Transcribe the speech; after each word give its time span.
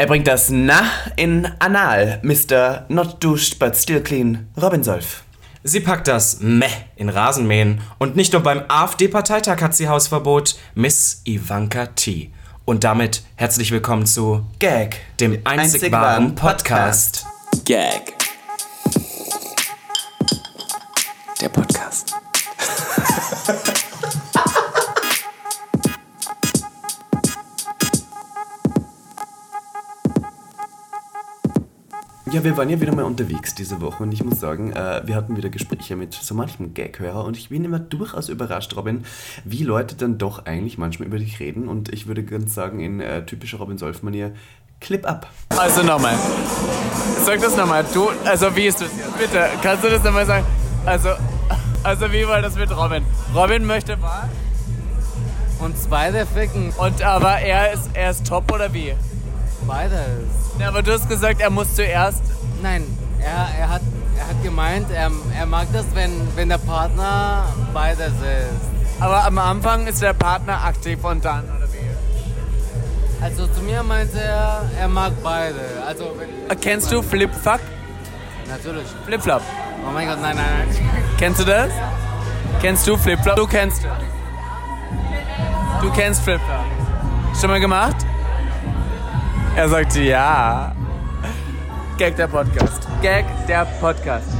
Er 0.00 0.06
bringt 0.06 0.26
das 0.26 0.48
Na 0.48 0.80
in 1.16 1.46
Anal, 1.58 2.20
Mr. 2.22 2.86
Not 2.88 3.22
Douched 3.22 3.58
but 3.58 3.76
Still 3.76 4.00
Clean, 4.00 4.48
Robin 4.56 4.82
Solf. 4.82 5.24
Sie 5.62 5.80
packt 5.80 6.08
das 6.08 6.40
Meh 6.40 6.70
in 6.96 7.10
Rasenmähen 7.10 7.82
und 7.98 8.16
nicht 8.16 8.32
nur 8.32 8.42
beim 8.42 8.62
AfD-Parteitag 8.66 9.60
hat 9.60 9.76
sie 9.76 9.88
Hausverbot, 9.88 10.56
Miss 10.74 11.20
Ivanka 11.26 11.84
T. 11.84 12.30
Und 12.64 12.82
damit 12.82 13.24
herzlich 13.36 13.72
willkommen 13.72 14.06
zu 14.06 14.46
Gag, 14.58 14.96
dem 15.20 15.38
einzig, 15.44 15.92
wahren 15.92 16.34
Podcast. 16.34 17.26
Gag. 17.66 18.14
Der 21.42 21.50
Podcast. 21.50 22.14
Ja, 32.32 32.44
wir 32.44 32.56
waren 32.56 32.68
ja 32.68 32.80
wieder 32.80 32.94
mal 32.94 33.04
unterwegs 33.04 33.56
diese 33.56 33.80
Woche 33.80 34.04
und 34.04 34.12
ich 34.12 34.22
muss 34.22 34.38
sagen, 34.38 34.70
äh, 34.72 35.02
wir 35.04 35.16
hatten 35.16 35.36
wieder 35.36 35.48
Gespräche 35.48 35.96
mit 35.96 36.14
so 36.14 36.32
manchem 36.32 36.74
Gag-Hörer 36.74 37.24
und 37.24 37.36
ich 37.36 37.48
bin 37.48 37.64
immer 37.64 37.80
durchaus 37.80 38.28
überrascht, 38.28 38.76
Robin, 38.76 39.04
wie 39.44 39.64
Leute 39.64 39.96
dann 39.96 40.16
doch 40.16 40.46
eigentlich 40.46 40.78
manchmal 40.78 41.08
über 41.08 41.18
dich 41.18 41.40
reden 41.40 41.66
und 41.66 41.92
ich 41.92 42.06
würde 42.06 42.22
ganz 42.22 42.54
sagen, 42.54 42.78
in 42.78 43.00
äh, 43.00 43.26
typischer 43.26 43.58
Robin 43.58 43.78
Solf-Manier, 43.78 44.32
Clip 44.80 45.04
up. 45.06 45.26
Also 45.48 45.82
nochmal. 45.82 46.14
Sag 47.24 47.40
das 47.40 47.56
nochmal. 47.56 47.84
Du, 47.92 48.10
also 48.24 48.54
wie 48.54 48.66
ist 48.66 48.80
das 48.80 48.90
jetzt? 48.96 49.18
Bitte, 49.18 49.48
kannst 49.60 49.82
du 49.82 49.88
das 49.90 50.04
nochmal 50.04 50.24
sagen? 50.24 50.46
Also, 50.86 51.08
also 51.82 52.12
wie 52.12 52.28
war 52.28 52.40
das 52.40 52.54
mit 52.54 52.70
Robin? 52.70 53.02
Robin 53.34 53.66
möchte 53.66 54.00
was? 54.00 54.28
Uns 55.58 55.88
beide 55.88 56.24
ficken. 56.26 56.72
Und 56.78 57.02
aber 57.02 57.40
er 57.40 57.72
ist, 57.72 57.90
er 57.92 58.12
ist 58.12 58.24
top 58.24 58.52
oder 58.52 58.72
wie? 58.72 58.94
Beides. 59.66 60.28
Ja, 60.58 60.68
aber 60.68 60.82
du 60.82 60.92
hast 60.92 61.08
gesagt, 61.08 61.40
er 61.40 61.50
muss 61.50 61.74
zuerst. 61.74 62.22
Nein, 62.62 62.84
er, 63.20 63.48
er, 63.58 63.68
hat, 63.68 63.82
er 64.18 64.28
hat 64.28 64.42
gemeint, 64.42 64.90
er, 64.90 65.10
er 65.38 65.46
mag 65.46 65.68
das, 65.72 65.86
wenn, 65.94 66.12
wenn 66.36 66.48
der 66.48 66.58
Partner 66.58 67.44
beides 67.72 68.08
ist. 68.08 69.00
Aber 69.00 69.24
am 69.24 69.38
Anfang 69.38 69.86
ist 69.86 70.02
der 70.02 70.12
Partner 70.12 70.64
aktiv 70.64 71.02
und 71.04 71.24
dann 71.24 71.44
oder 71.44 71.66
wie? 71.72 73.24
Also 73.24 73.46
zu 73.46 73.62
mir 73.62 73.82
meinte 73.82 74.20
er, 74.20 74.62
er 74.78 74.88
mag 74.88 75.12
beide. 75.22 75.82
Also 75.86 76.14
wenn, 76.18 76.58
Kennst 76.60 76.90
du 76.92 77.02
Flipfuck? 77.02 77.60
Natürlich. 78.48 78.86
Flipflop. 79.06 79.42
Oh 79.86 79.92
mein 79.92 80.08
Gott, 80.08 80.20
nein, 80.20 80.36
nein, 80.36 80.68
nein. 80.68 80.90
Kennst 81.18 81.40
du 81.40 81.44
das? 81.44 81.70
Kennst 82.60 82.86
du 82.86 82.96
Flipflop? 82.96 83.36
Du 83.36 83.46
kennst 83.46 83.84
es. 83.84 83.90
Du 85.80 85.90
kennst 85.92 86.22
Flipflop. 86.22 86.64
Schon 87.40 87.50
mal 87.50 87.60
gemacht? 87.60 87.96
Er 89.56 89.68
sagte 89.68 90.00
ja. 90.02 90.74
Gag 91.98 92.16
der 92.16 92.28
Podcast. 92.28 92.86
Gag 93.02 93.24
der 93.48 93.66
Podcast. 93.80 94.30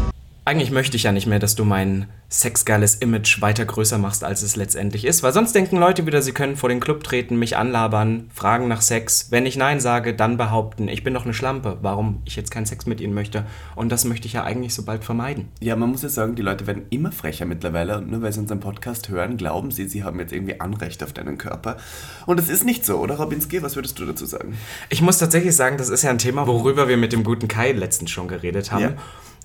Eigentlich 0.45 0.71
möchte 0.71 0.97
ich 0.97 1.03
ja 1.03 1.13
nicht 1.13 1.27
mehr, 1.27 1.39
dass 1.41 1.57
du 1.57 1.65
mein 1.65 2.07
sexgeiles 2.33 2.95
Image 2.95 3.41
weiter 3.41 3.65
größer 3.65 3.99
machst, 3.99 4.23
als 4.23 4.43
es 4.43 4.55
letztendlich 4.55 5.05
ist, 5.05 5.25
weil 5.25 5.33
sonst 5.33 5.53
denken 5.53 5.77
Leute 5.77 6.07
wieder, 6.07 6.23
sie 6.23 6.31
können 6.31 6.57
vor 6.57 6.69
den 6.69 6.79
Club 6.79 7.03
treten, 7.03 7.37
mich 7.37 7.57
anlabern, 7.57 8.31
fragen 8.33 8.69
nach 8.69 8.83
Sex. 8.83 9.27
Wenn 9.31 9.47
ich 9.47 9.57
Nein 9.57 9.81
sage, 9.81 10.15
dann 10.15 10.37
behaupten, 10.37 10.87
ich 10.87 11.03
bin 11.03 11.13
doch 11.13 11.25
eine 11.25 11.35
Schlampe, 11.35 11.79
warum 11.83 12.23
ich 12.25 12.37
jetzt 12.37 12.53
keinen 12.53 12.67
Sex 12.67 12.87
mit 12.87 13.01
ihnen 13.01 13.15
möchte. 13.15 13.45
Und 13.75 13.91
das 13.91 14.05
möchte 14.05 14.29
ich 14.29 14.35
ja 14.35 14.45
eigentlich 14.45 14.75
so 14.75 14.85
bald 14.85 15.05
vermeiden. 15.05 15.49
Ja, 15.59 15.75
man 15.75 15.91
muss 15.91 16.03
ja 16.03 16.09
sagen, 16.09 16.37
die 16.37 16.43
Leute 16.43 16.69
werden 16.69 16.85
immer 16.91 17.11
frecher 17.11 17.47
mittlerweile 17.47 17.99
und 17.99 18.13
nur 18.13 18.23
weil 18.23 18.33
sie 18.33 18.39
unseren 18.39 18.61
Podcast 18.61 19.09
hören, 19.09 19.37
glauben 19.37 19.73
sie, 19.73 19.89
sie 19.89 20.05
haben 20.05 20.21
jetzt 20.21 20.33
irgendwie 20.33 20.61
Anrecht 20.61 21.03
auf 21.03 21.13
deinen 21.13 21.37
Körper. 21.37 21.79
Und 22.27 22.39
das 22.39 22.49
ist 22.49 22.65
nicht 22.65 22.87
so, 22.87 22.99
oder 22.99 23.17
Robinski? 23.17 23.61
Was 23.61 23.75
würdest 23.75 23.99
du 23.99 24.07
dazu 24.07 24.25
sagen? 24.25 24.57
Ich 24.89 25.03
muss 25.03 25.19
tatsächlich 25.19 25.57
sagen, 25.57 25.79
das 25.79 25.89
ist 25.89 26.03
ja 26.03 26.11
ein 26.11 26.19
Thema, 26.19 26.47
worüber 26.47 26.87
wir 26.87 26.97
mit 26.97 27.13
dem 27.13 27.25
guten 27.25 27.49
Kai 27.49 27.73
letztens 27.73 28.13
schon 28.13 28.29
geredet 28.29 28.71
haben. 28.71 28.83
Ja. 28.83 28.95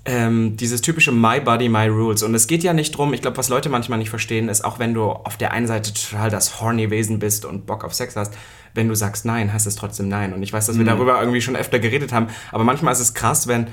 Ähm, 0.08 0.56
dieses 0.56 0.82
typische 0.82 1.12
My 1.12 1.40
Body, 1.40 1.68
My 1.68 1.88
Rules. 1.88 2.22
Und 2.22 2.36
es 2.36 2.46
geht 2.46 2.64
ja 2.64 2.74
nicht 2.74 2.92
drum, 2.92 3.14
ich 3.14 3.22
glaube, 3.22 3.38
was 3.38 3.50
Leute 3.50 3.70
manchmal 3.70 3.98
nicht 3.98 4.12
verstehen, 4.12 4.50
ist, 4.50 4.64
auch 4.64 4.78
wenn 4.78 4.94
du 4.94 5.04
auf 5.04 5.38
der 5.38 5.52
einen 5.52 5.66
Seite 5.66 5.94
total 5.94 6.30
das 6.30 6.62
horny 6.62 6.92
Wesen 6.92 7.18
bist 7.18 7.44
und 7.44 7.66
Bock 7.66 7.84
auf 7.84 7.94
Sex 7.94 8.16
hast, 8.16 8.34
wenn 8.76 8.88
du 8.88 8.94
sagst 8.94 9.26
Nein, 9.26 9.52
heißt 9.52 9.66
es 9.66 9.76
trotzdem 9.76 10.08
Nein. 10.08 10.34
Und 10.34 10.44
ich 10.44 10.54
weiß, 10.54 10.68
dass 10.68 10.78
wir 10.78 10.86
darüber 10.86 11.20
irgendwie 11.20 11.42
schon 11.42 11.56
öfter 11.56 11.80
geredet 11.80 12.14
haben, 12.14 12.28
aber 12.52 12.64
manchmal 12.64 12.94
ist 12.94 13.00
es 13.00 13.14
krass, 13.16 13.48
wenn 13.48 13.68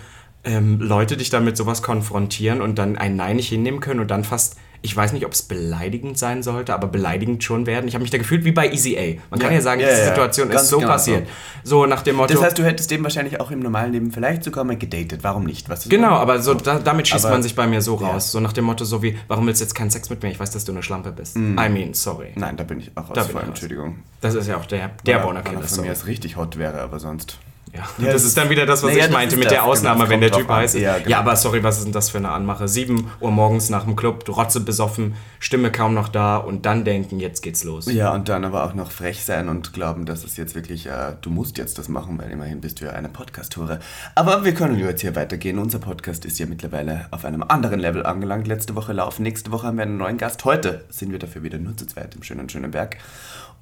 ähm, 0.45 0.81
Leute 0.81 1.17
dich 1.17 1.31
dann 1.31 1.45
mit 1.45 1.57
sowas 1.57 1.83
konfrontieren 1.83 2.63
und 2.63 2.79
dann 2.79 2.97
ein 2.97 3.17
Nein 3.17 3.37
nicht 3.37 3.49
hinnehmen 3.49 3.81
können 3.81 4.01
und 4.01 4.11
dann 4.11 4.25
fast, 4.25 4.57
ich 4.85 4.97
weiß 4.97 5.13
nicht, 5.13 5.25
ob 5.25 5.33
es 5.33 5.43
beleidigend 5.43 6.19
sein 6.19 6.43
sollte, 6.43 6.75
aber 6.75 6.89
beleidigend 6.89 7.45
schon 7.45 7.67
werden. 7.67 7.87
Ich 7.87 7.95
habe 7.95 8.03
mich 8.03 8.11
da 8.11 8.19
gefühlt 8.19 8.45
wie 8.45 8.51
bei 8.53 8.69
Easy 8.71 8.97
A. 8.99 9.21
Man 9.31 9.39
kann 9.39 9.51
Ja, 9.51 9.57
ja 9.57 9.61
sagen, 9.63 9.81
ja, 9.81 9.89
diese 9.89 10.01
ja, 10.01 10.07
Situation 10.09 10.51
ist 10.51 10.69
so 10.69 10.79
genau 10.79 10.91
passiert. 10.91 11.29
So 11.63 11.87
nach 11.87 12.03
dem 12.03 12.17
Motto. 12.17 12.35
Das 12.35 12.43
heißt, 12.43 12.59
du 12.59 12.65
hättest 12.65 12.91
dem 12.91 13.05
wahrscheinlich 13.05 13.39
auch 13.41 13.51
im 13.53 13.61
normalen 13.61 13.93
Leben 13.93 14.11
vielleicht 14.11 14.43
sogar 14.43 14.65
mal 14.65 14.77
gedatet. 14.77 15.21
Warum 15.23 15.45
nicht? 15.45 15.69
Was 15.69 15.85
ist 15.85 15.91
Genau, 15.91 16.15
aber 16.17 16.41
so 16.43 16.55
da, 16.55 16.81
damit 16.81 17.07
schießt 17.09 17.25
Aber- 17.25 17.35
man 17.35 17.43
sich 17.45 17.55
bei 17.55 17.67
mir 17.69 17.81
so 17.81 17.99
Ja. 18.01 18.09
raus. 18.09 18.33
So 18.33 18.41
nach 18.41 18.53
dem 18.53 18.65
Motto, 18.65 18.85
so 18.85 19.03
wie, 19.03 19.17
warum 19.29 19.47
willst 19.47 19.61
du 19.61 19.65
jetzt 19.65 19.75
keinen 19.75 19.91
Sex 19.91 20.11
mit 20.11 20.23
mir? 20.23 20.31
Ich 20.31 20.41
weiß, 20.41 20.51
dass 20.51 20.65
du 20.65 20.73
eine 20.73 20.83
Schlampe 20.83 21.13
bist. 21.13 21.37
I 21.37 21.41
mean, 21.41 21.95
sorry. 21.95 22.33
Nein, 22.35 22.57
da 22.57 22.65
bin 22.65 22.81
ich 22.81 22.91
auch 22.97 23.09
Da 23.13 23.21
raus. 23.21 23.29
bin 23.29 23.33
vor, 23.35 23.43
ich. 23.43 23.49
Entschuldigung. 23.49 23.99
Das 24.21 24.35
ist 24.35 24.49
ja 24.49 24.57
auch 24.57 24.67
der, 24.67 24.91
der 25.07 25.19
Ja, 25.19 25.25
Bonner 25.25 25.41
er 25.41 25.45
Kinder. 25.51 25.63
von 25.67 25.83
mir 25.85 25.93
es 25.93 26.07
richtig 26.07 26.37
hot 26.37 26.59
wäre, 26.59 26.81
aber 26.81 26.99
sonst. 26.99 27.39
Ja. 27.75 27.89
Ja, 27.99 28.13
das 28.13 28.25
ist 28.25 28.37
dann 28.37 28.51
wieder 28.51 28.67
das, 28.67 28.83
was 28.83 28.93
Naja, 28.93 29.07
ich 29.07 29.11
meinte 29.11 29.35
mit 29.37 29.47
das, 29.47 29.53
der 29.55 29.65
Ausnahme, 29.65 30.01
genau, 30.01 30.11
wenn 30.11 30.21
der 30.21 30.31
Typ 30.31 30.43
drauf 30.43 30.51
an. 30.51 30.63
heiß 30.63 30.75
ist. 30.75 30.83
Ja, 30.83 30.99
Ja, 30.99 31.03
genau. 31.05 31.17
aber 31.17 31.37
sorry, 31.37 31.63
was 31.63 31.79
ist 31.79 31.85
denn 31.85 31.93
das 31.93 32.11
für 32.11 32.19
eine 32.19 32.29
Anmache? 32.31 32.69
7 32.69 33.11
Uhr 33.21 33.31
morgens 33.31 33.71
nach 33.71 33.85
dem 33.85 33.97
Club, 33.97 34.29
Rotze 34.29 34.61
besoffen, 34.61 35.15
Stimme 35.41 35.73
kaum 35.73 35.95
noch 35.95 36.09
da 36.09 36.37
und 36.37 36.67
dann 36.67 36.85
denken, 36.85 37.19
jetzt 37.19 37.41
geht's 37.41 37.65
los. 37.65 37.91
Ja, 37.91 38.13
und 38.13 38.29
dann 38.29 38.45
aber 38.45 38.65
auch 38.65 38.75
noch 38.75 38.91
frech 38.91 39.25
sein 39.25 39.49
und 39.49 39.73
glauben, 39.73 40.05
dass 40.05 40.23
es 40.23 40.37
jetzt 40.37 40.55
wirklich, 40.55 40.87
äh, 40.87 41.15
du 41.23 41.31
musst 41.31 41.57
jetzt 41.57 41.79
das 41.79 41.89
machen, 41.89 42.19
weil 42.19 42.31
immerhin 42.31 42.61
bist 42.61 42.81
du 42.81 42.85
ja 42.85 42.91
eine 42.93 43.09
Podcast-Hure. 43.09 43.81
Aber 44.15 44.45
wir 44.45 44.53
können 44.53 44.79
jetzt 44.79 45.01
hier 45.01 45.17
weitergehen. 45.17 45.59
Unser 45.59 45.79
Podcast 45.79 46.27
ist 46.27 46.39
ja 46.39 46.45
mittlerweile 46.47 47.07
auf 47.11 47.25
einem 47.25 47.43
anderen 47.43 47.81
Level 47.81 48.05
angelangt. 48.05 48.47
Letzte 48.47 48.75
Woche 48.75 48.93
laufen, 48.93 49.23
nächste 49.23 49.51
Woche 49.51 49.67
haben 49.69 49.77
wir 49.79 49.85
einen 49.85 49.97
neuen 49.97 50.19
Gast. 50.19 50.45
Heute 50.45 50.85
sind 50.91 51.11
wir 51.11 51.19
dafür 51.19 51.43
wieder 51.43 51.57
nur 51.59 51.75
zu 51.77 51.87
zweit 51.87 52.15
im 52.15 52.23
schönen, 52.23 52.51
schönen 52.51 52.71
Berg. 52.71 52.99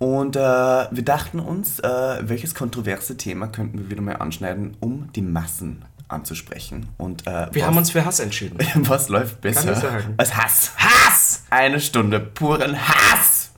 Und 0.01 0.35
äh, 0.35 0.41
wir 0.41 1.05
dachten 1.05 1.41
uns, 1.41 1.79
äh, 1.81 1.89
welches 2.23 2.55
kontroverse 2.55 3.19
Thema 3.19 3.49
könnten 3.49 3.79
wir 3.79 3.91
wieder 3.91 4.01
mal 4.01 4.17
anschneiden, 4.17 4.75
um 4.81 5.13
die 5.15 5.21
Massen 5.21 5.85
anzusprechen. 6.09 6.89
Und, 6.97 7.27
äh, 7.27 7.49
Wir 7.53 7.61
was- 7.63 7.69
haben 7.69 7.77
uns 7.77 7.91
für 7.91 8.03
Hass 8.07 8.19
entschieden. 8.19 8.57
was 8.89 9.11
läuft 9.11 9.43
besser 9.43 9.77
als 10.17 10.35
Hass? 10.37 10.73
Hass! 10.79 11.45
Eine 11.51 11.81
Stunde 11.81 12.19
puren 12.19 12.77
Hass! 12.89 13.53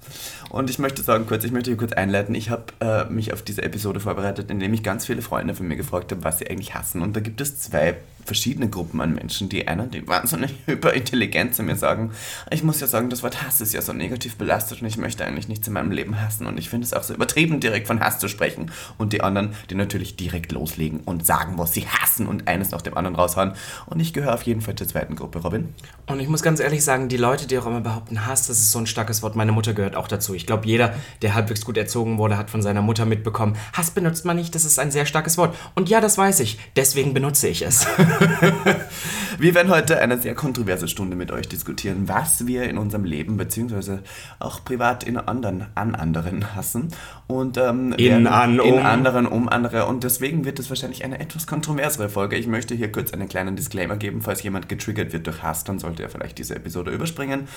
Und 0.51 0.69
ich 0.69 0.81
möchte 0.81 1.01
sagen 1.03 1.27
kurz, 1.29 1.45
ich 1.45 1.53
möchte 1.53 1.71
hier 1.71 1.79
kurz 1.79 1.93
einleiten. 1.93 2.35
Ich 2.35 2.51
habe 2.51 2.65
äh, 2.81 3.05
mich 3.05 3.33
auf 3.33 3.43
diese 3.43 3.63
Episode 3.63 4.01
vorbereitet, 4.01 4.51
indem 4.51 4.75
ich 4.75 4.83
ganz 4.83 5.07
viele 5.07 5.23
Freunde 5.23 5.55
von 5.55 5.69
mir 5.69 5.77
gefragt 5.77 6.11
habe, 6.11 6.25
was 6.25 6.41
sie 6.41 6.51
eigentlich 6.51 6.75
hassen. 6.75 7.03
Und 7.03 7.15
da 7.17 7.21
gibt 7.21 7.41
es 7.41 7.61
zwei 7.61 7.97
verschiedene 8.25 8.69
Gruppen 8.69 9.01
an 9.01 9.15
Menschen. 9.15 9.49
Die 9.49 9.67
einen, 9.69 9.91
die 9.91 10.07
wahnsinnig 10.07 10.55
hyperintelligent 10.67 11.55
zu 11.55 11.63
mir 11.63 11.77
sagen, 11.77 12.13
ich 12.51 12.63
muss 12.63 12.81
ja 12.81 12.87
sagen, 12.87 13.11
das 13.11 13.23
Wort 13.23 13.43
Hass 13.43 13.61
ist 13.61 13.75
ja 13.75 13.83
so 13.83 13.93
negativ 13.93 14.37
belastet 14.37 14.83
und 14.83 14.89
ich 14.89 14.97
möchte 14.97 15.25
eigentlich 15.25 15.49
nichts 15.49 15.67
in 15.67 15.75
meinem 15.75 15.91
Leben 15.91 16.21
hassen. 16.21 16.47
Und 16.47 16.59
ich 16.59 16.69
finde 16.69 16.87
es 16.87 16.93
auch 16.93 17.03
so 17.03 17.15
übertrieben, 17.15 17.61
direkt 17.61 17.87
von 17.87 18.01
Hass 18.01 18.19
zu 18.19 18.29
sprechen. 18.29 18.71
Und 18.99 19.13
die 19.13 19.23
anderen, 19.23 19.55
die 19.71 19.75
natürlich 19.75 20.17
direkt 20.17 20.53
loslegen 20.53 21.01
und 21.01 21.27
sagen, 21.27 21.59
was 21.59 21.73
sie 21.73 21.87
hassen 21.87 22.27
und 22.27 22.49
eines 22.49 22.71
nach 22.71 22.83
dem 22.83 22.97
anderen 22.97 23.17
raushauen. 23.17 23.53
Und 23.87 24.01
ich 24.01 24.13
gehöre 24.13 24.35
auf 24.35 24.43
jeden 24.43 24.61
Fall 24.61 24.75
zur 24.75 24.89
zweiten 24.89 25.17
Gruppe, 25.17 25.41
Robin. 25.41 25.75
Und 26.07 26.21
ich 26.21 26.29
muss 26.29 26.43
ganz 26.43 26.61
ehrlich 26.61 26.85
sagen, 26.85 27.09
die 27.09 27.17
Leute, 27.17 27.47
die 27.47 27.59
auch 27.59 27.67
immer 27.67 27.81
behaupten, 27.81 28.27
Hass, 28.27 28.47
das 28.47 28.59
ist 28.59 28.73
so 28.73 28.79
ein 28.79 28.87
starkes 28.87 29.23
Wort. 29.23 29.37
Meine 29.37 29.53
Mutter 29.53 29.75
gehört 29.75 29.97
auch 29.97 30.09
dazu. 30.09 30.35
Ich 30.35 30.47
glaube, 30.47 30.67
jeder, 30.67 30.95
der 31.23 31.35
halbwegs 31.35 31.65
gut 31.65 31.77
erzogen 31.77 32.19
wurde, 32.19 32.37
hat 32.37 32.51
von 32.51 32.63
seiner 32.63 32.83
Mutter 32.83 33.05
mitbekommen, 33.05 33.57
Hass 33.73 33.91
benutzt 33.91 34.25
man 34.25 34.37
nicht, 34.37 34.55
das 34.55 34.65
ist 34.65 34.79
ein 34.79 34.91
sehr 34.91 35.07
starkes 35.07 35.39
Wort. 35.39 35.57
Und 35.75 35.89
ja, 35.89 36.01
das 36.01 36.19
weiß 36.19 36.41
ich. 36.41 36.59
Deswegen 36.77 37.15
benutze 37.15 37.49
ich 37.49 37.63
es. 37.63 37.87
Wir 39.39 39.55
werden 39.55 39.73
heute 39.73 39.99
eine 39.99 40.19
sehr 40.19 40.35
kontroverse 40.35 40.89
Stunde 40.89 41.17
mit 41.17 41.33
euch 41.33 41.49
diskutieren, 41.49 42.07
was 42.07 42.47
wir 42.47 42.65
in 42.65 42.79
unserem 42.79 43.05
Leben 43.05 43.37
beziehungsweise 43.37 44.05
auch 44.39 44.65
privat 44.65 45.03
in 45.03 45.17
anderen 45.17 45.67
an 45.75 45.95
anderen 45.95 46.55
hassen 46.55 46.89
und 47.27 47.57
ähm, 47.57 47.93
In, 47.95 48.27
an, 48.27 48.61
in 48.61 48.75
um. 48.75 48.79
anderen 48.87 49.27
um 49.27 49.49
andere 49.49 49.87
und 49.87 50.05
deswegen 50.05 50.45
wird 50.45 50.59
es 50.59 50.69
wahrscheinlich 50.69 51.05
eine 51.05 51.19
etwas 51.19 51.47
kontroversere 51.47 52.09
Folge. 52.09 52.37
Ich 52.37 52.47
möchte 52.47 52.75
hier 52.75 52.93
kurz 52.93 53.13
einen 53.13 53.29
kleinen 53.29 53.57
Disclaimer 53.57 53.97
geben, 53.97 54.23
falls 54.23 54.43
jemand 54.43 54.69
getriggert 54.69 55.13
wird 55.13 55.27
durch 55.27 55.43
Hass, 55.43 55.65
dann 55.65 55.79
sollte 55.79 56.03
er 56.03 56.09
vielleicht 56.09 56.39
diese 56.39 56.55
Episode 56.55 56.91
überspringen 56.91 57.49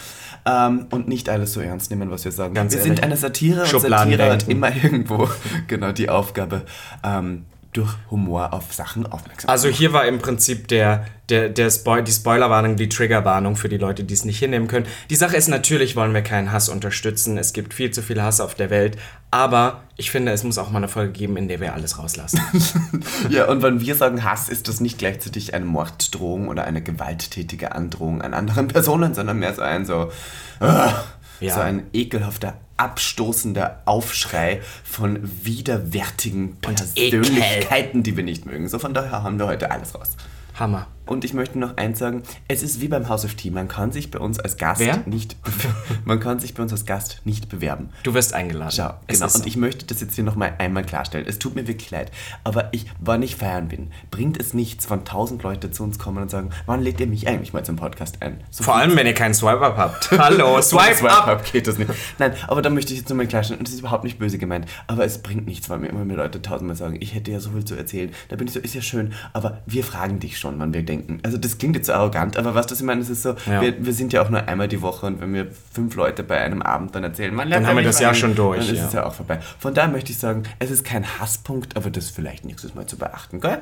ähm, 0.45 0.87
und 0.89 1.07
nicht 1.07 1.29
alles 1.29 1.53
so 1.53 1.61
ernst 1.61 1.91
nehmen, 1.91 2.09
was 2.09 2.25
wir 2.25 2.31
sagen. 2.31 2.53
Ganz 2.53 2.73
wir 2.73 2.79
ehrlich. 2.79 2.95
sind 2.95 3.03
eine 3.03 3.17
Satire 3.17 3.61
und 3.61 3.81
Satire 3.81 4.31
hat 4.31 4.47
immer 4.47 4.75
irgendwo 4.83 5.29
genau 5.67 5.91
die 5.91 6.09
Aufgabe. 6.09 6.63
Ähm, 7.03 7.45
durch 7.77 7.93
Humor 8.09 8.53
auf 8.53 8.73
Sachen 8.73 9.05
aufmerksam 9.05 9.49
Also 9.49 9.67
hier 9.67 9.93
war 9.93 10.05
im 10.05 10.19
Prinzip 10.19 10.67
der, 10.67 11.05
der, 11.29 11.49
der 11.49 11.69
Spoil 11.69 12.03
die 12.03 12.11
Spoilerwarnung, 12.11 12.75
die 12.75 12.89
Triggerwarnung 12.89 13.55
für 13.55 13.69
die 13.69 13.77
Leute, 13.77 14.03
die 14.03 14.13
es 14.13 14.25
nicht 14.25 14.39
hinnehmen 14.39 14.67
können. 14.67 14.85
Die 15.09 15.15
Sache 15.15 15.35
ist, 15.35 15.47
natürlich 15.47 15.95
wollen 15.95 16.13
wir 16.13 16.21
keinen 16.21 16.51
Hass 16.51 16.69
unterstützen. 16.69 17.37
Es 17.37 17.53
gibt 17.53 17.73
viel 17.73 17.91
zu 17.91 18.01
viel 18.01 18.21
Hass 18.21 18.39
auf 18.39 18.55
der 18.55 18.69
Welt. 18.69 18.97
Aber 19.31 19.83
ich 19.97 20.11
finde, 20.11 20.31
es 20.31 20.43
muss 20.43 20.57
auch 20.57 20.69
mal 20.69 20.77
eine 20.77 20.87
Folge 20.87 21.11
geben, 21.11 21.35
in 21.37 21.47
der 21.47 21.59
wir 21.59 21.73
alles 21.73 21.99
rauslassen. 21.99 22.39
Ja, 23.29 23.47
und 23.47 23.61
wenn 23.63 23.81
wir 23.81 23.95
sagen 23.95 24.23
Hass, 24.23 24.49
ist 24.49 24.67
das 24.67 24.79
nicht 24.79 24.97
gleichzeitig 24.97 25.53
eine 25.53 25.65
Morddrohung 25.65 26.47
oder 26.47 26.63
eine 26.65 26.81
gewalttätige 26.81 27.73
Androhung 27.73 28.21
an 28.21 28.33
anderen 28.33 28.67
Personen, 28.67 29.13
sondern 29.13 29.39
mehr 29.39 29.53
so 29.53 29.61
ein 29.61 29.85
so, 29.85 30.11
ah, 30.59 30.93
Ja. 31.39 31.53
so 31.55 31.61
ein 31.61 31.87
ekelhafter 31.93 32.53
abstoßender 32.77 33.81
Aufschrei 33.85 34.61
von 34.83 35.19
widerwärtigen. 35.43 36.57
Persönlichkeiten, 36.57 38.03
die 38.03 38.17
wir 38.17 38.23
nicht 38.23 38.45
mögen. 38.45 38.67
So 38.67 38.79
von 38.79 38.93
daher 38.93 39.23
haben 39.23 39.39
wir 39.39 39.47
heute 39.47 39.71
alles 39.71 39.95
raus. 39.95 40.15
Hammer. 40.57 40.87
Und 41.05 41.23
ich 41.23 41.33
möchte 41.33 41.59
noch 41.59 41.77
eins 41.77 41.99
sagen, 41.99 42.23
es 42.47 42.63
ist 42.63 42.81
wie 42.81 42.87
beim 42.87 43.07
House 43.09 43.25
of 43.25 43.35
Tea, 43.35 43.51
man 43.51 43.67
kann 43.67 43.91
sich 43.91 44.09
bei 44.09 44.19
uns 44.19 44.39
als 44.39 44.57
Gast 44.57 44.81
Wer? 44.81 45.03
nicht 45.05 45.35
man 46.05 46.19
kann 46.19 46.39
sich 46.39 46.53
bei 46.55 46.63
uns 46.63 46.71
als 46.71 46.85
Gast 46.85 47.21
nicht 47.25 47.47
bewerben. 47.49 47.89
Du 48.03 48.13
wirst 48.13 48.33
eingeladen. 48.33 48.71
Schau, 48.75 48.93
Es 49.07 49.19
genau. 49.19 49.25
Und 49.25 49.43
so. 49.43 49.45
ich 49.45 49.55
möchte 49.55 49.85
das 49.85 50.01
jetzt 50.01 50.15
hier 50.15 50.23
noch 50.23 50.35
mal 50.35 50.53
einmal 50.57 50.83
klarstellen. 50.83 51.25
Es 51.27 51.37
tut 51.37 51.55
mir 51.55 51.67
wirklich 51.67 51.91
leid. 51.91 52.11
Aber 52.43 52.69
ich, 52.71 52.87
wann 52.99 53.21
ich 53.21 53.35
feiern 53.35 53.67
bin, 53.67 53.91
bringt 54.09 54.39
es 54.39 54.53
nichts, 54.53 54.89
wenn 54.89 55.05
tausend 55.05 55.43
Leute 55.43 55.69
zu 55.69 55.83
uns 55.83 55.99
kommen 55.99 56.23
und 56.23 56.31
sagen, 56.31 56.49
wann 56.65 56.81
lädt 56.81 56.99
ihr 56.99 57.07
mich 57.07 57.27
eigentlich 57.27 57.53
mal 57.53 57.63
zum 57.63 57.75
Podcast 57.75 58.21
ein? 58.21 58.41
So 58.49 58.63
Vor 58.63 58.75
allem, 58.75 58.95
wenn 58.95 59.05
ihr 59.05 59.13
keinen 59.13 59.33
Swipe-Up 59.35 59.77
habt. 59.77 60.11
Hallo, 60.17 60.59
Swipe, 60.61 60.95
Swipe 60.95 61.41
geht 61.51 61.67
das 61.67 61.77
nicht. 61.77 61.91
Nein, 62.17 62.33
aber 62.47 62.63
da 62.63 62.71
möchte 62.71 62.93
ich 62.93 62.99
jetzt 62.99 63.09
nochmal 63.09 63.27
klarstellen, 63.27 63.59
und 63.59 63.67
das 63.67 63.75
ist 63.75 63.81
überhaupt 63.81 64.03
nicht 64.03 64.17
böse 64.17 64.39
gemeint, 64.39 64.65
aber 64.87 65.05
es 65.05 65.19
bringt 65.19 65.45
nichts, 65.45 65.69
weil 65.69 65.79
mir 65.79 65.87
immer 65.87 66.05
mehr 66.05 66.17
Leute 66.17 66.41
tausendmal 66.41 66.75
sagen, 66.75 66.97
ich 66.99 67.13
hätte 67.13 67.31
ja 67.31 67.39
so 67.39 67.51
viel 67.51 67.65
zu 67.65 67.75
erzählen. 67.75 68.11
Da 68.29 68.35
bin 68.35 68.47
ich 68.47 68.53
so, 68.53 68.59
ist 68.59 68.73
ja 68.73 68.81
schön, 68.81 69.13
aber 69.33 69.61
wir 69.65 69.83
fragen 69.83 70.19
dich 70.19 70.39
schon, 70.39 70.59
wann 70.59 70.73
wir 70.73 70.83
denken. 70.83 70.94
Also 71.23 71.37
das 71.37 71.57
klingt 71.57 71.75
jetzt 71.75 71.87
so 71.87 71.93
arrogant, 71.93 72.37
aber 72.37 72.55
was 72.55 72.67
das 72.67 72.79
ich 72.79 72.85
meine, 72.85 73.01
es 73.01 73.09
ist 73.09 73.23
so, 73.23 73.35
Ja. 73.45 73.61
wir, 73.61 73.85
wir 73.85 73.93
sind 73.93 74.13
ja 74.13 74.21
auch 74.21 74.29
nur 74.29 74.47
einmal 74.47 74.67
die 74.67 74.81
Woche 74.81 75.05
und 75.05 75.21
wenn 75.21 75.33
wir 75.33 75.47
fünf 75.73 75.95
Leute 75.95 76.23
bei 76.23 76.39
einem 76.41 76.61
Abend 76.61 76.95
dann 76.95 77.03
erzählen, 77.03 77.33
man 77.33 77.49
Dann 77.49 77.65
haben 77.67 77.77
wir 77.77 77.83
das 77.83 77.99
Jahr 77.99 78.13
schon 78.13 78.35
durch, 78.35 78.59
Dann 78.65 78.75
ist 78.75 78.79
ja. 78.81 78.87
es 78.87 78.93
ja 78.93 79.05
auch 79.05 79.13
vorbei. 79.13 79.39
Von 79.59 79.73
daher 79.73 79.91
möchte 79.91 80.11
ich 80.11 80.17
sagen, 80.17 80.43
es 80.59 80.71
ist 80.71 80.83
kein 80.85 81.05
Hasspunkt, 81.19 81.75
aber 81.77 81.89
das 81.89 82.09
vielleicht 82.09 82.45
nächstes 82.45 82.75
Mal 82.75 82.85
zu 82.85 82.97
beachten, 82.97 83.39
gell? 83.41 83.59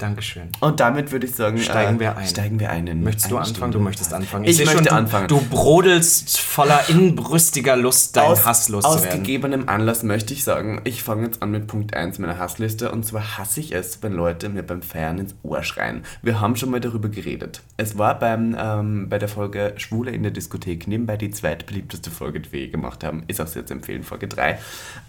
Dankeschön. 0.00 0.48
Und 0.60 0.80
damit 0.80 1.12
würde 1.12 1.26
ich 1.26 1.34
sagen, 1.34 1.58
Steigen 1.58 1.96
äh, 1.96 2.00
wir 2.00 2.16
ein. 2.16 2.26
Steigen 2.26 2.58
wir 2.58 2.70
ein. 2.70 2.86
in 2.86 3.02
Möchtest 3.02 3.30
du 3.30 3.36
anfangen? 3.36 3.54
Stunde. 3.54 3.78
Du 3.78 3.84
möchtest 3.84 4.14
anfangen. 4.14 4.44
Ich 4.46 4.56
seh 4.56 4.64
möchte 4.64 4.84
du, 4.84 4.92
anfangen. 4.92 5.28
Du 5.28 5.40
brodelst 5.42 6.40
voller 6.40 6.88
inbrüstiger 6.88 7.76
Lust, 7.76 8.16
deinen 8.16 8.32
aus, 8.32 8.46
Hass 8.46 8.62
aus 8.62 8.68
loszuwerden. 8.70 9.22
gegebenem 9.22 9.68
Anlass 9.68 10.02
möchte 10.02 10.32
ich 10.32 10.42
sagen, 10.42 10.80
ich 10.84 11.02
fange 11.02 11.26
jetzt 11.26 11.42
an 11.42 11.50
mit 11.50 11.66
Punkt 11.66 11.94
1 11.94 12.18
meiner 12.18 12.38
Hassliste 12.38 12.90
und 12.90 13.04
zwar 13.04 13.36
hasse 13.38 13.60
ich 13.60 13.72
es, 13.72 14.02
wenn 14.02 14.14
Leute 14.14 14.48
mir 14.48 14.62
beim 14.62 14.80
Feiern 14.80 15.18
ins 15.18 15.34
Ohr 15.42 15.62
schreien. 15.62 16.02
Wir 16.22 16.40
haben 16.40 16.56
schon 16.56 16.70
mal 16.70 16.80
darüber 16.80 17.10
geredet. 17.10 17.60
Es 17.76 17.98
war 17.98 18.18
beim, 18.18 18.56
ähm, 18.58 19.08
bei 19.10 19.18
der 19.18 19.28
Folge 19.28 19.74
Schwule 19.76 20.12
in 20.12 20.22
der 20.22 20.32
Diskothek 20.32 20.88
nebenbei 20.88 21.18
die 21.18 21.30
zweitbeliebteste 21.30 22.10
Folge, 22.10 22.40
die 22.40 22.52
wir 22.52 22.60
je 22.60 22.68
gemacht 22.68 23.04
haben. 23.04 23.24
Ist 23.26 23.40
auch 23.40 23.46
sehr 23.46 23.66
zu 23.66 23.74
empfehlen, 23.74 24.02
Folge 24.02 24.28
3. 24.28 24.58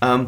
Ähm, 0.01 0.27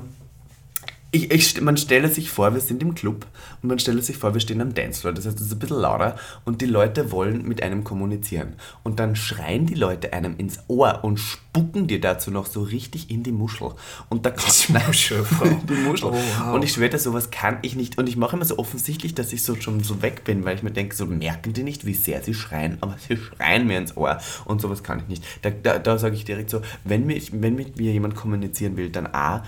ich, 1.14 1.32
ich, 1.32 1.62
man 1.62 1.78
stelle 1.78 2.10
sich 2.10 2.32
vor, 2.32 2.54
wir 2.56 2.60
sind 2.60 2.82
im 2.82 2.96
Club 2.96 3.28
und 3.62 3.70
man 3.70 3.78
stelle 3.78 4.02
sich 4.02 4.18
vor, 4.18 4.34
wir 4.34 4.42
stehen 4.42 4.62
am 4.62 4.74
Dancefloor. 4.74 5.14
Das 5.14 5.28
heißt, 5.28 5.40
es 5.40 5.46
ist 5.48 5.54
ein 5.54 5.60
bisschen 5.60 5.78
lauter 5.80 6.16
und 6.44 6.60
die 6.62 6.66
Leute 6.66 7.12
wollen 7.12 7.48
mit 7.48 7.62
einem 7.62 7.84
kommunizieren. 7.84 8.56
Und 8.82 9.00
dann 9.00 9.16
schreien 9.16 9.68
die 9.68 9.76
Leute 9.76 10.12
einem 10.12 10.36
ins 10.38 10.58
Ohr 10.68 11.04
und 11.04 11.20
spucken 11.20 11.86
dir 11.86 12.02
dazu 12.02 12.32
noch 12.32 12.48
so 12.48 12.64
richtig 12.64 13.12
in 13.12 13.22
die 13.22 13.32
Muschel. 13.32 13.72
Und 14.10 14.26
da 14.26 14.32
kann, 14.32 14.52
Die 14.68 14.74
Muschel, 14.74 15.24
Frau. 15.24 15.46
die 15.70 15.74
Muschel. 15.74 16.10
Oh, 16.10 16.14
wow. 16.14 16.56
Und 16.56 16.64
ich 16.64 16.74
schwöre, 16.74 16.98
sowas 16.98 17.30
kann 17.30 17.60
ich 17.62 17.76
nicht. 17.76 18.00
Und 18.00 18.10
ich 18.10 18.18
mache 18.18 18.36
immer 18.36 18.46
so 18.46 18.58
offensichtlich, 18.58 19.14
dass 19.14 19.34
ich 19.34 19.44
so 19.44 19.56
schon 19.56 19.84
so 19.84 20.02
weg 20.02 20.24
bin, 20.24 20.46
weil 20.46 20.56
ich 20.56 20.64
mir 20.64 20.72
denke, 20.72 20.96
so 20.96 21.06
merken 21.06 21.54
die 21.54 21.62
nicht, 21.62 21.86
wie 21.86 21.94
sehr 21.94 22.24
sie 22.24 22.34
schreien, 22.34 22.80
aber 22.82 22.98
sie 23.08 23.18
schreien 23.18 23.68
mir 23.68 23.78
ins 23.78 23.96
Ohr. 23.96 24.18
Und 24.46 24.62
sowas 24.62 24.82
kann 24.82 24.98
ich 25.00 25.08
nicht. 25.08 25.24
Da, 25.44 25.52
da, 25.52 25.78
da 25.78 26.00
sage 26.00 26.16
ich 26.16 26.26
direkt 26.26 26.50
so, 26.50 26.62
wenn, 26.84 27.06
mich, 27.06 27.32
wenn 27.40 27.54
mit 27.54 27.78
mir 27.78 27.92
jemand 27.92 28.16
kommunizieren 28.16 28.78
will, 28.78 28.90
dann 28.90 29.06
A, 29.06 29.44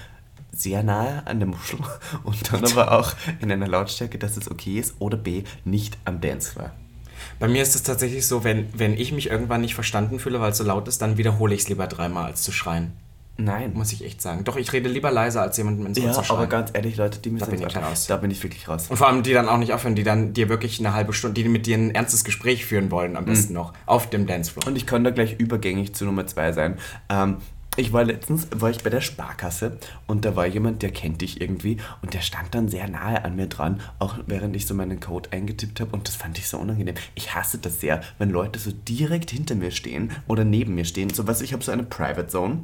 sehr 0.56 0.84
nahe 0.84 1.26
an 1.26 1.40
der 1.40 1.48
Muschel 1.48 1.80
und 2.24 2.52
dann 2.52 2.64
aber 2.66 2.92
auch 2.92 3.14
in 3.42 3.52
einer 3.52 3.68
Lautstärke, 3.68 4.18
dass 4.18 4.38
es 4.38 4.50
okay 4.50 4.80
ist, 4.80 4.96
oder 5.00 5.18
B, 5.18 5.44
nicht 5.64 5.98
am 6.06 6.22
Dancefloor. 6.22 6.72
Bei 7.40 7.48
mir 7.48 7.62
ist 7.62 7.76
es 7.76 7.84
tatsächlich 7.84 8.26
so, 8.28 8.44
wenn, 8.44 8.68
wenn 8.78 8.98
ich 8.98 9.12
mich 9.12 9.30
irgendwann 9.30 9.62
nicht 9.62 9.76
verstanden 9.76 10.20
fühle, 10.20 10.40
weil 10.42 10.52
es 10.52 10.58
so 10.58 10.64
laut 10.64 10.88
ist, 10.88 11.02
dann 11.02 11.18
wiederhole 11.18 11.54
ich 11.54 11.62
es 11.62 11.70
lieber 11.70 11.88
dreimal, 11.88 12.26
als 12.26 12.44
zu 12.44 12.52
schreien. 12.52 12.94
Nein. 13.38 13.74
Muss 13.74 13.92
ich 13.92 14.06
echt 14.06 14.22
sagen. 14.22 14.46
Doch, 14.46 14.56
ich 14.56 14.72
rede 14.72 14.88
lieber 14.88 15.12
leiser, 15.12 15.42
als 15.42 15.58
jemandem 15.58 15.88
ins 15.88 16.00
Ohr 16.00 16.06
ja, 16.06 16.12
zu 16.14 16.24
schreien. 16.24 16.40
aber 16.40 16.48
ganz 16.48 16.70
ehrlich, 16.74 16.96
Leute, 16.96 17.20
die 17.20 17.30
müssen 17.30 17.52
bin 17.52 17.62
ins 17.62 17.74
ich 17.74 17.82
raus. 17.82 18.08
Da 18.08 18.16
bin 18.16 18.32
ich 18.32 18.42
wirklich 18.42 18.68
raus. 18.70 18.86
Und 18.90 18.96
vor 18.96 19.08
allem 19.08 19.24
die 19.24 19.34
dann 19.34 19.50
auch 19.50 19.58
nicht 19.58 19.74
aufhören, 19.74 19.96
die 19.96 20.04
dann 20.04 20.34
dir 20.34 20.48
wirklich 20.48 20.80
eine 20.80 20.94
halbe 20.94 21.12
Stunde, 21.12 21.42
die 21.42 21.50
mit 21.50 21.66
dir 21.66 21.78
ein 21.78 21.94
ernstes 21.94 22.24
Gespräch 22.24 22.66
führen 22.66 22.92
wollen, 22.92 23.18
am 23.18 23.26
besten 23.26 23.54
noch, 23.54 23.74
auf 23.86 24.10
dem 24.10 24.26
Dancefloor. 24.26 24.68
Und 24.68 24.78
ich 24.78 24.86
kann 24.86 25.04
da 25.04 25.10
gleich 25.10 25.38
übergängig 25.38 25.94
zu 25.94 26.06
Nummer 26.06 26.26
zwei 26.28 26.54
sein. 26.54 26.78
Ähm, 27.10 27.38
ich 27.78 27.94
war 27.94 28.04
letztens, 28.04 28.48
war 28.52 28.70
ich 28.70 28.84
bei 28.84 28.90
der 28.90 29.02
Sparkasse 29.02 29.78
und 30.08 30.26
da 30.26 30.36
war 30.36 30.46
jemand, 30.46 30.82
der 30.82 30.92
kennt 30.92 31.22
dich 31.22 31.42
irgendwie 31.42 31.78
und 32.02 32.14
der 32.14 32.22
stand 32.22 32.56
dann 32.56 32.70
sehr 32.70 32.88
nahe 32.88 33.24
an 33.24 33.36
mir 33.36 33.48
dran, 33.48 33.82
auch 34.00 34.18
während 34.28 34.56
ich 34.56 34.66
so 34.66 34.74
meinen 34.74 35.00
Code 35.00 35.32
eingetippt 35.32 35.80
habe 35.80 35.92
und 35.92 36.08
das 36.08 36.16
fand 36.16 36.38
ich 36.38 36.48
so 36.48 36.58
unangenehm. 36.58 36.96
Ich 37.16 37.36
hasse 37.36 37.58
das 37.58 37.80
sehr, 37.80 38.02
wenn 38.18 38.30
Leute 38.30 38.60
so 38.60 38.72
direkt 38.72 39.32
hinter 39.32 39.56
mir 39.56 39.72
stehen 39.72 40.12
oder 40.28 40.44
neben 40.44 40.76
mir 40.76 40.86
stehen. 40.86 41.10
So 41.10 41.28
was, 41.28 41.42
ich 41.42 41.54
habe 41.54 41.64
so 41.64 41.72
eine 41.72 41.84
Private 41.84 42.28
Zone 42.28 42.64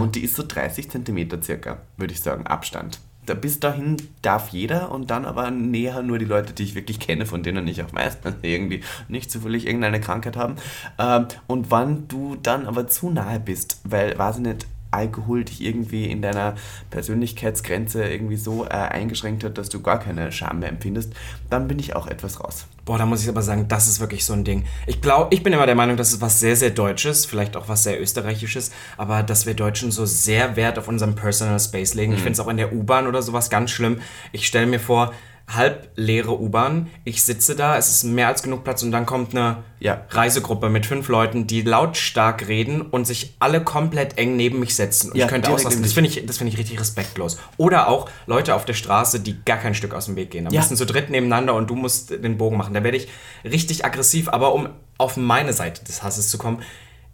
und 0.00 0.14
die 0.14 0.20
ist 0.20 0.36
so 0.36 0.44
30 0.46 0.90
Zentimeter 0.90 1.42
circa, 1.42 1.78
würde 1.96 2.12
ich 2.12 2.20
sagen, 2.20 2.46
Abstand. 2.46 3.00
Bis 3.34 3.60
dahin 3.60 3.96
darf 4.22 4.48
jeder 4.50 4.90
und 4.90 5.10
dann 5.10 5.24
aber 5.24 5.50
näher 5.50 6.02
nur 6.02 6.18
die 6.18 6.24
Leute, 6.24 6.52
die 6.52 6.62
ich 6.62 6.74
wirklich 6.74 7.00
kenne, 7.00 7.26
von 7.26 7.42
denen 7.42 7.66
ich 7.68 7.82
auch 7.82 7.92
weiß, 7.92 8.20
dass 8.20 8.34
sie 8.42 8.52
irgendwie 8.52 8.82
nicht 9.08 9.30
zufällig 9.30 9.66
irgendeine 9.66 10.00
Krankheit 10.00 10.36
haben. 10.36 10.56
Ähm, 10.98 11.26
und 11.46 11.70
wann 11.70 12.08
du 12.08 12.36
dann 12.36 12.66
aber 12.66 12.86
zu 12.86 13.10
nahe 13.10 13.40
bist, 13.40 13.80
weil, 13.84 14.18
weiß 14.18 14.36
ich 14.36 14.42
nicht, 14.42 14.66
Alkohol 14.90 15.44
dich 15.44 15.62
irgendwie 15.62 16.10
in 16.10 16.22
deiner 16.22 16.54
Persönlichkeitsgrenze 16.90 18.04
irgendwie 18.04 18.36
so 18.36 18.64
äh, 18.64 18.70
eingeschränkt 18.70 19.44
hat, 19.44 19.58
dass 19.58 19.68
du 19.68 19.80
gar 19.80 19.98
keine 19.98 20.32
Scham 20.32 20.60
mehr 20.60 20.68
empfindest, 20.68 21.12
dann 21.48 21.68
bin 21.68 21.78
ich 21.78 21.96
auch 21.96 22.06
etwas 22.06 22.40
raus. 22.40 22.66
Boah, 22.84 22.98
da 22.98 23.06
muss 23.06 23.22
ich 23.22 23.28
aber 23.28 23.42
sagen, 23.42 23.68
das 23.68 23.86
ist 23.86 24.00
wirklich 24.00 24.24
so 24.24 24.32
ein 24.32 24.44
Ding. 24.44 24.64
Ich 24.86 25.00
glaube, 25.00 25.32
ich 25.34 25.42
bin 25.42 25.52
immer 25.52 25.66
der 25.66 25.74
Meinung, 25.74 25.96
das 25.96 26.12
ist 26.12 26.20
was 26.20 26.40
sehr, 26.40 26.56
sehr 26.56 26.70
Deutsches, 26.70 27.26
vielleicht 27.26 27.56
auch 27.56 27.68
was 27.68 27.84
sehr 27.84 28.00
Österreichisches, 28.00 28.72
aber 28.96 29.22
dass 29.22 29.46
wir 29.46 29.54
Deutschen 29.54 29.92
so 29.92 30.06
sehr 30.06 30.56
Wert 30.56 30.78
auf 30.78 30.88
unseren 30.88 31.14
Personal 31.14 31.60
Space 31.60 31.94
legen. 31.94 32.12
Mhm. 32.12 32.16
Ich 32.16 32.22
finde 32.22 32.32
es 32.32 32.40
auch 32.40 32.48
in 32.48 32.56
der 32.56 32.72
U-Bahn 32.72 33.06
oder 33.06 33.22
sowas 33.22 33.50
ganz 33.50 33.70
schlimm. 33.70 34.00
Ich 34.32 34.46
stelle 34.46 34.66
mir 34.66 34.80
vor, 34.80 35.12
halb 35.54 35.88
leere 35.96 36.40
U-Bahn, 36.40 36.88
ich 37.04 37.22
sitze 37.24 37.56
da, 37.56 37.76
es 37.76 37.90
ist 37.90 38.04
mehr 38.04 38.28
als 38.28 38.42
genug 38.42 38.62
Platz 38.64 38.82
und 38.82 38.92
dann 38.92 39.04
kommt 39.06 39.34
eine 39.34 39.64
Ja. 39.80 40.02
Reisegruppe 40.10 40.68
mit 40.68 40.86
fünf 40.86 41.08
Leuten, 41.08 41.46
die 41.46 41.62
lautstark 41.62 42.46
reden 42.48 42.82
und 42.82 43.06
sich 43.06 43.34
alle 43.38 43.62
komplett 43.64 44.18
eng 44.18 44.36
neben 44.36 44.60
mich 44.60 44.74
setzen. 44.76 45.10
Und 45.10 45.16
Ja, 45.16 45.24
ich 45.26 45.30
könnte 45.30 45.50
ausrasten. 45.50 45.82
Das 45.82 45.92
finde 45.92 46.10
ich, 46.10 46.24
das 46.26 46.38
finde 46.38 46.52
ich 46.52 46.58
richtig 46.58 46.78
respektlos. 46.78 47.38
Oder 47.56 47.88
auch 47.88 48.08
Leute 48.26 48.54
auf 48.54 48.64
der 48.64 48.74
Straße, 48.74 49.20
die 49.20 49.42
gar 49.44 49.56
kein 49.58 49.74
Stück 49.74 49.94
aus 49.94 50.06
dem 50.06 50.16
Weg 50.16 50.30
gehen. 50.30 50.46
Am 50.46 50.52
Ja. 50.52 50.60
besten 50.60 50.76
zu 50.76 50.86
dritt 50.86 51.10
nebeneinander 51.10 51.54
und 51.54 51.68
du 51.70 51.74
musst 51.74 52.10
den 52.10 52.36
Bogen 52.36 52.56
machen. 52.56 52.74
Da 52.74 52.84
werde 52.84 52.96
ich 52.98 53.08
richtig 53.44 53.84
aggressiv, 53.84 54.28
aber 54.28 54.54
um 54.54 54.68
auf 54.98 55.16
meine 55.16 55.52
Seite 55.52 55.82
des 55.84 56.02
Hasses 56.02 56.28
zu 56.28 56.38
kommen, 56.38 56.62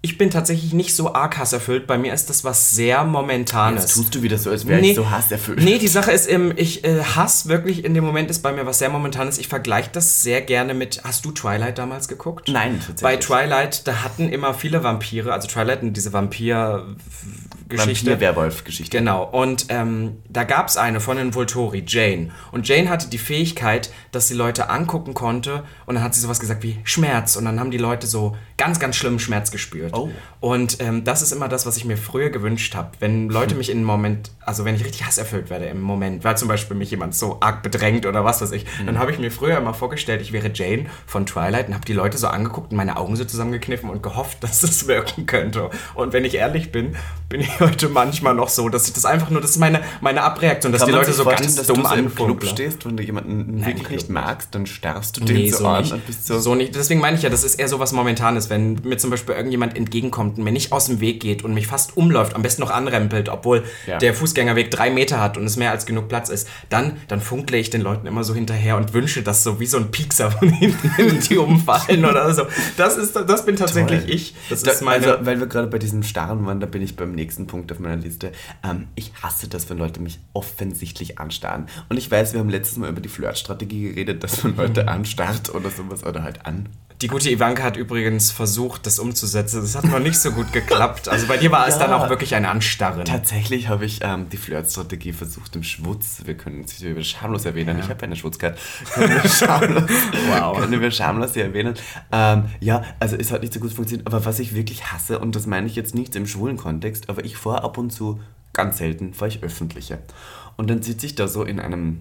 ich 0.07 0.19
bin 0.19 0.31
tatsächlich 0.31 0.73
nicht 0.73 0.95
so 0.95 1.15
arg 1.15 1.37
hasserfüllt. 1.37 1.89
Bei 1.89 1.99
mir 1.99 2.15
ist 2.15 2.31
das 2.31 2.45
was 2.45 2.71
sehr 2.71 3.03
Momentanes. 3.03 3.83
Jetzt 3.83 3.95
tust 3.95 4.15
du 4.15 4.23
wieder 4.23 4.39
so, 4.39 4.51
als 4.51 4.65
wäre 4.65 4.81
ich 4.81 4.95
so 4.95 5.11
hasserfüllt. 5.11 5.61
Nee, 5.61 5.79
die 5.79 5.89
Sache 5.89 6.13
ist, 6.13 6.29
ich 6.29 6.85
äh, 6.85 7.03
Hass 7.03 7.49
wirklich 7.49 7.85
in 7.85 7.93
dem 7.93 8.05
Moment 8.05 8.31
ist 8.31 8.39
bei 8.41 8.53
mir 8.53 8.65
was 8.67 8.79
sehr 8.79 8.89
Momentanes. 8.89 9.37
Ich 9.39 9.49
vergleiche 9.49 9.91
das 9.93 10.23
sehr 10.23 10.43
gerne 10.43 10.75
mit. 10.75 11.03
Hast 11.03 11.25
du 11.25 11.33
Twilight 11.33 11.79
damals 11.79 12.07
geguckt? 12.07 12.49
Nein, 12.49 12.79
tatsächlich. 12.79 13.03
Bei 13.03 13.17
Twilight, 13.17 13.89
da 13.89 14.05
hatten 14.05 14.29
immer 14.29 14.55
viele 14.55 14.85
Vampire, 14.85 15.33
also 15.33 15.49
Twilight, 15.49 15.81
diese 15.83 16.13
Vampir-Geschichte. 16.13 17.46
Vampir-Werwolf-Geschichte. 17.69 18.99
Genau, 18.99 19.25
und 19.25 19.67
ähm, 19.69 20.23
da 20.29 20.45
gab 20.45 20.69
es 20.69 20.77
eine 20.77 21.01
von 21.01 21.17
den 21.17 21.35
Volturi, 21.35 21.85
Jane. 21.87 22.31
Und 22.53 22.69
Jane 22.69 22.89
hatte 22.89 23.09
die 23.09 23.19
Fähigkeit, 23.19 23.91
dass 24.13 24.29
sie 24.29 24.35
Leute 24.35 24.71
angucken 24.71 25.15
konnte 25.15 25.65
und 25.87 25.97
dann 25.97 26.05
hat 26.05 26.15
sie 26.15 26.21
sowas 26.21 26.41
gesagt 26.41 26.63
wie 26.63 26.79
Schmerz. 26.85 27.37
Und 27.37 27.45
dann 27.45 27.59
haben 27.59 27.71
die 27.71 27.79
Leute 27.79 28.07
so 28.07 28.37
ganz, 28.57 28.79
ganz 28.79 28.97
schlimmen 28.97 29.19
Schmerz 29.19 29.51
gespürt. 29.51 29.95
Oh. 29.95 30.11
Und 30.47 30.77
ähm, 30.81 31.03
das 31.03 31.23
ist 31.23 31.33
immer 31.33 31.49
das, 31.49 31.67
was 31.67 31.77
ich 31.77 31.85
mir 31.85 31.97
früher 31.97 32.31
gewünscht 32.31 32.77
habe. 32.77 32.91
Wenn 33.01 33.29
Leute 33.29 33.51
Hm. 33.53 33.59
mich 33.59 33.69
in 33.69 33.79
einem 33.79 33.87
Moment, 33.87 34.31
also 34.45 34.65
wenn 34.65 34.77
ich 34.77 34.85
richtig 34.85 35.05
hasserfüllt 35.05 35.51
werde 35.51 35.65
im 35.65 35.81
Moment, 35.81 36.23
weil 36.23 36.37
zum 36.39 36.47
Beispiel 36.47 36.77
mich 36.77 36.89
jemand 36.93 37.17
so 37.17 37.39
arg 37.41 37.65
bedrängt 37.65 38.07
oder 38.07 38.25
was 38.25 38.41
weiß 38.43 38.53
ich, 38.53 38.65
Hm. 38.79 38.87
dann 38.87 38.99
habe 39.01 39.11
ich 39.11 39.19
mir 39.19 39.33
früher 39.33 39.59
immer 39.59 39.75
vorgestellt, 39.75 40.23
ich 40.23 40.31
wäre 40.33 40.53
Jane 40.55 40.87
von 41.05 41.27
Twilight 41.27 41.67
und 41.67 41.75
habe 41.75 41.85
die 41.85 41.95
Leute 41.95 42.17
so 42.17 42.29
angeguckt 42.29 42.71
und 42.71 42.77
meine 42.77 42.97
Augen 42.97 43.17
so 43.17 43.25
zusammengekniffen 43.25 43.91
und 43.91 44.05
gehofft, 44.05 44.39
dass 44.45 44.63
es 44.63 44.87
wirken 44.87 45.27
könnte. 45.27 45.69
Und 45.97 46.13
wenn 46.13 46.25
ich 46.25 46.35
ehrlich 46.37 46.71
bin, 46.71 46.95
bin 47.29 47.41
ich 47.41 47.59
heute 47.59 47.89
manchmal 47.89 48.35
noch 48.37 48.49
so, 48.49 48.69
dass 48.69 48.87
ich 48.87 48.93
das 48.95 49.05
einfach 49.05 49.31
nur, 49.31 49.41
das 49.41 49.51
ist 49.51 49.59
meine, 49.59 49.81
meine 50.01 50.23
Abreaktion, 50.23 50.71
dass 50.71 50.83
Kann 50.83 50.91
die 50.91 50.95
Leute 50.95 51.13
so 51.13 51.25
ganz 51.25 51.57
dass 51.57 51.67
dumm 51.67 51.83
du 51.83 51.89
so 51.89 51.95
im 51.97 52.15
Club 52.15 52.45
stehst, 52.45 52.87
wenn 52.87 52.97
du 52.97 53.03
jemanden 53.03 53.59
wirklich 53.67 53.79
Club 53.83 53.91
nicht 53.91 54.11
magst, 54.11 54.55
dann 54.55 54.67
starrst 54.67 55.17
du 55.17 55.25
den 55.25 55.35
Nee, 55.37 55.51
so, 55.51 55.59
so 55.59 55.67
an 55.67 55.83
nicht. 55.83 55.93
und 55.93 56.07
bist 56.07 56.25
So. 56.29 56.55
nicht. 56.55 56.73
Deswegen 56.77 57.01
meine 57.01 57.17
ich 57.17 57.25
ja, 57.25 57.31
das 57.31 57.43
ist 57.43 57.57
eher 57.57 57.67
so 57.67 57.81
was 57.81 57.91
Momentanes, 57.91 58.49
wenn 58.49 58.75
mir 58.85 58.97
zum 58.97 59.11
Beispiel 59.11 59.35
irgendjemand 59.35 59.77
entgegenkommt 59.77 60.36
und 60.37 60.45
mir 60.45 60.53
nicht 60.53 60.73
aus 60.73 60.87
dem 60.87 61.01
Weg 61.01 61.21
geht 61.21 61.45
und 61.45 61.55
mich 61.55 61.67
fast 61.67 61.97
umläuft, 61.97 62.35
am 62.35 62.43
besten 62.43 62.63
noch 62.63 62.71
anrempelt, 62.71 63.29
obwohl 63.29 63.65
Ja. 63.87 63.99
der 63.99 64.15
Fußgängerweg 64.15 64.71
drei 64.71 64.91
Meter 64.91 65.21
hat 65.21 65.37
und 65.37 65.45
es 65.45 65.57
mehr 65.57 65.71
als 65.71 65.87
genug 65.87 66.09
Platz 66.09 66.29
ist, 66.29 66.49
dann, 66.69 66.97
dann 67.09 67.21
funkle 67.21 67.57
ich 67.59 67.71
den 67.71 67.81
Leuten 67.81 68.07
immer 68.07 68.25
so 68.25 68.35
hinterher 68.35 68.77
und 68.77 68.93
wünsche 68.95 69.23
das 69.23 69.43
so 69.43 69.61
wie 69.61 69.67
so 69.67 69.77
ein 69.79 69.91
Piekser 69.91 70.31
von 70.33 70.49
hinten, 70.51 71.21
die 71.29 71.37
umfallen 71.39 72.05
oder 72.05 72.33
so. 72.35 72.47
Das, 72.77 72.97
ist, 72.97 73.15
das 73.17 73.45
bin 73.47 73.57
tatsächlich 73.57 74.01
Toll. 74.03 74.11
ich. 74.15 74.35
Das 74.51 74.63
Da, 74.63 74.73
ist 74.73 74.83
meine... 74.83 75.07
also, 75.13 75.27
weil 75.27 75.39
wir 75.41 75.47
gerade 75.47 75.67
bei 75.69 75.79
diesem 75.79 76.03
Starren 76.03 76.45
waren, 76.47 76.61
da 76.61 76.67
bin 76.67 76.83
ich 76.83 76.97
beim 76.97 77.13
nächsten 77.13 77.47
Punkt 77.47 77.71
auf 77.73 77.79
meiner 77.79 77.97
Liste. 77.97 78.33
Ähm, 78.65 78.89
ich 78.95 79.13
hasse 79.23 79.49
das, 79.49 79.69
wenn 79.71 79.79
Leute 79.79 80.01
mich 80.01 80.19
offensichtlich 80.33 81.19
anstarren. 81.19 81.67
Und 81.89 81.97
ich 81.97 82.11
weiß, 82.11 82.33
wir 82.33 82.41
haben 82.41 82.51
letztes 82.51 82.77
Mal 82.79 82.89
über 82.91 83.01
die 83.01 83.09
Flirtstrategie 83.09 83.89
geredet, 83.91 84.23
dass 84.25 84.43
man 84.43 84.53
Mhm. 84.53 84.59
Leute 84.59 84.89
anstarrt 84.89 85.55
oder 85.55 85.71
sowas 85.71 86.05
oder 86.05 86.23
halt 86.23 86.47
an. 86.47 86.69
Die 87.03 87.09
gute 87.09 87.31
Ivanka 87.31 87.63
hat 87.63 87.77
übrigens 87.77 88.31
versucht, 88.31 88.87
das 88.87 88.99
umzusetzen. 88.99 89.61
Das 89.61 89.75
hat 89.77 89.85
noch 89.85 89.99
nicht 89.99 90.19
so 90.19 90.31
gut 90.33 90.51
geklappt. 90.53 91.09
Also 91.11 91.27
bei 91.27 91.37
dir 91.37 91.53
war 91.53 91.69
es 91.69 91.77
dann 91.79 91.93
auch 91.93 92.09
wirklich 92.09 92.35
ein 92.35 92.47
Anstarren. 92.47 93.05
Tatsächlich 93.05 93.69
habe 93.69 93.85
ich 93.85 94.01
ähm, 94.03 94.31
die 94.31 94.39
Flirtstrategie 94.39 95.13
versucht 95.13 95.55
im 95.57 95.63
Schwutz. 95.63 96.23
Wir 96.25 96.39
können 96.39 96.63
es 96.65 96.81
über 96.81 97.03
schamlos 97.03 97.45
erwähnen. 97.45 97.79
Ich 97.79 97.91
habe 97.91 98.03
eine 98.03 98.17
Schwutzkarte. 98.17 98.59
Können 98.95 99.23
wir 99.23 99.29
schamlos, 99.29 99.91
Wow. 100.31 100.59
können 100.59 100.81
wir 100.81 100.91
schamlos 100.91 101.35
hier 101.35 101.45
erwähnen. 101.45 101.75
Ähm, 102.13 102.45
ja, 102.61 102.83
also 102.99 103.17
es 103.17 103.31
hat 103.31 103.43
nicht 103.43 103.53
so 103.53 103.61
gut 103.61 103.73
funktioniert. 103.73 104.07
Aber 104.07 104.25
was 104.25 104.39
ich 104.39 104.55
wirklich 104.55 104.91
hasse, 104.91 105.19
und 105.19 105.37
das 105.37 105.47
meine 105.47 105.67
ich 105.67 105.77
jetzt 105.77 105.95
nicht 105.95 106.17
im 106.17 106.27
schwulen 106.27 106.57
Kontext, 106.57 107.11
aber 107.11 107.27
ich 107.27 107.37
fahre 107.37 107.63
ab 107.63 107.77
und 107.77 107.91
zu, 107.91 108.21
ganz 108.55 108.79
selten, 108.79 109.13
fahre 109.13 109.29
ich 109.29 109.43
öffentliche. 109.43 109.99
Und 110.57 110.71
dann 110.71 110.81
sitze 110.81 111.05
ich 111.05 111.15
da 111.15 111.29
so 111.29 111.43
in 111.45 111.61
einem 111.61 112.01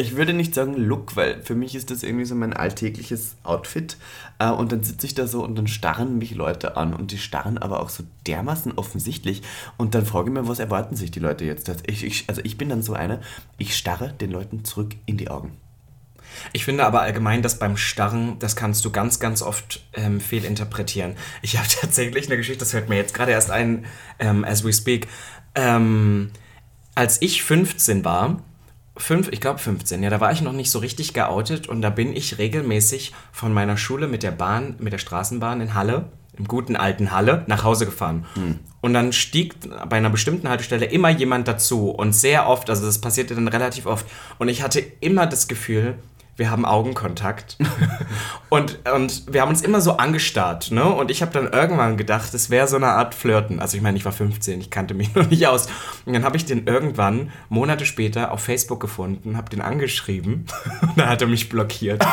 ich 0.00 0.16
würde 0.16 0.32
nicht 0.32 0.54
sagen 0.54 0.74
Look, 0.74 1.16
weil 1.16 1.42
für 1.42 1.54
mich 1.54 1.74
ist 1.74 1.90
das 1.90 2.02
irgendwie 2.02 2.24
so 2.24 2.34
mein 2.34 2.52
alltägliches 2.52 3.36
Outfit. 3.42 3.96
Äh, 4.38 4.50
und 4.50 4.72
dann 4.72 4.82
sitze 4.82 5.06
ich 5.06 5.14
da 5.14 5.26
so 5.26 5.44
und 5.44 5.56
dann 5.56 5.66
starren 5.66 6.18
mich 6.18 6.34
Leute 6.34 6.76
an. 6.76 6.94
Und 6.94 7.12
die 7.12 7.18
starren 7.18 7.58
aber 7.58 7.80
auch 7.80 7.90
so 7.90 8.04
dermaßen 8.26 8.72
offensichtlich. 8.76 9.42
Und 9.76 9.94
dann 9.94 10.06
frage 10.06 10.30
ich 10.30 10.34
mich, 10.34 10.48
was 10.48 10.58
erwarten 10.58 10.96
sich 10.96 11.10
die 11.10 11.20
Leute 11.20 11.44
jetzt? 11.44 11.70
Ich, 11.86 12.04
ich, 12.04 12.24
also 12.28 12.40
ich 12.44 12.58
bin 12.58 12.68
dann 12.68 12.82
so 12.82 12.94
einer, 12.94 13.20
ich 13.58 13.76
starre 13.76 14.12
den 14.12 14.30
Leuten 14.30 14.64
zurück 14.64 14.96
in 15.06 15.16
die 15.16 15.30
Augen. 15.30 15.56
Ich 16.52 16.64
finde 16.64 16.84
aber 16.84 17.02
allgemein, 17.02 17.42
dass 17.42 17.58
beim 17.58 17.76
Starren, 17.76 18.38
das 18.38 18.56
kannst 18.56 18.84
du 18.84 18.90
ganz, 18.90 19.18
ganz 19.18 19.42
oft 19.42 19.84
ähm, 19.94 20.20
fehlinterpretieren. 20.20 21.16
Ich 21.42 21.58
habe 21.58 21.68
tatsächlich 21.80 22.26
eine 22.26 22.36
Geschichte, 22.36 22.60
das 22.60 22.70
fällt 22.70 22.88
mir 22.88 22.96
jetzt 22.96 23.14
gerade 23.14 23.32
erst 23.32 23.50
ein, 23.50 23.84
ähm, 24.18 24.44
as 24.44 24.64
we 24.64 24.72
speak. 24.72 25.08
Ähm, 25.54 26.30
als 26.94 27.20
ich 27.22 27.42
15 27.42 28.04
war, 28.04 28.42
fünf, 29.00 29.28
ich 29.32 29.40
glaube 29.40 29.58
15, 29.58 30.02
ja, 30.02 30.10
da 30.10 30.20
war 30.20 30.32
ich 30.32 30.42
noch 30.42 30.52
nicht 30.52 30.70
so 30.70 30.78
richtig 30.78 31.12
geoutet 31.14 31.68
und 31.68 31.82
da 31.82 31.90
bin 31.90 32.14
ich 32.14 32.38
regelmäßig 32.38 33.12
von 33.32 33.52
meiner 33.52 33.76
Schule 33.76 34.06
mit 34.06 34.22
der 34.22 34.30
Bahn, 34.30 34.76
mit 34.78 34.92
der 34.92 34.98
Straßenbahn 34.98 35.60
in 35.60 35.74
Halle, 35.74 36.06
im 36.36 36.46
guten 36.46 36.76
alten 36.76 37.10
Halle, 37.12 37.44
nach 37.48 37.64
Hause 37.64 37.86
gefahren. 37.86 38.24
Und 38.80 38.94
dann 38.94 39.12
stieg 39.12 39.56
bei 39.88 39.96
einer 39.96 40.10
bestimmten 40.10 40.48
Haltestelle 40.48 40.86
immer 40.86 41.10
jemand 41.10 41.48
dazu 41.48 41.90
und 41.90 42.14
sehr 42.14 42.48
oft, 42.48 42.70
also 42.70 42.86
das 42.86 43.00
passierte 43.00 43.34
dann 43.34 43.48
relativ 43.48 43.86
oft. 43.86 44.06
Und 44.38 44.48
ich 44.48 44.62
hatte 44.62 44.80
immer 45.00 45.26
das 45.26 45.48
Gefühl, 45.48 45.98
wir 46.40 46.50
haben 46.50 46.64
Augenkontakt. 46.64 47.58
und, 48.48 48.78
und 48.88 49.32
wir 49.32 49.42
haben 49.42 49.50
uns 49.50 49.60
immer 49.60 49.80
so 49.80 49.98
angestarrt, 49.98 50.72
ne? 50.72 50.84
Und 50.84 51.10
ich 51.10 51.22
habe 51.22 51.32
dann 51.32 51.52
irgendwann 51.52 51.96
gedacht, 51.98 52.32
es 52.34 52.50
wäre 52.50 52.66
so 52.66 52.76
eine 52.76 52.88
Art 52.88 53.14
Flirten. 53.14 53.60
Also 53.60 53.76
ich 53.76 53.82
meine, 53.82 53.98
ich 53.98 54.04
war 54.04 54.12
15, 54.12 54.58
ich 54.60 54.70
kannte 54.70 54.94
mich 54.94 55.14
noch 55.14 55.28
nicht 55.28 55.46
aus. 55.46 55.68
Und 56.06 56.14
dann 56.14 56.24
habe 56.24 56.36
ich 56.36 56.46
den 56.46 56.66
irgendwann, 56.66 57.30
Monate 57.50 57.84
später, 57.84 58.32
auf 58.32 58.40
Facebook 58.40 58.80
gefunden, 58.80 59.36
habe 59.36 59.50
den 59.50 59.60
angeschrieben. 59.60 60.46
Und 60.80 60.98
dann 60.98 61.08
hat 61.08 61.20
er 61.20 61.28
mich 61.28 61.48
blockiert. 61.48 62.04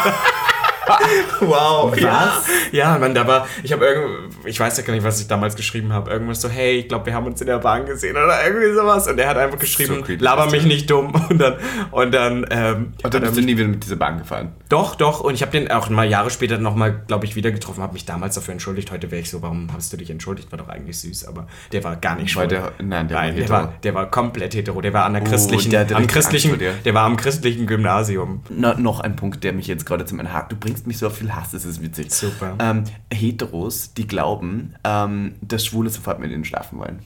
Wow. 1.42 1.92
Was? 1.92 2.00
Ja, 2.02 2.94
ja 2.94 2.98
man, 2.98 3.14
da 3.14 3.28
war, 3.28 3.48
ich 3.64 3.72
habe 3.72 3.86
irgend, 3.86 4.36
ich 4.46 4.60
weiß 4.60 4.78
ja 4.78 4.84
gar 4.84 4.94
nicht, 4.94 5.04
was 5.04 5.20
ich 5.22 5.28
damals 5.28 5.56
geschrieben 5.56 5.94
habe. 5.94 6.12
Irgendwas 6.12 6.42
so, 6.42 6.50
hey, 6.50 6.78
ich 6.80 6.88
glaube, 6.88 7.06
wir 7.08 7.14
haben 7.14 7.26
uns 7.26 7.42
in 7.42 7.48
der 7.48 7.60
Bahn 7.60 7.86
gesehen 7.86 8.16
oder 8.16 8.46
irgendwie 8.46 8.74
sowas. 8.74 9.08
Und 9.08 9.20
er 9.20 9.30
hat 9.30 9.38
einfach 9.38 9.60
geschrieben, 9.60 10.04
creepy. 10.04 10.24
laber 10.24 10.50
mich 10.50 10.64
nicht 10.66 10.90
dumm. 10.90 11.14
Und 11.30 11.40
dann, 11.40 11.56
und 11.92 12.14
dann, 12.14 12.46
ähm, 12.50 12.94
Und 13.04 13.14
dann 13.14 13.22
bist 13.22 13.38
du 13.38 13.42
nie 13.42 13.58
wieder 13.58 13.68
mit 13.68 13.84
dieser 13.84 13.96
Bahn 13.96 14.18
gefahren. 14.20 14.54
doch, 14.70 14.96
doch. 14.96 15.20
Und 15.22 15.34
ich 15.34 15.42
habe 15.42 15.52
den 15.52 15.70
auch 15.72 15.90
mal 15.90 16.08
Jahre 16.10 16.30
später 16.30 16.58
nochmal, 16.58 17.04
glaube 17.08 17.26
ich, 17.26 17.36
wieder 17.36 17.52
getroffen, 17.52 17.82
habe 17.84 17.94
mich 17.94 18.06
damals 18.06 18.36
dafür 18.36 18.54
entschuldigt. 18.54 18.92
Heute 18.92 19.12
wäre 19.12 19.22
ich 19.22 19.30
so, 19.30 19.42
warum 19.42 19.70
hast 19.74 19.92
du 19.94 19.98
dich 19.98 20.10
entschuldigt? 20.10 20.52
War 20.52 20.58
doch 20.60 20.70
eigentlich 20.70 20.98
süß, 21.00 21.26
aber 21.28 21.48
der 21.72 21.84
war 21.84 21.96
gar 21.98 22.16
nicht 22.16 22.36
War 22.36 22.44
schwul. 22.44 22.50
der- 22.50 22.72
nein, 22.84 23.08
der 23.08 23.18
war 23.18 23.24
nein, 23.24 23.36
der, 23.36 23.44
hetero. 23.44 23.58
war, 23.60 23.74
der 23.84 23.94
war 23.94 24.10
komplett 24.12 24.54
hetero. 24.56 24.82
Der 24.82 24.94
war 24.94 25.06
an 25.06 25.14
der 25.14 25.24
christlichen, 25.24 25.72
der 25.72 25.82
hatte 25.82 25.96
am 25.96 26.08
christlichen, 26.08 26.60
der 26.86 26.94
war 26.94 27.04
am 27.06 27.18
christlichen 27.18 27.68
Gymnasium. 27.68 28.44
Na, 28.50 28.76
noch 28.78 29.00
ein 29.00 29.16
Punkt, 29.16 29.44
der 29.44 29.54
mich 29.54 29.68
jetzt 29.68 29.86
gerade 29.86 30.06
zu 30.06 30.16
meinem 30.16 30.32
Hack. 30.34 30.50
Du 30.50 30.56
bringst 30.56 30.77
mich 30.86 30.98
so 31.00 31.08
auf 31.08 31.18
viel 31.18 31.34
Hass, 31.34 31.52
das 31.52 31.66
ist 31.66 31.82
witzig. 31.82 32.12
Super. 32.12 32.56
Ähm, 32.60 32.84
Heteros, 33.12 33.94
die 33.94 34.06
glauben, 34.06 34.76
ähm, 34.84 35.36
dass 35.42 35.66
Schwule 35.66 35.90
sofort 35.90 36.20
mit 36.20 36.32
ihnen 36.32 36.46
schlafen 36.46 36.78
wollen. 36.78 37.00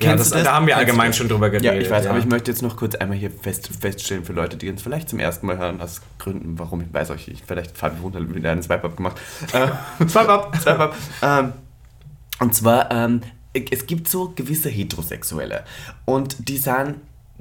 Ja, 0.00 0.14
das- 0.14 0.30
du 0.30 0.40
da 0.42 0.52
haben 0.54 0.66
wir 0.68 0.74
Kennst 0.74 0.86
allgemein 0.90 1.08
das? 1.08 1.16
schon 1.16 1.28
drüber 1.28 1.52
Ja, 1.52 1.58
geredet, 1.58 1.82
ich 1.86 1.90
weiß, 1.90 2.04
ja. 2.04 2.10
aber 2.10 2.20
ich 2.20 2.26
möchte 2.26 2.50
jetzt 2.52 2.62
noch 2.62 2.76
kurz 2.76 2.94
einmal 2.94 3.18
hier 3.18 3.32
fest, 3.32 3.68
feststellen 3.80 4.24
für 4.24 4.32
Leute, 4.32 4.56
die 4.56 4.70
uns 4.70 4.80
vielleicht 4.80 5.08
zum 5.08 5.18
ersten 5.18 5.44
Mal 5.46 5.58
hören, 5.58 5.80
aus 5.80 6.00
Gründen, 6.20 6.56
warum 6.58 6.80
ich 6.82 6.92
weiß 6.94 7.10
euch, 7.10 7.26
ich 7.26 7.42
vielleicht 7.44 7.76
Fabi 7.76 8.00
Wunderl 8.00 8.32
wieder 8.32 8.52
einen 8.52 8.62
Swipe-Up 8.62 8.96
gemacht. 8.96 9.16
Äh, 9.52 9.66
Swipe-Up, 10.08 10.56
Swipe-Up. 10.56 10.96
Ähm, 11.22 11.52
und 12.38 12.54
zwar, 12.54 12.92
ähm, 12.92 13.22
es 13.72 13.86
gibt 13.88 14.08
so 14.08 14.32
gewisse 14.36 14.68
Heterosexuelle 14.68 15.64
und 16.04 16.48
die 16.48 16.58
sind 16.58 16.94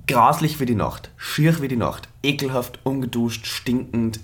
grauslich 0.08 0.60
wie 0.60 0.65
die 0.65 0.74
Nacht, 0.74 1.12
schier 1.15 1.62
wie 1.62 1.67
die 1.67 1.75
Nacht, 1.75 2.08
ekelhaft, 2.24 2.79
ungeduscht, 2.84 3.46
stinkend, 3.46 4.20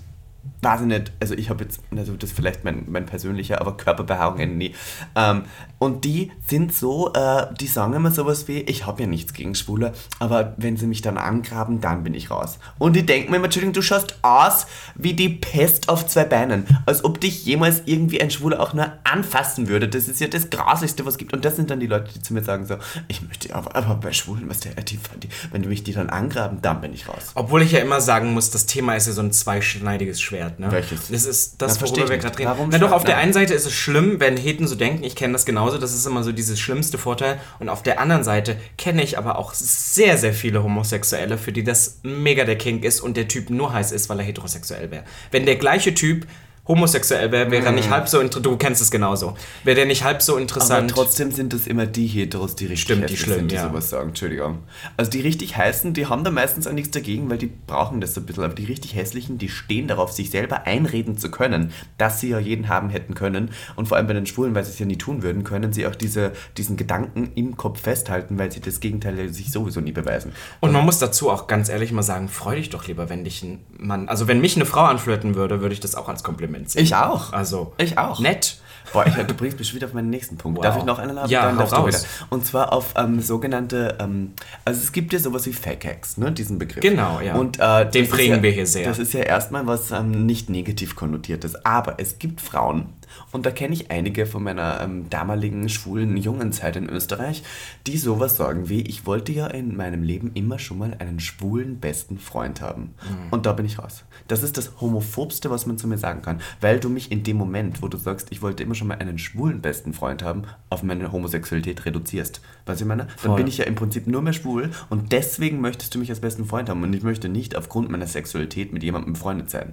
weiß 0.62 0.82
ich 0.82 0.86
nicht, 0.86 1.12
also 1.20 1.34
ich 1.34 1.50
habe 1.50 1.64
jetzt, 1.64 1.82
also 1.94 2.16
das 2.16 2.30
ist 2.30 2.36
vielleicht 2.36 2.64
mein, 2.64 2.84
mein 2.88 3.06
persönlicher, 3.06 3.60
aber 3.60 3.76
Körperbehaarungen 3.76 4.56
nie. 4.56 4.74
Ähm, 5.14 5.42
und 5.84 6.04
die 6.04 6.32
sind 6.46 6.74
so, 6.74 7.12
äh, 7.12 7.46
die 7.60 7.66
sagen 7.66 7.92
immer 7.92 8.10
sowas 8.10 8.48
wie, 8.48 8.60
ich 8.60 8.86
habe 8.86 9.02
ja 9.02 9.06
nichts 9.06 9.34
gegen 9.34 9.54
Schwule, 9.54 9.92
aber 10.18 10.54
wenn 10.56 10.78
sie 10.78 10.86
mich 10.86 11.02
dann 11.02 11.18
angraben, 11.18 11.80
dann 11.82 12.02
bin 12.02 12.14
ich 12.14 12.30
raus. 12.30 12.58
Und 12.78 12.96
die 12.96 13.04
denken 13.04 13.30
mir 13.30 13.36
immer, 13.36 13.44
Entschuldigung, 13.44 13.74
du 13.74 13.82
schaust 13.82 14.18
aus 14.22 14.66
wie 14.94 15.12
die 15.12 15.28
Pest 15.28 15.88
auf 15.90 16.06
zwei 16.06 16.24
Beinen. 16.24 16.66
Als 16.86 17.04
ob 17.04 17.20
dich 17.20 17.44
jemals 17.44 17.82
irgendwie 17.84 18.20
ein 18.20 18.30
Schwuler 18.30 18.60
auch 18.60 18.72
nur 18.72 18.92
anfassen 19.04 19.68
würde. 19.68 19.88
Das 19.88 20.08
ist 20.08 20.20
ja 20.20 20.26
das 20.26 20.48
Grasigste, 20.48 21.04
was 21.04 21.14
es 21.14 21.18
gibt. 21.18 21.32
Und 21.34 21.44
das 21.44 21.56
sind 21.56 21.70
dann 21.70 21.80
die 21.80 21.86
Leute, 21.86 22.10
die 22.14 22.22
zu 22.22 22.32
mir 22.32 22.42
sagen 22.42 22.64
so, 22.66 22.76
ich 23.08 23.22
möchte 23.22 23.54
aber, 23.54 23.76
aber 23.76 23.96
bei 23.96 24.12
Schwulen, 24.12 24.48
was 24.48 24.60
der, 24.60 24.72
die, 24.74 24.98
die, 25.22 25.28
wenn 25.52 25.62
du 25.62 25.68
mich 25.68 25.84
die 25.84 25.92
dann 25.92 26.08
angraben, 26.08 26.62
dann 26.62 26.80
bin 26.80 26.94
ich 26.94 27.08
raus. 27.08 27.32
Obwohl 27.34 27.62
ich 27.62 27.72
ja 27.72 27.80
immer 27.80 28.00
sagen 28.00 28.32
muss, 28.32 28.50
das 28.50 28.66
Thema 28.66 28.94
ist 28.96 29.06
ja 29.06 29.12
so 29.12 29.20
ein 29.20 29.32
zweischneidiges 29.32 30.20
Schwert. 30.20 30.60
Ne? 30.60 30.70
Welches? 30.70 31.08
Das 31.08 31.26
ist 31.26 31.56
Na, 31.60 31.66
das, 31.66 31.78
versteh 31.78 32.00
worüber 32.00 32.14
ich 32.14 32.22
wir 32.22 32.28
gerade 32.30 32.38
reden. 32.38 32.50
Warum 32.50 32.68
Na 32.70 32.78
doch, 32.78 32.92
auf 32.92 33.04
der 33.04 33.16
Nein. 33.16 33.24
einen 33.24 33.32
Seite 33.34 33.54
ist 33.54 33.66
es 33.66 33.72
schlimm, 33.72 34.20
wenn 34.20 34.36
Heten 34.36 34.66
so 34.66 34.74
denken, 34.74 35.04
ich 35.04 35.16
kenne 35.16 35.32
das 35.32 35.44
genauso, 35.44 35.73
das 35.78 35.94
ist 35.94 36.06
immer 36.06 36.22
so 36.22 36.32
dieses 36.32 36.58
schlimmste 36.60 36.98
Vorteil. 36.98 37.40
Und 37.58 37.68
auf 37.68 37.82
der 37.82 38.00
anderen 38.00 38.24
Seite 38.24 38.56
kenne 38.78 39.02
ich 39.02 39.18
aber 39.18 39.38
auch 39.38 39.54
sehr, 39.54 40.18
sehr 40.18 40.34
viele 40.34 40.62
Homosexuelle, 40.62 41.38
für 41.38 41.52
die 41.52 41.64
das 41.64 42.00
mega 42.02 42.44
der 42.44 42.58
Kink 42.58 42.84
ist 42.84 43.00
und 43.00 43.16
der 43.16 43.28
Typ 43.28 43.50
nur 43.50 43.72
heiß 43.72 43.92
ist, 43.92 44.08
weil 44.08 44.18
er 44.20 44.24
heterosexuell 44.24 44.90
wäre. 44.90 45.04
Wenn 45.30 45.46
der 45.46 45.56
gleiche 45.56 45.94
Typ 45.94 46.26
homosexuell 46.66 47.30
wäre, 47.30 47.50
wäre 47.50 47.66
er 47.66 47.72
nicht 47.72 47.90
halb 47.90 48.08
so 48.08 48.20
interessant. 48.20 48.46
Du 48.46 48.56
kennst 48.56 48.80
es 48.80 48.90
genauso. 48.90 49.36
Wäre 49.64 49.76
der 49.76 49.86
nicht 49.86 50.02
halb 50.02 50.22
so 50.22 50.32
Aber 50.32 50.40
interessant. 50.40 50.90
trotzdem 50.90 51.30
sind 51.30 51.52
das 51.52 51.66
immer 51.66 51.86
die 51.86 52.06
Heteros, 52.06 52.56
die 52.56 52.66
richtig 52.66 52.82
Stimmt, 52.84 53.10
die 53.10 53.16
schlimm, 53.16 53.40
sind, 53.40 53.50
die 53.50 53.56
ja. 53.56 53.68
sowas 53.68 53.90
sagen. 53.90 54.08
Entschuldigung. 54.08 54.60
Also 54.96 55.10
die 55.10 55.20
richtig 55.20 55.56
heißen, 55.56 55.92
die 55.92 56.06
haben 56.06 56.24
da 56.24 56.30
meistens 56.30 56.66
auch 56.66 56.72
nichts 56.72 56.92
dagegen, 56.92 57.28
weil 57.28 57.36
die 57.36 57.50
brauchen 57.66 58.00
das 58.00 58.14
so 58.14 58.20
ein 58.20 58.26
bisschen. 58.26 58.44
Aber 58.44 58.54
die 58.54 58.64
richtig 58.64 58.94
hässlichen, 58.94 59.36
die 59.36 59.50
stehen 59.50 59.88
darauf, 59.88 60.12
sich 60.12 60.30
selber 60.30 60.66
einreden 60.66 61.18
zu 61.18 61.30
können, 61.30 61.72
dass 61.98 62.20
sie 62.20 62.30
ja 62.30 62.38
jeden 62.38 62.68
haben 62.68 62.88
hätten 62.88 63.14
können. 63.14 63.50
Und 63.76 63.88
vor 63.88 63.98
allem 63.98 64.06
bei 64.06 64.14
den 64.14 64.26
Schwulen, 64.26 64.54
weil 64.54 64.64
sie 64.64 64.70
es 64.70 64.78
ja 64.78 64.86
nie 64.86 64.96
tun 64.96 65.22
würden, 65.22 65.44
können 65.44 65.72
sie 65.74 65.86
auch 65.86 65.94
diese, 65.94 66.32
diesen 66.56 66.78
Gedanken 66.78 67.30
im 67.34 67.58
Kopf 67.58 67.82
festhalten, 67.82 68.38
weil 68.38 68.50
sie 68.50 68.60
das 68.60 68.80
Gegenteil 68.80 69.28
sich 69.28 69.52
sowieso 69.52 69.80
nie 69.80 69.92
beweisen. 69.92 70.32
Und 70.60 70.72
man 70.72 70.84
muss 70.84 70.98
dazu 70.98 71.30
auch 71.30 71.46
ganz 71.46 71.68
ehrlich 71.68 71.92
mal 71.92 72.02
sagen, 72.02 72.28
freu 72.28 72.56
dich 72.56 72.70
doch 72.70 72.86
lieber, 72.86 73.10
wenn 73.10 73.24
dich 73.24 73.42
ein 73.42 73.60
Mann, 73.76 74.08
also 74.08 74.28
wenn 74.28 74.40
mich 74.40 74.56
eine 74.56 74.64
Frau 74.64 74.84
anflirten 74.84 75.34
würde, 75.34 75.60
würde 75.60 75.74
ich 75.74 75.80
das 75.80 75.94
auch 75.94 76.08
als 76.08 76.22
Kompliment 76.22 76.53
sehen. 76.66 76.82
Ich 76.82 76.94
auch. 76.94 77.32
Also, 77.32 77.72
Ich 77.78 77.98
auch. 77.98 78.20
nett. 78.20 78.56
Boah, 78.92 79.06
ich, 79.06 79.14
du 79.14 79.34
bringst 79.34 79.58
mich 79.58 79.74
wieder 79.74 79.86
auf 79.86 79.92
meinen 79.92 80.10
nächsten 80.10 80.36
Punkt. 80.36 80.58
Wow. 80.58 80.64
Darf 80.64 80.76
ich 80.78 80.84
noch 80.84 80.98
einen 80.98 81.18
haben? 81.18 81.30
Ja, 81.30 81.46
Dann 81.46 81.58
darfst 81.58 81.72
du 81.72 81.76
raus. 81.76 81.88
wieder. 81.88 82.26
Und 82.30 82.46
zwar 82.46 82.72
auf 82.72 82.94
ähm, 82.96 83.20
sogenannte, 83.20 83.96
ähm, 84.00 84.32
also 84.64 84.80
es 84.80 84.92
gibt 84.92 85.12
ja 85.12 85.18
sowas 85.18 85.46
wie 85.46 85.52
Fake 85.52 85.84
Hacks, 85.84 86.16
ne, 86.16 86.32
diesen 86.32 86.58
Begriff. 86.58 86.82
Genau, 86.82 87.20
ja. 87.20 87.34
Und 87.34 87.58
äh, 87.58 87.90
Den 87.90 88.08
prägen 88.08 88.36
ja, 88.36 88.42
wir 88.42 88.50
hier 88.50 88.66
sehr. 88.66 88.86
Das 88.86 88.98
ist 88.98 89.12
ja 89.12 89.20
erstmal 89.20 89.66
was 89.66 89.90
ähm, 89.90 90.26
nicht 90.26 90.50
negativ 90.50 90.96
konnotiertes. 90.96 91.64
Aber 91.64 91.94
es 91.98 92.18
gibt 92.18 92.40
Frauen, 92.40 92.92
und 93.32 93.46
da 93.46 93.50
kenne 93.50 93.74
ich 93.74 93.90
einige 93.90 94.26
von 94.26 94.42
meiner 94.42 94.80
ähm, 94.80 95.08
damaligen 95.10 95.68
schwulen 95.68 96.16
jungen 96.16 96.52
Zeit 96.52 96.76
in 96.76 96.88
Österreich, 96.88 97.42
die 97.86 97.98
sowas 97.98 98.36
sagen 98.36 98.68
wie, 98.68 98.82
ich 98.82 99.06
wollte 99.06 99.32
ja 99.32 99.46
in 99.46 99.76
meinem 99.76 100.02
Leben 100.02 100.30
immer 100.34 100.58
schon 100.58 100.78
mal 100.78 100.96
einen 100.98 101.20
schwulen 101.20 101.78
besten 101.80 102.18
Freund 102.18 102.60
haben. 102.60 102.94
Mhm. 103.02 103.28
Und 103.30 103.46
da 103.46 103.52
bin 103.52 103.66
ich 103.66 103.78
raus. 103.78 104.04
Das 104.28 104.42
ist 104.42 104.56
das 104.56 104.80
homophobste, 104.80 105.50
was 105.50 105.66
man 105.66 105.78
zu 105.78 105.88
mir 105.88 105.98
sagen 105.98 106.22
kann, 106.22 106.40
weil 106.60 106.80
du 106.80 106.88
mich 106.88 107.10
in 107.12 107.22
dem 107.22 107.36
Moment, 107.36 107.82
wo 107.82 107.88
du 107.88 107.96
sagst, 107.96 108.28
ich 108.30 108.42
wollte 108.42 108.62
immer 108.62 108.73
schon 108.74 108.88
mal 108.88 108.98
einen 108.98 109.18
schwulen 109.18 109.60
besten 109.60 109.92
Freund 109.92 110.22
haben, 110.22 110.42
auf 110.70 110.82
meine 110.82 111.12
Homosexualität 111.12 111.84
reduzierst. 111.84 112.40
Weißt 112.66 112.80
du, 112.80 112.84
ich 112.84 112.88
meine? 112.88 113.04
Dann 113.04 113.16
Voll. 113.16 113.36
bin 113.36 113.46
ich 113.46 113.58
ja 113.58 113.64
im 113.64 113.74
Prinzip 113.74 114.06
nur 114.06 114.22
mehr 114.22 114.32
schwul 114.32 114.70
und 114.90 115.12
deswegen 115.12 115.60
möchtest 115.60 115.94
du 115.94 115.98
mich 115.98 116.10
als 116.10 116.20
besten 116.20 116.44
Freund 116.44 116.68
haben 116.68 116.82
und 116.82 116.92
ich 116.92 117.02
möchte 117.02 117.28
nicht 117.28 117.56
aufgrund 117.56 117.90
meiner 117.90 118.06
Sexualität 118.06 118.72
mit 118.72 118.82
jemandem 118.82 119.14
befreundet 119.14 119.50
sein. 119.50 119.72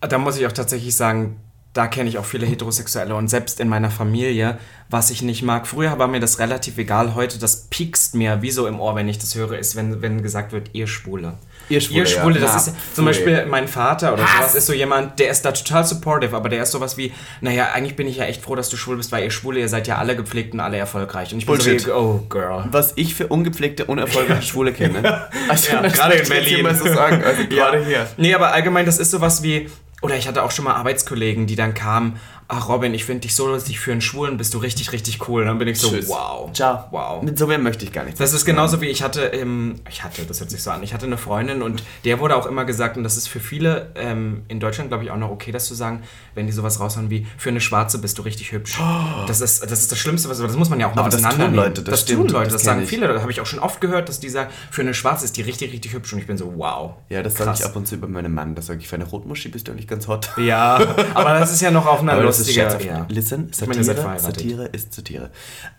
Da 0.00 0.18
muss 0.18 0.38
ich 0.38 0.46
auch 0.46 0.52
tatsächlich 0.52 0.94
sagen, 0.94 1.36
da 1.72 1.86
kenne 1.86 2.08
ich 2.08 2.18
auch 2.18 2.24
viele 2.24 2.46
Heterosexuelle 2.46 3.14
und 3.14 3.28
selbst 3.28 3.60
in 3.60 3.68
meiner 3.68 3.90
Familie, 3.90 4.58
was 4.90 5.10
ich 5.10 5.22
nicht 5.22 5.42
mag. 5.42 5.66
Früher 5.66 5.98
war 5.98 6.08
mir 6.08 6.20
das 6.20 6.38
relativ 6.38 6.78
egal, 6.78 7.14
heute 7.14 7.38
das 7.38 7.66
piekst 7.66 8.14
mir 8.14 8.42
wie 8.42 8.50
so 8.50 8.66
im 8.66 8.80
Ohr, 8.80 8.96
wenn 8.96 9.08
ich 9.08 9.18
das 9.18 9.34
höre, 9.34 9.58
ist, 9.58 9.76
wenn, 9.76 10.02
wenn 10.02 10.22
gesagt 10.22 10.52
wird, 10.52 10.70
ihr 10.72 10.86
Schwule. 10.86 11.34
Ihr 11.68 11.80
Schwule, 11.80 12.00
Ihr 12.00 12.06
Schwule, 12.06 12.34
ja. 12.36 12.40
das 12.42 12.52
Na, 12.66 12.72
ist 12.72 12.96
zum. 12.96 13.04
Beispiel 13.04 13.46
mein 13.46 13.68
Vater 13.68 14.12
oder 14.14 14.22
Hass. 14.24 14.36
sowas 14.38 14.54
ist 14.54 14.66
so 14.66 14.72
jemand, 14.72 15.18
der 15.18 15.30
ist 15.30 15.42
da 15.44 15.52
total 15.52 15.84
supportive, 15.84 16.34
aber 16.36 16.48
der 16.48 16.62
ist 16.62 16.70
sowas 16.72 16.96
wie, 16.96 17.12
naja, 17.40 17.68
eigentlich 17.74 17.94
bin 17.96 18.06
ich 18.08 18.16
ja 18.16 18.24
echt 18.24 18.42
froh, 18.42 18.54
dass 18.54 18.68
du 18.70 18.76
schwul 18.76 18.96
bist, 18.96 19.12
weil 19.12 19.24
ihr 19.24 19.30
Schwule, 19.30 19.60
ihr 19.60 19.68
seid 19.68 19.86
ja 19.86 19.96
alle 19.98 20.16
gepflegt 20.16 20.54
und 20.54 20.60
alle 20.60 20.76
erfolgreich. 20.78 21.32
Und 21.32 21.38
ich 21.40 21.46
bin 21.46 21.56
Bullshit. 21.56 21.80
so 21.80 21.86
wie, 21.88 21.92
oh 21.92 22.24
girl. 22.28 22.64
Was 22.70 22.92
ich 22.96 23.14
für 23.14 23.26
ungepflegte, 23.28 23.84
unerfolgreiche 23.84 24.42
Schwule 24.42 24.72
kenne. 24.72 25.28
Also, 25.48 25.72
Ja, 25.72 25.82
gerade 25.82 26.14
in 26.14 26.28
Berlin. 26.28 26.62
mal 26.62 26.74
so 26.74 26.86
sagen. 26.86 27.22
Also 27.24 27.46
gerade 27.48 27.84
hier. 27.84 28.06
Nee, 28.16 28.34
aber 28.34 28.52
allgemein, 28.52 28.84
das 28.86 28.98
ist 28.98 29.10
sowas 29.10 29.42
wie, 29.42 29.70
oder 30.02 30.14
ich 30.16 30.28
hatte 30.28 30.42
auch 30.42 30.50
schon 30.50 30.64
mal 30.66 30.74
Arbeitskollegen, 30.74 31.46
die 31.46 31.56
dann 31.56 31.74
kamen 31.74 32.18
ach 32.50 32.68
Robin, 32.68 32.94
ich 32.94 33.04
finde 33.04 33.20
dich 33.20 33.34
so 33.34 33.46
lustig, 33.46 33.78
für 33.78 33.92
einen 33.92 34.00
Schwulen 34.00 34.38
bist 34.38 34.54
du 34.54 34.58
richtig, 34.58 34.92
richtig 34.92 35.28
cool. 35.28 35.42
Und 35.42 35.48
dann 35.48 35.58
bin 35.58 35.68
ich 35.68 35.78
so, 35.78 35.90
Tschüss. 35.90 36.08
wow. 36.08 36.50
Ciao. 36.52 36.84
Wow. 36.90 37.22
Mit 37.22 37.38
so 37.38 37.48
wem 37.48 37.62
möchte 37.62 37.84
ich 37.84 37.92
gar 37.92 38.04
nicht. 38.04 38.18
Das 38.18 38.32
ist 38.32 38.46
genauso 38.46 38.80
wie 38.80 38.86
ich 38.86 39.02
hatte, 39.02 39.22
ähm, 39.26 39.76
ich 39.90 40.02
hatte, 40.02 40.24
das 40.24 40.40
hört 40.40 40.50
sich 40.50 40.62
so 40.62 40.70
an, 40.70 40.82
ich 40.82 40.94
hatte 40.94 41.04
eine 41.04 41.18
Freundin 41.18 41.60
und 41.60 41.82
der 42.04 42.20
wurde 42.20 42.34
auch 42.36 42.46
immer 42.46 42.64
gesagt, 42.64 42.96
und 42.96 43.04
das 43.04 43.18
ist 43.18 43.28
für 43.28 43.40
viele 43.40 43.90
ähm, 43.94 44.42
in 44.48 44.60
Deutschland, 44.60 44.88
glaube 44.88 45.04
ich, 45.04 45.10
auch 45.10 45.18
noch 45.18 45.30
okay, 45.30 45.52
das 45.52 45.66
zu 45.66 45.74
sagen, 45.74 46.02
wenn 46.34 46.46
die 46.46 46.52
sowas 46.52 46.80
raushauen 46.80 47.10
wie, 47.10 47.26
für 47.36 47.50
eine 47.50 47.60
Schwarze 47.60 47.98
bist 47.98 48.16
du 48.18 48.22
richtig 48.22 48.52
hübsch. 48.52 48.78
Das, 49.26 49.42
ist, 49.42 49.62
das 49.62 49.80
ist 49.80 49.92
das 49.92 49.98
Schlimmste, 49.98 50.30
was, 50.30 50.38
das 50.38 50.56
muss 50.56 50.70
man 50.70 50.80
ja 50.80 50.88
auch 50.88 50.94
mal 50.94 51.02
Aber 51.02 51.10
das 51.10 51.20
tun 51.20 51.28
auseinandernehmen. 51.28 51.66
Leute, 51.66 51.82
das 51.82 51.92
das 51.92 52.00
stimmt, 52.02 52.28
tun 52.28 52.36
Leute, 52.38 52.44
das 52.46 52.54
das, 52.54 52.64
sagen 52.64 52.82
ich. 52.82 52.88
viele, 52.88 53.08
das 53.08 53.20
habe 53.20 53.30
ich 53.30 53.42
auch 53.42 53.46
schon 53.46 53.58
oft 53.58 53.80
gehört, 53.82 54.08
dass 54.08 54.20
die 54.20 54.30
sagen, 54.30 54.50
für 54.70 54.80
eine 54.80 54.94
Schwarze 54.94 55.26
ist 55.26 55.36
die 55.36 55.42
richtig, 55.42 55.72
richtig 55.72 55.92
hübsch 55.92 56.14
und 56.14 56.18
ich 56.18 56.26
bin 56.26 56.38
so, 56.38 56.54
wow. 56.56 56.94
Ja, 57.10 57.22
das 57.22 57.34
sage 57.34 57.52
ich 57.58 57.64
ab 57.64 57.76
und 57.76 57.86
zu 57.86 57.96
über 57.96 58.08
meinen 58.08 58.32
Mann. 58.32 58.54
Da 58.54 58.62
sage 58.62 58.80
ich, 58.80 58.88
für 58.88 58.96
eine 58.96 59.04
Rotmuschi 59.04 59.48
bist 59.50 59.68
du 59.68 59.72
eigentlich 59.72 59.86
ganz 59.88 60.08
hot. 60.08 60.30
Ja, 60.38 60.80
aber 61.14 61.38
das 61.38 61.52
ist 61.52 61.60
ja 61.60 61.70
noch 61.70 61.86
auf 61.86 62.00
einer 62.00 62.16
das 62.38 62.48
ist 62.48 62.54
scherzhaft. 62.54 62.84
Ja. 62.84 63.06
Listen, 63.08 63.50
Ich 63.52 63.60
meine, 63.66 63.76
ihr 63.78 63.84
Satire. 63.84 64.18
Satire 64.18 64.64
ist 64.66 64.92
Satire. 64.94 65.30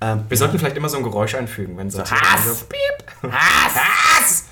Ähm, 0.01 0.23
Wir 0.29 0.37
sollten 0.37 0.59
vielleicht 0.59 0.77
immer 0.77 0.89
so 0.89 0.97
ein 0.97 1.03
Geräusch 1.03 1.35
einfügen, 1.35 1.77
wenn 1.77 1.89
so 1.89 1.99
Hass! 1.99 2.65
Piep! 2.69 3.31
Hass! 3.31 3.75
Hass! 3.75 4.43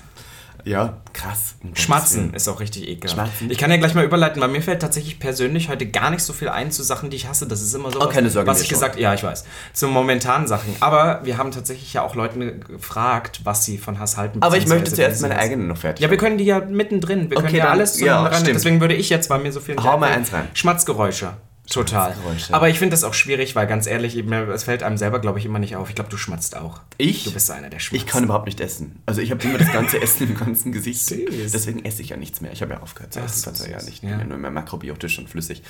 Ja, 0.64 0.98
krass. 1.14 1.54
Schmatzen 1.74 2.34
ist 2.34 2.46
auch 2.46 2.60
richtig 2.60 2.86
ekelhaft. 2.88 3.14
Schmatzen? 3.14 3.50
Ich 3.50 3.56
kann 3.56 3.70
ja 3.70 3.78
gleich 3.78 3.94
mal 3.94 4.04
überleiten, 4.04 4.42
weil 4.42 4.48
mir 4.48 4.60
fällt 4.60 4.82
tatsächlich 4.82 5.18
persönlich 5.18 5.70
heute 5.70 5.86
gar 5.86 6.10
nicht 6.10 6.22
so 6.22 6.34
viel 6.34 6.50
ein 6.50 6.70
zu 6.70 6.82
Sachen, 6.82 7.08
die 7.08 7.16
ich 7.16 7.26
hasse. 7.26 7.46
Das 7.46 7.62
ist 7.62 7.72
immer 7.74 7.90
so, 7.90 8.02
Oh, 8.02 8.08
keine 8.08 8.28
Sorge, 8.28 8.50
was 8.50 8.60
ich 8.60 8.66
schon. 8.66 8.74
gesagt 8.74 8.98
Ja, 8.98 9.14
ich 9.14 9.22
weiß. 9.22 9.44
Zu 9.72 9.86
momentanen 9.88 10.46
Sachen. 10.46 10.74
Aber 10.80 11.20
wir 11.24 11.38
haben 11.38 11.52
tatsächlich 11.52 11.94
ja 11.94 12.02
auch 12.02 12.14
Leute 12.16 12.58
gefragt, 12.58 13.40
was 13.44 13.64
sie 13.64 13.78
von 13.78 13.98
Hass 13.98 14.18
halten. 14.18 14.42
Aber 14.42 14.58
ich 14.58 14.66
möchte 14.66 14.92
zuerst 14.92 15.22
meine 15.22 15.38
eigene 15.38 15.62
noch 15.64 15.78
fertig 15.78 16.02
Ja, 16.04 16.10
wir 16.10 16.18
können 16.18 16.36
die 16.36 16.44
ja 16.44 16.60
mittendrin. 16.60 17.30
Wir 17.30 17.36
können 17.36 17.48
Okay, 17.48 17.58
ja 17.58 17.64
dann- 17.64 17.72
alles 17.72 17.98
ja, 18.00 18.06
zusammen 18.08 18.26
ran. 18.26 18.40
stimmt. 18.40 18.56
Deswegen 18.56 18.80
würde 18.80 18.94
ich 18.94 19.08
jetzt, 19.08 19.30
weil 19.30 19.38
mir 19.38 19.52
so 19.52 19.60
viel... 19.60 19.76
Hau 19.82 19.96
mal 19.96 20.10
eins 20.10 20.32
rein. 20.34 20.48
Schmatzgeräusche. 20.52 21.30
Total. 21.70 22.14
Aber 22.50 22.68
ich 22.68 22.78
finde 22.78 22.92
das 22.94 23.04
auch 23.04 23.12
schwierig, 23.14 23.54
weil 23.54 23.66
ganz 23.66 23.86
ehrlich, 23.86 24.16
es 24.16 24.64
fällt 24.64 24.82
einem 24.82 24.96
selber, 24.96 25.18
glaube 25.20 25.38
ich, 25.38 25.44
immer 25.44 25.58
nicht 25.58 25.76
auf. 25.76 25.88
Ich 25.90 25.94
glaube, 25.94 26.10
du 26.10 26.16
schmatzt 26.16 26.56
auch. 26.56 26.80
Ich? 26.96 27.24
Du 27.24 27.32
bist 27.32 27.50
einer, 27.50 27.68
der 27.68 27.78
schmatzt. 27.78 28.02
Ich 28.02 28.08
kann 28.10 28.24
überhaupt 28.24 28.46
nicht 28.46 28.60
essen. 28.60 29.02
Also 29.04 29.20
ich 29.20 29.30
habe 29.30 29.42
immer 29.44 29.58
das 29.58 29.70
ganze 29.70 29.98
Essen 30.02 30.28
im 30.28 30.36
ganzen 30.36 30.72
Gesicht. 30.72 31.04
Süß. 31.04 31.52
Deswegen 31.52 31.84
esse 31.84 32.00
ich 32.00 32.08
ja 32.10 32.16
nichts 32.16 32.40
mehr. 32.40 32.52
Ich 32.52 32.62
habe 32.62 32.72
ja 32.74 32.80
aufgehört 32.80 33.12
zu 33.12 33.20
essen 33.20 33.54
Jahren. 33.70 33.80
süß. 33.80 33.88
Ich 33.88 34.02
Ja. 34.02 34.10
ja 34.18 34.24
nur 34.24 34.38
mehr 34.38 34.50
makrobiotisch 34.50 35.18
und 35.18 35.28
flüssig 35.28 35.62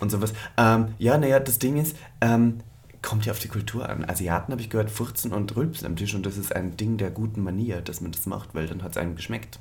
und 0.00 0.10
sowas. 0.10 0.32
Ähm, 0.58 0.94
ja, 0.98 1.16
naja, 1.16 1.40
das 1.40 1.58
Ding 1.58 1.80
ist, 1.80 1.96
ähm, 2.20 2.60
kommt 3.00 3.24
ja 3.24 3.32
auf 3.32 3.38
die 3.38 3.48
Kultur 3.48 3.88
an. 3.88 4.04
Asiaten 4.08 4.52
habe 4.52 4.60
ich 4.60 4.68
gehört, 4.70 4.90
furzen 4.90 5.32
und 5.32 5.56
rülpsen 5.56 5.86
am 5.86 5.96
Tisch 5.96 6.14
und 6.14 6.26
das 6.26 6.36
ist 6.36 6.54
ein 6.54 6.76
Ding 6.76 6.98
der 6.98 7.10
guten 7.10 7.42
Manier, 7.42 7.80
dass 7.80 8.00
man 8.00 8.12
das 8.12 8.26
macht, 8.26 8.54
weil 8.54 8.66
dann 8.66 8.82
hat 8.82 8.90
es 8.92 8.96
einem 8.98 9.16
geschmeckt. 9.16 9.60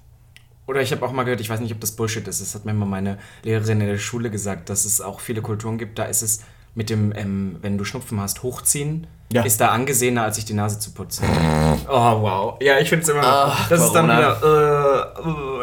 Oder 0.68 0.82
ich 0.82 0.92
habe 0.92 1.06
auch 1.06 1.12
mal 1.14 1.24
gehört, 1.24 1.40
ich 1.42 1.50
weiß 1.50 1.60
nicht, 1.62 1.72
ob 1.74 1.80
das 1.80 1.94
Bullshit 1.94 2.28
ist, 2.28 2.42
das 2.42 2.54
hat 2.54 2.66
mir 2.66 2.74
mal 2.74 2.86
meine 2.86 3.18
Lehrerin 3.44 3.82
in 3.82 3.88
der 3.88 3.98
Schule 3.98 4.30
gesagt, 4.30 4.70
dass 4.70 4.86
es 4.86 5.02
auch 5.02 5.20
viele 5.22 5.42
Kulturen 5.42 5.78
gibt, 5.78 5.98
da 5.98 6.04
ist 6.06 6.22
es 6.22 6.42
mit 6.76 6.90
dem, 6.90 7.12
ähm, 7.16 7.56
wenn 7.62 7.78
du 7.78 7.86
Schnupfen 7.86 8.20
hast, 8.22 8.44
hochziehen, 8.44 9.08
Ja. 9.34 9.44
ist 9.44 9.60
da 9.60 9.70
angesehener, 9.70 10.24
als 10.24 10.36
sich 10.36 10.46
die 10.46 10.54
Nase 10.54 10.78
zu 10.80 10.92
putzen. 10.92 11.26
Oh, 11.90 12.22
wow. 12.22 12.58
Ja, 12.62 12.78
ich 12.80 12.90
finde 12.90 13.04
es 13.04 13.10
immer, 13.10 13.22
Ach, 13.24 13.68
das 13.70 13.82
ist 13.84 13.94
dann 13.94 14.08
Corona. 14.08 14.38
wieder, 14.42 15.12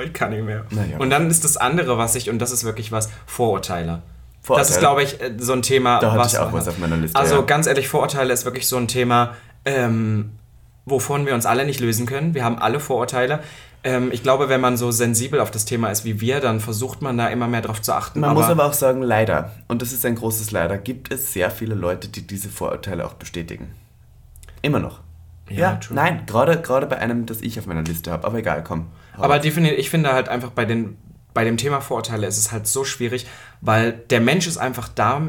äh, 0.01 0.03
äh, 0.03 0.07
ich 0.07 0.13
kann 0.13 0.31
nicht 0.31 0.45
mehr. 0.45 0.65
Na 0.71 0.85
ja. 0.85 0.99
Und 0.99 1.11
dann 1.11 1.31
ist 1.31 1.45
das 1.45 1.57
andere, 1.57 1.97
was 1.99 2.15
ich, 2.17 2.31
und 2.31 2.39
das 2.41 2.51
ist 2.51 2.65
wirklich 2.65 2.91
was, 2.91 3.11
Vorurteile. 3.27 4.03
Vorurteile. 4.43 4.67
Das 4.67 4.75
ist, 4.75 4.81
glaube 4.81 5.03
ich, 5.03 5.21
äh, 5.21 5.33
so 5.39 5.53
ein 5.53 5.63
Thema. 5.63 6.01
Da 6.01 6.13
hatte 6.13 6.29
ich 6.29 6.39
auch 6.39 6.53
was 6.53 6.67
auf 6.67 6.79
meiner 6.79 6.97
Liste, 6.97 7.19
Also 7.19 7.37
ja. 7.37 7.41
ganz 7.43 7.67
ehrlich, 7.67 7.89
Vorurteile 7.89 8.33
ist 8.33 8.45
wirklich 8.45 8.67
so 8.67 8.77
ein 8.77 8.89
Thema, 8.89 9.35
ähm, 9.65 10.33
wovon 10.87 11.25
wir 11.27 11.35
uns 11.35 11.47
alle 11.47 11.65
nicht 11.65 11.81
lösen 11.81 12.07
können. 12.07 12.35
Wir 12.35 12.45
haben 12.45 12.59
alle 12.59 12.81
Vorurteile. 12.81 13.41
Ähm, 13.85 14.11
ich 14.13 14.23
glaube, 14.23 14.49
wenn 14.49 14.61
man 14.61 14.77
so 14.77 14.91
sensibel 14.91 15.41
auf 15.41 15.51
das 15.51 15.67
Thema 15.67 15.91
ist 15.91 16.05
wie 16.05 16.21
wir, 16.21 16.41
dann 16.41 16.59
versucht 16.59 17.03
man 17.03 17.19
da 17.19 17.29
immer 17.29 17.47
mehr 17.47 17.61
drauf 17.61 17.83
zu 17.83 17.93
achten. 17.93 18.21
Man 18.21 18.35
muss 18.35 18.47
aber 18.47 18.65
auch 18.65 18.73
sagen, 18.73 19.03
leider, 19.03 19.53
und 19.69 19.83
das 19.83 19.93
ist 19.93 20.05
ein 20.07 20.15
großes 20.15 20.51
Leider, 20.51 20.79
gibt 20.79 21.13
es 21.13 21.33
sehr 21.35 21.51
viele 21.51 21.75
Leute, 21.75 22.09
die 22.09 22.27
diese 22.27 22.49
Vorurteile 22.49 23.05
auch 23.05 23.13
bestätigen. 23.15 23.73
Immer 24.63 24.79
noch. 24.79 25.01
Ja, 25.51 25.73
Ja, 25.73 25.81
nein, 25.91 26.23
gerade 26.27 26.61
gerade 26.63 26.87
bei 26.87 26.97
einem, 26.99 27.27
das 27.27 27.43
ich 27.43 27.59
auf 27.59 27.67
meiner 27.67 27.83
Liste 27.83 28.11
habe. 28.11 28.27
Aber 28.27 28.39
egal, 28.39 28.65
komm. 28.65 28.87
Aber 29.13 29.39
definitiv, 29.39 29.79
ich 29.79 29.91
finde 29.91 30.13
halt 30.13 30.31
einfach 30.31 30.51
bei, 30.51 30.65
den, 30.65 30.97
bei 31.35 31.45
dem 31.45 31.59
Thema 31.59 31.83
Vorurteile 31.83 32.27
ist 32.27 32.39
es 32.39 32.51
halt 32.51 32.67
so 32.67 32.85
schwierig, 32.85 33.27
weil 33.61 33.93
der 33.93 34.23
Mensch 34.23 34.47
ist 34.47 34.57
einfach 34.57 34.89
da, 34.89 35.21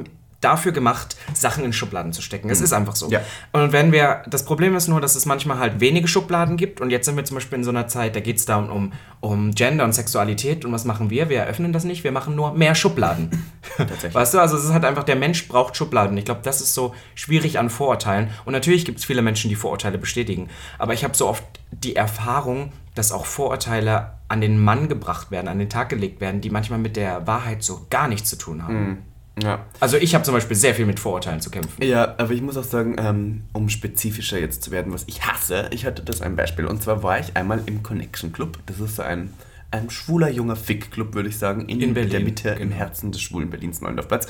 dafür 0.45 0.71
gemacht, 0.71 1.17
Sachen 1.33 1.65
in 1.65 1.73
Schubladen 1.73 2.13
zu 2.13 2.21
stecken. 2.21 2.49
Es 2.49 2.61
ist 2.61 2.71
einfach 2.71 2.95
so. 2.95 3.09
Ja. 3.09 3.21
Und 3.51 3.73
wenn 3.73 3.91
wir, 3.91 4.21
das 4.27 4.45
Problem 4.45 4.75
ist 4.75 4.87
nur, 4.87 5.01
dass 5.01 5.15
es 5.15 5.25
manchmal 5.25 5.57
halt 5.57 5.79
wenige 5.79 6.07
Schubladen 6.07 6.55
gibt 6.55 6.79
und 6.79 6.91
jetzt 6.91 7.05
sind 7.05 7.17
wir 7.17 7.25
zum 7.25 7.35
Beispiel 7.35 7.57
in 7.57 7.63
so 7.63 7.71
einer 7.71 7.87
Zeit, 7.87 8.15
da 8.15 8.19
geht 8.19 8.37
es 8.37 8.45
da 8.45 8.57
um, 8.57 8.93
um 9.21 9.51
Gender 9.55 9.83
und 9.83 9.93
Sexualität 9.93 10.63
und 10.63 10.71
was 10.71 10.85
machen 10.85 11.09
wir? 11.09 11.29
Wir 11.29 11.39
eröffnen 11.39 11.73
das 11.73 11.83
nicht, 11.83 12.03
wir 12.03 12.11
machen 12.11 12.35
nur 12.35 12.53
mehr 12.53 12.75
Schubladen. 12.75 13.31
Tatsächlich. 13.77 14.13
Weißt 14.13 14.33
du, 14.35 14.39
also 14.39 14.55
es 14.55 14.65
ist 14.65 14.73
halt 14.73 14.85
einfach, 14.85 15.03
der 15.03 15.15
Mensch 15.15 15.47
braucht 15.47 15.75
Schubladen. 15.75 16.15
Ich 16.17 16.25
glaube, 16.25 16.41
das 16.43 16.61
ist 16.61 16.73
so 16.73 16.93
schwierig 17.15 17.57
an 17.57 17.69
Vorurteilen. 17.69 18.29
Und 18.45 18.53
natürlich 18.53 18.85
gibt 18.85 18.99
es 18.99 19.05
viele 19.05 19.21
Menschen, 19.21 19.49
die 19.49 19.55
Vorurteile 19.55 19.97
bestätigen. 19.97 20.49
Aber 20.77 20.93
ich 20.93 21.03
habe 21.03 21.15
so 21.15 21.27
oft 21.27 21.43
die 21.71 21.95
Erfahrung, 21.95 22.71
dass 22.93 23.11
auch 23.11 23.25
Vorurteile 23.25 24.11
an 24.27 24.41
den 24.41 24.59
Mann 24.59 24.87
gebracht 24.89 25.31
werden, 25.31 25.47
an 25.47 25.59
den 25.59 25.69
Tag 25.69 25.89
gelegt 25.89 26.21
werden, 26.21 26.41
die 26.41 26.49
manchmal 26.49 26.79
mit 26.79 26.95
der 26.95 27.27
Wahrheit 27.27 27.63
so 27.63 27.87
gar 27.89 28.07
nichts 28.07 28.29
zu 28.29 28.37
tun 28.37 28.63
haben. 28.63 29.03
Ja. 29.41 29.65
Also 29.79 29.97
ich 29.97 30.15
habe 30.15 30.23
zum 30.23 30.33
Beispiel 30.33 30.55
sehr 30.55 30.73
viel 30.75 30.85
mit 30.85 30.99
Vorurteilen 30.99 31.41
zu 31.41 31.49
kämpfen. 31.49 31.83
Ja, 31.83 32.15
aber 32.17 32.31
ich 32.31 32.41
muss 32.41 32.55
auch 32.57 32.63
sagen, 32.63 32.95
ähm, 32.97 33.43
um 33.53 33.69
spezifischer 33.69 34.39
jetzt 34.39 34.63
zu 34.63 34.71
werden, 34.71 34.93
was 34.93 35.03
ich 35.07 35.25
hasse, 35.25 35.67
ich 35.71 35.85
hatte 35.85 36.03
das 36.03 36.21
ein 36.21 36.35
Beispiel. 36.35 36.65
Und 36.65 36.81
zwar 36.81 37.03
war 37.03 37.19
ich 37.19 37.35
einmal 37.35 37.61
im 37.65 37.83
Connection 37.83 38.31
Club. 38.31 38.59
Das 38.65 38.79
ist 38.79 38.95
so 38.95 39.01
ein, 39.01 39.33
ein 39.71 39.89
schwuler 39.89 40.29
junger 40.29 40.55
Fick-Club, 40.55 41.15
würde 41.15 41.29
ich 41.29 41.37
sagen, 41.37 41.67
in, 41.67 41.81
In 41.81 41.93
Berlin, 41.93 42.11
der 42.11 42.19
Mitte, 42.21 42.49
im 42.49 42.69
genau. 42.69 42.75
Herzen 42.75 43.11
des 43.11 43.21
schwulen 43.21 43.49
Berlins, 43.49 43.81
Neulendorfplatz. 43.81 44.27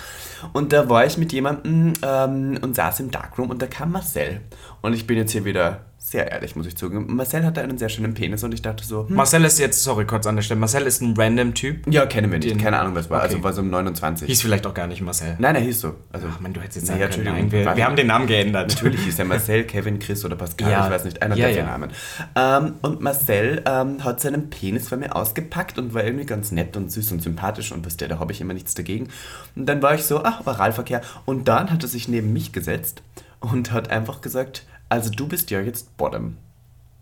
Und 0.53 0.73
da 0.73 0.89
war 0.89 1.05
ich 1.05 1.17
mit 1.17 1.31
jemandem 1.33 1.93
ähm, 2.01 2.57
und 2.61 2.75
saß 2.75 2.99
im 3.01 3.11
Darkroom 3.11 3.51
und 3.51 3.61
da 3.61 3.67
kam 3.67 3.91
Marcel. 3.91 4.41
Und 4.81 4.93
ich 4.93 5.05
bin 5.05 5.17
jetzt 5.17 5.31
hier 5.31 5.45
wieder 5.45 5.85
sehr 6.07 6.31
ehrlich, 6.31 6.55
muss 6.55 6.67
ich 6.67 6.77
zugeben. 6.77 7.15
Marcel 7.15 7.43
hatte 7.43 7.61
einen 7.61 7.79
sehr 7.79 7.89
schönen 7.89 8.13
Penis 8.13 8.43
und 8.43 8.53
ich 8.53 8.61
dachte 8.61 8.85
so, 8.85 9.07
hm, 9.07 9.15
Marcel 9.15 9.43
ist 9.43 9.57
jetzt, 9.57 9.81
sorry, 9.83 10.05
kurz 10.05 10.27
an 10.27 10.35
der 10.35 10.43
Stelle, 10.43 10.59
Marcel 10.59 10.83
ist 10.83 11.01
ein 11.01 11.15
random 11.17 11.55
Typ. 11.55 11.91
ja, 11.91 12.05
kennen 12.05 12.31
wir 12.31 12.37
nicht, 12.37 12.59
keine 12.59 12.79
Ahnung, 12.79 12.93
was 12.93 13.09
war. 13.09 13.17
Okay. 13.23 13.29
Also 13.29 13.43
war 13.43 13.53
so 13.53 13.61
um 13.61 13.69
29. 13.71 14.27
Hieß 14.27 14.41
vielleicht 14.41 14.67
auch 14.67 14.73
gar 14.75 14.85
nicht 14.85 15.01
Marcel. 15.01 15.35
Nein, 15.39 15.55
er 15.55 15.61
hieß 15.61 15.81
so. 15.81 15.95
Also, 16.11 16.27
Ach 16.31 16.39
man, 16.39 16.53
du 16.53 16.61
hättest 16.61 16.77
jetzt 16.77 16.87
sagen 16.87 16.99
können, 17.09 17.23
nein, 17.23 17.51
wir, 17.51 17.75
wir 17.75 17.85
haben 17.85 17.95
den 17.95 18.07
Namen 18.07 18.27
geändert. 18.27 18.69
Natürlich 18.75 19.01
hieß 19.03 19.17
er 19.19 19.25
Marcel, 19.25 19.63
Kevin, 19.67 19.97
Chris 19.99 20.23
oder 20.23 20.35
Pascal, 20.35 20.69
Ja. 20.71 20.85
ich 20.85 20.91
weiß 20.93 21.05
nicht, 21.05 21.21
einer 21.23 21.35
Ja, 21.35 21.47
der 21.47 21.55
ja. 21.57 21.65
Namen. 21.65 21.89
Ähm, 22.35 22.73
und 22.83 23.01
Marcel 23.01 23.63
ähm, 23.65 24.03
hat 24.03 24.21
seinen 24.21 24.49
Penis 24.51 24.89
bei 24.89 24.97
mir 24.97 25.15
ausgepackt 25.15 25.79
und 25.79 25.93
war 25.95 26.03
irgendwie 26.03 26.25
ganz 26.27 26.51
nett 26.51 26.77
und 26.77 26.91
süß 26.91 27.11
und 27.13 27.23
sympathisch 27.23 27.71
und 27.71 27.83
was 27.85 27.97
der, 27.97 28.09
da 28.09 28.19
habe 28.19 28.31
ich 28.31 28.41
immer 28.41 28.53
nichts 28.53 28.75
dagegen. 28.75 29.07
Und 29.55 29.65
dann 29.65 29.81
war 29.81 29.95
ich 29.95 30.03
so, 30.03 30.23
ach, 30.23 30.45
Oralverkehr. 30.45 31.01
Und 31.25 31.47
dann 31.47 31.71
hat 31.71 31.81
er 31.83 31.89
sich 31.89 32.07
neben 32.07 32.31
mich 32.31 32.51
gesetzt 32.51 33.01
und 33.39 33.71
hat 33.71 33.89
einfach 33.89 34.21
gesagt, 34.21 34.65
also 34.89 35.09
du 35.09 35.27
bist 35.27 35.51
ja 35.51 35.61
jetzt 35.61 35.95
Bottom. 35.97 36.37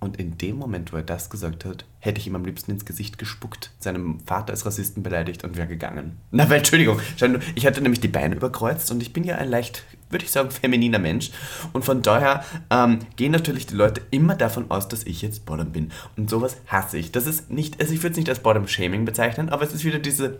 Und 0.03 0.17
in 0.17 0.37
dem 0.37 0.57
Moment, 0.57 0.91
wo 0.91 0.97
er 0.97 1.03
das 1.03 1.29
gesagt 1.29 1.63
hat, 1.63 1.85
hätte 1.99 2.19
ich 2.19 2.27
ihm 2.27 2.35
am 2.35 2.43
liebsten 2.43 2.71
ins 2.71 2.83
Gesicht 2.83 3.17
gespuckt, 3.17 3.71
seinem 3.79 4.19
Vater 4.25 4.51
als 4.51 4.65
Rassisten 4.65 5.01
beleidigt 5.01 5.45
und 5.45 5.55
wäre 5.55 5.67
gegangen. 5.67 6.17
Na, 6.29 6.49
weil, 6.49 6.57
Entschuldigung, 6.57 6.99
ich 7.55 7.65
hatte 7.65 7.81
nämlich 7.81 8.01
die 8.01 8.09
Beine 8.09 8.35
überkreuzt 8.35 8.91
und 8.91 9.01
ich 9.01 9.13
bin 9.13 9.23
ja 9.23 9.37
ein 9.37 9.47
leicht, 9.47 9.85
würde 10.09 10.25
ich 10.25 10.31
sagen, 10.31 10.51
femininer 10.51 10.99
Mensch. 10.99 11.31
Und 11.71 11.85
von 11.85 12.01
daher 12.01 12.43
ähm, 12.69 12.99
gehen 13.15 13.31
natürlich 13.31 13.65
die 13.65 13.75
Leute 13.75 14.01
immer 14.11 14.35
davon 14.35 14.69
aus, 14.71 14.89
dass 14.89 15.05
ich 15.05 15.21
jetzt 15.21 15.45
Bottom 15.45 15.71
bin. 15.71 15.93
Und 16.17 16.29
sowas 16.29 16.57
hasse 16.67 16.97
ich. 16.97 17.13
Das 17.13 17.25
ist 17.25 17.49
nicht, 17.49 17.79
also 17.79 17.93
ich 17.93 18.03
würde 18.03 18.11
es 18.11 18.17
nicht 18.17 18.29
als 18.29 18.39
Bottom-Shaming 18.39 19.05
bezeichnen, 19.05 19.47
aber 19.47 19.63
es 19.63 19.73
ist 19.73 19.85
wieder 19.85 19.99
diese 19.99 20.39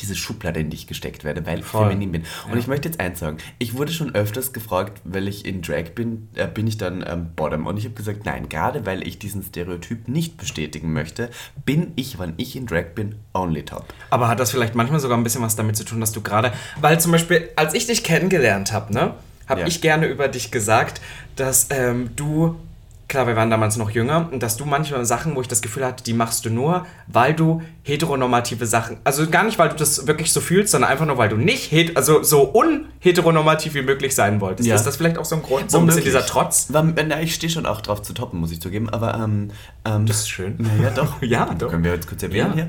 diese 0.00 0.14
Schublade, 0.14 0.60
in 0.60 0.68
die 0.70 0.76
ich 0.76 0.86
gesteckt 0.86 1.24
werde, 1.24 1.46
weil 1.46 1.60
ich 1.60 1.64
Voll. 1.64 1.84
feminin 1.86 2.12
bin. 2.12 2.24
Und 2.50 2.58
ich 2.58 2.66
möchte 2.66 2.88
jetzt 2.88 3.00
eins 3.00 3.18
sagen. 3.20 3.38
Ich 3.58 3.74
wurde 3.78 3.92
schon 3.92 4.14
öfters 4.14 4.52
gefragt, 4.52 5.00
weil 5.04 5.26
ich 5.28 5.46
in 5.46 5.62
Drag 5.62 5.94
bin, 5.94 6.28
äh, 6.34 6.46
bin 6.46 6.66
ich 6.66 6.76
dann 6.76 7.04
ähm, 7.06 7.28
Bottom. 7.34 7.66
Und 7.66 7.78
ich 7.78 7.84
habe 7.84 7.94
gesagt, 7.94 8.24
nein, 8.26 8.48
gerade 8.48 8.84
weil 8.84 9.06
ich 9.06 9.18
diesen 9.18 9.42
Stereotyp 9.42 10.08
nicht 10.08 10.36
bestätigen 10.36 10.92
möchte, 10.92 11.30
bin 11.64 11.92
ich, 11.96 12.18
wann 12.18 12.34
ich 12.36 12.56
in 12.56 12.66
Drag 12.66 12.94
bin, 12.94 13.14
only 13.32 13.62
top. 13.64 13.86
Aber 14.10 14.28
hat 14.28 14.40
das 14.40 14.50
vielleicht 14.50 14.74
manchmal 14.74 15.00
sogar 15.00 15.16
ein 15.16 15.24
bisschen 15.24 15.42
was 15.42 15.56
damit 15.56 15.76
zu 15.76 15.84
tun, 15.84 16.00
dass 16.00 16.12
du 16.12 16.20
gerade, 16.20 16.52
weil 16.80 17.00
zum 17.00 17.12
Beispiel, 17.12 17.48
als 17.56 17.72
ich 17.74 17.86
dich 17.86 18.04
kennengelernt 18.04 18.72
habe, 18.72 18.92
ne, 18.92 19.14
habe 19.48 19.60
Ja. 19.60 19.66
ich 19.66 19.80
gerne 19.80 20.06
über 20.06 20.28
dich 20.28 20.50
gesagt, 20.50 21.00
dass 21.36 21.68
ähm, 21.70 22.10
du, 22.16 22.56
klar, 23.08 23.26
wir 23.26 23.36
waren 23.36 23.50
damals 23.50 23.76
noch 23.76 23.90
jünger, 23.90 24.28
und 24.32 24.42
dass 24.42 24.56
du 24.56 24.64
manchmal 24.64 25.04
Sachen, 25.04 25.36
wo 25.36 25.40
ich 25.40 25.48
das 25.48 25.62
Gefühl 25.62 25.84
hatte, 25.84 26.02
die 26.02 26.12
machst 26.12 26.44
du 26.44 26.50
nur, 26.50 26.86
weil 27.06 27.34
du 27.34 27.62
heteronormative 27.82 28.66
Sachen, 28.66 28.96
also 29.04 29.28
gar 29.28 29.44
nicht, 29.44 29.58
weil 29.58 29.68
du 29.68 29.76
das 29.76 30.06
wirklich 30.06 30.32
so 30.32 30.40
fühlst, 30.40 30.72
sondern 30.72 30.90
einfach 30.90 31.06
nur, 31.06 31.16
weil 31.16 31.28
du 31.28 31.36
nicht, 31.36 31.70
het 31.70 31.96
also 31.96 32.22
so 32.22 32.42
unheteronormativ 32.42 33.74
wie 33.74 33.82
möglich 33.82 34.14
sein 34.14 34.40
wolltest. 34.40 34.68
Ja. 34.68 34.74
Ist 34.74 34.84
das 34.84 34.96
vielleicht 34.96 35.18
auch 35.18 35.24
so 35.24 35.36
ein 35.36 35.42
Grund, 35.42 35.70
so 35.70 35.78
ein 35.78 35.86
bisschen 35.86 36.02
dieser 36.04 36.26
Trotz? 36.26 36.72
War, 36.72 36.82
na, 36.82 37.20
ich 37.20 37.34
stehe 37.34 37.50
schon 37.50 37.66
auch 37.66 37.80
drauf 37.80 38.02
zu 38.02 38.12
toppen, 38.12 38.40
muss 38.40 38.50
ich 38.50 38.60
zugeben, 38.60 38.90
aber 38.90 39.14
ähm, 39.14 39.50
ähm, 39.84 40.06
Das 40.06 40.18
ist 40.18 40.28
schön. 40.28 40.56
Naja, 40.58 40.90
doch. 40.90 41.22
Ja, 41.26 41.54
doch. 41.54 41.70
Können 41.70 41.84
wir 41.84 41.92
jetzt 41.92 42.08
kurz 42.08 42.22
erwähnen 42.22 42.50
Ja. 42.56 42.64
hier. 42.64 42.68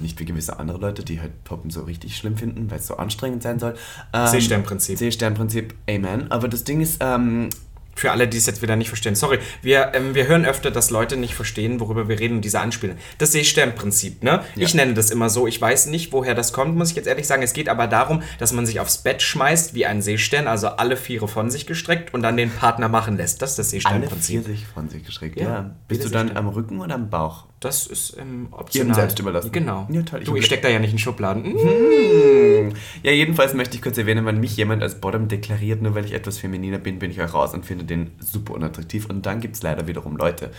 Nicht 0.00 0.18
wie 0.18 0.24
gewisse 0.24 0.58
andere 0.58 0.78
Leute, 0.78 1.04
die 1.04 1.20
halt 1.20 1.32
Toppen 1.44 1.70
so 1.70 1.82
richtig 1.82 2.16
schlimm 2.16 2.36
finden, 2.36 2.70
weil 2.70 2.78
es 2.78 2.86
so 2.86 2.96
anstrengend 2.96 3.42
sein 3.42 3.58
soll. 3.58 3.74
Ähm, 4.12 4.26
Seesternprinzip. 4.26 4.98
Seesternprinzip, 4.98 5.74
Amen. 5.88 6.30
Aber 6.30 6.48
das 6.48 6.64
Ding 6.64 6.80
ist, 6.80 6.98
ähm, 7.00 7.50
für 7.94 8.10
alle, 8.10 8.28
die 8.28 8.38
es 8.38 8.46
jetzt 8.46 8.62
wieder 8.62 8.76
nicht 8.76 8.88
verstehen. 8.88 9.14
Sorry, 9.14 9.38
wir, 9.62 9.92
ähm, 9.94 10.14
wir 10.14 10.26
hören 10.26 10.44
öfter, 10.44 10.70
dass 10.70 10.90
Leute 10.90 11.16
nicht 11.16 11.34
verstehen, 11.34 11.80
worüber 11.80 12.08
wir 12.08 12.18
reden 12.18 12.36
und 12.36 12.44
diese 12.44 12.60
anspielen. 12.60 12.98
Das 13.18 13.32
Seesternprinzip, 13.32 14.22
ne? 14.22 14.42
Ich 14.56 14.74
nenne 14.74 14.94
das 14.94 15.10
immer 15.10 15.30
so. 15.30 15.46
Ich 15.46 15.60
weiß 15.60 15.86
nicht, 15.86 16.12
woher 16.12 16.34
das 16.34 16.52
kommt, 16.52 16.76
muss 16.76 16.90
ich 16.90 16.96
jetzt 16.96 17.06
ehrlich 17.06 17.26
sagen. 17.26 17.42
Es 17.42 17.52
geht 17.52 17.68
aber 17.68 17.86
darum, 17.86 18.22
dass 18.38 18.52
man 18.52 18.66
sich 18.66 18.80
aufs 18.80 18.98
Bett 18.98 19.22
schmeißt 19.22 19.74
wie 19.74 19.86
ein 19.86 20.02
Seestern, 20.02 20.46
also 20.48 20.68
alle 20.68 20.96
Viere 20.96 21.28
von 21.28 21.50
sich 21.50 21.66
gestreckt 21.66 22.12
und 22.14 22.22
dann 22.22 22.36
den 22.36 22.50
Partner 22.50 22.88
machen 22.88 23.16
lässt. 23.16 23.42
Das 23.42 23.50
ist 23.50 23.58
das 23.58 23.66
Alle 23.72 24.00
Seesternprinzip. 24.00 24.44
vier 24.44 24.54
sich 24.54 24.66
von 24.66 24.88
sich 24.88 25.04
gestreckt, 25.04 25.38
Ja, 25.38 25.48
ja. 25.48 25.70
Bist 25.88 26.04
du 26.04 26.08
dann 26.08 26.36
am 26.36 26.48
Rücken 26.48 26.80
oder 26.80 26.94
am 26.94 27.10
Bauch? 27.10 27.46
Das 27.64 27.86
ist 27.86 28.16
ähm, 28.18 28.24
Jedem 28.42 28.52
optional. 28.52 28.94
selbst 28.94 29.18
überlassen. 29.18 29.50
Genau. 29.52 29.88
Ja, 29.90 30.02
toll. 30.02 30.20
Ich 30.20 30.26
Du, 30.26 30.36
ich 30.36 30.42
überle- 30.42 30.46
steck 30.46 30.62
da 30.62 30.68
ja 30.68 30.78
nicht 30.78 30.92
in 30.92 30.98
Schubladen. 30.98 31.42
Mhm. 31.52 32.72
Ja, 33.02 33.10
jedenfalls 33.12 33.54
möchte 33.54 33.76
ich 33.76 33.82
kurz 33.82 33.98
erwähnen, 33.98 34.24
wenn 34.26 34.40
mich 34.40 34.56
jemand 34.56 34.82
als 34.82 35.00
Bottom 35.00 35.28
deklariert, 35.28 35.82
nur 35.82 35.94
weil 35.94 36.04
ich 36.04 36.12
etwas 36.12 36.38
femininer 36.38 36.78
bin, 36.78 36.98
bin 36.98 37.10
ich 37.10 37.20
auch 37.22 37.32
raus 37.34 37.54
und 37.54 37.64
finde 37.64 37.84
den 37.84 38.12
super 38.20 38.54
unattraktiv. 38.54 39.06
Und 39.08 39.26
dann 39.26 39.40
gibt 39.40 39.56
es 39.56 39.62
leider 39.62 39.86
wiederum 39.86 40.16
Leute, 40.16 40.50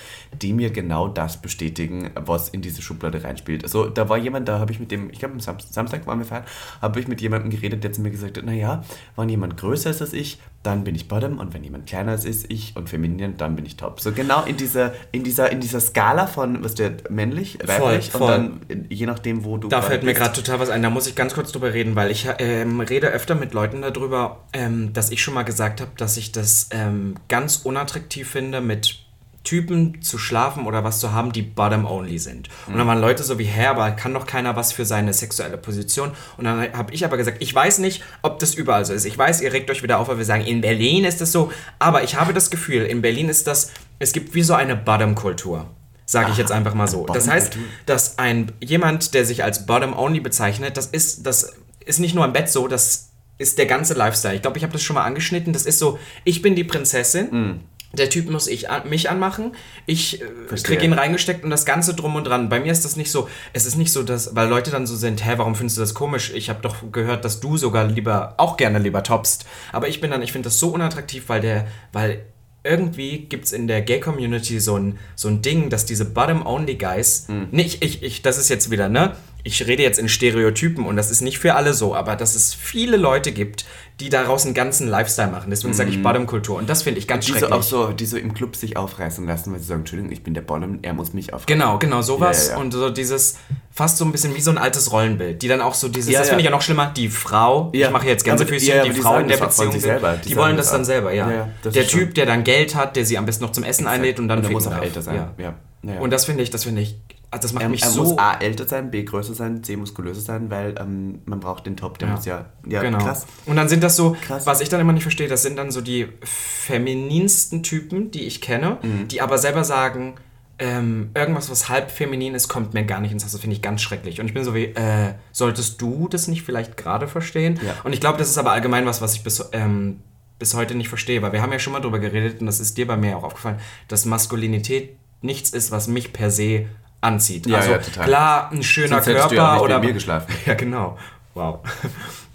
die 0.41 0.53
mir 0.53 0.69
genau 0.71 1.07
das 1.07 1.41
bestätigen, 1.41 2.09
was 2.15 2.49
in 2.49 2.61
diese 2.61 2.81
Schublade 2.81 3.23
reinspielt. 3.23 3.63
Also 3.63 3.87
da 3.87 4.09
war 4.09 4.17
jemand, 4.17 4.47
da 4.47 4.59
habe 4.59 4.71
ich 4.71 4.79
mit 4.79 4.91
dem, 4.91 5.09
ich 5.11 5.19
glaube 5.19 5.33
am 5.35 5.39
Sam 5.39 5.57
Samstag 5.59 6.05
waren 6.07 6.19
wir 6.19 6.25
feiern, 6.25 6.43
habe 6.81 6.99
ich 6.99 7.07
mit 7.07 7.21
jemandem 7.21 7.49
geredet, 7.51 7.83
der 7.83 7.91
zu 7.93 8.01
mir 8.01 8.11
gesagt 8.11 8.37
hat, 8.37 8.45
naja, 8.45 8.83
wenn 9.15 9.29
jemand 9.29 9.57
größer 9.57 9.89
ist 9.89 10.01
als 10.01 10.13
ich, 10.13 10.39
dann 10.65 10.83
bin 10.83 10.95
ich 10.95 11.07
Bottom 11.07 11.39
und 11.39 11.53
wenn 11.53 11.63
jemand 11.63 11.85
kleiner 11.87 12.13
ist 12.13 12.25
als 12.25 12.45
ich 12.49 12.75
und 12.75 12.89
feminin, 12.89 13.37
dann 13.37 13.55
bin 13.55 13.65
ich 13.65 13.77
Top. 13.77 13.99
So 13.99 14.11
genau 14.11 14.43
in 14.43 14.57
dieser, 14.57 14.93
in 15.11 15.23
dieser, 15.23 15.51
in 15.51 15.59
dieser 15.59 15.79
Skala 15.79 16.27
von, 16.27 16.63
was 16.63 16.75
der 16.75 16.93
männlich, 17.09 17.59
weiblich 17.63 18.11
voll. 18.11 18.21
und 18.21 18.61
dann 18.69 18.85
je 18.89 19.05
nachdem, 19.05 19.43
wo 19.43 19.57
du 19.57 19.67
Da 19.67 19.81
fällt 19.81 20.03
mir 20.03 20.11
bist. 20.11 20.21
gerade 20.21 20.33
total 20.35 20.59
was 20.59 20.69
ein. 20.69 20.81
Da 20.81 20.89
muss 20.89 21.07
ich 21.07 21.15
ganz 21.15 21.33
kurz 21.33 21.51
drüber 21.51 21.73
reden, 21.73 21.95
weil 21.95 22.11
ich 22.11 22.27
ähm, 22.39 22.79
rede 22.79 23.07
öfter 23.07 23.35
mit 23.35 23.53
Leuten 23.53 23.81
darüber, 23.81 24.43
ähm, 24.53 24.93
dass 24.93 25.11
ich 25.11 25.21
schon 25.21 25.33
mal 25.33 25.43
gesagt 25.43 25.81
habe, 25.81 25.91
dass 25.97 26.17
ich 26.17 26.31
das 26.31 26.69
ähm, 26.71 27.15
ganz 27.27 27.57
unattraktiv 27.57 28.29
finde, 28.29 28.61
mit 28.61 29.04
Typen 29.45 30.01
zu 30.01 30.17
schlafen 30.17 30.65
oder 30.65 30.83
was 30.83 30.99
zu 30.99 31.13
haben, 31.13 31.31
die 31.31 31.41
bottom-only 31.41 32.19
sind. 32.19 32.49
Und 32.67 32.77
dann 32.77 32.85
waren 32.85 32.99
Leute 32.99 33.23
so 33.23 33.39
wie, 33.39 33.45
hä, 33.45 33.67
aber 33.67 33.91
kann 33.91 34.13
doch 34.13 34.25
keiner 34.25 34.57
was 34.57 34.73
für 34.73 34.83
seine 34.83 35.13
sexuelle 35.13 35.57
Position. 35.57 36.11
Und 36.35 36.43
dann 36.43 36.73
habe 36.73 36.93
ich 36.93 37.05
aber 37.05 37.15
gesagt, 37.15 37.37
ich 37.39 37.55
weiß 37.55 37.79
nicht, 37.79 38.03
ob 38.21 38.39
das 38.39 38.53
überall 38.55 38.83
so 38.83 38.91
ist. 38.91 39.05
Ich 39.05 39.17
weiß, 39.17 39.39
ihr 39.39 39.53
regt 39.53 39.71
euch 39.71 39.83
wieder 39.83 39.99
auf, 39.99 40.09
weil 40.09 40.17
wir 40.17 40.25
sagen, 40.25 40.43
in 40.43 40.59
Berlin 40.59 41.05
ist 41.05 41.21
das 41.21 41.31
so. 41.31 41.51
Aber 41.79 42.03
ich 42.03 42.19
habe 42.19 42.33
das 42.33 42.49
Gefühl, 42.49 42.83
in 42.83 43.01
Berlin 43.01 43.29
ist 43.29 43.47
das, 43.47 43.71
es 43.99 44.11
gibt 44.11 44.35
wie 44.35 44.43
so 44.43 44.53
eine 44.53 44.75
Bottom-Kultur. 44.75 45.67
Sage 46.07 46.31
ich 46.31 46.37
jetzt 46.37 46.51
einfach 46.51 46.73
mal 46.75 46.87
so. 46.87 47.05
Das 47.05 47.27
heißt, 47.27 47.57
dass 47.85 48.19
ein 48.19 48.51
jemand, 48.59 49.13
der 49.13 49.25
sich 49.25 49.43
als 49.43 49.65
Bottom-Only 49.65 50.19
bezeichnet, 50.19 50.77
das 50.77 50.87
ist, 50.87 51.25
das 51.25 51.55
ist 51.85 51.99
nicht 51.99 52.13
nur 52.13 52.25
im 52.25 52.33
Bett 52.33 52.49
so, 52.49 52.67
das 52.67 53.09
ist 53.37 53.57
der 53.57 53.65
ganze 53.65 53.93
Lifestyle. 53.93 54.35
Ich 54.35 54.41
glaube, 54.41 54.57
ich 54.57 54.63
habe 54.63 54.73
das 54.73 54.81
schon 54.81 54.95
mal 54.95 55.03
angeschnitten. 55.03 55.51
Das 55.53 55.65
ist 55.65 55.79
so, 55.79 55.99
ich 56.23 56.41
bin 56.41 56.55
die 56.55 56.63
Prinzessin. 56.63 57.27
Mm. 57.31 57.59
Der 57.95 58.09
Typ 58.09 58.29
muss 58.29 58.47
ich 58.47 58.69
an, 58.69 58.89
mich 58.89 59.09
anmachen. 59.09 59.55
Ich 59.85 60.21
äh, 60.21 60.25
krieg 60.63 60.83
ihn 60.83 60.93
reingesteckt 60.93 61.43
und 61.43 61.49
das 61.49 61.65
Ganze 61.65 61.93
drum 61.93 62.15
und 62.15 62.25
dran. 62.25 62.49
Bei 62.49 62.59
mir 62.59 62.71
ist 62.71 62.85
das 62.85 62.95
nicht 62.95 63.11
so. 63.11 63.29
Es 63.53 63.65
ist 63.65 63.75
nicht 63.75 63.91
so, 63.91 64.03
dass, 64.03 64.35
weil 64.35 64.47
Leute 64.47 64.71
dann 64.71 64.87
so 64.87 64.95
sind, 64.95 65.25
hä, 65.25 65.33
warum 65.37 65.55
findest 65.55 65.77
du 65.77 65.81
das 65.81 65.93
komisch? 65.93 66.31
Ich 66.33 66.49
habe 66.49 66.61
doch 66.61 66.91
gehört, 66.91 67.25
dass 67.25 67.39
du 67.39 67.57
sogar 67.57 67.85
lieber, 67.85 68.35
auch 68.37 68.57
gerne 68.57 68.79
lieber 68.79 69.03
topst. 69.03 69.45
Aber 69.71 69.87
ich 69.87 70.01
bin 70.01 70.11
dann, 70.11 70.21
ich 70.21 70.31
finde 70.31 70.47
das 70.47 70.59
so 70.59 70.69
unattraktiv, 70.69 71.23
weil 71.27 71.41
der, 71.41 71.67
weil 71.91 72.25
irgendwie 72.63 73.19
gibt 73.19 73.45
es 73.45 73.53
in 73.53 73.67
der 73.67 73.81
Gay-Community 73.81 74.59
so 74.59 74.75
ein, 74.75 74.97
so 75.15 75.27
ein 75.27 75.41
Ding, 75.41 75.69
dass 75.69 75.85
diese 75.85 76.05
Bottom-Only-Guys, 76.05 77.27
nicht 77.51 77.83
ich, 77.83 78.01
ich, 78.01 78.21
das 78.23 78.37
ist 78.37 78.49
jetzt 78.49 78.71
wieder, 78.71 78.89
ne? 78.89 79.15
Ich 79.47 79.65
rede 79.67 79.83
jetzt 79.83 79.99
in 79.99 80.09
Stereotypen 80.09 80.85
und 80.87 80.95
das 80.95 81.11
ist 81.11 81.21
nicht 81.21 81.37
für 81.37 81.53
alle 81.53 81.75
so, 81.75 81.93
aber 81.93 82.15
dass 82.15 82.33
es 82.33 82.55
viele 82.55 82.97
Leute 82.97 83.31
gibt, 83.31 83.63
die 83.99 84.09
daraus 84.09 84.43
einen 84.43 84.55
ganzen 84.55 84.87
Lifestyle 84.87 85.29
machen. 85.29 85.51
Deswegen 85.51 85.73
sage 85.75 85.91
ich 85.91 86.01
Bottom-Kultur 86.01 86.57
und 86.57 86.67
das 86.67 86.81
finde 86.81 86.99
ich 86.99 87.07
ganz 87.07 87.25
Die 87.25 87.31
so 87.31 87.37
schrecklich. 87.37 87.53
auch 87.59 87.63
so, 87.63 87.91
die 87.91 88.07
so 88.07 88.17
im 88.17 88.33
Club 88.33 88.55
sich 88.55 88.75
aufreißen 88.75 89.25
lassen, 89.25 89.53
weil 89.53 89.59
sie 89.59 89.67
sagen, 89.67 89.81
Entschuldigung, 89.81 90.11
ich 90.11 90.23
bin 90.23 90.33
der 90.33 90.41
Bottom, 90.41 90.79
er 90.81 90.93
muss 90.93 91.13
mich 91.13 91.31
aufreißen. 91.31 91.45
Genau, 91.59 91.77
genau, 91.77 92.01
sowas 92.01 92.47
Ja, 92.47 92.53
ja, 92.53 92.57
ja. 92.57 92.61
und 92.63 92.71
so 92.71 92.89
dieses 92.89 93.37
fast 93.71 93.97
so 93.97 94.05
ein 94.05 94.11
bisschen 94.11 94.35
wie 94.35 94.41
so 94.41 94.49
ein 94.49 94.57
altes 94.57 94.91
Rollenbild, 94.91 95.41
die 95.43 95.47
dann 95.47 95.61
auch 95.61 95.75
so 95.75 95.89
dieses, 95.89 96.11
das 96.11 96.27
finde 96.27 96.41
ich 96.41 96.45
ja 96.45 96.51
noch 96.51 96.63
schlimmer, 96.63 96.91
die 96.95 97.07
Frau, 97.09 97.69
ich 97.71 97.89
mache 97.91 98.07
jetzt 98.07 98.23
Gänsefüßchen, 98.23 98.83
die 98.83 98.89
die 98.89 99.01
Frau 99.01 99.19
in 99.19 99.27
der 99.27 99.37
Beziehung, 99.37 99.71
sind, 99.73 99.81
selber, 99.81 100.13
die, 100.15 100.29
die 100.29 100.35
wollen 100.35 100.57
das 100.57 100.71
dann 100.71 100.81
auch. 100.81 100.85
selber, 100.85 101.13
ja. 101.13 101.49
Der 101.63 101.87
Typ, 101.87 102.15
der 102.15 102.25
dann 102.25 102.43
Geld 102.43 102.73
hat, 102.75 102.95
der 102.95 103.05
sie 103.05 103.17
am 103.17 103.25
besten 103.27 103.43
noch 103.43 103.51
zum 103.51 103.63
Essen 103.63 103.85
einlädt 103.85 104.19
und 104.19 104.27
dann 104.27 104.43
Und 104.43 104.51
muss 104.51 104.65
auch 104.65 104.81
älter 104.81 105.03
sein. 105.03 105.27
Ja. 105.37 105.53
Und 105.99 106.09
das 106.11 106.25
finde 106.25 106.41
ich, 106.41 106.49
das 106.49 106.63
finde 106.63 106.81
ich, 106.81 106.97
ah, 107.35 107.39
das 107.39 107.53
macht 107.53 107.63
er, 107.63 107.69
mich 107.69 107.83
er 107.83 107.89
so... 107.89 108.03
muss 108.03 108.17
A 108.17 108.37
älter 108.39 108.67
sein, 108.67 108.91
B 108.91 109.03
größer 109.03 109.33
sein, 109.33 109.63
C 109.63 109.75
muskulöser 109.75 110.21
sein, 110.21 110.49
weil 110.49 110.75
ähm, 110.79 111.19
man 111.25 111.39
braucht 111.39 111.65
den 111.65 111.77
Top, 111.77 111.99
der 111.99 112.09
muss 112.09 112.25
ja, 112.25 112.45
ja 112.67 112.81
genau. 112.81 112.99
krass. 112.99 113.25
Und 113.45 113.55
dann 113.55 113.69
sind 113.69 113.83
das 113.83 113.95
so, 113.95 114.15
Krass. 114.21 114.45
was 114.45 114.61
ich 114.61 114.69
dann 114.69 114.79
immer 114.81 114.93
nicht 114.93 115.03
verstehe, 115.03 115.27
das 115.27 115.43
sind 115.43 115.57
dann 115.57 115.71
so 115.71 115.81
die 115.81 116.07
femininsten 116.23 117.63
Typen, 117.63 118.11
die 118.11 118.21
ich 118.23 118.41
kenne, 118.41 118.77
Mhm. 118.81 119.07
die 119.07 119.21
aber 119.21 119.37
selber 119.37 119.63
sagen, 119.63 120.15
ähm, 120.57 121.09
irgendwas, 121.13 121.49
was 121.49 121.67
halb 121.67 121.91
feminin 121.91 122.33
ist, 122.33 122.47
kommt 122.47 122.73
mir 122.73 122.85
gar 122.85 123.01
nicht 123.01 123.11
ins 123.11 123.25
Haus. 123.25 123.33
Das 123.33 123.41
finde 123.41 123.55
ich 123.55 123.61
ganz 123.61 123.81
schrecklich. 123.81 124.21
Und 124.21 124.27
ich 124.27 124.33
bin 124.33 124.43
so 124.43 124.55
wie, 124.55 124.65
äh, 124.65 125.13
solltest 125.31 125.81
du 125.81 126.07
das 126.07 126.27
nicht 126.27 126.43
vielleicht 126.43 126.77
gerade 126.77 127.07
verstehen? 127.07 127.59
Ja. 127.65 127.73
Und 127.83 127.93
ich 127.93 127.99
glaube, 127.99 128.17
das 128.17 128.29
ist 128.29 128.37
aber 128.37 128.51
allgemein 128.51 128.85
was, 128.85 129.01
was 129.01 129.15
ich 129.15 129.23
bis, 129.23 129.43
ähm, 129.51 129.99
bis 130.39 130.53
heute 130.53 130.75
nicht 130.75 130.87
verstehe, 130.89 131.21
weil 131.21 131.33
wir 131.33 131.41
haben 131.41 131.51
ja 131.51 131.59
schon 131.59 131.73
mal 131.73 131.81
drüber 131.81 131.99
geredet 131.99 132.39
und 132.39 132.45
das 132.45 132.59
ist 132.59 132.77
dir 132.77 132.87
bei 132.87 132.95
mir 132.97 133.17
auch 133.17 133.23
aufgefallen, 133.23 133.59
dass 133.87 134.05
Maskulinität 134.05 134.95
nichts 135.21 135.49
ist, 135.49 135.71
was 135.71 135.87
mich 135.87 136.13
per 136.13 136.31
se 136.31 136.67
anzieht. 137.05 137.45
Ja, 137.47 137.57
also 137.57 137.71
ja, 137.71 137.77
total. 137.77 138.05
klar, 138.05 138.49
ein 138.51 138.63
schöner 138.63 139.01
Sonst 139.01 139.05
Körper 139.05 139.29
du 139.29 139.35
ja 139.35 139.49
auch 139.49 139.53
nicht 139.53 139.61
oder 139.63 139.79
mit 139.79 139.87
mir 139.89 139.93
geschlafen. 139.93 140.33
ja, 140.45 140.53
genau. 140.55 140.97
Wow. 141.33 141.59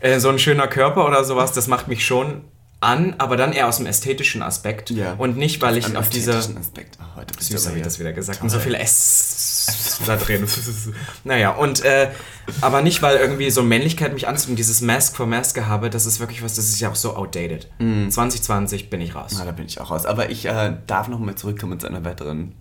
äh, 0.01 0.19
so 0.21 0.29
ein 0.29 0.39
schöner 0.39 0.69
Körper 0.69 1.07
oder 1.07 1.25
sowas, 1.25 1.53
das 1.53 1.67
macht 1.69 1.89
mich 1.89 2.05
schon 2.05 2.43
an, 2.81 3.15
aber 3.19 3.37
dann 3.37 3.53
eher 3.53 3.69
aus 3.69 3.77
dem 3.77 3.87
ästhetischen 3.87 4.43
Aspekt 4.43 4.91
Ja. 4.91 5.15
und 5.19 5.37
nicht, 5.37 5.61
weil 5.61 5.77
ich 5.77 5.85
An 5.85 5.97
auf 5.97 6.09
diese 6.09 6.35
Aspekt. 6.35 6.99
Oh, 6.99 7.17
heute 7.17 7.35
bist 7.35 7.51
Süß 7.51 7.63
du 7.63 7.69
habe 7.69 7.79
ich 7.79 7.85
das 7.85 7.99
wieder 7.99 8.13
gesagt. 8.15 8.43
Und 8.43 8.49
so 8.49 8.59
viel 8.59 8.75
S 8.75 10.01
da 10.07 10.17
drin. 10.17 10.47
naja, 11.25 11.51
und 11.51 11.85
äh, 11.85 12.11
aber 12.63 12.81
nicht, 12.81 13.03
weil 13.03 13.19
irgendwie 13.19 13.51
so 13.51 13.63
Männlichkeit 13.63 14.15
mich 14.15 14.29
anzieht 14.29 14.49
und 14.49 14.57
dieses 14.57 14.81
Mask 14.81 15.15
for 15.15 15.27
Mask 15.27 15.61
habe, 15.61 15.91
das 15.91 16.07
ist 16.07 16.21
wirklich 16.21 16.43
was, 16.43 16.55
das 16.55 16.67
ist 16.71 16.81
ja 16.81 16.91
auch 16.91 16.95
so 16.95 17.17
outdated. 17.17 17.69
2020 17.79 18.89
bin 18.89 19.03
ich 19.03 19.15
raus. 19.15 19.37
Ah, 19.39 19.45
da 19.45 19.53
bin 19.53 19.67
ich 19.67 19.79
auch 19.81 19.91
raus. 19.91 20.07
Aber 20.07 20.31
ich 20.31 20.47
äh, 20.47 20.75
darf 20.87 21.09
noch 21.09 21.19
mal 21.19 21.35
zurückkommen 21.35 21.79
zu 21.79 21.87
einer 21.87 22.05
weiteren 22.05 22.55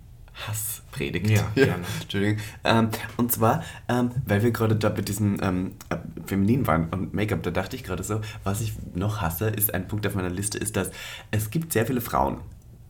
Hasspredigt. 0.90 1.30
Ja, 1.30 1.42
gerne. 1.54 1.84
Entschuldigung. 2.02 2.38
Ähm, 2.64 2.88
und 3.16 3.32
zwar, 3.32 3.62
ähm, 3.88 4.10
weil 4.26 4.42
wir 4.42 4.50
gerade 4.50 4.76
da 4.76 4.88
bei 4.88 5.02
diesem 5.02 5.36
ähm, 5.42 5.72
äh, 5.88 5.96
Feminin 6.26 6.66
waren 6.66 6.88
und 6.90 7.14
Make-up, 7.14 7.42
da 7.42 7.50
dachte 7.50 7.76
ich 7.76 7.84
gerade 7.84 8.02
so, 8.02 8.20
was 8.44 8.60
ich 8.60 8.74
noch 8.94 9.20
hasse, 9.20 9.48
ist 9.48 9.72
ein 9.74 9.88
Punkt 9.88 10.06
auf 10.06 10.14
meiner 10.14 10.30
Liste, 10.30 10.58
ist, 10.58 10.76
dass 10.76 10.90
es 11.30 11.50
gibt 11.50 11.72
sehr 11.72 11.86
viele 11.86 12.00
Frauen, 12.00 12.38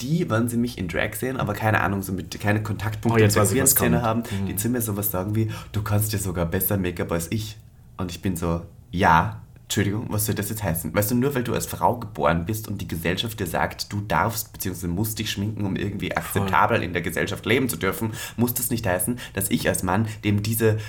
die, 0.00 0.28
wenn 0.30 0.48
sie 0.48 0.56
mich 0.56 0.78
in 0.78 0.88
Drag 0.88 1.14
sehen, 1.14 1.36
aber 1.36 1.52
keine 1.52 1.80
Ahnung, 1.82 2.02
so 2.02 2.12
mit 2.12 2.38
keine 2.40 2.62
Kontaktpunkte 2.62 3.20
Oh, 3.20 3.22
jetzt 3.22 3.34
mit 3.34 3.42
weiß 3.42 3.50
ich, 3.50 3.54
der 3.56 3.64
was 3.64 3.70
Szene 3.72 3.96
kommt. 3.96 4.06
haben, 4.06 4.22
Mhm. 4.42 4.46
die 4.46 4.56
zu 4.56 4.68
mir 4.70 4.80
sowas 4.80 5.10
sagen 5.10 5.34
wie, 5.34 5.50
du 5.72 5.82
kannst 5.82 6.12
ja 6.12 6.18
sogar 6.18 6.46
besser 6.46 6.78
Make-up 6.78 7.12
als 7.12 7.30
ich. 7.30 7.58
Und 7.98 8.10
ich 8.10 8.22
bin 8.22 8.34
so, 8.34 8.62
ja, 8.90 9.42
Entschuldigung, 9.70 10.06
was 10.08 10.26
soll 10.26 10.34
das 10.34 10.48
jetzt 10.48 10.64
heißen? 10.64 10.92
Weißt 10.92 11.12
du, 11.12 11.14
nur 11.14 11.32
weil 11.32 11.44
du 11.44 11.54
als 11.54 11.66
Frau 11.66 11.96
geboren 11.96 12.44
bist 12.44 12.66
und 12.66 12.80
die 12.80 12.88
Gesellschaft 12.88 13.38
dir 13.38 13.46
sagt, 13.46 13.92
du 13.92 14.00
darfst 14.00 14.52
bzw. 14.52 14.88
musst 14.88 15.20
dich 15.20 15.30
schminken, 15.30 15.64
um 15.64 15.76
irgendwie 15.76 16.16
akzeptabel 16.16 16.82
in 16.82 16.92
der 16.92 17.02
Gesellschaft 17.02 17.46
leben 17.46 17.68
zu 17.68 17.76
dürfen, 17.76 18.12
muss 18.36 18.52
das 18.52 18.70
nicht 18.70 18.84
heißen, 18.84 19.20
dass 19.32 19.48
ich 19.48 19.68
als 19.68 19.84
Mann, 19.84 20.08
dem 20.24 20.42
diese, 20.42 20.80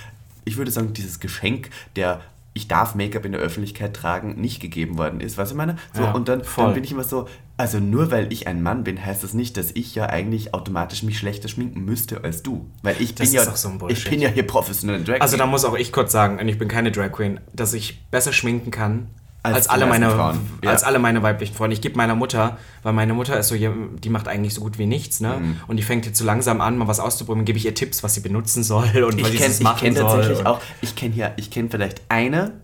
ich 0.46 0.58
würde 0.58 0.72
sagen, 0.72 0.94
dieses 0.94 1.20
Geschenk 1.20 1.70
der 1.96 2.22
ich 2.54 2.68
darf 2.68 2.96
Make-up 2.96 3.24
in 3.26 3.32
der 3.32 3.42
Öffentlichkeit 3.42 3.96
tragen, 3.96 4.40
nicht 4.40 4.60
gegeben 4.60 4.98
worden 4.98 5.22
ist. 5.22 5.38
Was 5.38 5.52
ich 5.52 5.58
meine? 5.58 5.78
So, 5.94 6.04
Ja, 6.04 6.12
und 6.12 6.28
dann, 6.28 6.42
dann 6.58 6.74
bin 6.74 6.84
ich 6.84 6.92
immer 6.92 7.04
so, 7.04 7.28
also 7.56 7.80
nur 7.80 8.12
weil 8.12 8.32
ich 8.34 8.48
ein 8.48 8.62
Mann 8.62 8.84
bin, 8.84 9.04
heißt 9.06 9.24
das 9.24 9.34
nicht, 9.34 9.56
dass 9.56 9.72
ich 9.74 9.96
ja 9.96 10.08
eigentlich 10.08 10.54
automatisch 10.54 11.04
mich 11.04 11.18
schlechter 11.18 11.48
schminken 11.48 11.86
müsste 11.86 12.24
als 12.24 12.44
du. 12.44 12.66
Weil 12.82 12.96
ich 13.00 13.16
Das 13.16 13.30
bin 13.30 13.36
ja, 13.36 13.56
so 13.56 13.70
ein 13.70 13.80
ich 13.88 14.10
bin 14.10 14.20
ja 14.20 14.30
hier 14.30 14.46
professionell 14.46 15.04
Drag 15.04 15.22
Also 15.22 15.38
da 15.38 15.44
Queen. 15.44 15.52
muss 15.52 15.64
auch 15.64 15.76
ich 15.78 15.92
kurz 15.94 16.12
sagen, 16.12 16.40
und 16.40 16.48
ich 16.48 16.58
bin 16.58 16.68
keine 16.68 16.92
Drag 16.92 17.12
Queen, 17.12 17.40
dass 17.54 17.74
ich 17.74 18.06
besser 18.10 18.34
schminken 18.34 18.72
kann 18.72 19.08
Als 19.44 19.56
als, 19.56 19.70
alle 19.70 19.88
meine 19.88 20.12
Frauen, 20.12 20.40
ja. 20.64 20.70
als 20.70 20.84
alle 20.84 21.00
meine 21.00 21.24
weiblichen 21.24 21.56
Freunde. 21.56 21.74
Ich 21.74 21.82
gebe 21.82 21.98
meiner 21.98 22.14
Mutter, 22.14 22.58
weil 22.84 22.94
meine 22.94 23.16
Mutter 23.16 23.40
ist 23.40 23.48
so, 23.48 23.56
die 23.56 24.10
macht 24.10 24.28
eigentlich 24.28 24.54
so 24.54 24.62
gut 24.62 24.78
wie 24.78 24.86
nichts, 24.86 25.20
ne? 25.20 25.38
Mhm. 25.40 25.58
Und 25.68 25.78
die 25.78 25.84
fängt 25.84 26.06
jetzt 26.06 26.20
so 26.20 26.26
langsam 26.26 26.62
an, 26.62 26.78
mal 26.78 26.88
was 26.88 27.00
auszuprobieren, 27.00 27.46
gebe 27.46 27.58
ich 27.58 27.66
ihr 27.66 27.74
Tipps, 27.74 28.04
was 28.04 28.14
sie 28.14 28.22
benutzen 28.22 28.64
soll 28.64 29.04
und 29.04 29.18
ich 29.18 29.24
was 29.24 29.32
sie 29.32 29.38
kenne 29.38 29.64
machen 29.64 29.80
kenn 29.80 29.96
soll. 29.96 30.04
tatsächlich 30.04 30.46
auch, 30.46 30.60
ich 30.82 30.96
kenne 30.96 31.16
hier, 31.16 31.34
ich 31.38 31.50
kenne 31.50 31.70
vielleicht 31.72 32.02
eine, 32.10 32.62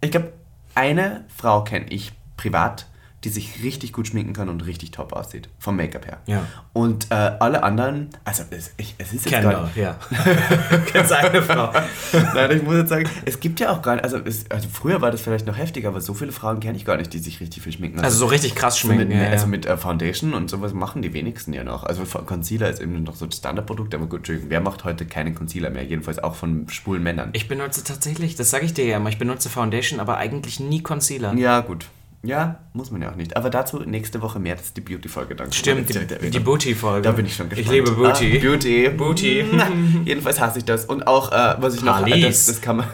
ich 0.00 0.12
glaube, 0.12 0.32
eine 0.76 1.24
Frau 1.36 1.64
kenne 1.64 1.86
ich 1.88 2.12
privat, 2.36 2.86
die 3.24 3.28
sich 3.28 3.62
richtig 3.62 3.92
gut 3.92 4.06
schminken 4.08 4.32
kann 4.32 4.48
und 4.48 4.64
richtig 4.66 4.92
top 4.92 5.12
aussieht. 5.12 5.48
Vom 5.58 5.76
Make-up 5.76 6.06
her. 6.06 6.18
Ja. 6.26 6.46
Und 6.72 7.10
äh, 7.10 7.14
alle 7.14 7.62
anderen, 7.62 8.08
also 8.24 8.44
es, 8.50 8.72
ich, 8.78 8.94
es 8.98 9.12
ist 9.12 9.28
jetzt 9.28 9.42
gar 9.42 9.64
nicht, 9.64 9.76
ja. 9.76 9.98
Kennst 10.86 11.12
eine 11.12 11.42
Frau. 11.42 11.70
Nein, 12.34 12.50
ich 12.56 12.62
muss 12.62 12.76
jetzt 12.76 12.88
sagen, 12.88 13.08
es 13.26 13.38
gibt 13.40 13.60
ja 13.60 13.70
auch 13.70 13.82
gar 13.82 13.96
nicht, 13.96 14.04
also, 14.04 14.16
es, 14.18 14.50
also 14.50 14.68
früher 14.72 15.00
war 15.02 15.10
das 15.10 15.20
vielleicht 15.20 15.46
noch 15.46 15.58
heftiger, 15.58 15.88
aber 15.88 16.00
so 16.00 16.14
viele 16.14 16.32
Frauen 16.32 16.60
kenne 16.60 16.76
ich 16.78 16.84
gar 16.84 16.96
nicht, 16.96 17.12
die 17.12 17.18
sich 17.18 17.40
richtig 17.40 17.62
viel 17.62 17.72
schminken. 17.72 18.00
Also 18.00 18.18
so 18.18 18.26
richtig 18.26 18.54
krass 18.54 18.78
So 18.78 18.88
mit, 18.88 18.96
schminken. 18.96 19.18
ja, 19.20 19.28
also 19.28 19.46
mit 19.46 19.66
äh, 19.66 19.76
Foundation 19.76 20.32
und 20.32 20.48
sowas 20.48 20.72
machen 20.72 21.02
die 21.02 21.12
wenigsten 21.12 21.52
ja 21.52 21.62
noch. 21.64 21.84
Also 21.84 22.04
Concealer 22.04 22.70
ist 22.70 22.80
eben 22.80 23.02
noch 23.02 23.16
so 23.16 23.26
das 23.26 23.36
Standardprodukt, 23.36 23.94
aber 23.94 24.06
gut, 24.06 24.30
wer 24.48 24.60
macht 24.60 24.84
heute 24.84 25.04
keinen 25.04 25.34
Concealer 25.34 25.70
mehr? 25.70 25.84
Jedenfalls 25.84 26.18
auch 26.18 26.34
von 26.34 26.68
schwulen 26.70 27.02
Männern. 27.02 27.30
Ich 27.34 27.48
benutze 27.48 27.84
tatsächlich, 27.84 28.34
das 28.36 28.50
sage 28.50 28.64
ich 28.64 28.72
dir 28.74 28.86
ja 28.86 28.96
immer, 28.96 29.10
ich 29.10 29.18
benutze 29.18 29.50
Foundation, 29.50 30.00
aber 30.00 30.16
eigentlich 30.16 30.58
nie 30.60 30.82
Concealer. 30.82 31.34
ja, 31.34 31.60
gut. 31.60 31.86
Ja, 32.22 32.60
muss 32.74 32.90
man 32.90 33.00
ja 33.00 33.10
auch 33.10 33.16
nicht. 33.16 33.36
Aber 33.36 33.48
dazu 33.48 33.78
nächste 33.78 34.20
Woche 34.20 34.38
mehr. 34.38 34.54
Das 34.54 34.66
ist 34.66 34.76
die 34.76 34.82
Beauty-Folge. 34.82 35.34
Danke. 35.34 35.54
Stimmt, 35.54 35.88
die, 35.88 36.30
die 36.30 36.40
Booty-Folge. 36.40 37.02
Da 37.02 37.12
bin 37.12 37.24
ich 37.24 37.34
schon 37.34 37.48
gespannt. 37.48 37.66
Ich 37.66 37.72
liebe 37.72 37.92
Booty. 37.92 38.36
Ah, 38.36 38.40
Beauty. 38.40 38.88
Booty. 38.90 39.44
Jedenfalls 40.04 40.38
hasse 40.38 40.58
ich 40.58 40.66
das. 40.66 40.84
Und 40.84 41.06
auch, 41.06 41.32
äh, 41.32 41.56
was 41.58 41.74
ich 41.74 41.82
noch... 41.82 41.94
Harleys. 41.94 42.46
Das, 42.46 42.46
das 42.46 42.60
kann 42.60 42.76
man... 42.78 42.86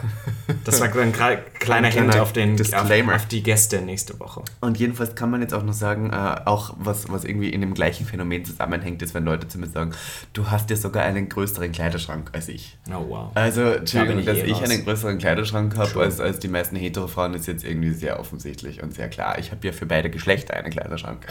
Das 0.63 0.79
war 0.79 0.87
ein 0.95 1.11
kleiner, 1.11 1.41
kleiner 1.59 1.87
Ein 1.87 1.93
Hint 1.93 2.17
auf, 2.17 2.31
den, 2.31 2.55
Disclaimer. 2.55 3.15
auf 3.15 3.25
die 3.25 3.43
Gäste 3.43 3.81
nächste 3.81 4.19
Woche. 4.19 4.43
Und 4.61 4.77
jedenfalls 4.77 5.15
kann 5.15 5.29
man 5.29 5.41
jetzt 5.41 5.53
auch 5.53 5.63
noch 5.63 5.73
sagen, 5.73 6.11
äh, 6.11 6.41
auch 6.45 6.73
was, 6.77 7.09
was 7.09 7.25
irgendwie 7.25 7.49
in 7.49 7.61
dem 7.61 7.73
gleichen 7.73 8.05
Phänomen 8.05 8.45
zusammenhängt, 8.45 9.01
ist, 9.01 9.13
wenn 9.13 9.25
Leute 9.25 9.47
zu 9.47 9.57
mir 9.59 9.67
sagen, 9.67 9.91
du 10.33 10.49
hast 10.49 10.69
ja 10.69 10.75
sogar 10.75 11.03
einen 11.03 11.27
größeren 11.29 11.71
Kleiderschrank 11.71 12.29
als 12.33 12.47
ich. 12.47 12.77
Oh 12.89 13.05
wow. 13.09 13.31
Also, 13.33 13.61
Entschuldigung, 13.61 14.25
dass 14.25 14.37
eh 14.37 14.45
ich 14.45 14.61
raus. 14.61 14.69
einen 14.69 14.85
größeren 14.85 15.17
Kleiderschrank 15.17 15.75
habe 15.77 15.99
als, 15.99 16.19
als 16.19 16.39
die 16.39 16.47
meisten 16.47 16.75
Hetero-Frauen, 16.75 17.33
ist 17.33 17.47
jetzt 17.47 17.65
irgendwie 17.65 17.91
sehr 17.91 18.19
offensichtlich 18.19 18.81
und 18.81 18.93
sehr 18.93 19.09
klar. 19.09 19.39
Ich 19.39 19.51
habe 19.51 19.65
ja 19.67 19.73
für 19.73 19.85
beide 19.85 20.09
Geschlechter 20.09 20.53
einen 20.53 20.71
Kleiderschrank. 20.71 21.25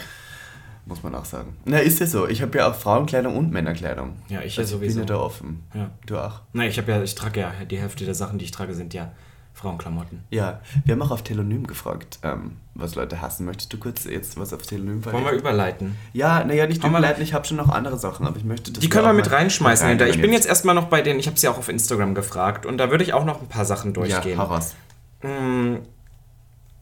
Muss 0.87 1.03
man 1.03 1.13
auch 1.15 1.25
sagen. 1.25 1.57
Na, 1.65 1.79
ist 1.79 1.99
ja 1.99 2.07
so. 2.07 2.27
Ich 2.27 2.41
habe 2.41 2.57
ja 2.57 2.69
auch 2.69 2.75
Frauenkleidung 2.75 3.35
und 3.35 3.51
Männerkleidung. 3.51 4.13
Ja, 4.29 4.41
ich 4.41 4.55
ja 4.55 4.61
also 4.63 4.77
sowieso. 4.77 4.99
bin 4.99 5.07
ja 5.07 5.13
da 5.15 5.19
offen. 5.21 5.63
Ja. 5.73 5.89
Du 6.05 6.17
auch. 6.17 6.41
Nein, 6.53 6.69
ich 6.69 6.77
habe 6.77 6.91
ja, 6.91 7.03
ich 7.03 7.13
trage 7.15 7.41
ja, 7.41 7.51
die 7.69 7.77
Hälfte 7.77 8.05
der 8.05 8.15
Sachen, 8.15 8.39
die 8.39 8.45
ich 8.45 8.51
trage, 8.51 8.73
sind 8.73 8.93
ja 8.93 9.11
Frauenklamotten. 9.53 10.23
Ja, 10.29 10.61
wir 10.85 10.93
haben 10.93 11.01
auch 11.01 11.09
auf 11.11 11.23
Telonym 11.23 11.65
gefragt, 11.67 12.19
ähm, 12.23 12.57
was 12.75 12.93
Leute 12.95 13.21
hassen. 13.21 13.45
Möchtest 13.45 13.73
du 13.73 13.77
kurz 13.77 14.05
jetzt 14.05 14.39
was 14.39 14.53
auf 14.53 14.61
Telonym 14.61 15.03
Wollen 15.03 15.25
wir 15.25 15.31
überleiten? 15.31 15.95
Ja, 16.13 16.43
naja, 16.43 16.67
nicht 16.67 16.83
überleiten, 16.83 17.23
ich 17.23 17.33
habe 17.33 17.45
schon 17.45 17.57
noch 17.57 17.69
andere 17.69 17.97
Sachen, 17.97 18.27
aber 18.27 18.37
ich 18.37 18.43
möchte 18.43 18.71
das 18.71 18.79
Die 18.81 18.87
können 18.87 19.05
wir 19.07 19.13
mit 19.13 19.31
reinschmeißen 19.31 19.89
hinter. 19.89 20.07
Ich 20.07 20.21
bin 20.21 20.31
jetzt 20.31 20.47
erstmal 20.47 20.75
noch 20.75 20.85
bei 20.85 21.01
denen, 21.01 21.19
ich 21.19 21.25
habe 21.27 21.37
sie 21.39 21.47
auch 21.47 21.57
auf 21.57 21.69
Instagram 21.69 22.13
gefragt 22.13 22.65
und 22.67 22.77
da 22.77 22.91
würde 22.91 23.03
ich 23.03 23.13
auch 23.13 23.25
noch 23.25 23.41
ein 23.41 23.47
paar 23.47 23.65
Sachen 23.65 23.89
Ja, 23.89 23.93
durchgehen. 23.93 24.37
hau 24.37 24.43
raus. 24.45 24.75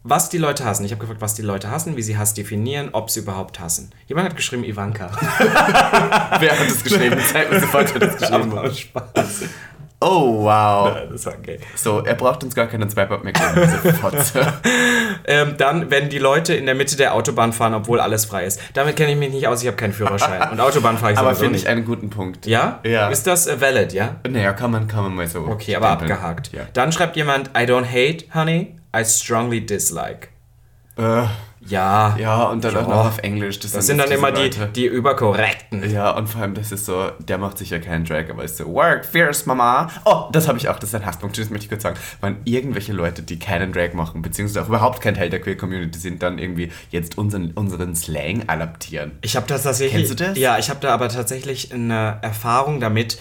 Was 0.08 0.28
die 0.28 0.38
Leute 0.38 0.64
hassen. 0.64 0.84
Ich 0.84 0.92
habe 0.92 1.00
gefragt, 1.00 1.20
was 1.20 1.34
die 1.34 1.42
Leute 1.42 1.70
hassen, 1.70 1.96
wie 1.96 2.02
sie 2.02 2.16
Hass 2.16 2.34
definieren, 2.34 2.90
ob 2.92 3.10
sie 3.10 3.20
überhaupt 3.20 3.60
hassen. 3.60 3.90
Jemand 4.06 4.28
hat 4.28 4.36
geschrieben 4.36 4.64
Ivanka. 4.64 5.10
Wer 6.40 6.58
hat 6.58 6.68
das 6.68 6.82
geschrieben? 6.82 7.18
Zeig 7.32 7.50
mir 7.50 7.60
sofort, 7.60 7.92
wer 7.92 8.08
das 8.08 8.16
geschrieben 8.18 8.52
Aber 8.52 8.62
hat. 8.62 8.76
Spaß. 8.76 9.42
Oh, 10.00 10.44
wow. 10.44 10.94
Das 11.10 11.24
war 11.26 11.34
okay. 11.38 11.58
So, 11.74 12.00
er 12.04 12.14
braucht 12.14 12.44
uns 12.44 12.54
gar 12.54 12.66
keinen 12.66 12.88
Swipe-Up 12.90 13.24
mehr 13.24 13.32
geben. 13.32 13.72
Ähm, 15.28 15.54
dann, 15.56 15.90
wenn 15.90 16.08
die 16.08 16.18
Leute 16.18 16.54
in 16.54 16.66
der 16.66 16.76
Mitte 16.76 16.96
der 16.96 17.14
Autobahn 17.14 17.52
fahren, 17.52 17.74
obwohl 17.74 17.98
alles 17.98 18.26
frei 18.26 18.44
ist. 18.44 18.60
Damit 18.74 18.94
kenne 18.94 19.10
ich 19.12 19.18
mich 19.18 19.32
nicht 19.32 19.48
aus, 19.48 19.60
ich 19.60 19.66
habe 19.66 19.76
keinen 19.76 19.92
Führerschein. 19.92 20.52
Und 20.52 20.60
Autobahn 20.60 20.98
fahre 20.98 21.14
ich 21.14 21.18
Aber 21.18 21.30
sowieso 21.30 21.42
finde 21.44 21.58
ich 21.58 21.68
einen 21.68 21.84
guten 21.84 22.10
Punkt. 22.10 22.46
Ja? 22.46 22.78
Ja. 22.84 23.08
Ist 23.08 23.26
das 23.26 23.48
äh, 23.48 23.60
valid, 23.60 23.92
ja? 23.92 24.16
Naja, 24.28 24.52
kann 24.52 24.70
man, 24.70 24.86
kann 24.86 25.02
man 25.02 25.14
mal 25.16 25.26
so. 25.26 25.40
Okay, 25.40 25.74
aber 25.74 25.88
abgehakt. 25.88 26.52
Ja. 26.52 26.60
Dann 26.74 26.92
schreibt 26.92 27.16
jemand, 27.16 27.48
I 27.56 27.62
don't 27.62 27.86
hate, 27.86 28.26
honey, 28.34 28.76
I 28.94 29.04
strongly 29.04 29.64
dislike. 29.64 30.28
Äh, 30.98 31.24
Ja. 31.68 32.16
ja, 32.16 32.44
und 32.44 32.62
dann 32.64 32.74
Ja. 32.74 32.82
auch 32.82 32.88
noch 32.88 33.06
auf 33.06 33.18
Englisch. 33.18 33.58
Das 33.58 33.72
sind 33.72 33.98
dann 33.98 34.10
immer 34.12 34.30
die, 34.30 34.50
die 34.74 34.86
überkorrekten. 34.86 35.90
Ja, 35.90 36.10
und 36.12 36.28
vor 36.28 36.40
allem, 36.42 36.54
das 36.54 36.70
ist 36.70 36.86
so, 36.86 37.10
der 37.18 37.38
macht 37.38 37.58
sicher 37.58 37.80
keinen 37.80 38.04
Drag, 38.04 38.30
aber 38.30 38.44
ist 38.44 38.56
so, 38.56 38.66
work 38.72 39.04
fierce, 39.04 39.46
Mama. 39.46 39.90
Oh, 40.04 40.28
das 40.30 40.46
habe 40.46 40.58
ich 40.58 40.68
auch, 40.68 40.78
das 40.78 40.90
ist 40.90 40.94
ein 40.94 41.04
Hasspunkt, 41.04 41.36
das 41.36 41.50
möchte 41.50 41.64
ich 41.64 41.68
kurz 41.70 41.82
sagen. 41.82 41.98
Wenn 42.20 42.36
irgendwelche 42.44 42.92
Leute, 42.92 43.22
die 43.22 43.38
keinen 43.40 43.72
Drag 43.72 43.94
machen, 43.94 44.22
beziehungsweise 44.22 44.62
auch 44.64 44.68
überhaupt 44.68 45.00
kein 45.02 45.14
Teil 45.16 45.28
der 45.28 45.40
Queer-Community 45.40 45.98
sind, 45.98 46.22
dann 46.22 46.38
irgendwie 46.38 46.70
jetzt 46.90 47.18
unseren, 47.18 47.50
unseren 47.50 47.96
Slang 47.96 48.48
adaptieren. 48.48 49.18
Ich 49.22 49.34
habe 49.36 49.46
das 49.48 49.64
tatsächlich. 49.64 50.06
Kennst 50.06 50.20
du 50.20 50.24
das? 50.24 50.38
Ja, 50.38 50.58
ich 50.58 50.70
habe 50.70 50.78
da 50.80 50.94
aber 50.94 51.08
tatsächlich 51.08 51.74
eine 51.74 52.18
Erfahrung 52.22 52.78
damit. 52.80 53.18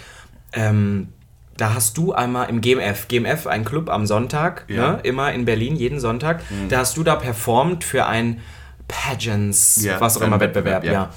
Ähm, 0.54 1.10
da 1.58 1.74
hast 1.74 1.98
du 1.98 2.14
einmal 2.14 2.50
im 2.50 2.60
GMF, 2.62 3.08
GMF, 3.08 3.48
ein 3.48 3.64
Club 3.66 3.90
am 3.90 4.06
Sonntag, 4.06 4.66
Ja. 4.68 4.88
Mhm. 4.88 4.94
ne, 4.96 5.00
immer 5.04 5.34
in 5.34 5.46
Berlin, 5.46 5.76
jeden 5.76 6.00
Sonntag. 6.00 6.42
Da 6.70 6.80
hast 6.80 6.98
du 6.98 7.04
da 7.04 7.16
performt 7.16 7.84
für 7.84 8.06
ein 8.06 8.42
Pageants, 8.88 9.80
Ja, 9.84 10.00
was 10.00 10.18
auch 10.18 10.22
immer, 10.22 10.40
Wettbewerb, 10.40 10.84
Wettbewerb, 10.84 11.10
ja. 11.12 11.14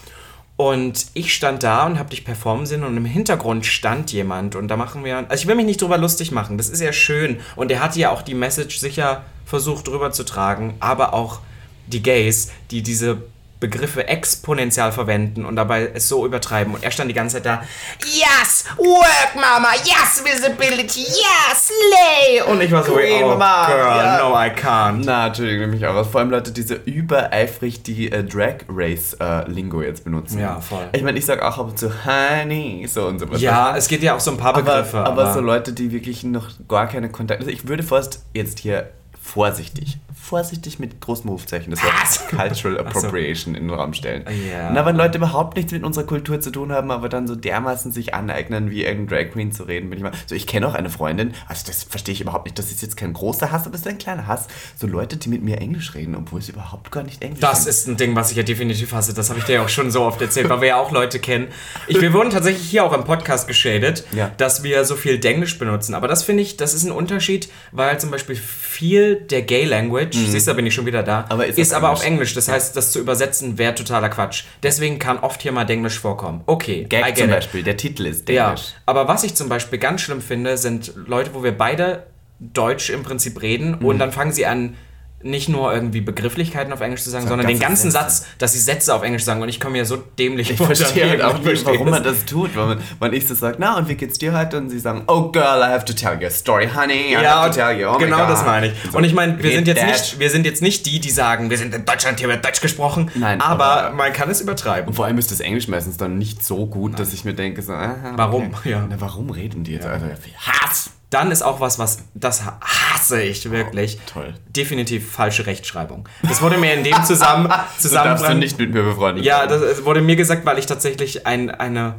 Und 0.57 1.07
ich 1.14 1.33
stand 1.35 1.62
da 1.62 1.87
und 1.87 2.01
habe 2.01 2.11
dich 2.11 2.24
performen 2.24 2.66
sehen 2.66 2.83
und 2.83 2.96
im 2.96 3.05
Hintergrund 3.05 3.64
stand 3.64 4.11
jemand 4.12 4.57
und 4.57 4.66
da 4.68 4.77
machen 4.77 5.05
wir, 5.05 5.18
also 5.29 5.35
ich 5.42 5.46
will 5.46 5.55
mich 5.55 5.66
nicht 5.66 5.81
drüber 5.81 5.98
lustig 5.98 6.33
machen, 6.33 6.59
das 6.59 6.68
ist 6.68 6.81
ja 6.81 6.92
schön 6.92 7.38
und 7.55 7.70
er 7.70 7.81
hat 7.81 7.94
ja 7.94 8.11
auch 8.11 8.22
die 8.22 8.35
Message 8.35 8.79
sicher 8.79 9.22
versucht 9.44 9.87
drüber 9.87 10.11
zu 10.11 10.24
tragen, 10.24 10.74
aber 10.81 11.14
auch 11.14 11.40
die 11.87 12.03
Gays, 12.03 12.51
die 12.72 12.83
diese 12.83 13.18
Begriffe 13.61 14.07
exponentiell 14.07 14.92
verwenden 14.92 15.44
und 15.44 15.57
dabei 15.57 15.90
es 15.92 16.09
so 16.09 16.25
übertreiben 16.25 16.75
und 16.75 16.85
er 16.85 16.90
stand 16.90 17.11
die 17.11 17.14
ganze 17.14 17.37
Zeit 17.37 17.47
da, 17.47 17.62
yes, 18.05 18.64
work 18.77 19.35
mama, 19.35 19.73
yes, 19.85 20.23
visibility, 20.25 21.01
yes, 21.01 21.68
slay 21.68 22.42
und 22.42 22.61
ich 22.61 22.71
war 22.71 22.85
so, 22.85 22.94
Queen, 22.94 23.25
oh 23.25 23.31
Mama, 23.31 23.66
girl, 23.66 23.79
ja. 23.79 24.18
no 24.18 24.35
I 24.35 24.51
can't. 24.51 25.03
Na, 25.05 25.27
Entschuldigung, 25.27 25.61
nehme 25.61 25.77
ich 25.77 25.87
auch 25.87 25.94
aus. 25.94 26.09
Vor 26.09 26.21
allem 26.21 26.31
Leute, 26.31 26.53
die 26.53 26.62
so 26.62 26.75
übereifrig 26.85 27.83
die 27.83 28.11
äh, 28.12 28.25
Drag 28.25 28.59
Race 28.68 29.14
äh, 29.21 29.49
Lingo 29.51 29.83
jetzt 29.83 30.05
benutzen. 30.05 30.38
Ja, 30.38 30.61
voll. 30.61 30.88
Ich 30.92 31.03
meine, 31.03 31.18
ich 31.18 31.27
sage 31.27 31.47
auch 31.47 31.59
ab 31.59 31.66
und 31.66 31.79
zu 31.79 31.90
Honey, 32.05 32.87
so 32.88 33.07
und 33.07 33.18
so 33.18 33.31
was. 33.31 33.40
Ja, 33.40 33.77
es 33.77 33.88
geht 33.88 34.03
ja 34.03 34.14
auch 34.14 34.21
so 34.21 34.31
ein 34.31 34.37
paar 34.37 34.55
aber, 34.55 34.62
Begriffe. 34.62 34.99
aber, 34.99 35.33
so 35.33 35.40
Leute, 35.40 35.73
die 35.73 35.92
wirklich 35.92 36.25
noch 36.25 36.49
gar 36.68 36.87
keine 36.87 37.11
Kontakte. 37.11 37.44
Also 37.44 37.51
ich 37.51 37.66
würde 37.68 37.83
fast 37.83 38.23
jetzt 38.35 38.61
hier 38.61 38.90
vorsichtig, 39.21 39.99
vorsichtig 40.21 40.79
mit 40.79 41.01
großen 41.01 41.29
Rufzeichen 41.29 41.71
das? 41.71 41.83
Wort 41.83 42.29
Cultural 42.31 42.79
Appropriation 42.81 43.55
in 43.55 43.69
den 43.69 43.71
Raum 43.79 43.95
stellen. 43.95 44.25
Ja. 44.51 44.71
Na, 44.71 44.85
wenn 44.85 44.97
Leute 44.97 45.19
überhaupt 45.19 45.57
nichts 45.57 45.73
mit 45.73 45.85
unserer 45.85 46.05
Kultur 46.05 46.41
zu 46.41 46.51
tun 46.51 46.73
haben, 46.73 46.91
aber 46.91 47.09
dann 47.09 47.27
so 47.27 47.35
dermaßen 47.35 47.93
sich 47.93 48.15
aneignen, 48.15 48.71
wie 48.71 48.85
irgendein 48.85 49.25
Drag 49.27 49.33
Queen 49.33 49.53
zu 49.53 49.63
reden, 49.65 49.89
bin 49.91 49.99
ich 49.99 50.03
mal. 50.03 50.13
So, 50.27 50.35
ich 50.35 50.47
kenne 50.47 50.67
auch 50.69 50.75
eine 50.75 50.91
Freundin, 50.91 51.33
also 51.47 51.65
das 51.67 51.85
verstehe 51.85 52.13
ich 52.15 52.21
überhaupt 52.21 52.45
nicht. 52.47 52.59
Das 52.59 52.71
ist 52.71 52.83
jetzt 52.83 52.97
kein 52.97 53.13
großer 53.13 53.51
Hass, 53.53 53.67
aber 53.67 53.75
es 53.75 53.83
ist 53.83 53.87
ein 53.89 53.99
kleiner 53.99 54.27
Hass. 54.27 54.47
So 54.77 54.87
Leute, 54.87 55.17
die 55.17 55.29
mit 55.29 55.43
mir 55.43 55.59
Englisch 55.59 55.95
reden, 55.95 56.15
obwohl 56.15 56.43
sie 56.43 56.53
überhaupt 56.53 56.91
gar 56.91 57.03
nicht 57.03 57.23
Englisch 57.23 57.41
Das 57.41 57.61
sind. 57.65 57.71
ist 57.71 57.89
ein 57.89 57.97
Ding, 57.97 58.15
was 58.17 58.31
ich 58.31 58.37
ja 58.37 58.43
definitiv 58.43 58.93
hasse. 58.93 59.15
Das 59.15 59.31
habe 59.31 59.39
ich 59.39 59.45
dir 59.47 59.55
ja 59.55 59.63
auch 59.63 59.69
schon 59.69 59.91
so 59.91 60.03
oft 60.03 60.21
erzählt, 60.21 60.49
weil 60.49 60.61
wir 60.61 60.69
ja 60.69 60.77
auch 60.77 60.91
Leute 60.91 61.19
kennen. 61.19 61.49
Ich, 61.87 62.01
wir 62.01 62.13
wurden 62.13 62.31
tatsächlich 62.31 62.69
hier 62.69 62.85
auch 62.85 62.93
im 62.93 63.05
Podcast 63.05 63.49
geschadet, 63.49 64.05
Ja. 64.13 64.31
dass 64.37 64.63
wir 64.63 64.85
so 64.85 64.97
viel 64.97 65.19
Denglisch 65.19 65.59
benutzen. 65.59 65.95
Aber 65.95 66.09
das 66.09 66.23
finde 66.25 66.43
ich, 66.43 66.57
das 66.57 66.75
ist 66.75 66.85
ein 66.85 66.93
Unterschied, 66.93 67.49
weil 67.73 67.99
zum 67.99 68.11
Beispiel 68.11 68.37
viel 68.37 69.17
der 69.17 69.43
Gay 69.43 69.65
Language, 69.65 70.08
siehst 70.14 70.47
du, 70.47 70.51
da 70.51 70.55
bin 70.57 70.66
ich 70.66 70.75
schon 70.75 70.87
wieder 70.87 71.03
da, 71.03 71.21
Mhm. 71.23 71.27
Aber 71.31 71.47
ist 71.47 71.59
ist, 71.59 71.75
aber 71.75 71.90
auf 71.90 72.05
Englisch. 72.05 72.35
Das 72.35 72.49
heißt, 72.49 72.77
das 72.77 72.92
zu 72.92 72.99
übersetzen 73.01 73.59
wäre 73.59 73.75
totaler 73.75 74.09
Quatsch. 74.09 74.44
Deswegen 74.62 74.99
kann 74.99 75.18
oft 75.18 75.42
hier 75.42 75.53
mal 75.53 75.64
Denglisch 75.64 75.99
vorkommen. 75.99 76.42
Okay, 76.47 76.85
Gag 76.88 77.16
zum 77.16 77.27
it. 77.29 77.31
Beispiel, 77.35 77.62
der 77.62 77.77
Titel 77.77 78.07
ist 78.07 78.29
Ja, 78.29 78.49
Englisch. 78.51 78.75
aber 78.87 79.09
was 79.09 79.25
ich 79.25 79.35
zum 79.35 79.49
Beispiel 79.49 79.79
ganz 79.79 80.01
schlimm 80.03 80.21
finde, 80.21 80.57
sind 80.57 80.92
Leute, 81.07 81.35
wo 81.35 81.42
wir 81.42 81.57
beide 81.57 82.05
Deutsch 82.40 82.90
im 82.90 83.03
Prinzip 83.03 83.42
reden 83.42 83.79
Mhm. 83.81 83.85
und 83.87 83.99
dann 83.99 84.12
fangen 84.12 84.33
sie 84.33 84.47
an, 84.47 84.75
nicht 85.23 85.49
nur 85.49 85.73
irgendwie 85.75 86.01
Begrifflichkeiten 86.01 86.73
auf 86.73 86.81
Englisch 86.81 87.03
zu 87.03 87.11
sagen, 87.11 87.27
sondern 87.27 87.47
den 87.49 87.59
ganze 87.59 87.89
ganzen 87.89 87.91
Sätze. 87.91 88.05
Satz, 88.23 88.27
dass 88.39 88.53
sie 88.53 88.61
Sätze 88.61 88.95
auf 88.95 89.03
Englisch 89.03 89.25
sagen 89.25 89.43
und 89.43 89.49
ich 89.49 89.59
komme 89.59 89.73
mir 89.73 89.85
so 89.85 89.97
dämlich 89.97 90.51
Ich 90.53 90.57
vor 90.57 90.67
verstehe 90.67 91.11
halt 91.11 91.23
auch 91.23 91.39
Ich 91.41 91.45
nicht, 91.45 91.67
warum 91.67 91.91
man 91.91 92.03
das. 92.05 92.25
tut. 92.27 92.55
Wenn, 92.55 92.69
man, 92.69 92.79
wenn 93.01 93.13
ich 93.13 93.27
so 93.27 93.35
sage, 93.35 93.57
na 93.59 93.77
und 93.77 93.89
wie 93.89 93.95
geht's 93.97 94.19
dir 94.19 94.37
heute? 94.37 94.57
Und 94.59 94.71
sie 94.71 94.79
sagen, 94.79 95.03
oh 95.09 95.31
girl, 95.33 95.61
I 95.61 95.73
have 95.73 95.85
to 95.87 95.93
tell 95.93 96.21
you 96.21 96.27
a 96.29 96.31
story, 96.31 96.69
honey. 96.73 97.09
I 97.11 97.13
Ja, 97.15 97.43
have 97.43 97.51
to 97.51 97.57
tell 97.57 97.79
you. 97.81 97.89
Oh 97.89 97.99
genau 97.99 98.27
das 98.29 98.45
meine 98.45 98.69
ich. 98.69 98.95
Und 98.95 99.03
ich 99.03 99.13
meine, 99.13 99.43
wir 99.43 99.51
sind, 99.53 99.67
jetzt 99.67 99.85
nicht, 99.85 100.19
wir 100.21 100.31
sind 100.31 100.47
jetzt 100.47 100.63
nicht 100.63 100.87
die, 100.87 101.01
die 101.01 101.11
sagen, 101.11 101.51
wir 101.51 101.59
sind 101.59 101.75
in 101.75 101.85
Deutschland, 101.85 102.21
hier 102.21 102.29
wird 102.29 102.45
Deutsch 102.45 102.61
gesprochen. 102.61 103.11
Nein, 103.17 103.41
aber, 103.41 103.65
aber- 103.65 103.97
man 103.97 104.13
kann 104.13 104.31
es 104.31 104.41
übertreiben. 104.41 104.89
Und 104.89 104.95
vor 104.95 105.07
allem 105.07 105.19
ist 105.19 105.33
das 105.33 105.41
Englisch 105.41 105.67
meistens 105.67 105.97
dann 105.97 106.19
nicht 106.19 106.45
so 106.45 106.67
gut, 106.67 106.99
dass 107.01 107.13
ich 107.13 107.25
mir 107.25 107.35
denke, 107.35 107.61
so, 107.63 107.73
aha, 107.73 107.91
okay. 107.93 108.13
Warum? 108.17 108.51
Ja. 108.65 108.87
Na, 108.89 108.97
warum 109.01 109.31
reden 109.31 109.65
die 109.65 109.73
jetzt? 109.73 109.87
Also, 109.87 110.07
Hass! 110.39 110.91
Dann 111.11 111.31
ist 111.31 111.42
auch 111.42 111.61
was, 111.61 111.79
was, 111.79 112.05
das 112.14 112.42
hasse 112.44 113.23
ich 113.23 113.51
wirklich. 113.51 113.99
Oh, 113.99 114.11
toll. 114.12 114.35
Definitiv 114.49 115.11
falsche 115.11 115.47
Rechtschreibung. 115.47 116.07
Das 116.23 116.42
wurde 116.42 116.59
mir 116.59 116.75
in 116.75 116.85
dem 116.85 117.03
zusammen, 117.05 117.51
So 117.79 117.88
darfst 117.94 118.12
du 118.12 118.25
zusammen 118.25 118.38
nicht 118.38 118.59
mit 118.59 118.75
mir 118.75 118.83
befreundet 118.83 119.25
Ja, 119.25 119.47
das 119.47 119.85
wurde 119.85 120.03
mir 120.03 120.16
gesagt, 120.16 120.44
weil 120.44 120.59
ich 120.59 120.66
tatsächlich 120.66 121.27
ein, 121.27 121.51
eine, 121.51 121.94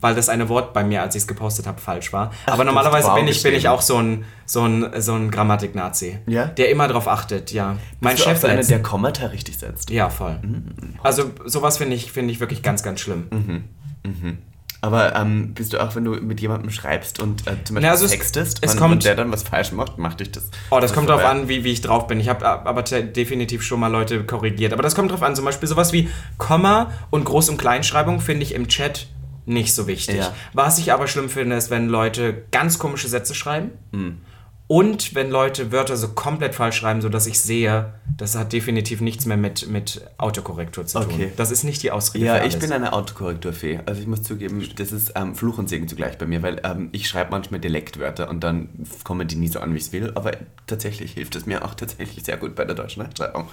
weil 0.00 0.16
das 0.16 0.28
eine 0.28 0.48
Wort 0.48 0.72
bei 0.72 0.82
mir, 0.82 1.00
als 1.00 1.14
ich 1.14 1.22
es 1.22 1.28
gepostet 1.28 1.68
habe, 1.68 1.80
falsch 1.80 2.12
war. 2.12 2.32
Aber 2.46 2.64
das 2.64 2.66
normalerweise 2.66 3.14
bin 3.14 3.28
ich, 3.28 3.40
bin 3.40 3.54
ich 3.54 3.68
auch 3.68 3.82
so 3.82 3.98
ein, 3.98 4.24
so 4.46 4.64
ein, 4.64 5.00
so 5.00 5.14
ein 5.14 5.30
Grammatik-Nazi. 5.30 6.18
Ja? 6.26 6.46
Der 6.46 6.70
immer 6.70 6.88
drauf 6.88 7.06
achtet, 7.06 7.52
ja. 7.52 7.76
Mein 8.00 8.14
Bist 8.14 8.24
du 8.24 8.30
auch 8.30 8.32
Chef 8.32 8.40
so 8.40 8.46
einer, 8.48 8.64
der 8.64 8.82
Kommata 8.82 9.26
richtig 9.26 9.58
setzt. 9.58 9.90
Ja, 9.90 10.08
voll. 10.08 10.40
Also 11.04 11.30
sowas 11.44 11.78
finde 11.78 11.94
ich, 11.94 12.10
finde 12.10 12.32
ich 12.32 12.40
wirklich 12.40 12.64
ganz, 12.64 12.82
ganz 12.82 12.98
schlimm. 12.98 13.28
Aber 14.82 15.14
ähm, 15.14 15.52
bist 15.52 15.72
du 15.74 15.82
auch, 15.82 15.94
wenn 15.94 16.04
du 16.04 16.12
mit 16.12 16.40
jemandem 16.40 16.70
schreibst 16.70 17.20
und 17.20 17.42
äh, 17.42 17.50
zum 17.64 17.74
Beispiel 17.74 17.80
Na, 17.82 17.90
also 17.90 18.06
es- 18.06 18.12
textest 18.12 18.58
es 18.62 18.72
und, 18.72 18.78
kommt- 18.78 18.92
und 18.94 19.04
der 19.04 19.14
dann 19.14 19.30
was 19.30 19.42
falsch 19.42 19.72
macht, 19.72 19.98
macht 19.98 20.20
dich 20.20 20.32
das. 20.32 20.48
Oh, 20.70 20.80
das 20.80 20.94
kommt 20.94 21.08
drauf 21.10 21.20
vorbei? 21.20 21.40
an, 21.40 21.48
wie, 21.48 21.64
wie 21.64 21.72
ich 21.72 21.82
drauf 21.82 22.06
bin. 22.06 22.18
Ich 22.18 22.28
habe 22.30 22.46
aber 22.46 22.82
definitiv 22.82 23.62
schon 23.62 23.78
mal 23.80 23.88
Leute 23.88 24.24
korrigiert. 24.24 24.72
Aber 24.72 24.82
das 24.82 24.94
kommt 24.94 25.10
drauf 25.10 25.22
an. 25.22 25.36
Zum 25.36 25.44
Beispiel 25.44 25.68
sowas 25.68 25.92
wie 25.92 26.08
Komma 26.38 26.90
und 27.10 27.28
Groß- 27.28 27.50
und 27.50 27.58
Kleinschreibung 27.58 28.20
finde 28.20 28.42
ich 28.42 28.54
im 28.54 28.68
Chat 28.68 29.06
nicht 29.46 29.74
so 29.74 29.86
wichtig. 29.86 30.16
Ja. 30.16 30.32
Was 30.54 30.78
ich 30.78 30.92
aber 30.92 31.06
schlimm 31.08 31.28
finde, 31.28 31.56
ist, 31.56 31.70
wenn 31.70 31.88
Leute 31.88 32.44
ganz 32.50 32.78
komische 32.78 33.08
Sätze 33.08 33.34
schreiben. 33.34 33.72
Hm. 33.92 34.18
Und 34.70 35.16
wenn 35.16 35.32
Leute 35.32 35.72
Wörter 35.72 35.96
so 35.96 36.10
komplett 36.10 36.54
falsch 36.54 36.76
schreiben, 36.76 37.00
sodass 37.00 37.26
ich 37.26 37.40
sehe, 37.40 37.92
das 38.16 38.38
hat 38.38 38.52
definitiv 38.52 39.00
nichts 39.00 39.26
mehr 39.26 39.36
mit, 39.36 39.68
mit 39.68 40.08
Autokorrektur 40.16 40.86
zu 40.86 41.00
tun. 41.00 41.08
Okay. 41.12 41.32
Das 41.36 41.50
ist 41.50 41.64
nicht 41.64 41.82
die 41.82 41.90
Ausrede 41.90 42.24
Ja, 42.24 42.44
ich 42.44 42.56
bin 42.56 42.70
eine 42.70 42.92
Autokorrekturfee. 42.92 43.80
Also 43.86 44.00
ich 44.00 44.06
muss 44.06 44.22
zugeben, 44.22 44.64
das 44.76 44.92
ist 44.92 45.14
ähm, 45.16 45.34
Fluch 45.34 45.58
und 45.58 45.68
Segen 45.68 45.88
zugleich 45.88 46.18
bei 46.18 46.26
mir, 46.26 46.42
weil 46.42 46.60
ähm, 46.62 46.88
ich 46.92 47.08
schreibe 47.08 47.32
manchmal 47.32 47.58
Dialektwörter 47.58 48.30
und 48.30 48.44
dann 48.44 48.68
kommen 49.02 49.26
die 49.26 49.34
nie 49.34 49.48
so 49.48 49.58
an, 49.58 49.72
wie 49.72 49.78
ich 49.78 49.86
es 49.86 49.92
will. 49.92 50.12
Aber 50.14 50.30
tatsächlich 50.68 51.14
hilft 51.14 51.34
es 51.34 51.46
mir 51.46 51.64
auch 51.64 51.74
tatsächlich 51.74 52.24
sehr 52.24 52.36
gut 52.36 52.54
bei 52.54 52.64
der 52.64 52.76
deutschen 52.76 53.02
Rechtschreibung. 53.02 53.48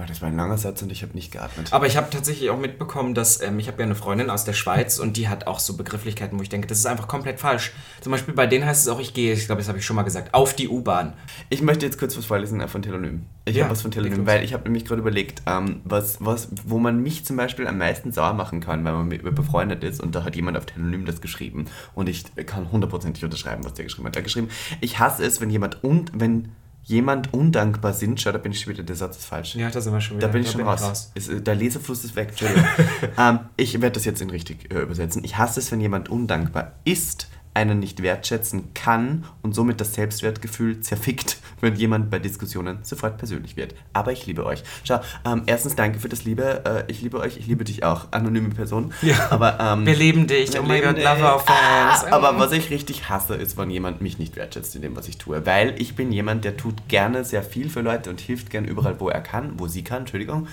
Oh, 0.00 0.04
das 0.06 0.22
war 0.22 0.28
ein 0.28 0.36
langer 0.36 0.56
Satz 0.58 0.80
und 0.82 0.92
ich 0.92 1.02
habe 1.02 1.12
nicht 1.14 1.32
geatmet. 1.32 1.72
Aber 1.72 1.88
ich 1.88 1.96
habe 1.96 2.08
tatsächlich 2.08 2.50
auch 2.50 2.58
mitbekommen, 2.58 3.14
dass 3.14 3.42
ähm, 3.42 3.58
ich 3.58 3.66
habe 3.66 3.78
ja 3.78 3.84
eine 3.84 3.96
Freundin 3.96 4.30
aus 4.30 4.44
der 4.44 4.52
Schweiz 4.52 5.00
und 5.00 5.16
die 5.16 5.28
hat 5.28 5.48
auch 5.48 5.58
so 5.58 5.76
Begrifflichkeiten, 5.76 6.38
wo 6.38 6.42
ich 6.42 6.48
denke, 6.48 6.68
das 6.68 6.78
ist 6.78 6.86
einfach 6.86 7.08
komplett 7.08 7.40
falsch. 7.40 7.72
Zum 8.00 8.12
Beispiel 8.12 8.32
bei 8.32 8.46
denen 8.46 8.64
heißt 8.64 8.82
es 8.82 8.88
auch, 8.88 9.00
ich 9.00 9.12
gehe, 9.12 9.32
ich 9.32 9.46
glaube, 9.46 9.60
das 9.60 9.66
habe 9.66 9.78
ich 9.78 9.84
schon 9.84 9.96
mal 9.96 10.04
gesagt, 10.04 10.34
auf 10.34 10.54
die 10.54 10.68
U-Bahn. 10.68 11.14
Ich 11.48 11.62
möchte 11.62 11.84
jetzt 11.84 11.98
kurz 11.98 12.16
was 12.16 12.24
vorlesen 12.26 12.60
äh, 12.60 12.68
von 12.68 12.80
Telonym. 12.82 13.26
Ich 13.44 13.56
Ja, 13.56 13.64
habe 13.64 13.72
was 13.72 13.82
von 13.82 13.90
Telonym, 13.90 14.24
weil 14.24 14.44
ich 14.44 14.52
habe 14.52 14.62
nämlich 14.62 14.84
gerade 14.84 15.00
überlegt, 15.00 15.42
ähm, 15.46 15.80
was, 15.82 16.24
was, 16.24 16.48
wo 16.64 16.78
man 16.78 17.02
mich 17.02 17.24
zum 17.24 17.36
Beispiel 17.36 17.66
am 17.66 17.78
meisten 17.78 18.12
sauer 18.12 18.34
machen 18.34 18.60
kann, 18.60 18.84
weil 18.84 18.92
man 18.92 19.08
mit 19.08 19.24
mir 19.24 19.32
befreundet 19.32 19.82
ist 19.82 20.00
und 20.00 20.14
da 20.14 20.22
hat 20.22 20.36
jemand 20.36 20.56
auf 20.56 20.66
Telonym 20.66 21.06
das 21.06 21.20
geschrieben 21.20 21.64
und 21.96 22.08
ich 22.08 22.24
kann 22.46 22.70
hundertprozentig 22.70 23.24
unterschreiben, 23.24 23.64
was 23.64 23.74
der 23.74 23.86
geschrieben 23.86 24.06
hat. 24.06 24.14
Er 24.14 24.20
hat 24.20 24.24
geschrieben, 24.24 24.48
ich 24.80 25.00
hasse 25.00 25.24
es, 25.24 25.40
wenn 25.40 25.50
jemand 25.50 25.82
und 25.82 26.12
wenn 26.14 26.52
jemand 26.88 27.34
undankbar 27.34 27.92
sind. 27.92 28.20
Schau, 28.20 28.32
da 28.32 28.38
bin 28.38 28.52
ich 28.52 28.60
schon 28.60 28.72
wieder, 28.72 28.82
der 28.82 28.96
Satz 28.96 29.18
ist 29.18 29.26
falsch. 29.26 29.54
Ja, 29.54 29.70
da 29.70 29.80
sind 29.80 29.92
wir 29.92 30.00
schon 30.00 30.16
wieder. 30.16 30.26
Da 30.26 30.32
bin 30.32 30.42
ich 30.42 30.50
schon 30.50 30.62
raus. 30.62 31.12
Ist, 31.14 31.28
äh, 31.28 31.40
der 31.40 31.54
Lesefluss 31.54 32.02
ist 32.02 32.16
weg. 32.16 32.30
Entschuldigung. 32.30 32.64
ähm, 33.18 33.40
ich 33.56 33.74
werde 33.74 33.92
das 33.92 34.06
jetzt 34.06 34.22
in 34.22 34.30
richtig 34.30 34.72
äh, 34.72 34.80
übersetzen. 34.80 35.22
Ich 35.22 35.36
hasse 35.36 35.60
es, 35.60 35.70
wenn 35.70 35.80
jemand 35.80 36.08
undankbar 36.08 36.72
ist, 36.84 37.28
einen 37.58 37.80
nicht 37.80 38.02
wertschätzen 38.02 38.72
kann 38.72 39.24
und 39.42 39.52
somit 39.54 39.80
das 39.80 39.94
Selbstwertgefühl 39.94 40.80
zerfickt, 40.80 41.38
wenn 41.60 41.74
jemand 41.74 42.08
bei 42.10 42.18
Diskussionen 42.20 42.78
sofort 42.82 43.18
persönlich 43.18 43.56
wird. 43.56 43.74
Aber 43.92 44.12
ich 44.12 44.26
liebe 44.26 44.46
euch. 44.46 44.62
Schau, 44.84 45.00
ähm, 45.26 45.42
erstens 45.46 45.74
danke 45.74 45.98
für 45.98 46.08
das 46.08 46.24
Liebe. 46.24 46.62
Äh, 46.64 46.90
ich 46.90 47.02
liebe 47.02 47.18
euch, 47.18 47.36
ich 47.36 47.46
liebe 47.46 47.64
dich 47.64 47.82
auch. 47.82 48.06
Anonyme 48.12 48.50
Person. 48.50 48.92
Ja. 49.02 49.30
Aber, 49.30 49.58
ähm, 49.60 49.84
Wir 49.84 49.96
lieben 49.96 50.26
dich. 50.26 50.52
wir 50.52 50.62
Oh 50.62 50.66
mein 50.66 50.82
Gott. 50.82 50.98
Love 50.98 51.22
our 51.22 51.40
Fans. 51.40 52.04
Ah, 52.04 52.12
aber 52.12 52.38
was 52.38 52.52
ich 52.52 52.70
richtig 52.70 53.08
hasse, 53.08 53.34
ist, 53.34 53.56
wenn 53.56 53.70
jemand 53.70 54.00
mich 54.00 54.18
nicht 54.18 54.36
wertschätzt 54.36 54.76
in 54.76 54.82
dem, 54.82 54.96
was 54.96 55.08
ich 55.08 55.18
tue. 55.18 55.44
Weil 55.44 55.74
ich 55.78 55.96
bin 55.96 56.12
jemand, 56.12 56.44
der 56.44 56.56
tut 56.56 56.88
gerne 56.88 57.24
sehr 57.24 57.42
viel 57.42 57.68
für 57.70 57.80
Leute 57.80 58.10
und 58.10 58.20
hilft 58.20 58.50
gern 58.50 58.64
überall, 58.64 59.00
wo 59.00 59.08
er 59.08 59.20
kann, 59.20 59.58
wo 59.58 59.66
sie 59.66 59.82
kann, 59.82 60.00
Entschuldigung. 60.00 60.46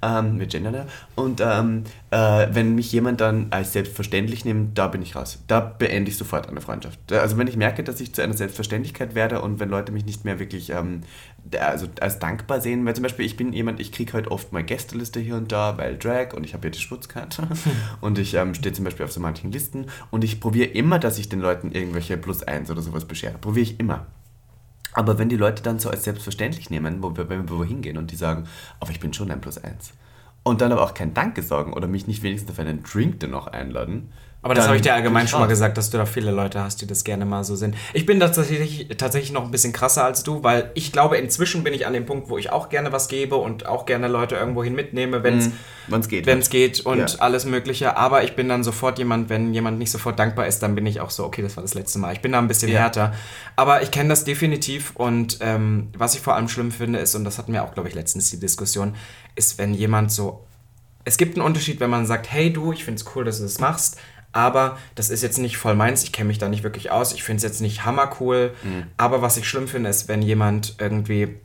Ähm, 0.00 0.38
wir 0.38 0.46
gendern 0.46 0.74
ja. 0.74 0.86
Und 1.16 1.40
ähm, 1.40 1.84
äh, 2.10 2.46
wenn 2.52 2.74
mich 2.74 2.92
jemand 2.92 3.20
dann 3.20 3.48
als 3.50 3.72
selbstverständlich 3.72 4.44
nimmt, 4.44 4.78
da 4.78 4.86
bin 4.86 5.02
ich 5.02 5.16
raus. 5.16 5.42
Da 5.48 5.60
beende 5.60 6.10
ich 6.10 6.16
sofort 6.16 6.51
eine 6.52 6.60
Freundschaft. 6.60 7.12
Also 7.12 7.36
wenn 7.36 7.46
ich 7.46 7.56
merke, 7.56 7.82
dass 7.82 8.00
ich 8.00 8.14
zu 8.14 8.22
einer 8.22 8.34
Selbstverständlichkeit 8.34 9.14
werde 9.14 9.42
und 9.42 9.60
wenn 9.60 9.68
Leute 9.68 9.92
mich 9.92 10.04
nicht 10.04 10.24
mehr 10.24 10.38
wirklich 10.38 10.70
ähm, 10.70 11.02
also 11.58 11.86
als 12.00 12.18
dankbar 12.18 12.60
sehen, 12.60 12.84
weil 12.86 12.94
zum 12.94 13.02
Beispiel 13.02 13.26
ich 13.26 13.36
bin 13.36 13.52
jemand, 13.52 13.80
ich 13.80 13.92
kriege 13.92 14.12
halt 14.12 14.28
oft 14.28 14.52
mal 14.52 14.62
Gästeliste 14.62 15.20
hier 15.20 15.36
und 15.36 15.50
da, 15.52 15.76
weil 15.78 15.98
Drag 15.98 16.34
und 16.34 16.44
ich 16.44 16.54
habe 16.54 16.68
ja 16.68 16.70
die 16.70 16.78
Schmutzkarte 16.78 17.48
und 18.00 18.18
ich 18.18 18.34
ähm, 18.34 18.54
stehe 18.54 18.72
zum 18.72 18.84
Beispiel 18.84 19.04
auf 19.04 19.12
so 19.12 19.20
manchen 19.20 19.50
Listen 19.52 19.86
und 20.10 20.24
ich 20.24 20.40
probiere 20.40 20.68
immer, 20.68 20.98
dass 20.98 21.18
ich 21.18 21.28
den 21.28 21.40
Leuten 21.40 21.72
irgendwelche 21.72 22.16
Plus 22.16 22.42
1 22.42 22.70
oder 22.70 22.82
sowas 22.82 23.04
beschere. 23.04 23.38
Probiere 23.38 23.64
ich 23.64 23.80
immer. 23.80 24.06
Aber 24.92 25.18
wenn 25.18 25.28
die 25.28 25.36
Leute 25.36 25.62
dann 25.62 25.78
so 25.78 25.88
als 25.88 26.04
selbstverständlich 26.04 26.70
nehmen, 26.70 27.02
wo 27.02 27.16
wir, 27.16 27.28
wenn 27.28 27.48
wir 27.48 27.58
wohin 27.58 27.80
gehen 27.80 27.96
und 27.96 28.10
die 28.10 28.16
sagen, 28.16 28.44
aber 28.78 28.90
ich 28.90 29.00
bin 29.00 29.12
schon 29.12 29.30
ein 29.30 29.40
Plus 29.40 29.58
1 29.58 29.92
und 30.42 30.60
dann 30.60 30.72
aber 30.72 30.82
auch 30.82 30.94
kein 30.94 31.14
Danke 31.14 31.42
sagen 31.42 31.72
oder 31.72 31.86
mich 31.86 32.06
nicht 32.06 32.22
wenigstens 32.22 32.50
auf 32.50 32.58
einen 32.58 32.82
Drink 32.82 33.20
dennoch 33.20 33.46
einladen. 33.46 34.12
Aber 34.44 34.54
das 34.54 34.66
habe 34.66 34.74
ich 34.74 34.82
dir 34.82 34.92
allgemein 34.92 35.28
schon 35.28 35.38
mal 35.38 35.46
gesagt, 35.46 35.78
dass 35.78 35.90
du 35.90 35.98
da 35.98 36.04
viele 36.04 36.32
Leute 36.32 36.60
hast, 36.60 36.80
die 36.82 36.86
das 36.88 37.04
gerne 37.04 37.24
mal 37.24 37.44
so 37.44 37.54
sind. 37.54 37.76
Ich 37.92 38.06
bin 38.06 38.18
tatsächlich, 38.18 38.88
tatsächlich 38.98 39.30
noch 39.30 39.44
ein 39.44 39.52
bisschen 39.52 39.72
krasser 39.72 40.04
als 40.04 40.24
du, 40.24 40.42
weil 40.42 40.72
ich 40.74 40.90
glaube, 40.90 41.16
inzwischen 41.16 41.62
bin 41.62 41.72
ich 41.74 41.86
an 41.86 41.92
dem 41.92 42.06
Punkt, 42.06 42.28
wo 42.28 42.38
ich 42.38 42.50
auch 42.50 42.68
gerne 42.68 42.90
was 42.90 43.06
gebe 43.06 43.36
und 43.36 43.66
auch 43.66 43.86
gerne 43.86 44.08
Leute 44.08 44.34
irgendwohin 44.34 44.74
mitnehme, 44.74 45.22
wenn 45.22 45.38
es 45.38 45.50
es 45.88 46.08
geht. 46.08 46.26
wenn 46.26 46.40
es 46.40 46.50
geht 46.50 46.80
und 46.80 46.98
Ja. 46.98 47.06
alles 47.20 47.44
Mögliche. 47.44 47.96
Aber 47.96 48.24
ich 48.24 48.34
bin 48.34 48.48
dann 48.48 48.64
sofort 48.64 48.98
jemand, 48.98 49.28
wenn 49.28 49.54
jemand 49.54 49.78
nicht 49.78 49.92
sofort 49.92 50.18
dankbar 50.18 50.48
ist, 50.48 50.60
dann 50.60 50.74
bin 50.74 50.86
ich 50.86 51.00
auch 51.00 51.10
so, 51.10 51.24
okay, 51.24 51.42
das 51.42 51.56
war 51.56 51.62
das 51.62 51.74
letzte 51.74 52.00
Mal. 52.00 52.12
Ich 52.12 52.20
bin 52.20 52.32
da 52.32 52.38
ein 52.40 52.48
bisschen 52.48 52.70
Ja. 52.72 52.80
härter. 52.80 53.14
Aber 53.54 53.82
ich 53.82 53.92
kenne 53.92 54.08
das 54.08 54.24
definitiv 54.24 54.90
und 54.94 55.38
ähm, 55.40 55.90
was 55.96 56.14
ich 56.16 56.20
vor 56.20 56.34
allem 56.34 56.48
schlimm 56.48 56.72
finde, 56.72 56.98
ist, 56.98 57.14
und 57.14 57.22
das 57.24 57.38
hatten 57.38 57.52
wir 57.52 57.62
auch, 57.62 57.74
glaube 57.74 57.88
ich, 57.88 57.94
letztens 57.94 58.28
die 58.30 58.40
Diskussion, 58.40 58.96
ist, 59.36 59.58
wenn 59.58 59.72
jemand 59.72 60.10
so. 60.10 60.44
Es 61.04 61.16
gibt 61.16 61.36
einen 61.36 61.44
Unterschied, 61.44 61.80
wenn 61.80 61.90
man 61.90 62.06
sagt, 62.06 62.30
hey 62.32 62.52
du, 62.52 62.72
ich 62.72 62.84
finde 62.84 63.00
es 63.00 63.16
cool, 63.16 63.24
dass 63.24 63.38
du 63.38 63.42
das 63.44 63.58
machst. 63.58 63.98
Aber 64.32 64.78
das 64.94 65.10
ist 65.10 65.22
jetzt 65.22 65.38
nicht 65.38 65.58
voll 65.58 65.74
meins, 65.74 66.02
ich 66.04 66.12
kenne 66.12 66.28
mich 66.28 66.38
da 66.38 66.48
nicht 66.48 66.62
wirklich 66.62 66.90
aus, 66.90 67.12
ich 67.12 67.22
finde 67.22 67.36
es 67.38 67.42
jetzt 67.42 67.60
nicht 67.60 67.84
hammercool. 67.84 68.54
Aber 68.96 69.22
was 69.22 69.36
ich 69.36 69.48
schlimm 69.48 69.68
finde, 69.68 69.90
ist, 69.90 70.08
wenn 70.08 70.22
jemand 70.22 70.76
irgendwie 70.78 71.36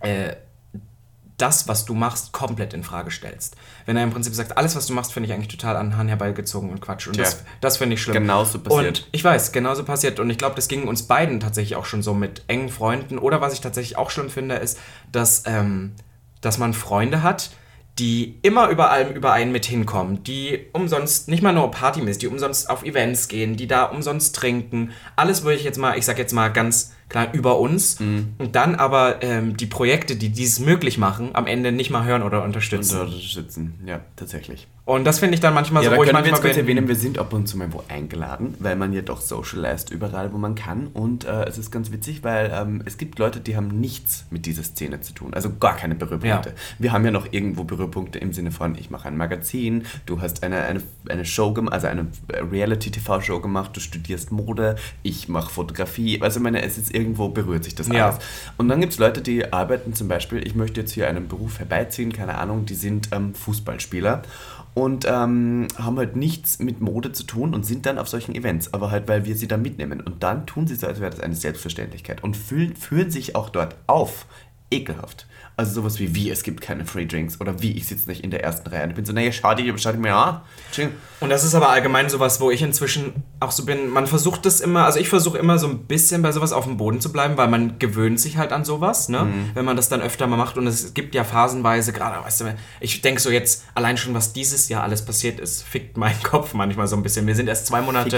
äh, 0.00 0.34
das, 1.36 1.66
was 1.66 1.84
du 1.84 1.94
machst, 1.94 2.32
komplett 2.32 2.74
in 2.74 2.84
Frage 2.84 3.10
stellst. 3.10 3.56
Wenn 3.86 3.96
er 3.96 4.04
im 4.04 4.10
Prinzip 4.10 4.34
sagt, 4.34 4.56
alles, 4.56 4.76
was 4.76 4.86
du 4.86 4.92
machst, 4.92 5.12
finde 5.12 5.28
ich 5.28 5.34
eigentlich 5.34 5.48
total 5.48 5.76
an 5.76 5.90
den 5.90 5.96
Hahn 5.96 6.08
herbeigezogen 6.08 6.70
und 6.70 6.80
Quatsch. 6.80 7.08
Und 7.08 7.14
Tja. 7.14 7.24
das, 7.24 7.42
das 7.60 7.76
finde 7.78 7.94
ich 7.94 8.02
schlimm. 8.02 8.14
Genauso 8.14 8.60
passiert. 8.60 9.00
Und 9.00 9.08
ich 9.10 9.24
weiß, 9.24 9.50
genauso 9.50 9.84
passiert. 9.84 10.20
Und 10.20 10.30
ich 10.30 10.38
glaube, 10.38 10.54
das 10.54 10.68
ging 10.68 10.86
uns 10.86 11.02
beiden 11.02 11.40
tatsächlich 11.40 11.76
auch 11.76 11.86
schon 11.86 12.02
so 12.02 12.14
mit 12.14 12.42
engen 12.46 12.68
Freunden. 12.68 13.18
Oder 13.18 13.40
was 13.40 13.52
ich 13.52 13.60
tatsächlich 13.60 13.98
auch 13.98 14.10
schlimm 14.10 14.30
finde, 14.30 14.56
ist, 14.56 14.78
dass, 15.10 15.42
ähm, 15.46 15.94
dass 16.40 16.58
man 16.58 16.72
Freunde 16.72 17.22
hat, 17.22 17.50
die 17.98 18.38
immer 18.42 18.68
über 18.70 18.90
allem 18.90 19.12
über 19.12 19.32
einen 19.32 19.52
mit 19.52 19.66
hinkommen, 19.66 20.24
die 20.24 20.66
umsonst, 20.72 21.28
nicht 21.28 21.42
mal 21.42 21.52
nur 21.52 21.70
partymäßig, 21.70 22.20
die 22.20 22.26
umsonst 22.26 22.68
auf 22.68 22.84
Events 22.84 23.28
gehen, 23.28 23.56
die 23.56 23.68
da 23.68 23.84
umsonst 23.84 24.34
trinken. 24.34 24.90
Alles 25.14 25.44
würde 25.44 25.56
ich 25.56 25.64
jetzt 25.64 25.78
mal, 25.78 25.96
ich 25.96 26.04
sag 26.04 26.18
jetzt 26.18 26.32
mal 26.32 26.48
ganz 26.48 26.92
klar 27.08 27.28
über 27.32 27.58
uns. 27.58 28.00
Mhm. 28.00 28.34
Und 28.38 28.56
dann 28.56 28.74
aber 28.74 29.22
ähm, 29.22 29.56
die 29.56 29.66
Projekte, 29.66 30.16
die 30.16 30.30
dies 30.30 30.60
möglich 30.60 30.98
machen, 30.98 31.30
am 31.34 31.46
Ende 31.46 31.72
nicht 31.72 31.90
mal 31.90 32.04
hören 32.04 32.22
oder 32.22 32.44
unterstützen. 32.44 33.00
Unterstützen. 33.00 33.74
Ja, 33.86 34.00
tatsächlich. 34.16 34.66
Und 34.86 35.04
das 35.04 35.18
finde 35.18 35.34
ich 35.34 35.40
dann 35.40 35.54
manchmal 35.54 35.82
Ja, 35.82 35.90
so, 35.90 35.96
wo 35.96 36.02
ich 36.02 36.10
können 36.10 36.24
wir 36.24 36.30
manchmal 36.30 36.50
jetzt 36.50 36.56
kurz 36.56 36.56
erwähnen, 36.58 36.88
wir 36.88 36.94
sind 36.94 37.18
ab 37.18 37.32
und 37.32 37.46
zu 37.46 37.56
mal 37.56 37.72
wo 37.72 37.82
eingeladen, 37.88 38.54
weil 38.58 38.76
man 38.76 38.92
ja 38.92 39.00
doch 39.00 39.22
socialized 39.22 39.90
überall, 39.90 40.30
wo 40.34 40.36
man 40.36 40.54
kann. 40.54 40.88
Und 40.88 41.24
äh, 41.24 41.44
es 41.44 41.56
ist 41.56 41.70
ganz 41.70 41.90
witzig, 41.90 42.22
weil 42.22 42.52
ähm, 42.54 42.82
es 42.84 42.98
gibt 42.98 43.18
Leute, 43.18 43.40
die 43.40 43.56
haben 43.56 43.68
nichts 43.80 44.26
mit 44.28 44.44
dieser 44.44 44.62
Szene 44.62 45.00
zu 45.00 45.14
tun. 45.14 45.32
Also 45.32 45.50
gar 45.58 45.76
keine 45.76 45.94
Berührpunkte. 45.94 46.50
Ja. 46.50 46.54
Wir 46.78 46.92
haben 46.92 47.02
ja 47.02 47.10
noch 47.10 47.32
irgendwo 47.32 47.64
Berührpunkte 47.64 48.18
im 48.18 48.34
Sinne 48.34 48.50
von, 48.50 48.76
ich 48.76 48.90
mache 48.90 49.08
ein 49.08 49.16
Magazin, 49.16 49.86
du 50.04 50.20
hast 50.20 50.42
eine, 50.42 50.60
eine, 50.64 50.82
eine 51.08 51.24
Show 51.24 51.54
gemacht, 51.54 51.72
also 51.72 51.86
eine 51.86 52.08
Reality-TV-Show 52.30 53.40
gemacht, 53.40 53.70
du 53.74 53.80
studierst 53.80 54.32
Mode, 54.32 54.76
ich 55.02 55.30
mache 55.30 55.50
Fotografie. 55.50 56.20
Also 56.20 56.40
ich 56.40 56.42
meine, 56.42 56.62
es 56.62 56.76
ist 56.76 56.93
irgendwo 56.94 57.28
berührt 57.28 57.64
sich 57.64 57.74
das 57.74 57.88
Ja. 57.88 58.06
alles. 58.10 58.18
Und 58.56 58.68
dann 58.68 58.80
gibt 58.80 58.92
es 58.92 58.98
Leute, 58.98 59.20
die 59.20 59.52
arbeiten 59.52 59.92
zum 59.94 60.08
Beispiel, 60.08 60.46
ich 60.46 60.54
möchte 60.54 60.80
jetzt 60.80 60.92
hier 60.92 61.08
einen 61.08 61.28
Beruf 61.28 61.58
herbeiziehen, 61.58 62.12
keine 62.12 62.36
Ahnung, 62.38 62.64
die 62.66 62.74
sind 62.74 63.08
ähm, 63.12 63.34
Fußballspieler 63.34 64.22
und 64.74 65.04
ähm, 65.06 65.68
haben 65.78 65.98
halt 65.98 66.16
nichts 66.16 66.58
mit 66.58 66.80
Mode 66.80 67.12
zu 67.12 67.24
tun 67.24 67.54
und 67.54 67.64
sind 67.64 67.86
dann 67.86 67.98
auf 67.98 68.08
solchen 68.08 68.34
Events, 68.34 68.72
aber 68.74 68.90
halt, 68.90 69.06
weil 69.08 69.24
wir 69.24 69.36
sie 69.36 69.46
da 69.48 69.56
mitnehmen. 69.56 70.00
Und 70.00 70.22
dann 70.22 70.46
tun 70.46 70.66
sie 70.66 70.74
so, 70.74 70.86
als 70.86 71.00
wäre 71.00 71.10
das 71.10 71.20
eine 71.20 71.34
Selbstverständlichkeit 71.34 72.22
und 72.24 72.36
fühlen, 72.36 72.74
führen 72.76 73.10
sich 73.10 73.36
auch 73.36 73.50
dort 73.50 73.76
auf. 73.86 74.26
Ekelhaft. 74.70 75.26
Also 75.56 75.72
sowas 75.72 76.00
wie, 76.00 76.16
wie, 76.16 76.30
es 76.30 76.42
gibt 76.42 76.60
keine 76.62 76.84
Free 76.84 77.06
Drinks 77.06 77.40
oder 77.40 77.62
wie, 77.62 77.70
ich 77.76 77.86
sitze 77.86 78.08
nicht 78.08 78.24
in 78.24 78.32
der 78.32 78.42
ersten 78.42 78.68
Reihe. 78.68 78.82
Und 78.82 78.90
ich 78.90 78.96
bin 78.96 79.04
so, 79.04 79.12
naja, 79.12 79.30
schau 79.30 79.54
dir, 79.54 79.72
schau 79.78 79.92
dir 79.92 79.98
mir 79.98 80.12
an. 80.12 80.40
Chill. 80.72 80.90
Und 81.20 81.30
das 81.30 81.44
ist 81.44 81.54
aber 81.54 81.68
allgemein 81.68 82.08
sowas, 82.08 82.40
wo 82.40 82.50
ich 82.50 82.60
inzwischen 82.60 83.22
auch 83.38 83.52
so 83.52 83.64
bin. 83.64 83.88
Man 83.88 84.08
versucht 84.08 84.44
das 84.46 84.60
immer, 84.60 84.84
also 84.84 84.98
ich 84.98 85.08
versuche 85.08 85.38
immer 85.38 85.56
so 85.60 85.68
ein 85.68 85.84
bisschen 85.84 86.22
bei 86.22 86.32
sowas 86.32 86.52
auf 86.52 86.64
dem 86.64 86.76
Boden 86.76 87.00
zu 87.00 87.12
bleiben, 87.12 87.36
weil 87.36 87.46
man 87.46 87.78
gewöhnt 87.78 88.18
sich 88.18 88.36
halt 88.36 88.50
an 88.52 88.64
sowas, 88.64 89.08
ne? 89.08 89.28
Wenn 89.54 89.64
man 89.64 89.76
das 89.76 89.88
dann 89.88 90.00
öfter 90.00 90.26
mal 90.26 90.36
macht. 90.36 90.58
Und 90.58 90.66
es 90.66 90.92
gibt 90.92 91.14
ja 91.14 91.22
phasenweise, 91.22 91.92
gerade, 91.92 92.24
weißt 92.24 92.40
du, 92.40 92.56
ich 92.80 93.00
denke 93.00 93.20
so 93.20 93.30
jetzt, 93.30 93.62
allein 93.76 93.96
schon, 93.96 94.12
was 94.12 94.32
dieses 94.32 94.68
Jahr 94.68 94.82
alles 94.82 95.04
passiert 95.04 95.38
ist, 95.38 95.62
fickt 95.62 95.96
meinen 95.96 96.20
Kopf 96.24 96.52
manchmal 96.54 96.88
so 96.88 96.96
ein 96.96 97.04
bisschen. 97.04 97.28
Wir 97.28 97.36
sind 97.36 97.46
erst 97.46 97.68
zwei 97.68 97.80
Monate, 97.80 98.10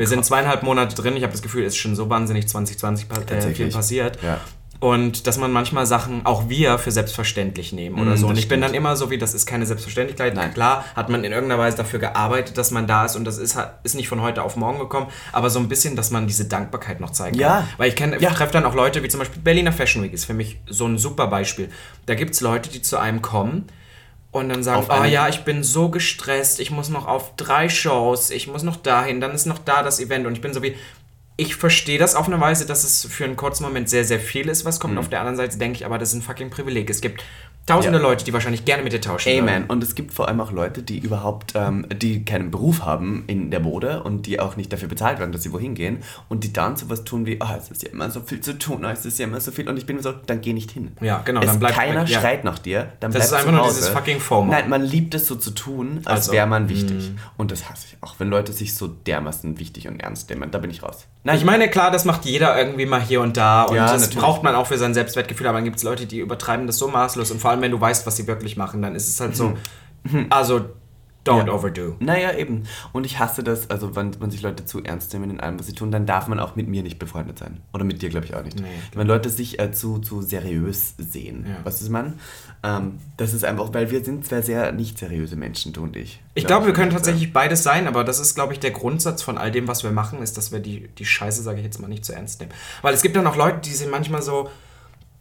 wir 0.00 0.08
sind 0.08 0.18
Kopf. 0.18 0.26
zweieinhalb 0.26 0.64
Monate 0.64 0.96
drin. 0.96 1.14
Ich 1.16 1.22
habe 1.22 1.30
das 1.32 1.42
Gefühl, 1.42 1.62
es 1.62 1.74
ist 1.74 1.78
schon 1.78 1.94
so 1.94 2.10
wahnsinnig 2.10 2.48
2020 2.48 3.08
pa- 3.08 3.20
äh, 3.20 3.54
viel 3.54 3.68
passiert. 3.70 4.20
Ja. 4.20 4.40
Und 4.82 5.28
dass 5.28 5.38
man 5.38 5.52
manchmal 5.52 5.86
Sachen 5.86 6.26
auch 6.26 6.48
wir 6.48 6.76
für 6.76 6.90
selbstverständlich 6.90 7.72
nehmen 7.72 8.00
oder 8.00 8.14
Mm, 8.14 8.16
so. 8.16 8.26
Und 8.26 8.36
ich 8.36 8.48
bin 8.48 8.60
dann 8.60 8.74
immer 8.74 8.96
so 8.96 9.10
wie, 9.10 9.16
das 9.18 9.32
ist 9.32 9.46
keine 9.46 9.64
Selbstverständlichkeit. 9.64 10.34
Nein. 10.34 10.52
Klar 10.54 10.84
hat 10.96 11.08
man 11.08 11.22
in 11.22 11.30
irgendeiner 11.30 11.62
Weise 11.62 11.76
dafür 11.76 12.00
gearbeitet, 12.00 12.58
dass 12.58 12.72
man 12.72 12.88
da 12.88 13.04
ist 13.04 13.14
und 13.14 13.24
das 13.24 13.38
ist, 13.38 13.56
ist 13.84 13.94
nicht 13.94 14.08
von 14.08 14.22
heute 14.22 14.42
auf 14.42 14.56
morgen 14.56 14.80
gekommen, 14.80 15.06
aber 15.30 15.50
so 15.50 15.60
ein 15.60 15.68
bisschen, 15.68 15.94
dass 15.94 16.10
man 16.10 16.26
diese 16.26 16.46
Dankbarkeit 16.46 16.98
noch 16.98 17.10
zeigen 17.10 17.38
Ja. 17.38 17.58
kann. 17.58 17.68
Weil 17.76 17.88
ich 17.90 17.94
kenne, 17.94 18.18
Ja. 18.20 18.30
ich 18.30 18.34
treffe 18.36 18.54
dann 18.54 18.64
auch 18.64 18.74
Leute, 18.74 19.04
wie 19.04 19.08
zum 19.08 19.20
Beispiel 19.20 19.40
Berliner 19.40 19.70
Fashion 19.72 20.02
Week 20.02 20.12
ist 20.12 20.24
für 20.24 20.34
mich 20.34 20.58
so 20.66 20.84
ein 20.84 20.98
super 20.98 21.28
Beispiel. 21.28 21.68
Da 22.06 22.16
gibt 22.16 22.34
es 22.34 22.40
Leute, 22.40 22.68
die 22.68 22.82
zu 22.82 22.98
einem 22.98 23.22
kommen 23.22 23.68
und 24.32 24.48
dann 24.48 24.64
sagen, 24.64 24.84
oh 24.90 25.04
ja, 25.04 25.28
ich 25.28 25.44
bin 25.44 25.62
so 25.62 25.90
gestresst, 25.90 26.58
ich 26.58 26.72
muss 26.72 26.88
noch 26.88 27.06
auf 27.06 27.36
drei 27.36 27.68
Shows, 27.68 28.30
ich 28.30 28.48
muss 28.48 28.64
noch 28.64 28.76
dahin, 28.78 29.20
dann 29.20 29.30
ist 29.30 29.46
noch 29.46 29.58
da 29.60 29.84
das 29.84 30.00
Event 30.00 30.26
und 30.26 30.32
ich 30.32 30.40
bin 30.40 30.52
so 30.52 30.60
wie, 30.60 30.74
ich 31.36 31.56
verstehe 31.56 31.98
das 31.98 32.14
auf 32.14 32.26
eine 32.26 32.40
Weise, 32.40 32.66
dass 32.66 32.84
es 32.84 33.06
für 33.06 33.24
einen 33.24 33.36
kurzen 33.36 33.64
Moment 33.64 33.88
sehr, 33.88 34.04
sehr 34.04 34.20
viel 34.20 34.48
ist, 34.48 34.64
was 34.64 34.80
kommt. 34.80 34.98
Auf 34.98 35.08
der 35.08 35.20
anderen 35.20 35.36
Seite 35.36 35.58
denke 35.58 35.76
ich 35.76 35.86
aber, 35.86 35.98
das 35.98 36.10
ist 36.10 36.16
ein 36.16 36.22
fucking 36.22 36.50
Privileg. 36.50 36.90
Es 36.90 37.00
gibt 37.00 37.24
tausende. 37.66 37.98
Ja. 37.98 38.02
Leute, 38.02 38.24
die 38.24 38.32
wahrscheinlich 38.32 38.64
gerne 38.64 38.82
mit 38.82 38.92
dir 38.92 39.00
tauschen 39.00 39.30
Amen. 39.38 39.46
würden. 39.46 39.64
Und 39.68 39.82
es 39.82 39.94
gibt 39.94 40.12
vor 40.12 40.28
allem 40.28 40.40
auch 40.40 40.50
Leute, 40.52 40.82
die 40.82 40.98
überhaupt, 40.98 41.52
ähm, 41.54 41.86
die 41.94 42.24
keinen 42.24 42.50
Beruf 42.50 42.84
haben 42.84 43.24
in 43.26 43.50
der 43.50 43.60
Mode 43.60 44.02
und 44.02 44.26
die 44.26 44.40
auch 44.40 44.56
nicht 44.56 44.72
dafür 44.72 44.88
bezahlt 44.88 45.18
werden, 45.18 45.32
dass 45.32 45.42
sie 45.42 45.52
wohin 45.52 45.74
gehen 45.74 45.98
und 46.28 46.44
die 46.44 46.52
dann 46.52 46.76
sowas 46.76 47.04
tun 47.04 47.26
wie, 47.26 47.40
ah, 47.40 47.56
es 47.56 47.70
ist 47.70 47.82
ja 47.82 47.90
immer 47.90 48.10
so 48.10 48.20
viel 48.20 48.40
zu 48.40 48.58
tun, 48.58 48.84
ah, 48.84 48.92
es 48.92 49.06
ist 49.06 49.18
ja 49.18 49.26
immer 49.26 49.40
so 49.40 49.50
viel 49.52 49.68
und 49.68 49.76
ich 49.76 49.86
bin 49.86 50.00
so, 50.02 50.12
dann 50.12 50.40
geh 50.40 50.52
nicht 50.52 50.70
hin. 50.70 50.92
Ja, 51.00 51.22
genau, 51.24 51.40
Es, 51.40 51.46
dann 51.46 51.60
bleib 51.60 51.74
keiner 51.74 52.02
weg, 52.02 52.08
ja. 52.08 52.20
schreit 52.20 52.44
nach 52.44 52.58
dir, 52.58 52.92
dann 53.00 53.12
Das 53.12 53.26
ist 53.26 53.32
einfach 53.32 53.52
nur 53.52 53.64
dieses 53.68 53.88
fucking 53.88 54.20
FOMO. 54.20 54.50
Nein, 54.50 54.68
man 54.68 54.82
liebt 54.82 55.14
es 55.14 55.26
so 55.26 55.36
zu 55.36 55.50
tun, 55.52 56.00
als 56.04 56.22
Also, 56.22 56.32
wäre 56.32 56.46
man 56.46 56.68
wichtig. 56.68 57.12
Und 57.36 57.52
das 57.52 57.68
hasse 57.70 57.86
ich 57.88 57.96
auch, 58.02 58.16
wenn 58.18 58.28
Leute 58.28 58.52
sich 58.52 58.74
so 58.74 58.88
dermaßen 58.88 59.58
wichtig 59.58 59.88
und 59.88 60.00
ernst 60.00 60.28
nehmen, 60.30 60.50
da 60.50 60.58
bin 60.58 60.70
ich 60.70 60.82
raus. 60.82 61.06
Nein, 61.24 61.38
Ich 61.38 61.44
meine, 61.44 61.68
klar, 61.68 61.90
das 61.92 62.04
macht 62.04 62.24
jeder 62.24 62.58
irgendwie 62.58 62.86
mal 62.86 63.00
hier 63.00 63.20
und 63.20 63.36
da 63.36 63.62
und 63.62 63.76
Ja, 63.76 63.86
das 63.92 64.02
natürlich. 64.02 64.18
braucht 64.18 64.42
man 64.42 64.54
auch 64.56 64.66
für 64.66 64.78
sein 64.78 64.94
Selbstwertgefühl, 64.94 65.46
aber 65.46 65.58
dann 65.58 65.64
gibt 65.64 65.76
es 65.76 65.84
Leute, 65.84 66.06
die 66.06 66.18
übertreiben 66.18 66.66
das 66.66 66.78
so 66.78 66.88
maßlos 66.88 67.30
und 67.30 67.40
vor 67.40 67.51
allem 67.52 67.62
wenn 67.62 67.70
du 67.70 67.80
weißt, 67.80 68.06
was 68.06 68.16
sie 68.16 68.26
wirklich 68.26 68.56
machen, 68.56 68.82
dann 68.82 68.94
ist 68.94 69.08
es 69.08 69.20
halt 69.20 69.36
so, 69.36 69.54
also 70.30 70.64
don't 71.24 71.46
Ja. 71.46 71.52
overdo. 71.52 71.94
Naja, 72.00 72.34
eben. 72.36 72.64
Und 72.92 73.06
ich 73.06 73.20
hasse 73.20 73.44
das, 73.44 73.70
also 73.70 73.94
wenn, 73.94 74.20
wenn 74.20 74.32
sich 74.32 74.42
Leute 74.42 74.64
zu 74.64 74.82
ernst 74.82 75.12
nehmen 75.12 75.30
in 75.30 75.38
allem, 75.38 75.56
was 75.56 75.66
sie 75.66 75.72
tun, 75.72 75.92
dann 75.92 76.04
darf 76.04 76.26
man 76.26 76.40
auch 76.40 76.56
mit 76.56 76.66
mir 76.66 76.82
nicht 76.82 76.98
befreundet 76.98 77.38
sein. 77.38 77.60
Oder 77.72 77.84
mit 77.84 78.02
dir, 78.02 78.08
glaube 78.08 78.26
ich, 78.26 78.34
auch 78.34 78.42
nicht. 78.42 78.58
Nee. 78.60 78.66
Wenn 78.94 79.06
Leute 79.06 79.30
sich 79.30 79.60
äh, 79.60 79.70
zu, 79.70 80.00
zu 80.00 80.20
seriös 80.20 80.94
sehen. 80.98 81.46
Ja. 81.48 81.58
Was 81.62 81.80
ist 81.80 81.90
man? 81.90 82.14
Ähm, 82.64 82.98
das 83.18 83.34
ist 83.34 83.44
einfach, 83.44 83.72
weil 83.72 83.92
wir 83.92 84.04
sind 84.04 84.26
zwei 84.26 84.42
sehr 84.42 84.72
nicht 84.72 84.98
seriöse 84.98 85.36
Menschen, 85.36 85.72
du 85.72 85.84
und 85.84 85.94
ich. 85.96 86.20
Ich 86.34 86.44
Glaub 86.44 86.62
glaube, 86.62 86.66
wir 86.66 86.72
können 86.74 86.90
tatsächlich 86.90 87.32
beides 87.32 87.62
sein, 87.62 87.86
aber 87.86 88.02
das 88.02 88.18
ist, 88.18 88.34
glaube 88.34 88.52
ich, 88.52 88.58
der 88.58 88.72
Grundsatz 88.72 89.22
von 89.22 89.38
all 89.38 89.52
dem, 89.52 89.68
was 89.68 89.84
wir 89.84 89.92
machen, 89.92 90.22
ist, 90.22 90.36
dass 90.36 90.50
wir 90.50 90.58
die, 90.58 90.88
die 90.98 91.04
Scheiße, 91.04 91.40
sage 91.42 91.58
ich 91.58 91.64
jetzt 91.64 91.80
mal, 91.80 91.86
nicht 91.86 92.04
zu 92.04 92.12
ernst 92.12 92.40
nehmen. 92.40 92.50
Weil 92.82 92.94
es 92.94 93.02
gibt 93.02 93.14
ja 93.14 93.22
noch 93.22 93.36
Leute, 93.36 93.60
die 93.64 93.70
sind 93.74 93.92
manchmal 93.92 94.22
so. 94.22 94.50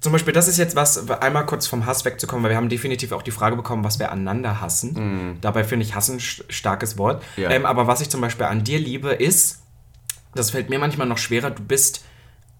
Zum 0.01 0.11
Beispiel, 0.11 0.33
das 0.33 0.47
ist 0.47 0.57
jetzt 0.57 0.75
was, 0.75 1.09
einmal 1.11 1.45
kurz 1.45 1.67
vom 1.67 1.85
Hass 1.85 2.03
wegzukommen, 2.05 2.43
weil 2.43 2.49
wir 2.51 2.57
haben 2.57 2.69
definitiv 2.69 3.11
auch 3.11 3.21
die 3.21 3.31
Frage 3.31 3.55
bekommen, 3.55 3.83
was 3.83 3.99
wir 3.99 4.11
aneinander 4.11 4.59
hassen. 4.59 5.37
Dabei 5.41 5.63
finde 5.63 5.85
ich 5.85 5.93
Hassen 5.95 6.15
ein 6.15 6.19
st- 6.19 6.43
starkes 6.51 6.97
Wort. 6.97 7.23
Ja. 7.37 7.51
Ähm, 7.51 7.65
aber 7.67 7.85
was 7.87 8.01
ich 8.01 8.09
zum 8.09 8.19
Beispiel 8.19 8.47
an 8.47 8.63
dir 8.63 8.79
liebe, 8.79 9.11
ist, 9.11 9.61
das 10.33 10.49
fällt 10.49 10.69
mir 10.71 10.79
manchmal 10.79 11.05
noch 11.07 11.19
schwerer, 11.19 11.51
du 11.51 11.61
bist 11.63 12.03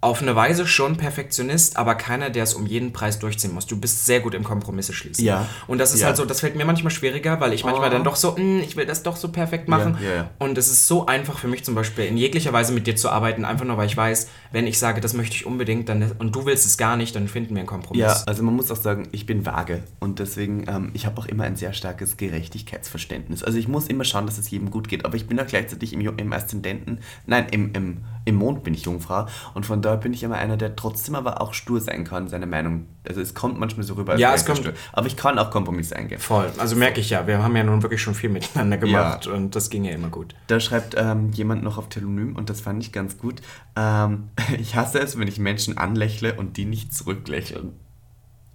auf 0.02 0.22
eine 0.22 0.36
Weise 0.36 0.66
schon 0.66 0.98
Perfektionist, 0.98 1.78
aber 1.78 1.94
keiner, 1.94 2.32
der 2.32 2.44
es 2.44 2.56
um 2.56 2.66
jeden 2.66 2.92
Preis 2.92 3.20
durchziehen 3.20 3.54
muss. 3.54 3.68
Du 3.68 3.80
bist 3.80 4.06
sehr 4.08 4.20
gut 4.20 4.34
im 4.34 4.44
Kompromisse 4.44 4.94
schließen. 4.94 5.24
Ja. 5.24 5.48
Und 5.68 5.78
das 5.78 5.94
ist 5.94 6.02
Ja. 6.02 6.08
halt 6.08 6.18
so, 6.18 6.26
das 6.26 6.40
fällt 6.40 6.56
mir 6.56 6.66
manchmal 6.66 6.90
schwieriger, 6.92 7.40
weil 7.40 7.54
ich 7.54 7.64
manchmal 7.64 7.90
Oh. 7.90 7.94
dann 7.94 8.04
doch 8.04 8.16
so, 8.16 8.32
"Mm, 8.36 8.60
ich 8.62 8.76
will 8.76 8.88
das 8.88 9.04
doch 9.04 9.16
so 9.16 9.30
perfekt 9.30 9.68
machen. 9.68 9.98
Ja, 10.04 10.16
ja. 10.16 10.30
Und 10.40 10.58
es 10.58 10.70
ist 10.72 10.88
so 10.88 11.06
einfach 11.06 11.38
für 11.38 11.48
mich 11.48 11.64
zum 11.64 11.76
Beispiel 11.76 12.06
in 12.06 12.18
jeglicher 12.18 12.52
Weise 12.52 12.74
mit 12.74 12.88
dir 12.88 12.96
zu 12.96 13.10
arbeiten, 13.10 13.46
einfach 13.46 13.66
nur 13.66 13.78
weil 13.78 13.86
ich 13.86 13.96
weiß, 13.96 14.28
wenn 14.52 14.66
ich 14.66 14.80
sage, 14.80 15.02
das 15.02 15.14
möchte 15.14 15.36
ich 15.36 15.46
unbedingt, 15.46 15.88
dann 15.88 16.12
und 16.18 16.36
du 16.36 16.46
willst 16.48 16.66
es 16.66 16.78
gar 16.78 16.98
nicht, 16.98 17.16
dann 17.16 17.28
finden 17.28 17.52
wir 17.54 17.60
einen 17.60 17.68
Kompromiss. 17.68 18.02
Ja, 18.02 18.24
also 18.26 18.42
man 18.42 18.56
muss 18.56 18.72
auch 18.72 18.78
sagen, 18.78 19.08
ich 19.12 19.28
bin 19.28 19.46
vage 19.46 19.84
und 20.00 20.18
deswegen, 20.18 20.66
ähm, 20.68 20.90
ich 20.94 21.06
habe 21.06 21.20
auch 21.22 21.28
immer 21.28 21.44
ein 21.44 21.56
sehr 21.58 21.74
starkes 21.74 22.18
Gerechtigkeitsverständnis. 22.18 23.44
Also 23.44 23.58
ich 23.58 23.68
muss 23.68 23.88
immer 23.88 24.04
schauen, 24.04 24.26
dass 24.26 24.38
es 24.38 24.50
jedem 24.50 24.72
gut 24.72 24.88
geht, 24.90 25.06
aber 25.06 25.16
ich 25.16 25.28
bin 25.28 25.40
auch 25.40 25.48
gleichzeitig 25.48 25.94
im, 25.94 26.02
im 26.02 26.34
Aszendenten, 26.34 27.00
nein, 27.26 27.48
im, 27.52 27.72
im, 27.74 27.98
im 28.26 28.36
Mond 28.36 28.64
bin 28.64 28.74
ich 28.74 28.84
Jungfrau 28.84 29.26
und 29.54 29.66
von 29.66 29.82
daher 29.82 29.98
bin 29.98 30.14
ich 30.14 30.22
immer 30.24 30.36
einer, 30.36 30.58
der 30.58 30.76
trotzdem 30.76 31.16
aber 31.16 31.42
auch 31.42 31.54
stur 31.54 31.82
sein 31.82 32.04
kann, 32.04 32.28
seine 32.28 32.46
Meinung. 32.46 32.86
Also 33.08 33.20
es 33.20 33.34
kommt 33.34 33.60
manchmal 33.60 33.84
so 33.86 33.96
rüber, 33.96 34.12
als 34.14 34.22
Ja, 34.22 34.28
wäre 34.30 34.38
es 34.38 34.46
kommt- 34.46 34.60
stur. 34.60 34.74
aber 34.94 35.08
ich 35.08 35.18
kann 35.18 35.40
auch 35.40 35.50
Kompromisse 35.50 35.96
eingehen. 35.96 36.20
Voll. 36.20 36.52
Also 36.58 36.76
merke 36.76 37.00
ich 37.00 37.10
ja, 37.10 37.26
wir 37.26 37.42
haben 37.42 37.56
ja 37.56 37.64
nun 37.64 37.82
wirklich 37.82 38.02
schon 38.02 38.14
viel 38.14 38.30
miteinander 38.30 38.78
gemacht 38.78 39.26
und 39.28 39.56
das 39.56 39.70
ging 39.70 39.84
ja 39.86 39.92
immer 39.94 40.10
gut. 40.10 40.36
Da 40.48 40.60
schreibt 40.60 40.96
ähm, 40.98 41.32
jemand 41.32 41.64
noch 41.64 41.78
auf 41.78 41.90
Telonym 41.90 42.36
und 42.36 42.50
das 42.50 42.62
fand 42.62 42.84
ich 42.84 42.92
ganz 42.92 43.18
gut. 43.18 43.42
Ähm, 43.76 44.30
ich 44.60 44.76
hasse 44.76 45.00
es, 45.00 45.18
wenn 45.18 45.28
ich 45.28 45.40
Menschen 45.40 45.78
anlächle 45.78 46.36
und 46.36 46.58
die 46.58 46.66
nicht 46.66 46.94
zurücklächeln. 46.94 47.74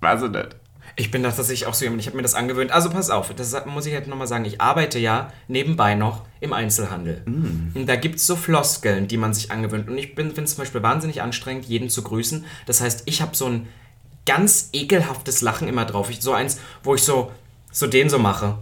Weiß 0.01 0.23
ich 0.23 0.31
nicht. 0.31 0.57
Ich 0.99 1.11
bin 1.11 1.22
das 1.22 1.36
tatsächlich 1.36 1.66
auch 1.66 1.74
so 1.74 1.84
jemand, 1.84 2.01
ich 2.01 2.07
habe 2.07 2.16
mir 2.16 2.22
das 2.22 2.34
angewöhnt. 2.34 2.72
Also 2.72 2.88
pass 2.88 3.11
auf, 3.11 3.32
das 3.34 3.55
muss 3.66 3.84
ich 3.84 3.92
halt 3.92 4.09
nochmal 4.09 4.26
sagen. 4.26 4.47
Ich 4.47 4.62
arbeite 4.62 4.99
ja 4.99 5.30
nebenbei 5.47 5.94
noch 5.94 6.22
im 6.40 6.55
Einzelhandel. 6.55 7.22
Und 7.74 7.86
da 7.86 7.97
gibt 7.97 8.16
es 8.16 8.26
so 8.26 8.34
Floskeln, 8.34 9.07
die 9.07 9.18
man 9.18 9.34
sich 9.34 9.51
angewöhnt. 9.51 9.88
Und 9.88 9.99
ich 9.99 10.14
finde 10.14 10.42
es 10.42 10.55
zum 10.55 10.62
Beispiel 10.62 10.82
wahnsinnig 10.82 11.20
anstrengend, 11.20 11.66
jeden 11.66 11.90
zu 11.90 12.03
grüßen. 12.03 12.47
Das 12.64 12.80
heißt, 12.80 13.03
ich 13.05 13.20
habe 13.20 13.36
so 13.36 13.47
ein 13.47 13.68
ganz 14.24 14.70
ekelhaftes 14.72 15.42
Lachen 15.42 15.68
immer 15.68 15.84
drauf. 15.84 16.09
Ich, 16.11 16.20
so 16.20 16.32
eins, 16.32 16.59
wo 16.82 16.94
ich 16.94 17.03
so, 17.03 17.30
so 17.70 17.86
den 17.86 18.09
so 18.09 18.18
mache. 18.18 18.57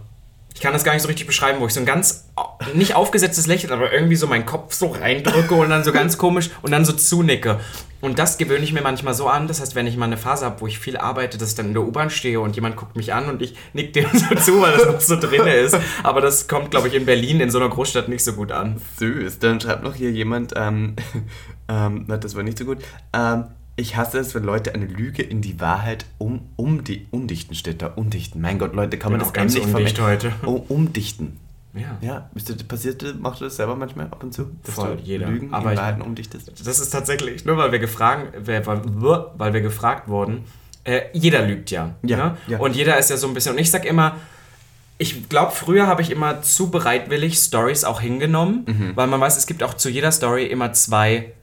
Ich 0.53 0.61
kann 0.61 0.71
das 0.71 0.85
gar 0.85 0.93
nicht 0.93 1.01
so 1.01 1.07
richtig 1.09 1.27
beschreiben, 1.27 1.59
wo 1.59 1.67
ich 1.67 1.73
so 1.73 1.81
ein 1.81 1.85
ganz, 1.85 2.29
nicht 2.73 2.95
aufgesetztes 2.95 3.45
Lächeln, 3.45 3.73
aber 3.73 3.91
irgendwie 3.91 4.15
so 4.15 4.25
meinen 4.25 4.45
Kopf 4.45 4.73
so 4.73 4.87
reindrücke 4.87 5.53
und 5.53 5.69
dann 5.69 5.83
so 5.83 5.91
ganz 5.91 6.17
komisch 6.17 6.49
und 6.61 6.71
dann 6.71 6.85
so 6.85 6.93
zunicke. 6.93 7.59
Und 8.05 8.19
das 8.19 8.37
gewöhne 8.37 8.63
ich 8.63 8.71
mir 8.71 8.83
manchmal 8.83 9.15
so 9.15 9.27
an. 9.27 9.47
Das 9.47 9.61
heißt, 9.61 9.73
wenn 9.73 9.87
ich 9.87 9.97
mal 9.97 10.05
eine 10.05 10.17
Phase 10.17 10.45
habe, 10.45 10.61
wo 10.61 10.67
ich 10.67 10.77
viel 10.77 10.95
arbeite, 10.95 11.39
dass 11.39 11.49
ich 11.49 11.55
dann 11.55 11.65
in 11.65 11.73
der 11.73 11.81
U-Bahn 11.81 12.11
stehe 12.11 12.39
und 12.39 12.55
jemand 12.55 12.75
guckt 12.75 12.95
mich 12.95 13.15
an 13.15 13.27
und 13.27 13.41
ich 13.41 13.55
nick 13.73 13.93
dem 13.93 14.05
so 14.13 14.35
zu, 14.35 14.61
weil 14.61 14.77
das 14.77 14.85
noch 14.85 15.01
so 15.01 15.19
drin 15.19 15.47
ist. 15.47 15.75
Aber 16.03 16.21
das 16.21 16.47
kommt, 16.47 16.69
glaube 16.69 16.87
ich, 16.87 16.93
in 16.93 17.07
Berlin, 17.07 17.39
in 17.39 17.49
so 17.49 17.57
einer 17.57 17.67
Großstadt, 17.67 18.07
nicht 18.07 18.23
so 18.23 18.33
gut 18.33 18.51
an. 18.51 18.79
Süß. 18.99 19.39
Dann 19.39 19.59
schreibt 19.59 19.83
noch 19.83 19.95
hier 19.95 20.11
jemand, 20.11 20.53
ähm, 20.55 20.95
ähm, 21.67 22.05
na, 22.05 22.17
das 22.17 22.35
war 22.35 22.43
nicht 22.43 22.59
so 22.59 22.65
gut. 22.65 22.77
Ähm, 23.11 23.45
ich 23.75 23.97
hasse 23.97 24.19
es, 24.19 24.35
wenn 24.35 24.43
Leute 24.43 24.75
eine 24.75 24.85
Lüge 24.85 25.23
in 25.23 25.41
die 25.41 25.59
Wahrheit 25.59 26.05
um, 26.19 26.41
um 26.57 26.83
die 26.83 27.07
undichten 27.09 27.55
steht 27.55 27.81
da. 27.81 27.87
Undichten. 27.87 28.39
Mein 28.39 28.59
Gott, 28.59 28.75
Leute, 28.75 28.99
kann 28.99 29.13
man 29.13 29.19
das 29.19 29.33
ganz 29.33 29.57
verwenden? 29.57 30.01
heute. 30.03 30.31
Oh, 30.45 30.63
umdichten. 30.69 31.37
Ja. 31.75 31.97
Ja, 32.01 32.29
passiert, 32.67 33.03
machst 33.19 33.41
du 33.41 33.45
das 33.45 33.57
selber 33.57 33.75
manchmal 33.75 34.05
ab 34.07 34.23
und 34.23 34.33
zu? 34.33 34.51
Dass 34.63 34.75
Voll, 34.75 34.95
du 34.97 35.03
jeder. 35.03 35.27
Lügen 35.27 35.53
Aber 35.53 35.71
in 35.71 35.77
Wahrheiten 35.77 36.01
umdichtest? 36.01 36.51
Das 36.65 36.79
ist 36.79 36.89
tatsächlich, 36.89 37.45
nur 37.45 37.57
weil 37.57 37.71
wir 37.71 37.79
gefragt, 37.79 38.33
weil 38.45 39.53
wir 39.53 39.61
gefragt 39.61 40.07
wurden, 40.07 40.45
äh, 40.85 41.01
jeder 41.13 41.45
lügt 41.45 41.71
ja. 41.71 41.95
Ja, 42.03 42.17
ne? 42.17 42.37
ja. 42.47 42.59
Und 42.59 42.75
jeder 42.75 42.97
ist 42.97 43.09
ja 43.09 43.17
so 43.17 43.27
ein 43.27 43.33
bisschen, 43.33 43.53
und 43.53 43.59
ich 43.59 43.71
sag 43.71 43.85
immer, 43.85 44.15
ich 44.97 45.27
glaube, 45.27 45.51
früher 45.51 45.87
habe 45.87 46.01
ich 46.01 46.11
immer 46.11 46.41
zu 46.41 46.71
bereitwillig 46.71 47.37
Stories 47.37 47.83
auch 47.83 47.99
hingenommen, 47.99 48.63
Mhm. 48.67 48.91
weil 48.95 49.07
man 49.07 49.19
weiß, 49.19 49.35
es 49.37 49.45
gibt 49.45 49.61
auch 49.63 49.73
zu 49.73 49.89
jeder 49.89 50.11
Story 50.11 50.45
immer 50.45 50.71
zwei, 50.73 51.33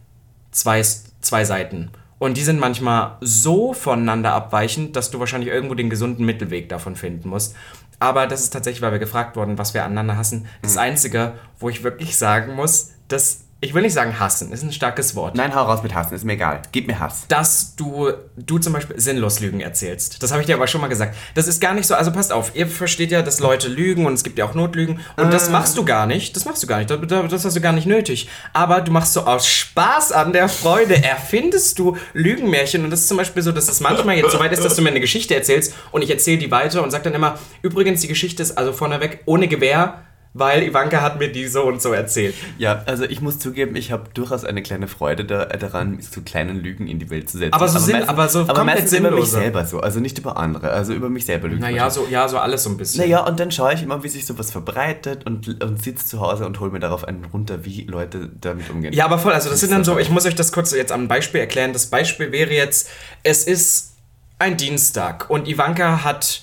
zwei, 0.53 0.83
zwei 1.21 1.45
Seiten. 1.45 1.91
Und 2.19 2.37
die 2.37 2.43
sind 2.43 2.61
manchmal 2.61 3.17
so 3.21 3.73
voneinander 3.75 4.33
abweichend, 4.33 4.95
dass 4.95 5.11
du 5.11 5.19
wahrscheinlich 5.19 5.51
irgendwo 5.51 5.75
den 5.75 5.91
gesunden 5.91 6.25
Mittelweg 6.25 6.69
davon 6.69 6.95
finden 6.95 7.29
musst. 7.29 7.57
Aber 8.03 8.27
das 8.27 8.41
ist 8.41 8.53
tatsächlich, 8.53 8.83
weil 8.83 8.91
wir 8.91 8.99
gefragt 8.99 9.37
wurden, 9.37 9.59
was 9.59 9.75
wir 9.75 9.85
aneinander 9.85 10.17
hassen. 10.17 10.47
Das 10.61 10.73
Mhm. 10.73 10.81
Einzige, 10.81 11.35
wo 11.61 11.69
ich 11.69 11.85
wirklich 11.85 12.19
sagen 12.19 12.57
muss, 12.57 12.91
dass, 13.07 13.43
ich 13.63 13.75
will 13.75 13.83
nicht 13.83 13.93
sagen 13.93 14.19
hassen, 14.19 14.51
ist 14.51 14.65
ein 14.65 14.73
starkes 14.73 15.15
Wort 15.15 15.37
Nein, 15.37 15.55
hau 15.55 15.63
raus 15.63 15.85
mit 15.85 15.95
Hassen, 15.95 16.15
ist 16.15 16.25
mir 16.25 16.33
egal. 16.33 16.63
Gib 16.73 16.89
mir 16.89 16.99
Hass. 16.99 17.27
dass 17.29 17.77
du, 17.77 18.11
du 18.37 18.59
zum 18.59 18.73
Beispiel 18.73 18.99
sinnlos 18.99 19.39
Lügen 19.39 19.61
erzählst. 19.61 20.21
Das 20.21 20.33
habe 20.33 20.41
ich 20.41 20.47
dir 20.47 20.57
aber 20.57 20.67
schon 20.67 20.81
mal 20.81 20.89
gesagt. 20.89 21.15
Das 21.37 21.47
ist 21.47 21.61
gar 21.61 21.73
nicht 21.73 21.87
so, 21.87 21.95
also 21.95 22.11
passt 22.11 22.33
auf, 22.33 22.57
ihr 22.57 22.67
versteht 22.67 23.13
ja, 23.13 23.23
dass 23.23 23.39
Leute 23.39 23.69
lügen 23.69 24.05
und 24.05 24.15
es 24.15 24.25
gibt 24.25 24.37
ja 24.37 24.47
auch 24.47 24.55
Notlügen 24.55 24.99
und 25.17 25.33
das 25.33 25.49
machst 25.49 25.79
du 25.79 25.85
gar 25.85 26.07
nicht, 26.07 26.35
das 26.35 26.45
machst 26.45 26.61
du 26.65 26.67
gar 26.67 26.79
nicht, 26.79 26.91
das, 26.91 26.99
das 27.31 27.45
hast 27.45 27.57
du 27.57 27.61
gar 27.61 27.73
nicht 27.73 27.87
nötig. 27.87 28.29
Aber 28.53 28.81
du 28.81 28.91
machst 28.91 29.13
so 29.13 29.21
aus 29.27 29.47
Spaß 29.47 30.11
an 30.11 30.33
der 30.33 30.49
Freude, 30.49 31.01
erfindest 31.05 31.79
du 31.79 31.97
Lügenmärchen 32.15 32.83
und 32.83 32.91
das 32.91 33.03
ist 33.03 33.09
zum 33.09 33.17
Beispiel 33.17 33.45
so, 33.45 33.53
dass 33.53 33.69
es 33.69 33.79
manchmal 33.79 34.17
jetzt 34.17 34.33
so 34.33 34.41
weit 34.41 34.51
ist, 34.51 34.65
dass 34.65 34.75
du 34.75 34.83
mir 34.83 34.91
eine 34.91 35.01
Geschichte 35.01 35.37
erzählst 35.37 35.73
und 35.93 36.03
ich 36.03 36.11
erzähle 36.11 36.39
die 36.39 36.51
weiter 36.51 36.83
und 36.83 36.91
sag 36.91 37.05
dann 37.05 37.15
immer, 37.15 37.39
übrigens, 37.63 38.01
die 38.01 38.09
Geschichte 38.09 38.43
ist 38.43 38.59
also 38.59 38.73
vorneweg 38.73 39.21
ohne 39.25 39.47
Gewehr, 39.47 40.03
weil 40.35 40.63
Ivanka 40.63 41.03
hat 41.03 41.19
mir 41.19 41.31
die 41.31 41.47
so 41.47 41.63
und 41.65 41.83
so 41.83 41.93
erzählt. 41.93 42.35
Ja, 42.57 42.83
also 42.87 43.05
ich 43.05 43.21
muss 43.21 43.39
zugeben, 43.39 43.77
ich 43.77 43.93
habe 43.93 44.05
durchaus 44.15 44.45
eine 44.45 44.63
kleine 44.63 44.89
Freude 44.89 45.25
da, 45.27 45.45
daran, 45.45 45.99
so 46.01 46.23
kleinen 46.23 46.63
Lügen 46.63 46.87
in 46.87 46.99
die 46.99 47.11
Welt 47.11 47.29
zu 47.29 47.37
setzen. 47.39 47.53
Aber 47.53 47.69
so 47.69 47.79
sinn- 47.79 48.09
aber 48.09 48.29
so 48.29 48.41
aber 48.49 48.65
meistens 48.65 48.93
über 48.95 49.11
mich 49.11 49.27
selber 49.27 49.65
so, 49.67 49.81
also 49.81 50.01
nicht 50.01 50.19
über 50.19 50.39
andere, 50.39 50.71
also 50.71 50.95
über 50.95 51.11
mich 51.11 51.27
selber 51.27 51.49
lügen. 51.49 51.61
Naja, 51.61 51.91
so, 51.91 52.07
ja, 52.11 52.27
so 52.29 52.39
alles 52.39 52.63
so 52.63 52.71
ein 52.71 52.77
bisschen. 52.79 53.03
Naja, 53.03 53.21
und 53.27 53.39
dann 53.41 53.51
schaue 53.53 53.75
ich 53.75 53.83
immer, 53.83 54.03
wie 54.05 54.09
sich 54.09 54.25
sowas 54.25 54.51
verbreitet 54.51 55.27
und, 55.27 55.63
und 55.63 55.83
sitze 55.83 56.07
zu 56.07 56.21
Hause 56.21 56.47
und 56.47 56.59
hole 56.61 56.71
mir 56.71 56.81
darauf 56.81 57.05
einen 57.07 57.25
runter, 57.27 57.65
wie 57.67 57.83
Leute 57.85 58.31
damit 58.41 58.71
umgehen. 58.71 58.95
Ja, 58.95 59.05
aber 59.05 59.19
voll, 59.19 59.33
also 59.35 59.51
das 59.51 59.61
sind 59.61 59.71
dann 59.73 59.85
so, 59.85 59.93
aber- 59.93 60.01
ich 60.01 60.09
muss 60.11 60.25
euch 60.25 60.35
das 60.35 60.51
kurz 60.53 60.73
jetzt 60.73 60.93
am 60.93 61.09
Beispiel 61.09 61.41
erklären. 61.41 61.73
Das 61.75 61.87
Beispiel 61.87 62.33
wäre 62.33 62.53
jetzt, 62.53 62.89
es 63.23 63.45
ist 63.45 63.97
ein 64.39 64.57
Dienstag 64.57 65.29
und 65.31 65.47
Ivanka 65.47 66.05
hat, 66.05 66.43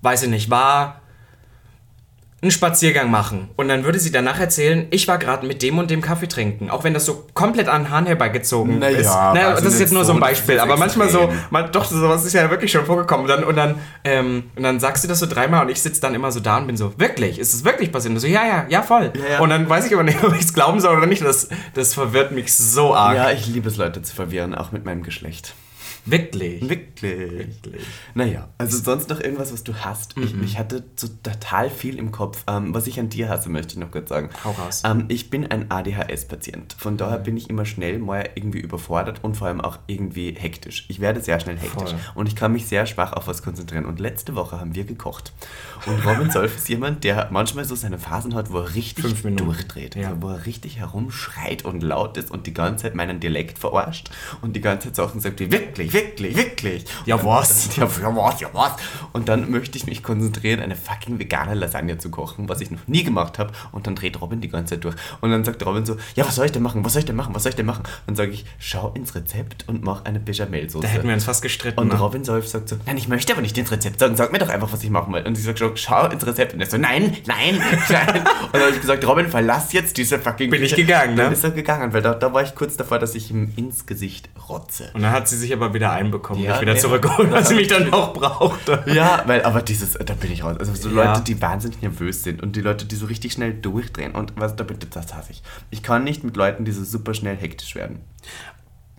weiß 0.00 0.22
ich 0.24 0.30
nicht, 0.30 0.48
war 0.50 1.02
einen 2.46 2.52
Spaziergang 2.52 3.10
machen. 3.10 3.48
Und 3.56 3.68
dann 3.68 3.84
würde 3.84 3.98
sie 3.98 4.12
danach 4.12 4.38
erzählen, 4.38 4.86
ich 4.90 5.08
war 5.08 5.18
gerade 5.18 5.46
mit 5.46 5.62
dem 5.62 5.78
und 5.78 5.90
dem 5.90 6.00
Kaffee 6.00 6.28
trinken. 6.28 6.70
Auch 6.70 6.84
wenn 6.84 6.94
das 6.94 7.04
so 7.04 7.26
komplett 7.34 7.68
an 7.68 7.84
den 7.84 7.90
Hahn 7.90 8.06
herbeigezogen 8.06 8.78
Naja, 8.78 8.98
ist. 8.98 9.06
Naja, 9.06 9.56
sie 9.56 9.64
das 9.64 9.74
ist 9.74 9.80
jetzt 9.80 9.92
nur 9.92 10.04
so 10.04 10.12
ein 10.12 10.20
Beispiel. 10.20 10.60
Aber 10.60 10.76
manchmal 10.76 11.08
so, 11.08 11.32
man, 11.50 11.70
doch, 11.72 11.84
sowas 11.84 12.24
ist 12.24 12.32
ja 12.32 12.48
wirklich 12.50 12.70
schon 12.70 12.86
vorgekommen. 12.86 13.24
Und 13.24 13.28
dann, 13.28 13.44
und 13.44 13.56
dann, 13.56 13.74
ähm, 14.04 14.44
und 14.54 14.62
dann 14.62 14.78
sagst 14.80 15.02
du 15.04 15.08
das 15.08 15.18
so 15.18 15.26
dreimal 15.26 15.64
und 15.64 15.70
ich 15.70 15.82
sitze 15.82 16.00
dann 16.00 16.14
immer 16.14 16.30
so 16.30 16.40
da 16.40 16.58
und 16.58 16.68
bin 16.68 16.76
so, 16.76 16.92
wirklich? 16.98 17.38
Ist 17.38 17.52
es 17.52 17.64
wirklich 17.64 17.90
passiert? 17.90 18.14
Und 18.14 18.20
so, 18.20 18.28
ja, 18.28 18.46
ja, 18.46 18.66
ja, 18.68 18.82
voll. 18.82 19.12
Ja, 19.14 19.32
ja. 19.34 19.40
Und 19.40 19.50
dann 19.50 19.68
weiß 19.68 19.86
ich 19.86 19.92
aber 19.92 20.04
nicht, 20.04 20.22
ob 20.24 20.34
ich 20.34 20.42
es 20.42 20.54
glauben 20.54 20.80
soll 20.80 20.96
oder 20.96 21.06
nicht. 21.06 21.22
Das, 21.22 21.48
das 21.74 21.94
verwirrt 21.94 22.32
mich 22.32 22.54
so 22.54 22.94
arg. 22.94 23.16
Ja, 23.16 23.30
ich 23.32 23.46
liebe 23.46 23.68
es, 23.68 23.76
Leute 23.76 24.02
zu 24.02 24.14
verwirren, 24.14 24.54
auch 24.54 24.70
mit 24.70 24.84
meinem 24.84 25.02
Geschlecht. 25.02 25.54
Wirklich. 26.06 26.68
Wirklich. 26.68 27.32
Wirklich. 27.32 27.82
Naja, 28.14 28.48
also 28.58 28.78
sonst 28.78 29.10
noch 29.10 29.20
irgendwas, 29.20 29.52
was 29.52 29.64
du 29.64 29.74
hast. 29.74 30.16
Ich, 30.16 30.34
ich 30.40 30.58
hatte 30.58 30.84
so 30.94 31.08
total 31.22 31.68
viel 31.68 31.98
im 31.98 32.12
Kopf. 32.12 32.44
Ähm, 32.46 32.72
was 32.72 32.86
ich 32.86 32.98
an 33.00 33.08
dir 33.08 33.28
hasse, 33.28 33.48
möchte 33.50 33.74
ich 33.74 33.80
noch 33.80 33.90
kurz 33.90 34.08
sagen. 34.08 34.30
Hau 34.44 34.52
raus. 34.52 34.82
Ähm, 34.84 35.06
ich 35.08 35.30
bin 35.30 35.46
ein 35.46 35.70
ADHS-Patient. 35.70 36.76
Von 36.78 36.96
daher 36.96 37.18
bin 37.18 37.36
ich 37.36 37.50
immer 37.50 37.64
schnell 37.64 37.98
mal 37.98 38.28
irgendwie 38.34 38.60
überfordert 38.60 39.22
und 39.22 39.36
vor 39.36 39.48
allem 39.48 39.60
auch 39.60 39.78
irgendwie 39.88 40.32
hektisch. 40.32 40.86
Ich 40.88 41.00
werde 41.00 41.20
sehr 41.20 41.40
schnell 41.40 41.58
hektisch. 41.58 41.90
Voll. 41.90 42.00
Und 42.14 42.28
ich 42.28 42.36
kann 42.36 42.52
mich 42.52 42.66
sehr 42.66 42.86
schwach 42.86 43.12
auf 43.12 43.26
was 43.26 43.42
konzentrieren. 43.42 43.84
Und 43.84 43.98
letzte 43.98 44.36
Woche 44.36 44.60
haben 44.60 44.74
wir 44.74 44.84
gekocht. 44.84 45.32
Und 45.86 46.06
Robin 46.06 46.30
Solf 46.30 46.56
ist 46.56 46.68
jemand, 46.68 47.02
der 47.04 47.28
manchmal 47.32 47.64
so 47.64 47.74
seine 47.74 47.98
Phasen 47.98 48.34
hat, 48.34 48.52
wo 48.52 48.58
er 48.58 48.74
richtig 48.74 49.22
durchdreht. 49.22 49.96
Ja. 49.96 50.10
Also 50.10 50.22
wo 50.22 50.28
er 50.28 50.46
richtig 50.46 50.78
herumschreit 50.78 51.64
und 51.64 51.82
laut 51.82 52.16
ist 52.16 52.30
und 52.30 52.46
die 52.46 52.54
ganze 52.54 52.84
Zeit 52.84 52.94
meinen 52.94 53.18
Dialekt 53.18 53.58
verarscht 53.58 54.10
und 54.40 54.54
die 54.54 54.60
ganze 54.60 54.88
Zeit 54.88 54.96
Sachen 54.96 55.20
sagt 55.20 55.40
wie 55.40 55.50
wirklich, 55.50 55.92
wirklich, 55.96 56.36
wirklich. 56.36 56.84
Ja, 57.06 57.22
was? 57.24 57.76
Ja, 57.76 57.84
ja, 57.84 58.16
was, 58.16 58.40
ja, 58.40 58.48
was. 58.52 58.72
Und 59.12 59.28
dann 59.28 59.50
möchte 59.50 59.78
ich 59.78 59.86
mich 59.86 60.02
konzentrieren, 60.02 60.60
eine 60.60 60.76
fucking 60.76 61.18
vegane 61.18 61.54
Lasagne 61.54 61.98
zu 61.98 62.10
kochen, 62.10 62.48
was 62.48 62.60
ich 62.60 62.70
noch 62.70 62.86
nie 62.86 63.02
gemacht 63.02 63.38
habe. 63.38 63.52
Und 63.72 63.86
dann 63.86 63.94
dreht 63.94 64.20
Robin 64.20 64.40
die 64.40 64.48
ganze 64.48 64.74
Zeit 64.74 64.84
durch. 64.84 64.96
Und 65.20 65.30
dann 65.30 65.44
sagt 65.44 65.64
Robin 65.64 65.86
so, 65.86 65.96
ja, 66.14 66.26
was 66.26 66.34
soll 66.34 66.46
ich 66.46 66.52
denn 66.52 66.62
machen, 66.62 66.84
was 66.84 66.92
soll 66.92 67.00
ich 67.00 67.06
denn 67.06 67.16
machen, 67.16 67.34
was 67.34 67.42
soll 67.42 67.50
ich 67.50 67.56
denn 67.56 67.66
machen? 67.66 67.84
Dann 68.06 68.16
sage 68.16 68.30
ich, 68.30 68.44
schau 68.58 68.92
ins 68.94 69.14
Rezept 69.14 69.68
und 69.68 69.82
mach 69.82 70.04
eine 70.04 70.20
Bechamel-Soße. 70.20 70.82
Da 70.82 70.88
hätten 70.88 71.06
wir 71.06 71.14
uns 71.14 71.24
fast 71.24 71.42
gestritten. 71.42 71.80
Und 71.80 71.88
ne? 71.88 71.98
Robin 71.98 72.24
Solf 72.24 72.46
sagt 72.46 72.68
so, 72.68 72.76
nein, 72.86 72.96
ich 72.98 73.08
möchte 73.08 73.32
aber 73.32 73.42
nicht 73.42 73.56
ins 73.56 73.70
Rezept 73.70 73.98
sagen, 73.98 74.16
sag 74.16 74.32
mir 74.32 74.38
doch 74.38 74.48
einfach, 74.48 74.72
was 74.72 74.82
ich 74.82 74.90
machen 74.90 75.12
will. 75.14 75.22
Und 75.26 75.34
sie 75.34 75.42
sagt 75.42 75.58
schau 75.78 76.06
ins 76.06 76.26
Rezept. 76.26 76.54
Und 76.54 76.60
er 76.60 76.66
so, 76.66 76.76
nein, 76.76 77.16
nein, 77.26 77.60
nein. 77.88 78.16
Und 78.16 78.54
dann 78.54 78.62
habe 78.62 78.72
ich 78.72 78.80
gesagt, 78.80 79.06
Robin, 79.06 79.28
verlass 79.28 79.72
jetzt 79.72 79.96
diese 79.96 80.18
fucking 80.18 80.50
Bin 80.50 80.62
ich 80.62 80.74
gegangen, 80.74 81.14
ne? 81.14 81.24
Dann 81.24 81.32
ist 81.32 81.44
er 81.44 81.50
gegangen, 81.50 81.92
weil 81.92 82.02
da, 82.02 82.14
da 82.14 82.32
war 82.32 82.42
ich 82.42 82.54
kurz 82.54 82.76
davor, 82.76 82.98
dass 82.98 83.14
ich 83.14 83.30
ihm 83.30 83.52
ins 83.56 83.86
Gesicht 83.86 84.28
rotze. 84.48 84.90
Und 84.94 85.02
dann 85.02 85.12
hat 85.12 85.28
sie 85.28 85.36
sich 85.36 85.52
aber 85.52 85.74
wieder 85.74 85.85
einbekommen, 85.92 86.42
Ja, 86.42 86.52
mich 86.52 86.60
wieder 86.62 86.74
nee. 86.74 86.78
zurückgeholt, 86.78 87.30
weil 87.30 87.44
sie 87.46 87.54
mich 87.54 87.68
dann 87.68 87.92
auch 87.92 88.12
brauchte. 88.12 88.82
Ja, 88.86 89.22
weil, 89.26 89.42
aber 89.44 89.62
dieses, 89.62 89.94
da 89.94 90.14
bin 90.14 90.32
ich 90.32 90.44
raus. 90.44 90.56
Also 90.58 90.74
so 90.74 90.88
Ja. 90.90 91.12
Leute, 91.12 91.22
die 91.22 91.40
wahnsinnig 91.40 91.82
nervös 91.82 92.22
sind 92.22 92.42
und 92.42 92.56
die 92.56 92.60
Leute, 92.60 92.84
die 92.86 92.96
so 92.96 93.06
richtig 93.06 93.32
schnell 93.32 93.52
durchdrehen 93.54 94.12
und 94.14 94.32
was, 94.36 94.56
da 94.56 94.64
bitte, 94.64 94.86
das 94.86 95.14
hasse 95.14 95.32
ich. 95.32 95.42
Ich 95.70 95.82
kann 95.82 96.04
nicht 96.04 96.24
mit 96.24 96.36
Leuten, 96.36 96.64
die 96.64 96.72
so 96.72 96.84
super 96.84 97.14
schnell 97.14 97.36
hektisch 97.36 97.74
werden. 97.74 98.00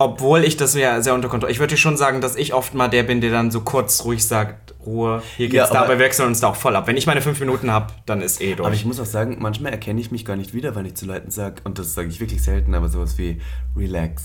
Obwohl 0.00 0.44
ich 0.44 0.56
das 0.56 0.74
ja 0.74 1.00
sehr 1.02 1.12
unter 1.12 1.28
Kontrolle. 1.28 1.50
Ich 1.52 1.58
würde 1.58 1.76
schon 1.76 1.96
sagen, 1.96 2.20
dass 2.20 2.36
ich 2.36 2.54
oft 2.54 2.72
mal 2.72 2.86
der 2.86 3.02
bin, 3.02 3.20
der 3.20 3.32
dann 3.32 3.50
so 3.50 3.62
kurz 3.62 4.04
ruhig 4.04 4.24
sagt, 4.24 4.74
Ruhe, 4.86 5.22
hier 5.36 5.46
Ja, 5.48 5.62
geht's 5.64 5.72
da, 5.72 5.80
aber- 5.80 5.86
aber 5.86 5.98
wir 5.98 6.04
wechseln 6.04 6.28
uns 6.28 6.38
da 6.38 6.46
auch 6.46 6.54
voll 6.56 6.76
ab. 6.76 6.86
Wenn 6.86 6.96
ich 6.96 7.08
meine 7.08 7.20
fünf 7.20 7.40
Minuten 7.40 7.72
habe, 7.72 7.92
dann 8.06 8.22
ist 8.22 8.40
eh 8.40 8.54
durch. 8.54 8.64
Aber 8.64 8.74
ich 8.76 8.84
muss 8.84 9.00
auch 9.00 9.04
sagen, 9.06 9.38
manchmal 9.40 9.72
erkenne 9.72 10.00
ich 10.00 10.12
mich 10.12 10.24
gar 10.24 10.36
nicht 10.36 10.54
wieder, 10.54 10.76
wenn 10.76 10.86
ich 10.86 10.94
zu 10.94 11.04
Leuten 11.04 11.32
sage, 11.32 11.56
und 11.64 11.80
das 11.80 11.94
sage 11.94 12.06
ich 12.08 12.20
wirklich 12.20 12.40
selten, 12.42 12.76
aber 12.76 12.88
sowas 12.88 13.18
wie 13.18 13.40
relax. 13.76 14.22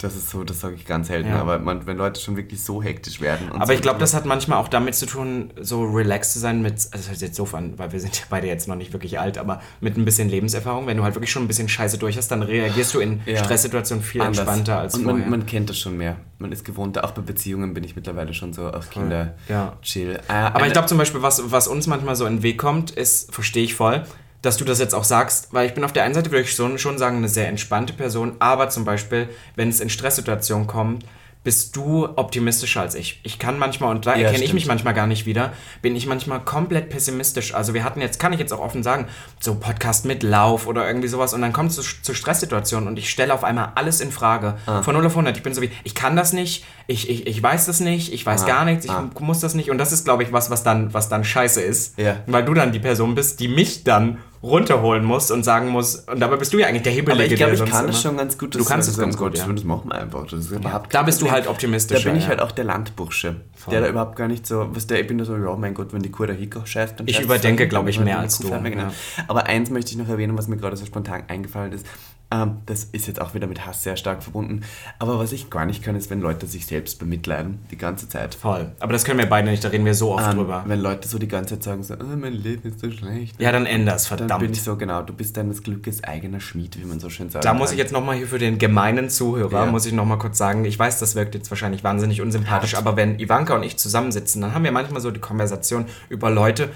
Das 0.00 0.14
ist 0.14 0.30
so, 0.30 0.44
das 0.44 0.60
sage 0.60 0.76
ich 0.76 0.86
ganz 0.86 1.08
selten. 1.08 1.30
Ja. 1.30 1.40
Aber 1.40 1.58
man, 1.58 1.84
wenn 1.86 1.96
Leute 1.96 2.20
schon 2.20 2.36
wirklich 2.36 2.62
so 2.62 2.80
hektisch 2.80 3.20
werden. 3.20 3.48
Und 3.48 3.56
Aber 3.56 3.66
so, 3.66 3.72
ich 3.72 3.82
glaube, 3.82 3.98
das 3.98 4.14
hat 4.14 4.26
manchmal 4.26 4.58
auch 4.58 4.68
damit 4.68 4.94
zu 4.94 5.06
tun, 5.06 5.52
so 5.60 5.82
relaxed 5.84 6.32
zu 6.34 6.38
sein 6.38 6.62
mit, 6.62 6.74
also 6.74 6.88
das 6.92 7.08
hört 7.08 7.20
jetzt 7.20 7.34
so 7.34 7.48
an, 7.52 7.74
weil 7.78 7.90
wir 7.90 7.98
sind 7.98 8.16
ja 8.16 8.22
beide 8.30 8.46
jetzt 8.46 8.68
noch 8.68 8.76
nicht 8.76 8.92
wirklich 8.92 9.18
alt, 9.18 9.38
aber 9.38 9.60
mit 9.80 9.96
ein 9.96 10.04
bisschen 10.04 10.28
Lebenserfahrung. 10.28 10.86
Wenn 10.86 10.96
du 10.98 11.02
halt 11.02 11.16
wirklich 11.16 11.32
schon 11.32 11.42
ein 11.42 11.48
bisschen 11.48 11.68
Scheiße 11.68 11.98
durch 11.98 12.16
hast, 12.16 12.28
dann 12.28 12.42
reagierst 12.44 12.94
du 12.94 13.00
in 13.00 13.20
Ja. 13.26 13.38
Stresssituationen 13.42 14.04
viel 14.04 14.20
anders. 14.20 14.38
entspannter 14.38 14.78
als 14.78 14.94
Und 14.94 15.02
vorher. 15.02 15.20
man, 15.22 15.30
man 15.30 15.46
kennt 15.46 15.68
das 15.68 15.78
schon 15.80 15.96
mehr. 15.96 16.16
Man 16.38 16.52
ist 16.52 16.64
gewohnter. 16.64 17.02
Auch 17.04 17.10
bei 17.10 17.22
Beziehungen 17.22 17.74
bin 17.74 17.82
ich 17.82 17.96
mittlerweile 17.96 18.32
schon 18.34 18.52
so, 18.52 18.70
ach 18.72 18.88
Kinder, 18.90 19.34
Ja. 19.48 19.76
chill. 19.82 20.20
Äh, 20.28 20.32
Aber 20.32 20.66
ich 20.68 20.72
glaube 20.72 20.86
zum 20.86 20.98
Beispiel, 20.98 21.22
was, 21.22 21.50
was 21.50 21.66
uns 21.66 21.88
manchmal 21.88 22.14
so 22.14 22.24
in 22.24 22.36
den 22.36 22.42
Weg 22.44 22.58
kommt, 22.58 22.92
ist, 22.92 23.34
verstehe 23.34 23.64
ich 23.64 23.74
voll, 23.74 24.04
dass 24.42 24.56
du 24.56 24.64
das 24.64 24.78
jetzt 24.78 24.94
auch 24.94 25.04
sagst, 25.04 25.48
weil 25.52 25.66
ich 25.66 25.74
bin 25.74 25.84
auf 25.84 25.92
der 25.92 26.04
einen 26.04 26.14
Seite, 26.14 26.30
würde 26.30 26.42
ich 26.42 26.52
schon, 26.52 26.78
schon 26.78 26.98
sagen, 26.98 27.16
eine 27.16 27.28
sehr 27.28 27.48
entspannte 27.48 27.92
Person, 27.92 28.36
aber 28.38 28.70
zum 28.70 28.84
Beispiel, 28.84 29.28
wenn 29.56 29.68
es 29.68 29.80
in 29.80 29.90
Stresssituationen 29.90 30.66
kommt, 30.66 31.04
bist 31.44 31.76
du 31.76 32.06
optimistischer 32.16 32.82
als 32.82 32.94
ich. 32.94 33.20
Ich 33.22 33.38
kann 33.38 33.58
manchmal, 33.58 33.94
und 33.94 34.04
da 34.04 34.16
Ja, 34.16 34.26
erkenne 34.26 34.44
ich 34.44 34.52
mich 34.52 34.66
manchmal 34.66 34.92
gar 34.92 35.06
nicht 35.06 35.24
wieder, 35.24 35.52
bin 35.80 35.96
ich 35.96 36.06
manchmal 36.06 36.40
komplett 36.40 36.90
pessimistisch. 36.90 37.54
Also 37.54 37.74
wir 37.74 37.84
hatten 37.84 38.00
jetzt, 38.00 38.18
kann 38.18 38.32
ich 38.32 38.38
jetzt 38.38 38.52
auch 38.52 38.60
offen 38.60 38.82
sagen, 38.82 39.06
so 39.40 39.54
Podcast 39.54 40.04
mit 40.04 40.22
Lauf 40.22 40.66
oder 40.66 40.86
irgendwie 40.86 41.08
sowas 41.08 41.32
und 41.32 41.40
dann 41.40 41.52
kommt 41.52 41.70
es 41.70 41.76
zu, 41.76 42.02
zu 42.02 42.12
Stresssituationen 42.12 42.88
und 42.88 42.98
ich 42.98 43.08
stelle 43.08 43.32
auf 43.32 43.44
einmal 43.44 43.72
alles 43.76 44.00
in 44.00 44.10
Frage. 44.12 44.58
Ah. 44.66 44.82
Von 44.82 44.94
0 44.94 45.06
auf 45.06 45.12
100. 45.12 45.36
Ich 45.36 45.42
bin 45.42 45.54
so 45.54 45.62
wie, 45.62 45.70
ich 45.84 45.94
kann 45.94 46.16
das 46.16 46.32
nicht, 46.32 46.66
ich, 46.86 47.08
ich, 47.08 47.26
ich 47.26 47.42
weiß 47.42 47.66
das 47.66 47.80
nicht, 47.80 48.12
ich 48.12 48.26
weiß 48.26 48.44
gar 48.44 48.64
nichts, 48.64 48.84
ich 48.84 49.20
muss 49.20 49.40
das 49.40 49.54
nicht 49.54 49.70
und 49.70 49.78
das 49.78 49.92
ist, 49.92 50.04
glaube 50.04 50.24
ich, 50.24 50.32
was, 50.32 50.50
was 50.50 50.64
dann, 50.64 50.92
was 50.92 51.08
dann 51.08 51.24
scheiße 51.24 51.62
ist. 51.62 51.98
Ja. 51.98 52.16
Weil 52.26 52.44
du 52.44 52.52
dann 52.52 52.72
die 52.72 52.78
Person 52.80 53.14
bist, 53.14 53.40
die 53.40 53.48
mich 53.48 53.84
dann 53.84 54.18
runterholen 54.42 55.04
muss 55.04 55.30
und 55.30 55.44
sagen 55.44 55.68
muss, 55.68 55.96
und 55.96 56.20
dabei 56.20 56.36
bist 56.36 56.52
du 56.52 56.58
ja 56.58 56.66
eigentlich 56.68 56.82
der 56.82 56.92
Hebelige, 56.92 57.12
aber 57.12 57.24
ich 57.32 57.34
glaube, 57.34 57.54
ich 57.54 57.60
kann 57.60 57.86
das 57.86 57.96
immer- 57.96 58.02
schon 58.10 58.16
ganz 58.16 58.38
gut. 58.38 58.54
Du 58.54 58.64
kannst 58.64 58.88
es 58.88 58.94
das 58.94 59.00
ganz 59.02 59.14
ist 59.14 59.20
gut, 59.20 59.36
ja. 59.36 59.46
Das 59.46 59.64
machen 59.64 59.90
wir 59.90 59.94
einfach. 60.00 60.26
Das 60.26 60.50
überhaupt 60.50 60.94
Da 60.94 61.02
bist 61.02 61.20
du 61.22 61.30
halt 61.30 61.46
optimistischer, 61.48 62.02
Da 62.04 62.08
bin 62.10 62.16
ich 62.18 62.24
ja. 62.24 62.30
halt 62.30 62.40
auch 62.40 62.52
der 62.52 62.64
Landbursche. 62.64 63.36
Der 63.70 63.80
da 63.80 63.88
überhaupt 63.88 64.16
gar 64.16 64.28
nicht 64.28 64.46
so, 64.46 64.68
was 64.70 64.86
der, 64.86 65.00
ich 65.00 65.06
bin 65.06 65.18
da 65.18 65.24
so, 65.24 65.36
ja, 65.36 65.54
mein 65.56 65.74
Gott, 65.74 65.92
wenn 65.92 66.02
die 66.02 66.10
Kuh 66.10 66.26
da 66.26 66.34
scheißt, 66.64 67.00
dann 67.00 67.08
Ich 67.08 67.20
überdenke, 67.20 67.64
sie, 67.64 67.68
glaub 67.68 67.82
dann 67.84 67.90
ich, 67.90 68.00
mehr 68.00 68.18
als 68.18 68.38
du, 68.38 68.48
genau. 68.48 68.82
ja. 68.82 68.92
Aber 69.26 69.46
eins 69.46 69.70
möchte 69.70 69.90
ich 69.92 69.98
noch 69.98 70.08
erwähnen, 70.08 70.38
was 70.38 70.48
mir 70.48 70.56
gerade 70.56 70.76
so 70.76 70.86
spontan 70.86 71.24
eingefallen 71.28 71.72
ist. 71.72 71.86
Ähm, 72.30 72.58
das 72.66 72.84
ist 72.84 73.06
jetzt 73.06 73.22
auch 73.22 73.32
wieder 73.32 73.46
mit 73.46 73.64
Hass 73.64 73.82
sehr 73.82 73.96
stark 73.96 74.22
verbunden. 74.22 74.60
Aber 74.98 75.18
was 75.18 75.32
ich 75.32 75.48
gar 75.48 75.64
nicht 75.64 75.82
kann, 75.82 75.96
ist, 75.96 76.10
wenn 76.10 76.20
Leute 76.20 76.46
sich 76.46 76.66
selbst 76.66 76.98
bemitleiden, 76.98 77.60
die 77.70 77.78
ganze 77.78 78.06
Zeit. 78.06 78.34
Voll. 78.34 78.70
Aber 78.80 78.92
das 78.92 79.04
können 79.04 79.18
wir 79.18 79.24
beide 79.26 79.48
nicht, 79.50 79.64
da 79.64 79.68
reden 79.68 79.86
wir 79.86 79.94
so 79.94 80.12
oft 80.12 80.26
Ähm, 80.32 80.36
drüber. 80.36 80.62
wenn 80.66 80.80
Leute 80.80 81.08
so 81.08 81.18
die 81.18 81.26
ganze 81.28 81.54
Zeit 81.54 81.62
sagen, 81.62 81.82
so, 81.82 81.94
oh, 81.94 82.16
mein 82.16 82.34
Leben 82.34 82.68
ist 82.68 82.80
so 82.80 82.90
schlecht. 82.90 83.40
Ja, 83.40 83.50
dann 83.50 83.64
änder's, 83.64 84.06
verdammt. 84.06 84.30
Dann 84.30 84.40
bin 84.40 84.52
ich 84.52 84.62
so, 84.62 84.76
genau, 84.76 85.00
du 85.02 85.14
bist 85.14 85.38
deines 85.38 85.62
Glückes 85.62 86.04
eigener 86.04 86.40
Schmied, 86.40 86.78
wie 86.78 86.84
man 86.84 87.00
so 87.00 87.08
schön 87.08 87.30
sagt. 87.30 87.46
Da 87.46 87.54
muss 87.54 87.72
ich 87.72 87.78
jetzt 87.78 87.92
nochmal 87.92 88.16
hier 88.16 88.26
für 88.26 88.38
den 88.38 88.58
gemeinen 88.58 89.08
Zuhörer, 89.08 89.64
Ja. 89.64 89.70
muss 89.70 89.86
ich 89.86 89.94
nochmal 89.94 90.18
kurz 90.18 90.36
sagen, 90.36 90.66
ich 90.66 90.78
weiß, 90.78 90.98
das 90.98 91.14
wirkt 91.14 91.34
jetzt 91.34 91.50
wahrscheinlich 91.50 91.82
wahnsinnig 91.82 92.20
unsympathisch, 92.20 92.74
Hart. 92.74 92.86
aber 92.86 92.96
wenn 92.98 93.18
Ivanka 93.18 93.54
und 93.56 93.62
ich 93.62 93.78
zusammensitzen, 93.78 94.42
dann 94.42 94.52
haben 94.52 94.64
wir 94.64 94.72
manchmal 94.72 95.00
so 95.00 95.10
die 95.10 95.20
Konversation 95.20 95.86
über 96.10 96.28
Leute, 96.30 96.68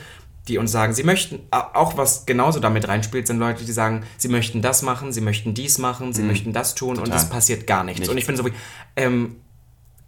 die 0.49 0.59
uns 0.59 0.73
sagen, 0.73 0.93
sie 0.93 1.05
möchten, 1.05 1.39
auch 1.51 1.97
was 1.97 2.27
genauso 2.27 2.59
damit 2.59 2.89
reinspielt, 2.89 3.27
sind 3.29 3.39
Leute, 3.39 3.65
die 3.65 3.73
sagen, 3.73 4.03
sie 4.19 4.29
möchten 4.29 4.61
das 4.61 4.83
machen, 4.83 5.13
sie 5.13 5.21
möchten 5.21 5.55
dies 5.55 5.79
machen, 5.79 6.13
sie 6.13 6.23
möchten 6.23 6.53
das 6.53 6.75
tun 6.75 6.91
und 6.91 6.97
Mhm. 6.99 7.05
Total. 7.05 7.19
es 7.19 7.29
passiert 7.29 7.67
gar 7.67 7.85
nichts. 7.85 8.01
Nichts. 8.01 8.11
Und 8.13 8.19
ich 8.19 8.27
bin 8.27 8.37
so 8.37 8.45
wie, 8.45 8.53
ähm, 8.97 9.37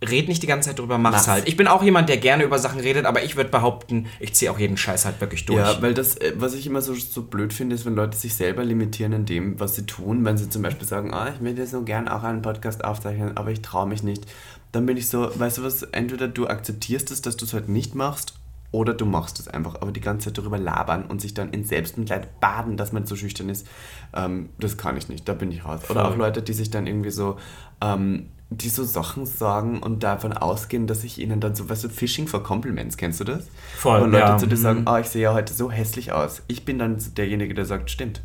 red 0.07 0.28
nicht 0.28 0.43
die 0.43 0.47
ganze 0.47 0.68
Zeit 0.70 0.78
drüber, 0.80 0.99
mach's 0.99 1.12
Mach's. 1.18 1.28
halt. 1.28 1.49
Ich 1.49 1.57
bin 1.57 1.66
auch 1.68 1.82
jemand, 1.82 2.09
der 2.09 2.16
gerne 2.18 2.43
über 2.45 2.59
Sachen 2.59 2.80
redet, 2.80 3.07
aber 3.07 3.22
ich 3.22 3.37
würde 3.37 3.49
behaupten, 3.51 4.07
ich 4.20 4.35
ziehe 4.35 4.51
auch 4.51 4.59
jeden 4.59 4.76
Scheiß 4.76 5.05
halt 5.07 5.20
wirklich 5.20 5.47
durch. 5.47 5.61
Ja, 5.61 5.80
weil 5.80 5.95
das, 5.95 6.16
äh, 6.16 6.32
was 6.37 6.53
ich 6.55 6.66
immer 6.66 6.82
so, 6.82 6.95
so 6.95 7.22
blöd 7.22 7.53
finde, 7.53 7.74
ist, 7.76 7.87
wenn 7.87 7.95
Leute 7.95 8.16
sich 8.18 8.35
selber 8.35 8.64
limitieren 8.64 9.12
in 9.12 9.24
dem, 9.26 9.59
was 9.61 9.76
sie 9.76 9.87
tun. 9.87 10.24
Wenn 10.24 10.37
sie 10.37 10.51
zum 10.51 10.62
Beispiel 10.62 10.87
sagen, 10.87 11.14
ah, 11.14 11.30
ich 11.35 11.41
möchte 11.41 11.64
so 11.66 11.82
gern 11.82 12.09
auch 12.09 12.22
einen 12.24 12.43
Podcast 12.43 12.85
aufzeichnen, 12.85 13.37
aber 13.37 13.51
ich 13.53 13.62
traue 13.62 13.87
mich 13.87 14.03
nicht. 14.03 14.24
Dann 14.72 14.85
bin 14.85 14.97
ich 14.97 15.09
so, 15.09 15.30
weißt 15.39 15.59
du 15.59 15.62
was, 15.62 15.85
entweder 15.85 16.26
du 16.28 16.49
akzeptierst 16.49 17.11
es, 17.12 17.22
dass 17.22 17.37
du 17.37 17.45
es 17.47 17.53
halt 17.55 17.68
nicht 17.68 17.95
machst, 17.95 18.35
oder 18.75 18.93
du 18.93 19.07
machst 19.07 19.39
es 19.39 19.47
einfach. 19.47 19.77
Aber 19.77 19.93
die 19.93 20.01
ganze 20.01 20.27
Zeit 20.27 20.39
darüber 20.39 20.59
labern 20.59 21.05
und 21.05 21.20
sich 21.20 21.33
dann 21.33 21.51
in 21.51 21.62
Selbstmitleid 21.62 22.41
baden, 22.41 22.77
dass 22.77 22.91
man 22.93 23.07
so 23.07 23.14
schüchtern 23.14 23.49
ist, 23.49 23.68
ähm, 24.12 24.49
das 24.59 24.77
kann 24.77 24.97
ich 24.97 25.09
nicht. 25.09 25.29
Da 25.29 25.33
bin 25.33 25.53
ich 25.53 25.64
raus. 25.64 25.83
Oder 25.89 26.03
Voll. 26.03 26.12
auch 26.12 26.16
Leute, 26.16 26.43
die 26.43 26.53
sich 26.53 26.70
dann 26.70 26.89
irgendwie 26.89 27.12
so, 27.12 27.37
ähm, 27.81 28.31
die 28.51 28.68
so 28.68 28.83
Sachen 28.83 29.27
sagen 29.27 29.81
und 29.81 30.03
davon 30.03 30.33
ausgehen, 30.33 30.89
dass 30.89 31.05
ich 31.05 31.20
ihnen 31.20 31.39
dann 31.39 31.55
so, 31.55 31.68
weißt 31.68 31.85
du, 31.85 31.89
Phishing 31.89 32.27
for 32.27 32.43
Compliments, 32.43 32.97
kennst 32.97 33.20
du 33.20 33.25
das? 33.25 33.47
Voll, 33.79 34.03
Und 34.03 34.11
Leute 34.11 34.25
ja. 34.25 34.39
zu 34.39 34.49
dir 34.49 34.57
sagen, 34.57 34.83
ah, 34.87 34.99
ich 34.99 35.07
sehe 35.07 35.22
ja 35.22 35.35
heute 35.35 35.55
so 35.55 35.70
hässlich 35.70 36.11
aus. 36.11 36.43
Ich 36.49 36.64
bin 36.64 36.81
dann 36.81 36.99
derjenige, 37.16 37.55
der 37.55 37.66
sagt, 37.66 37.93
stimmt. 37.93 38.22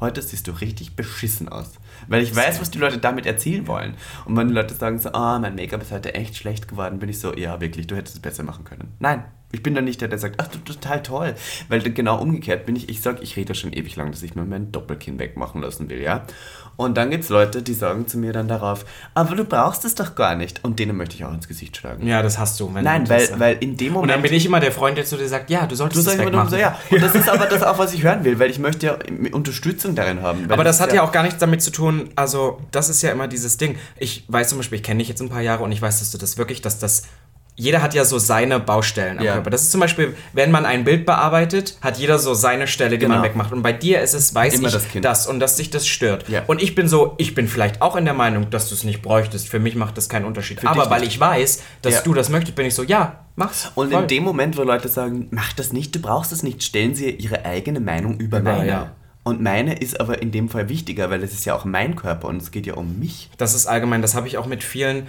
Heute 0.00 0.22
siehst 0.22 0.48
du 0.48 0.52
richtig 0.52 0.96
beschissen 0.96 1.50
aus. 1.50 1.74
Weil 2.08 2.22
ich 2.22 2.34
weiß, 2.34 2.60
was 2.60 2.70
die 2.70 2.78
Leute 2.78 2.98
damit 2.98 3.26
erzielen 3.26 3.68
wollen. 3.68 3.94
Und 4.24 4.36
wenn 4.36 4.48
die 4.48 4.54
Leute 4.54 4.74
sagen 4.74 4.98
so, 4.98 5.12
ah, 5.12 5.38
mein 5.38 5.54
Make-up 5.54 5.82
ist 5.82 5.92
heute 5.92 6.14
echt 6.14 6.34
schlecht 6.34 6.66
geworden, 6.66 6.98
bin 6.98 7.10
ich 7.10 7.20
so, 7.20 7.36
ja, 7.36 7.60
wirklich, 7.60 7.86
du 7.86 7.94
hättest 7.94 8.16
es 8.16 8.22
besser 8.22 8.42
machen 8.42 8.64
können. 8.64 8.94
Nein, 8.98 9.24
ich 9.52 9.62
bin 9.62 9.74
dann 9.74 9.84
nicht 9.84 10.00
der, 10.00 10.08
der 10.08 10.18
sagt, 10.18 10.36
ach, 10.38 10.48
du 10.48 10.58
total 10.58 11.02
toll. 11.02 11.34
Weil 11.68 11.80
genau 11.82 12.20
umgekehrt 12.20 12.66
bin 12.66 12.74
ich, 12.76 12.88
ich 12.88 13.00
sag, 13.02 13.22
ich 13.22 13.36
rede 13.36 13.54
schon 13.54 13.72
ewig 13.72 13.96
lang, 13.96 14.10
dass 14.10 14.22
ich 14.22 14.34
mir 14.34 14.44
mein 14.44 14.72
Doppelkinn 14.72 15.18
wegmachen 15.18 15.60
lassen 15.62 15.88
will, 15.90 16.00
ja. 16.00 16.24
Und 16.76 16.96
dann 16.96 17.10
gibt 17.10 17.24
es 17.24 17.28
Leute, 17.28 17.62
die 17.62 17.74
sagen 17.74 18.06
zu 18.08 18.16
mir 18.16 18.32
dann 18.32 18.48
darauf, 18.48 18.86
aber 19.14 19.36
du 19.36 19.44
brauchst 19.44 19.84
es 19.84 19.94
doch 19.94 20.14
gar 20.14 20.34
nicht. 20.34 20.64
Und 20.64 20.78
denen 20.78 20.96
möchte 20.96 21.14
ich 21.14 21.24
auch 21.24 21.32
ins 21.32 21.46
Gesicht 21.46 21.76
schlagen. 21.76 22.06
Ja, 22.06 22.22
das 22.22 22.38
hast 22.38 22.58
du. 22.60 22.70
Nein, 22.70 23.04
du 23.04 23.10
weil, 23.10 23.26
das, 23.26 23.38
weil 23.38 23.56
in 23.60 23.76
dem 23.76 23.88
Und 23.88 23.92
Moment... 23.94 24.12
dann 24.12 24.22
bin 24.22 24.32
ich 24.32 24.46
immer 24.46 24.58
der 24.58 24.72
Freund, 24.72 24.96
der 24.96 25.04
zu 25.04 25.16
dir 25.16 25.28
sagt, 25.28 25.50
ja, 25.50 25.66
du 25.66 25.76
solltest 25.76 26.06
Du 26.06 26.10
es 26.10 26.18
wegmachen. 26.18 26.48
so, 26.48 26.56
ja. 26.56 26.78
Und 26.90 27.02
das 27.02 27.14
ist 27.14 27.28
aber 27.28 27.44
das 27.46 27.62
auch, 27.62 27.78
was 27.78 27.92
ich 27.92 28.02
hören 28.02 28.24
will, 28.24 28.38
weil 28.38 28.50
ich 28.50 28.58
möchte 28.58 28.86
ja 28.86 28.98
Unterstützung 29.32 29.94
darin 29.94 30.22
haben. 30.22 30.50
Aber 30.50 30.64
das 30.64 30.76
ist 30.76 30.82
hat 30.82 30.94
ja 30.94 31.02
auch 31.02 31.12
gar 31.12 31.22
nichts 31.22 31.38
damit 31.38 31.62
zu 31.62 31.70
tun, 31.70 32.08
also 32.16 32.58
das 32.70 32.88
ist 32.88 33.02
ja 33.02 33.12
immer 33.12 33.28
dieses 33.28 33.58
Ding. 33.58 33.76
Ich 33.98 34.24
weiß 34.28 34.48
zum 34.48 34.58
Beispiel, 34.58 34.76
ich 34.76 34.82
kenne 34.82 34.98
dich 34.98 35.08
jetzt 35.08 35.20
ein 35.20 35.28
paar 35.28 35.42
Jahre 35.42 35.62
und 35.64 35.72
ich 35.72 35.82
weiß, 35.82 35.98
dass 35.98 36.10
du 36.10 36.18
das 36.18 36.38
wirklich, 36.38 36.62
dass 36.62 36.78
das. 36.78 37.02
Jeder 37.54 37.82
hat 37.82 37.92
ja 37.92 38.04
so 38.06 38.18
seine 38.18 38.60
Baustellen 38.60 39.18
am 39.18 39.24
Ja. 39.24 39.34
Körper. 39.34 39.50
Das 39.50 39.62
ist 39.62 39.72
zum 39.72 39.80
Beispiel, 39.80 40.16
wenn 40.32 40.50
man 40.50 40.64
ein 40.64 40.84
Bild 40.84 41.04
bearbeitet, 41.04 41.76
hat 41.82 41.98
jeder 41.98 42.18
so 42.18 42.32
seine 42.32 42.66
Stelle, 42.66 42.96
die 42.96 43.06
man 43.06 43.18
Genau. 43.18 43.28
wegmacht. 43.28 43.52
Und 43.52 43.62
bei 43.62 43.72
dir 43.74 44.00
ist 44.00 44.14
es, 44.14 44.34
weiß 44.34 44.54
Immer 44.54 44.68
ich, 44.68 44.74
das 44.74 44.84
das 45.02 45.26
und 45.26 45.38
dass 45.38 45.56
dich 45.56 45.68
das 45.70 45.86
stört. 45.86 46.28
Ja. 46.30 46.44
Und 46.46 46.62
ich 46.62 46.74
bin 46.74 46.88
so, 46.88 47.14
ich 47.18 47.34
bin 47.34 47.48
vielleicht 47.48 47.82
auch 47.82 47.94
in 47.96 48.06
der 48.06 48.14
Meinung, 48.14 48.48
dass 48.48 48.70
du 48.70 48.74
es 48.74 48.84
nicht 48.84 49.02
bräuchtest. 49.02 49.48
Für 49.48 49.58
mich 49.58 49.74
macht 49.74 49.98
das 49.98 50.08
keinen 50.08 50.24
Unterschied. 50.24 50.60
Für 50.60 50.68
Aber 50.68 50.88
weil 50.88 51.02
ich 51.04 51.20
weiß, 51.20 51.62
dass 51.82 51.94
Ja. 51.94 52.00
du 52.00 52.14
das 52.14 52.30
möchtest, 52.30 52.56
bin 52.56 52.64
ich 52.64 52.74
so, 52.74 52.82
ja, 52.84 53.20
mach's. 53.36 53.70
Und 53.74 53.92
Voll. 53.92 54.00
in 54.02 54.08
dem 54.08 54.22
Moment, 54.24 54.56
wo 54.56 54.62
Leute 54.62 54.88
sagen, 54.88 55.28
mach 55.30 55.52
das 55.52 55.74
nicht, 55.74 55.94
du 55.94 56.00
brauchst 56.00 56.32
das 56.32 56.42
nicht, 56.42 56.62
stellen 56.62 56.94
sie 56.94 57.10
ihre 57.10 57.44
eigene 57.44 57.80
Meinung 57.80 58.16
über 58.18 58.38
Über, 58.38 58.50
meine. 58.52 58.92
Und 59.24 59.40
meine 59.40 59.74
ist 59.78 60.00
aber 60.00 60.20
in 60.20 60.32
dem 60.32 60.48
Fall 60.48 60.68
wichtiger, 60.68 61.10
weil 61.10 61.22
es 61.22 61.32
ist 61.32 61.44
ja 61.44 61.54
auch 61.54 61.64
mein 61.64 61.94
Körper 61.96 62.26
und 62.28 62.42
es 62.42 62.50
geht 62.50 62.66
ja 62.66 62.74
um 62.74 62.98
mich. 62.98 63.30
Das 63.36 63.54
ist 63.54 63.66
allgemein, 63.66 64.02
das 64.02 64.14
habe 64.16 64.26
ich 64.26 64.36
auch 64.38 64.46
mit 64.46 64.64
vielen 64.64 65.06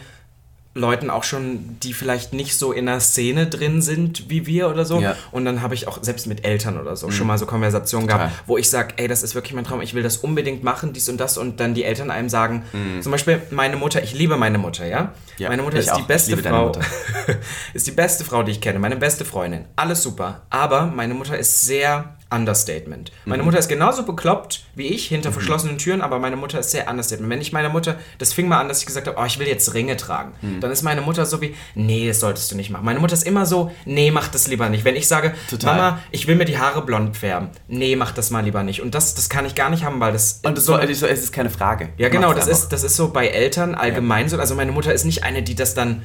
Leuten 0.76 1.12
auch 1.12 1.24
schon, 1.24 1.78
die 1.84 1.94
vielleicht 1.94 2.34
nicht 2.34 2.58
so 2.58 2.72
in 2.72 2.88
der 2.88 3.00
Szene 3.00 3.46
drin 3.46 3.82
sind 3.82 4.30
wie 4.30 4.48
wir 4.48 4.70
oder 4.70 4.86
so. 4.86 5.00
Ja. 5.00 5.12
Mhm. 5.12 5.18
Und 5.32 5.46
dann 5.46 5.62
habe 5.62 5.76
ich 5.76 5.88
auch 5.88 6.00
selbst 6.02 6.26
mit 6.26 6.46
Eltern 6.46 6.80
oder 6.80 6.96
so 6.96 7.12
schon 7.12 7.28
mal 7.28 7.38
so 7.38 7.46
Konversationen 7.46 8.08
Total. 8.08 8.30
gehabt, 8.30 8.44
wo 8.48 8.58
ich 8.58 8.70
sage, 8.70 8.96
ey, 8.98 9.08
das 9.08 9.22
ist 9.22 9.36
wirklich 9.36 9.54
mein 9.54 9.66
Traum, 9.66 9.82
ich 9.82 9.94
will 9.94 10.02
das 10.02 10.18
unbedingt 10.18 10.64
machen, 10.64 10.92
dies 10.94 11.08
und 11.10 11.20
das. 11.20 11.38
Und 11.38 11.60
dann 11.60 11.76
die 11.76 11.84
Eltern 11.84 12.10
einem 12.10 12.28
sagen, 12.28 12.64
zum 13.02 13.12
Beispiel 13.12 13.42
meine 13.52 13.76
Mutter, 13.76 14.02
ich 14.02 14.14
liebe 14.14 14.36
meine 14.36 14.58
Mutter, 14.58 14.86
ja. 14.86 15.04
Mhm. 15.04 15.10
Ja, 15.38 15.50
meine 15.50 15.64
Mutter 15.64 15.78
ist 15.78 15.92
auch. 15.92 15.98
die 15.98 16.04
beste 16.04 16.38
Frau. 16.38 16.66
Mutter. 16.68 16.82
ist 17.74 17.88
die 17.88 17.92
beste 17.92 18.24
Frau, 18.24 18.44
die 18.44 18.52
ich 18.52 18.62
kenne, 18.62 18.80
meine 18.80 18.96
beste 18.96 19.26
Freundin. 19.26 19.66
Alles 19.76 20.04
super. 20.04 20.42
Aber 20.50 20.88
meine 20.88 21.14
Mutter 21.14 21.38
ist 21.38 21.64
sehr 21.66 22.16
Understatement. 22.34 23.12
Meine 23.26 23.44
Mhm. 23.44 23.48
Mutter 23.48 23.60
ist 23.60 23.68
genauso 23.70 24.04
bekloppt 24.04 24.64
wie 24.76 24.88
ich 24.88 25.08
hinter 25.08 25.32
verschlossenen 25.32 25.78
Türen, 25.78 26.02
aber 26.02 26.20
meine 26.20 26.36
Mutter 26.36 26.60
ist 26.60 26.72
sehr 26.72 26.90
Understatement. 26.90 27.32
Wenn 27.32 27.42
ich 27.42 27.54
meine 27.54 27.70
Mutter, 27.70 27.96
das 28.18 28.34
fing 28.34 28.48
mal 28.48 28.60
an, 28.60 28.68
dass 28.68 28.80
ich 28.80 28.86
gesagt 28.86 29.08
habe, 29.08 29.18
oh, 29.20 29.26
ich 29.26 29.40
will 29.40 29.48
jetzt 29.48 29.74
Ringe 29.74 29.96
tragen. 29.98 30.34
Mhm. 30.42 30.60
Dann 30.60 30.72
ist 30.72 30.84
meine 30.84 31.02
Mutter 31.02 31.26
so 31.26 31.42
wie, 31.42 31.56
nee, 31.76 32.08
das 32.08 32.20
solltest 32.20 32.52
du 32.52 32.56
nicht 32.56 32.70
machen. 32.70 32.86
Meine 32.86 33.00
Mutter 33.00 33.14
ist 33.14 33.26
immer 33.26 33.46
so, 33.46 33.72
nee, 33.86 34.12
mach 34.12 34.28
das 34.28 34.48
lieber 34.48 34.70
nicht. 34.70 34.84
Wenn 34.86 34.96
ich 34.96 35.08
sage, 35.08 35.34
Total. 35.50 35.76
Mama, 35.76 36.00
ich 36.12 36.28
will 36.28 36.36
mir 36.36 36.46
die 36.46 36.58
Haare 36.58 36.82
blond 36.84 37.16
färben, 37.18 37.50
nee, 37.68 37.96
mach 37.96 38.12
das 38.12 38.32
mal 38.32 38.42
lieber 38.44 38.64
nicht. 38.64 38.82
Und 38.82 38.96
das, 38.96 39.16
das 39.16 39.30
kann 39.30 39.46
ich 39.46 39.56
gar 39.56 39.70
nicht 39.70 39.84
haben, 39.84 40.00
weil 40.00 40.14
das 40.14 40.40
Und 40.44 40.58
das 40.58 40.66
so 40.66 40.74
so, 40.94 41.06
es 41.08 41.24
ist 41.24 41.32
keine 41.32 41.50
Frage. 41.50 41.90
ja, 41.98 42.10
genau, 42.10 42.34
das 42.34 42.48
einfach. 42.48 42.64
ist, 42.64 42.70
das 42.74 42.84
ist 42.84 42.96
so 42.96 43.10
bei 43.10 43.28
Eltern 43.28 43.76
allgemein 43.76 44.30
so. 44.30 44.38
Also 44.40 44.56
meine 44.56 44.72
Mutter 44.72 44.94
ist 44.94 45.06
nicht 45.06 45.24
eine, 45.24 45.44
die 45.44 45.56
das 45.56 45.74
dann, 45.74 46.04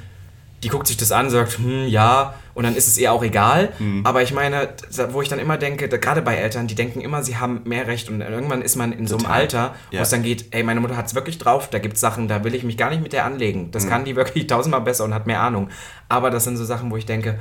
die 0.64 0.68
guckt 0.68 0.86
sich 0.88 0.96
das 0.96 1.12
an, 1.12 1.30
sagt, 1.30 1.58
hm, 1.58 1.86
ja, 1.86 2.34
und 2.54 2.64
dann 2.64 2.74
ist 2.74 2.88
es 2.88 2.98
ihr 2.98 3.12
auch 3.12 3.22
egal. 3.22 3.72
Hm. 3.78 4.04
Aber 4.04 4.22
ich 4.22 4.32
meine, 4.34 4.68
wo 5.10 5.22
ich 5.22 5.28
dann 5.28 5.38
immer 5.38 5.56
denke, 5.56 5.88
gerade 5.88 6.20
bei 6.22 6.34
Eltern, 6.34 6.66
die 6.66 6.74
denken 6.74 7.00
immer, 7.00 7.22
sie 7.22 7.36
haben 7.36 7.60
mehr 7.64 7.86
Recht 7.86 8.08
und 8.10 8.20
irgendwann 8.20 8.62
ist 8.62 8.74
man 8.74 8.90
in 8.92 9.06
so 9.06 9.14
einem 9.16 9.24
Total. 9.26 9.40
Alter, 9.40 9.74
wo 9.90 9.96
Ja. 9.96 10.02
es 10.02 10.10
dann 10.10 10.22
geht, 10.24 10.46
ey, 10.52 10.64
meine 10.64 10.80
Mutter 10.80 10.96
hat 10.96 11.06
es 11.06 11.14
wirklich 11.14 11.38
drauf, 11.38 11.70
da 11.70 11.78
gibt 11.78 11.94
es 11.94 12.00
Sachen, 12.00 12.26
da 12.26 12.42
will 12.42 12.54
ich 12.56 12.64
mich 12.64 12.76
gar 12.76 12.90
nicht 12.90 13.02
mit 13.02 13.12
der 13.12 13.24
anlegen. 13.24 13.70
Das 13.70 13.84
Hm. 13.84 13.90
kann 13.90 14.04
die 14.04 14.16
wirklich 14.16 14.48
tausendmal 14.48 14.80
besser 14.80 15.04
und 15.04 15.14
hat 15.14 15.26
mehr 15.28 15.40
Ahnung. 15.40 15.68
Aber 16.08 16.30
das 16.30 16.42
sind 16.44 16.56
so 16.56 16.64
Sachen, 16.64 16.90
wo 16.90 16.96
ich 16.96 17.06
denke, 17.06 17.38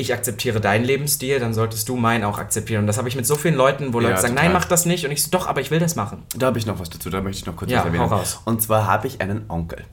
ich 0.00 0.14
akzeptiere 0.14 0.60
deinen 0.60 0.84
Lebensstil, 0.84 1.40
dann 1.40 1.52
solltest 1.52 1.88
du 1.88 1.96
meinen 1.96 2.22
auch 2.22 2.38
akzeptieren. 2.38 2.82
Und 2.82 2.86
das 2.86 2.98
habe 2.98 3.08
ich 3.08 3.16
mit 3.16 3.26
so 3.26 3.34
vielen 3.34 3.56
Leuten, 3.56 3.92
wo 3.92 4.00
Ja, 4.00 4.10
Leute 4.10 4.20
sagen, 4.22 4.34
total. 4.36 4.44
nein, 4.44 4.52
mach 4.54 4.64
das 4.64 4.86
nicht. 4.86 5.04
Und 5.04 5.10
ich 5.10 5.24
so, 5.24 5.28
doch, 5.32 5.48
aber 5.48 5.60
ich 5.60 5.72
will 5.72 5.80
das 5.80 5.96
machen. 5.96 6.22
Da 6.36 6.46
habe 6.46 6.58
ich 6.58 6.66
noch 6.66 6.78
was 6.78 6.88
dazu, 6.88 7.10
da 7.10 7.20
möchte 7.20 7.40
ich 7.40 7.46
noch 7.46 7.56
kurz 7.56 7.70
Ja, 7.72 7.80
was 7.80 7.86
erwähnen. 7.86 8.08
Und 8.44 8.62
zwar 8.62 8.86
habe 8.86 9.08
ich 9.08 9.20
einen 9.20 9.44
Onkel. 9.50 9.84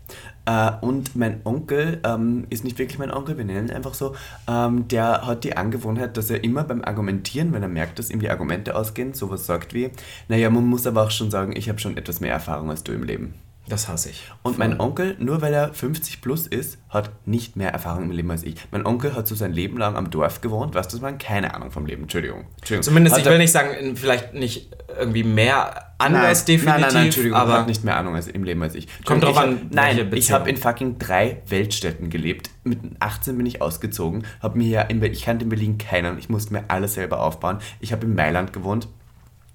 Äh, 0.46 0.72
und 0.82 1.16
mein 1.16 1.42
Onkel 1.44 2.00
ähm, 2.04 2.46
ist 2.50 2.64
nicht 2.64 2.78
wirklich 2.78 3.00
mein 3.00 3.12
Onkel, 3.12 3.38
wir 3.38 3.46
nennen 3.46 3.70
ihn 3.70 3.74
einfach 3.74 3.94
so. 3.94 4.16
Ähm, 4.48 4.88
der 4.88 5.26
hat 5.26 5.44
die 5.44 5.58
Angewohnheit, 5.58 6.18
dass 6.18 6.30
er 6.30 6.44
immer 6.44 6.64
beim 6.64 6.84
Argumentieren, 6.84 7.54
wenn 7.54 7.64
er 7.64 7.70
merkt, 7.70 8.00
dass 8.00 8.10
ihm 8.10 8.20
die 8.20 8.30
Argumente 8.30 8.76
ausgehen, 8.76 9.14
sowas 9.14 9.46
sagt 9.46 9.74
wie, 9.74 9.92
naja, 10.28 10.50
man 10.50 10.66
muss 10.66 10.88
aber 10.88 11.04
auch 11.04 11.12
schon 11.12 11.32
sagen, 11.32 11.56
ich 11.56 11.70
habe 11.70 11.80
schon 11.80 11.98
etwas 11.98 12.20
mehr 12.20 12.34
Erfahrung 12.34 12.70
als 12.70 12.84
du 12.84 12.92
im 12.92 13.04
Leben. 13.04 13.34
Das 13.68 13.88
hasse 13.88 14.10
ich. 14.10 14.32
Und 14.44 14.60
mein 14.60 14.80
Onkel, 14.80 15.16
nur 15.20 15.42
weil 15.42 15.54
er 15.54 15.74
50 15.74 16.22
plus 16.22 16.46
ist, 16.46 16.78
hat 16.90 17.10
nicht 17.26 17.56
mehr 17.56 17.72
Erfahrung 17.72 18.04
im 18.04 18.12
Leben 18.12 18.30
als 18.30 18.44
ich. 18.44 18.56
Mein 18.72 18.86
Onkel 18.86 19.16
hat 19.16 19.28
so 19.28 19.34
sein 19.34 19.54
Leben 19.54 19.78
lang 19.78 19.96
am 19.96 20.12
Dorf 20.12 20.42
gewohnt, 20.42 20.76
weißt 20.76 20.94
du, 20.94 21.00
man 21.00 21.18
keine 21.18 21.54
Ahnung 21.54 21.72
vom 21.72 21.86
Leben. 21.86 22.04
Entschuldigung. 22.04 22.46
Entschuldigung. 22.58 22.84
Zumindest, 22.84 23.16
Hat 23.16 23.24
ich 23.24 23.30
will 23.30 23.38
nicht 23.40 23.52
sagen, 23.52 23.96
vielleicht 23.96 24.34
nicht 24.36 24.70
irgendwie 25.00 25.24
mehr 25.24 25.94
anders 25.98 26.46
definitiv, 26.46 26.66
Nein, 26.66 26.82
nein, 26.82 26.94
nein, 26.94 27.06
Entschuldigung, 27.06 27.38
aber 27.38 27.54
hat 27.54 27.68
nicht 27.68 27.84
mehr 27.84 27.98
Ahnung 27.98 28.16
als 28.16 28.28
im 28.28 28.44
Leben 28.44 28.62
als 28.62 28.76
ich. 28.76 28.88
Kommt 29.04 29.24
drauf 29.24 29.38
an, 29.38 29.70
Nein, 29.72 30.12
ich 30.14 30.32
habe 30.32 30.50
in 30.50 30.58
fucking 30.58 31.00
drei 31.00 31.42
Weltstädten 31.48 32.10
gelebt. 32.10 32.50
Mit 32.64 32.80
18 33.00 33.38
bin 33.38 33.46
ich 33.46 33.62
ausgezogen, 33.62 34.26
habe 34.42 34.58
mir 34.58 34.66
hier 34.66 34.90
in 34.90 35.02
ich 35.04 35.24
kannte 35.24 35.44
in 35.44 35.50
Berlin 35.50 35.78
keinen, 35.78 36.18
ich 36.18 36.30
musste 36.30 36.54
mir 36.54 36.66
alles 36.68 36.96
selber 36.96 37.20
aufbauen. 37.20 37.60
Ich 37.80 37.92
habe 37.92 38.06
in 38.06 38.16
Mailand 38.16 38.54
gewohnt. 38.54 38.88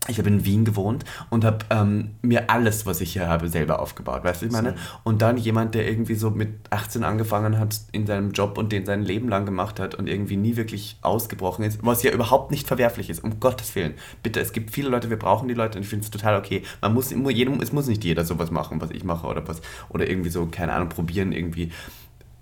Ich 0.08 0.18
habe 0.18 0.28
in 0.30 0.44
Wien 0.46 0.64
gewohnt 0.64 1.04
und 1.28 1.44
habe 1.44 1.58
ähm, 1.68 2.12
mir 2.22 2.48
alles, 2.48 2.86
was 2.86 3.02
ich 3.02 3.12
hier 3.12 3.28
habe, 3.28 3.48
selber 3.48 3.80
aufgebaut. 3.80 4.24
Weißt 4.24 4.40
du, 4.40 4.46
ich 4.46 4.52
meine? 4.52 4.74
Und 5.04 5.20
dann 5.20 5.36
jemand, 5.36 5.74
der 5.74 5.86
irgendwie 5.86 6.14
so 6.14 6.30
mit 6.30 6.48
18 6.70 7.04
angefangen 7.04 7.58
hat 7.58 7.78
in 7.92 8.06
seinem 8.06 8.32
Job 8.32 8.56
und 8.56 8.72
den 8.72 8.86
sein 8.86 9.02
Leben 9.02 9.28
lang 9.28 9.44
gemacht 9.44 9.78
hat 9.78 9.94
und 9.94 10.08
irgendwie 10.08 10.36
nie 10.36 10.56
wirklich 10.56 10.96
ausgebrochen 11.02 11.64
ist, 11.64 11.80
was 11.84 12.02
ja 12.02 12.12
überhaupt 12.12 12.50
nicht 12.50 12.66
verwerflich 12.66 13.10
ist, 13.10 13.22
um 13.22 13.40
Gottes 13.40 13.74
Willen. 13.74 13.92
Bitte, 14.22 14.40
es 14.40 14.52
gibt 14.52 14.70
viele 14.70 14.88
Leute, 14.88 15.10
wir 15.10 15.18
brauchen 15.18 15.48
die 15.48 15.54
Leute 15.54 15.76
und 15.78 15.84
ich 15.84 15.90
finde 15.90 16.04
es 16.04 16.10
total 16.10 16.38
okay. 16.38 16.62
Man 16.80 16.94
muss, 16.94 17.12
immer- 17.12 17.30
jedem, 17.30 17.60
es 17.60 17.70
muss 17.72 17.86
nicht 17.86 18.02
jeder 18.02 18.24
sowas 18.24 18.50
machen, 18.50 18.80
was 18.80 18.90
ich 18.90 19.04
mache 19.04 19.26
oder 19.26 19.46
was, 19.46 19.60
oder 19.90 20.08
irgendwie 20.08 20.30
so, 20.30 20.46
keine 20.46 20.72
Ahnung, 20.72 20.88
probieren, 20.88 21.30
irgendwie 21.32 21.72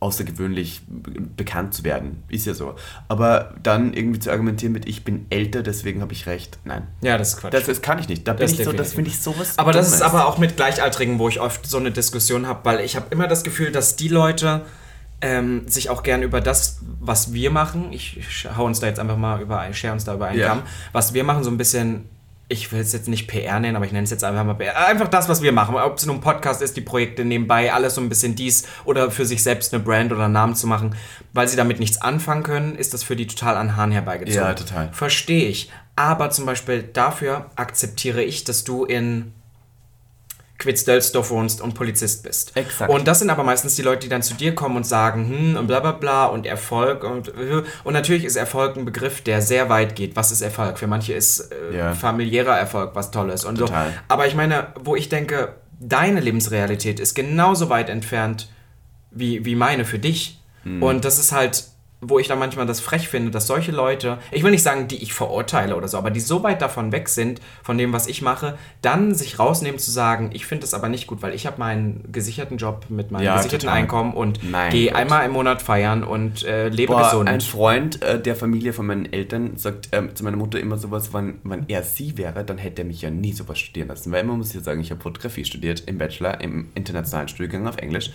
außergewöhnlich 0.01 0.83
bekannt 1.37 1.75
zu 1.75 1.85
werden. 1.85 2.23
Ist 2.29 2.47
ja 2.47 2.55
so. 2.55 2.75
Aber 3.09 3.55
dann 3.63 3.93
irgendwie 3.95 4.21
zu 4.21 4.31
argumentieren 4.31 4.73
mit, 4.73 4.87
ich 4.89 5.05
bin 5.05 5.27
älter, 5.31 5.63
deswegen 5.63 6.01
habe 6.01 6.13
ich 6.13 6.27
recht. 6.27 6.59
Nein. 6.65 6.87
ja, 7.01 7.19
das 7.19 7.31
ist 7.35 7.37
Quatsch. 7.41 7.53
Das, 7.53 7.65
das 7.67 7.83
kann 7.83 7.99
ich 7.99 8.09
nicht. 8.09 8.27
Da 8.27 8.33
bin 8.33 8.43
Das 8.43 8.53
ich 8.59 8.65
so, 8.65 8.73
das 8.73 8.93
finde 8.93 9.11
ich 9.11 9.19
sowas. 9.21 9.59
aber 9.59 9.73
das 9.73 9.89
ist 9.89 10.01
Dummes. 10.01 10.15
aber 10.15 10.27
auch 10.27 10.39
mit 10.39 10.57
Gleichaltrigen, 10.57 11.19
wo 11.19 11.29
ich 11.29 11.41
oft 11.41 11.67
so 11.67 11.79
eine 11.79 11.91
Diskussion 11.91 12.47
habe, 12.47 12.61
weil 12.65 12.81
ich 12.81 12.97
habe 12.97 13.07
immer 13.11 13.27
das 13.29 13.43
Gefühl, 13.45 13.73
dass 13.73 13.97
die 13.97 14.09
Leute 14.09 14.63
ähm, 15.21 15.67
sich 15.67 15.91
auch 15.91 16.05
gern 16.05 16.23
über 16.23 16.41
das, 16.41 16.79
was 17.01 17.33
wir 17.33 17.51
machen, 17.51 17.93
ich 17.93 18.21
hau 18.57 18.65
uns 18.65 18.79
da 18.79 18.87
jetzt 18.87 19.01
einfach 19.01 19.17
mal 19.17 19.43
über, 19.43 19.59
ein- 19.59 19.75
share 19.75 19.93
uns 19.93 20.05
da 20.05 20.15
über 20.15 20.27
einen 20.29 20.39
Ja. 20.39 20.49
Kamm, 20.51 20.63
was 20.93 21.13
wir 21.13 21.25
machen, 21.25 21.43
so 21.43 21.51
ein 21.51 21.59
bisschen, 21.59 22.05
ich 22.51 22.73
will 22.73 22.81
es 22.81 22.93
jetzt 22.93 23.09
nicht 23.09 23.29
PR 23.29 23.61
nennen, 23.61 23.77
aber 23.77 23.85
ich 23.85 23.93
nenne 23.93 24.05
es 24.05 24.11
jetzt 24.11 24.25
einfach 24.25 24.45
mal 24.45 24.55
PR. 24.55 24.87
Einfach 24.87 25.09
das, 25.09 25.29
was 25.29 25.43
wir 25.43 25.53
machen. 25.53 25.75
Ob 25.75 25.99
es 25.99 26.07
nun 26.07 26.17
ein 26.17 26.21
Podcast 26.23 26.63
ist, 26.63 26.77
die 26.77 26.81
Projekte 26.81 27.25
nebenbei, 27.25 27.73
alles 27.73 27.95
so 27.95 28.01
ein 28.01 28.09
bisschen 28.09 28.35
dies 28.35 28.67
oder 28.87 29.11
für 29.11 29.27
sich 29.27 29.43
selbst 29.43 29.75
eine 29.75 29.83
Brand 29.83 30.13
oder 30.13 30.25
einen 30.25 30.33
Namen 30.33 30.55
zu 30.55 30.67
machen. 30.67 30.97
Weil 31.35 31.47
sie 31.47 31.57
damit 31.57 31.79
nichts 31.79 32.01
anfangen 32.01 32.43
können, 32.43 32.75
ist 32.75 32.95
das 32.95 33.03
für 33.03 33.17
die 33.17 33.27
total 33.27 33.57
an 33.57 33.77
Haaren 33.77 33.93
herbeigezogen. 33.93 34.41
Ja, 34.41 34.55
total. 34.55 34.89
Verstehe 34.93 35.49
ich. 35.49 35.71
Aber 35.95 36.31
zum 36.31 36.47
Beispiel 36.47 36.83
dafür 36.83 37.51
akzeptiere 37.57 38.23
ich, 38.23 38.45
dass 38.45 38.65
du 38.65 38.85
in 38.85 39.33
Quitzdelsdorf 40.59 41.31
wohnst 41.31 41.61
und 41.61 41.75
Polizist 41.75 42.25
bist. 42.25 42.57
Exakt. 42.57 42.91
Und 42.91 43.07
das 43.07 43.21
sind 43.21 43.31
aber 43.31 43.45
meistens 43.45 43.77
die 43.77 43.83
Leute, 43.83 44.01
die 44.01 44.09
dann 44.09 44.23
zu 44.23 44.35
dir 44.35 44.55
kommen 44.55 44.77
und 44.77 44.85
sagen, 44.85 45.29
hm, 45.29 45.57
und 45.57 45.67
bla 45.69 45.79
bla 45.81 45.93
bla 45.93 46.27
und 46.27 46.47
Erfolg 46.47 47.05
und 47.05 47.33
und 47.85 47.93
natürlich 47.93 48.25
ist 48.25 48.37
Erfolg 48.37 48.77
ein 48.77 48.85
Begriff, 48.85 49.23
der 49.23 49.41
sehr 49.41 49.69
weit 49.69 49.95
geht. 49.95 50.17
Was 50.17 50.33
ist 50.33 50.41
Erfolg? 50.41 50.79
Für 50.79 50.87
manche 50.89 51.13
ist 51.15 51.53
äh, 51.53 51.77
Ja. 51.77 51.95
familiärer 51.95 52.59
Erfolg 52.59 52.91
was 52.95 53.11
Tolles 53.11 53.45
und 53.45 53.59
Total. 53.59 53.91
so. 53.91 53.95
Aber 54.09 54.27
ich 54.27 54.35
meine, 54.35 54.69
wo 54.81 54.97
ich 54.97 55.09
denke, 55.09 55.55
deine 55.81 56.19
Lebensrealität 56.21 56.99
ist 56.99 57.15
genauso 57.15 57.69
weit 57.69 57.89
entfernt 57.89 58.51
wie, 59.13 59.45
wie 59.45 59.55
meine 59.55 59.85
für 59.85 59.99
dich. 60.01 60.41
Hm. 60.65 60.83
Und 60.83 61.05
das 61.05 61.19
ist 61.21 61.31
halt, 61.33 61.65
wo 62.01 62.19
ich 62.19 62.29
dann 62.29 62.39
manchmal 62.39 62.67
das 62.67 62.81
frech 62.81 63.09
finde, 63.09 63.31
dass 63.33 63.47
solche 63.49 63.73
Leute, 63.73 64.19
ich 64.31 64.45
will 64.45 64.53
nicht 64.53 64.63
sagen, 64.63 64.87
die 64.87 65.03
ich 65.03 65.13
verurteile 65.13 65.75
oder 65.77 65.89
so, 65.89 65.99
aber 65.99 66.11
die 66.11 66.21
so 66.21 66.43
weit 66.45 66.63
davon 66.63 66.93
weg 66.93 67.09
sind, 67.09 67.41
von 67.63 67.77
dem, 67.77 67.93
was 67.93 68.07
ich 68.07 68.23
mache, 68.23 68.57
dann 68.83 69.15
sich 69.15 69.39
rausnehmen 69.39 69.81
zu 69.81 69.91
sagen, 69.91 70.31
ich 70.33 70.47
finde 70.47 70.65
es 70.65 70.75
aber 70.75 70.89
nicht 70.89 71.09
gut, 71.09 71.23
weil 71.23 71.35
ich 71.35 71.47
habe 71.47 71.59
meinen 71.59 72.09
gesicherten 72.13 72.57
Job 72.57 72.87
mit 72.89 73.11
meinem 73.11 73.25
Ja, 73.25 73.37
gesicherten 73.37 73.67
total. 73.67 73.79
Einkommen 73.79 74.15
und 74.15 74.41
gehe 74.71 74.95
einmal 74.95 75.27
im 75.27 75.33
Monat 75.33 75.61
feiern 75.61 76.05
und 76.05 76.45
äh, 76.45 76.69
lebe 76.69 76.93
Boah, 76.93 77.03
gesund. 77.03 77.29
ein 77.29 77.41
Freund 77.41 78.01
äh, 78.03 78.21
der 78.21 78.37
Familie 78.37 78.73
von 78.73 78.87
meinen 78.87 79.13
Eltern 79.13 79.57
sagt 79.57 79.89
ähm, 79.93 80.15
zu 80.15 80.23
meiner 80.23 80.37
Mutter 80.37 80.61
immer 80.61 80.79
sowas, 80.79 81.09
wann, 81.13 81.39
wann 81.43 81.65
er 81.69 81.83
sie 81.83 82.17
wäre, 82.17 82.45
dann 82.45 82.59
hätte 82.59 82.83
er 82.83 82.85
mich 82.87 83.03
ja 83.03 83.11
nie 83.11 83.33
sowas 83.33 83.59
studieren 83.59 83.89
lassen. 83.89 84.13
Weil 84.13 84.23
man 84.23 84.39
muss 84.39 84.53
ja 84.55 84.61
sagen, 84.61 84.81
ich 84.81 84.91
habe 84.93 85.01
Fotografie 85.01 85.45
studiert 85.45 85.83
im 85.87 85.99
Bachelor, 85.99 86.41
im 86.41 86.69
internationalen 86.77 87.29
Studiengang 87.29 87.67
auf 87.67 87.79
Englisch. 87.79 88.13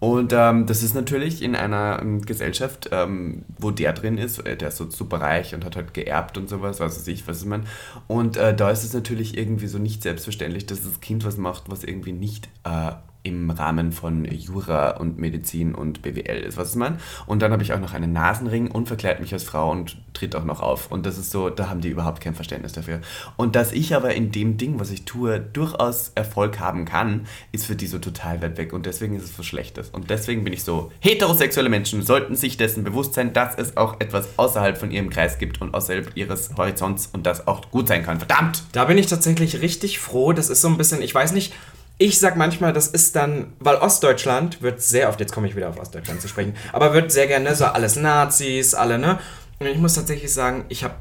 Und 0.00 0.32
ähm, 0.32 0.66
das 0.66 0.82
ist 0.82 0.94
natürlich 0.94 1.42
in 1.42 1.56
einer 1.56 1.98
ähm, 2.02 2.22
Gesellschaft, 2.22 2.88
ähm, 2.92 3.44
wo 3.58 3.70
der 3.70 3.92
drin 3.92 4.18
ist, 4.18 4.38
äh, 4.40 4.56
der 4.56 4.68
ist 4.68 4.76
so 4.76 4.90
super 4.90 5.20
reich 5.20 5.54
und 5.54 5.64
hat 5.64 5.76
halt 5.76 5.94
geerbt 5.94 6.36
und 6.36 6.48
sowas, 6.48 6.80
was 6.80 6.98
weiß 6.98 7.08
ich, 7.08 7.26
was 7.26 7.38
ist 7.38 7.46
man. 7.46 7.66
Und 8.06 8.36
äh, 8.36 8.54
da 8.54 8.70
ist 8.70 8.84
es 8.84 8.92
natürlich 8.92 9.36
irgendwie 9.36 9.66
so 9.66 9.78
nicht 9.78 10.02
selbstverständlich, 10.02 10.66
dass 10.66 10.84
das 10.84 11.00
Kind 11.00 11.24
was 11.24 11.36
macht, 11.36 11.64
was 11.68 11.84
irgendwie 11.84 12.12
nicht 12.12 12.48
äh, 12.64 12.92
im 13.24 13.50
Rahmen 13.50 13.90
von 13.90 14.26
Jura 14.26 14.90
und 14.90 15.18
Medizin 15.18 15.74
und 15.74 16.02
BWL 16.02 16.42
ist, 16.42 16.56
was 16.58 16.68
ist 16.68 16.76
man? 16.76 16.98
Und 17.26 17.40
dann 17.42 17.52
habe 17.52 17.62
ich 17.62 17.72
auch 17.72 17.80
noch 17.80 17.94
einen 17.94 18.12
Nasenring 18.12 18.70
und 18.70 18.86
verkleide 18.86 19.22
mich 19.22 19.32
als 19.32 19.44
Frau 19.44 19.70
und 19.70 19.96
tritt 20.12 20.36
auch 20.36 20.44
noch 20.44 20.60
auf. 20.60 20.92
Und 20.92 21.06
das 21.06 21.16
ist 21.16 21.30
so, 21.30 21.48
da 21.48 21.70
haben 21.70 21.80
die 21.80 21.88
überhaupt 21.88 22.20
kein 22.20 22.34
Verständnis 22.34 22.74
dafür. 22.74 23.00
Und 23.36 23.56
dass 23.56 23.72
ich 23.72 23.94
aber 23.94 24.14
in 24.14 24.30
dem 24.30 24.58
Ding, 24.58 24.78
was 24.78 24.90
ich 24.90 25.06
tue, 25.06 25.40
durchaus 25.40 26.12
Erfolg 26.14 26.60
haben 26.60 26.84
kann, 26.84 27.26
ist 27.50 27.64
für 27.64 27.74
die 27.74 27.86
so 27.86 27.98
total 27.98 28.42
weit 28.42 28.58
weg. 28.58 28.74
Und 28.74 28.84
deswegen 28.84 29.16
ist 29.16 29.24
es 29.24 29.38
was 29.38 29.46
Schlechtes. 29.46 29.88
Und 29.88 30.10
deswegen 30.10 30.44
bin 30.44 30.52
ich 30.52 30.62
so, 30.62 30.92
heterosexuelle 31.00 31.70
Menschen 31.70 32.02
sollten 32.02 32.36
sich 32.36 32.58
dessen 32.58 32.84
bewusst 32.84 33.14
sein, 33.14 33.32
dass 33.32 33.56
es 33.56 33.78
auch 33.78 34.00
etwas 34.00 34.38
außerhalb 34.38 34.76
von 34.76 34.90
ihrem 34.90 35.08
Kreis 35.08 35.38
gibt 35.38 35.62
und 35.62 35.72
außerhalb 35.72 36.14
ihres 36.14 36.54
Horizonts 36.56 37.08
und 37.10 37.24
das 37.24 37.46
auch 37.46 37.70
gut 37.70 37.88
sein 37.88 38.04
kann. 38.04 38.18
Verdammt! 38.18 38.64
Da 38.72 38.84
bin 38.84 38.98
ich 38.98 39.06
tatsächlich 39.06 39.62
richtig 39.62 39.98
froh. 39.98 40.34
Das 40.34 40.50
ist 40.50 40.60
so 40.60 40.68
ein 40.68 40.76
bisschen, 40.76 41.00
ich 41.00 41.14
weiß 41.14 41.32
nicht, 41.32 41.54
ich 41.98 42.18
sag 42.18 42.36
manchmal, 42.36 42.72
das 42.72 42.88
ist 42.88 43.14
dann, 43.16 43.52
weil 43.60 43.76
Ostdeutschland 43.76 44.62
wird 44.62 44.80
sehr 44.82 45.08
oft, 45.08 45.20
jetzt 45.20 45.32
komme 45.32 45.46
ich 45.46 45.54
wieder 45.56 45.68
auf 45.68 45.78
Ostdeutschland 45.78 46.20
zu 46.20 46.28
sprechen, 46.28 46.54
aber 46.72 46.92
wird 46.92 47.12
sehr 47.12 47.26
gerne 47.26 47.54
so 47.54 47.64
alles 47.66 47.96
Nazis, 47.96 48.74
alle, 48.74 48.98
ne? 48.98 49.18
Und 49.60 49.66
ich 49.68 49.78
muss 49.78 49.94
tatsächlich 49.94 50.32
sagen, 50.32 50.64
ich 50.68 50.82
habe 50.82 50.94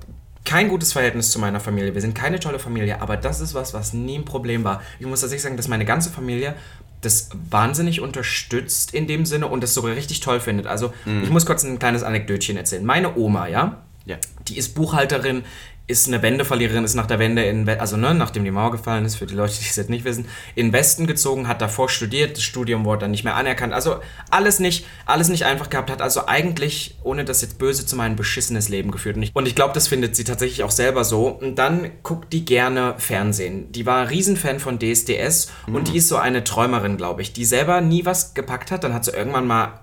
kein 0.46 0.70
gutes 0.70 0.94
Verhältnis 0.94 1.32
zu 1.32 1.40
meiner 1.40 1.60
Familie. 1.60 1.94
Wir 1.94 2.02
sind 2.02 2.14
keine 2.16 2.40
tolle 2.40 2.60
Familie, 2.60 3.02
aber 3.02 3.18
das 3.18 3.40
ist 3.40 3.54
was, 3.56 3.74
was 3.74 3.94
nie 3.94 4.18
ein 4.20 4.26
Problem 4.26 4.64
war. 4.64 4.82
Ich 5.00 5.06
muss 5.08 5.22
tatsächlich 5.22 5.44
sagen, 5.44 5.58
dass 5.58 5.68
meine 5.68 5.86
ganze 5.86 6.10
Familie 6.10 6.54
das 7.02 7.30
wahnsinnig 7.50 8.00
unterstützt 8.02 8.94
in 8.94 9.08
dem 9.08 9.26
Sinne 9.26 9.48
und 9.48 9.62
das 9.64 9.74
sogar 9.74 9.96
richtig 9.96 10.20
toll 10.20 10.40
findet. 10.40 10.68
Also, 10.68 10.94
ich 11.24 11.30
muss 11.30 11.46
kurz 11.46 11.64
ein 11.64 11.80
kleines 11.80 12.04
Anekdötchen 12.04 12.56
erzählen. 12.56 12.86
Meine 12.86 13.16
Oma, 13.18 13.48
ja, 13.48 13.82
Ja. 14.06 14.18
die 14.48 14.58
ist 14.58 14.76
Buchhalterin, 14.76 15.44
ist 15.86 16.08
eine 16.08 16.22
Wendeverliererin, 16.22 16.86
ist 16.86 16.96
nach 16.96 17.08
der 17.08 17.20
Wende, 17.20 17.44
in, 17.44 17.68
also 17.68 17.98
ne, 17.98 18.14
nachdem 18.14 18.46
die 18.46 18.52
Mauer 18.52 18.72
gefallen 18.72 19.04
ist, 19.04 19.16
für 19.16 19.26
die 19.26 19.36
Leute, 19.36 19.54
die 19.60 19.66
es 19.66 19.76
jetzt 19.76 19.90
nicht 19.90 20.06
wissen, 20.06 20.28
in 20.56 20.72
Westen 20.72 21.08
gezogen, 21.08 21.48
hat 21.48 21.62
davor 21.62 21.90
studiert, 21.90 22.38
das 22.38 22.44
Studium 22.44 22.86
wurde 22.86 23.02
dann 23.02 23.12
nicht 23.12 23.26
mehr 23.26 23.36
anerkannt. 23.36 23.74
Also 23.74 23.98
alles 24.30 24.60
nicht, 24.60 24.86
alles 25.06 25.28
nicht 25.28 25.46
einfach 25.46 25.70
gehabt, 25.70 25.92
hat 25.92 26.02
also 26.02 26.26
eigentlich, 26.26 26.98
ohne 27.04 27.26
das 27.26 27.42
jetzt 27.42 27.58
böse 27.58 27.86
zu 27.86 27.98
meinen, 27.98 28.16
beschissenes 28.16 28.70
Leben 28.70 28.92
geführt. 28.92 29.18
Und 29.18 29.24
ich, 29.24 29.36
und 29.36 29.46
ich 29.46 29.56
glaube, 29.56 29.74
das 29.74 29.90
findet 29.90 30.16
sie 30.16 30.24
tatsächlich 30.24 30.64
auch 30.64 30.72
selber 30.72 31.04
so. 31.04 31.28
Und 31.28 31.60
dann 31.60 31.92
guckt 32.02 32.32
die 32.32 32.46
gerne 32.46 32.96
Fernsehen. 32.98 33.70
Die 33.74 33.86
war 33.86 34.02
ein 34.02 34.08
Riesenfan 34.08 34.60
von 34.60 34.80
DSDS 34.80 35.52
und 35.68 35.90
die 35.90 35.98
ist 35.98 36.08
so 36.08 36.16
eine 36.16 36.46
Träumerin, 36.46 36.96
glaube 36.96 37.22
ich, 37.22 37.34
die 37.34 37.44
selber 37.46 37.82
nie 37.82 38.06
was 38.06 38.34
gepackt 38.34 38.72
hat. 38.72 38.86
Dann 38.86 38.94
hat 38.94 39.04
sie 39.04 39.12
irgendwann 39.12 39.48
mal 39.48 39.83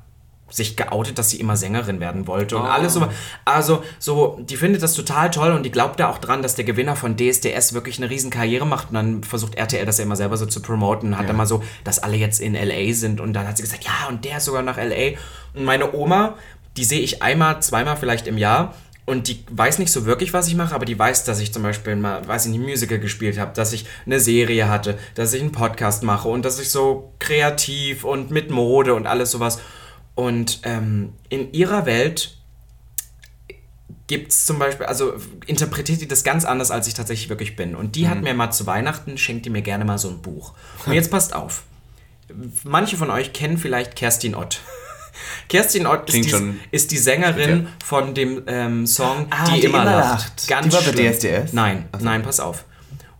sich 0.50 0.76
geoutet, 0.76 1.18
dass 1.18 1.30
sie 1.30 1.38
immer 1.38 1.56
Sängerin 1.56 2.00
werden 2.00 2.26
wollte 2.26 2.58
und 2.58 2.66
alles 2.66 2.94
so. 2.94 3.06
Also, 3.44 3.82
so, 3.98 4.38
die 4.42 4.56
findet 4.56 4.82
das 4.82 4.94
total 4.94 5.30
toll 5.30 5.52
und 5.52 5.64
die 5.64 5.70
glaubt 5.70 6.00
da 6.00 6.08
auch 6.08 6.18
dran, 6.18 6.42
dass 6.42 6.54
der 6.54 6.64
Gewinner 6.64 6.96
von 6.96 7.16
DSDS 7.16 7.72
wirklich 7.72 7.98
eine 7.98 8.10
riesen 8.10 8.30
Karriere 8.30 8.66
macht 8.66 8.88
und 8.88 8.94
dann 8.94 9.22
versucht 9.22 9.54
RTL 9.54 9.86
das 9.86 9.98
ja 9.98 10.04
immer 10.04 10.16
selber 10.16 10.36
so 10.36 10.46
zu 10.46 10.60
promoten, 10.60 11.16
hat 11.16 11.28
dann 11.28 11.36
mal 11.36 11.46
so, 11.46 11.62
dass 11.84 11.98
alle 11.98 12.16
jetzt 12.16 12.40
in 12.40 12.54
LA 12.54 12.92
sind 12.92 13.20
und 13.20 13.32
dann 13.32 13.46
hat 13.46 13.56
sie 13.56 13.62
gesagt, 13.62 13.84
ja, 13.84 14.08
und 14.08 14.24
der 14.24 14.38
ist 14.38 14.44
sogar 14.44 14.62
nach 14.62 14.76
LA. 14.76 15.16
Und 15.54 15.64
meine 15.64 15.94
Oma, 15.94 16.34
die 16.76 16.84
sehe 16.84 17.00
ich 17.00 17.22
einmal, 17.22 17.62
zweimal 17.62 17.96
vielleicht 17.96 18.26
im 18.26 18.38
Jahr 18.38 18.74
und 19.10 19.26
die 19.26 19.42
weiß 19.50 19.80
nicht 19.80 19.90
so 19.90 20.06
wirklich, 20.06 20.32
was 20.32 20.46
ich 20.46 20.54
mache, 20.54 20.72
aber 20.72 20.84
die 20.84 20.96
weiß, 20.96 21.24
dass 21.24 21.40
ich 21.40 21.52
zum 21.52 21.64
Beispiel 21.64 21.96
mal, 21.96 22.26
weiß 22.28 22.46
ich 22.46 22.52
nicht, 22.52 22.60
Musical 22.60 23.00
gespielt 23.00 23.40
habe, 23.40 23.52
dass 23.54 23.72
ich 23.72 23.84
eine 24.06 24.20
Serie 24.20 24.68
hatte, 24.68 24.98
dass 25.16 25.32
ich 25.32 25.40
einen 25.40 25.50
Podcast 25.50 26.04
mache 26.04 26.28
und 26.28 26.44
dass 26.44 26.60
ich 26.60 26.70
so 26.70 27.12
kreativ 27.18 28.04
und 28.04 28.30
mit 28.30 28.52
Mode 28.52 28.94
und 28.94 29.08
alles 29.08 29.32
sowas. 29.32 29.58
Und 30.20 30.60
ähm, 30.64 31.14
in 31.30 31.50
ihrer 31.54 31.86
Welt 31.86 32.36
gibt 34.06 34.32
es 34.32 34.44
zum 34.44 34.58
Beispiel, 34.58 34.84
also 34.84 35.14
interpretiert 35.46 36.02
die 36.02 36.08
das 36.08 36.24
ganz 36.24 36.44
anders, 36.44 36.70
als 36.70 36.86
ich 36.86 36.92
tatsächlich 36.92 37.30
wirklich 37.30 37.56
bin. 37.56 37.74
Und 37.74 37.96
die 37.96 38.06
hat 38.06 38.20
mir 38.20 38.34
mal 38.34 38.50
zu 38.50 38.66
Weihnachten, 38.66 39.16
schenkt 39.16 39.46
die 39.46 39.50
mir 39.50 39.62
gerne 39.62 39.86
mal 39.86 39.96
so 39.96 40.10
ein 40.10 40.20
Buch. 40.20 40.52
Und 40.84 40.92
jetzt 40.92 41.10
passt 41.10 41.34
auf. 41.34 41.62
Manche 42.64 42.98
von 42.98 43.08
euch 43.10 43.32
kennen 43.32 43.56
vielleicht 43.56 43.96
Kerstin 43.96 44.34
Ott. 44.34 44.60
Kerstin 45.48 45.86
Ott 45.86 46.12
ist 46.12 46.30
die, 46.30 46.54
ist 46.70 46.90
die 46.90 46.98
Sängerin 46.98 47.68
von 47.82 48.12
dem 48.12 48.42
ähm, 48.46 48.86
Song 48.86 49.26
Ah, 49.30 49.46
Die, 49.46 49.60
die 49.60 49.66
immer 49.68 49.84
lacht. 49.86 50.20
lacht. 50.20 50.48
Ganz 50.48 50.66
Die 50.66 50.72
war 50.74 50.92
bei. 50.92 51.12
DSDS? 51.12 51.54
Nein, 51.54 51.88
nein, 51.98 52.20
pass 52.22 52.40
auf. 52.40 52.66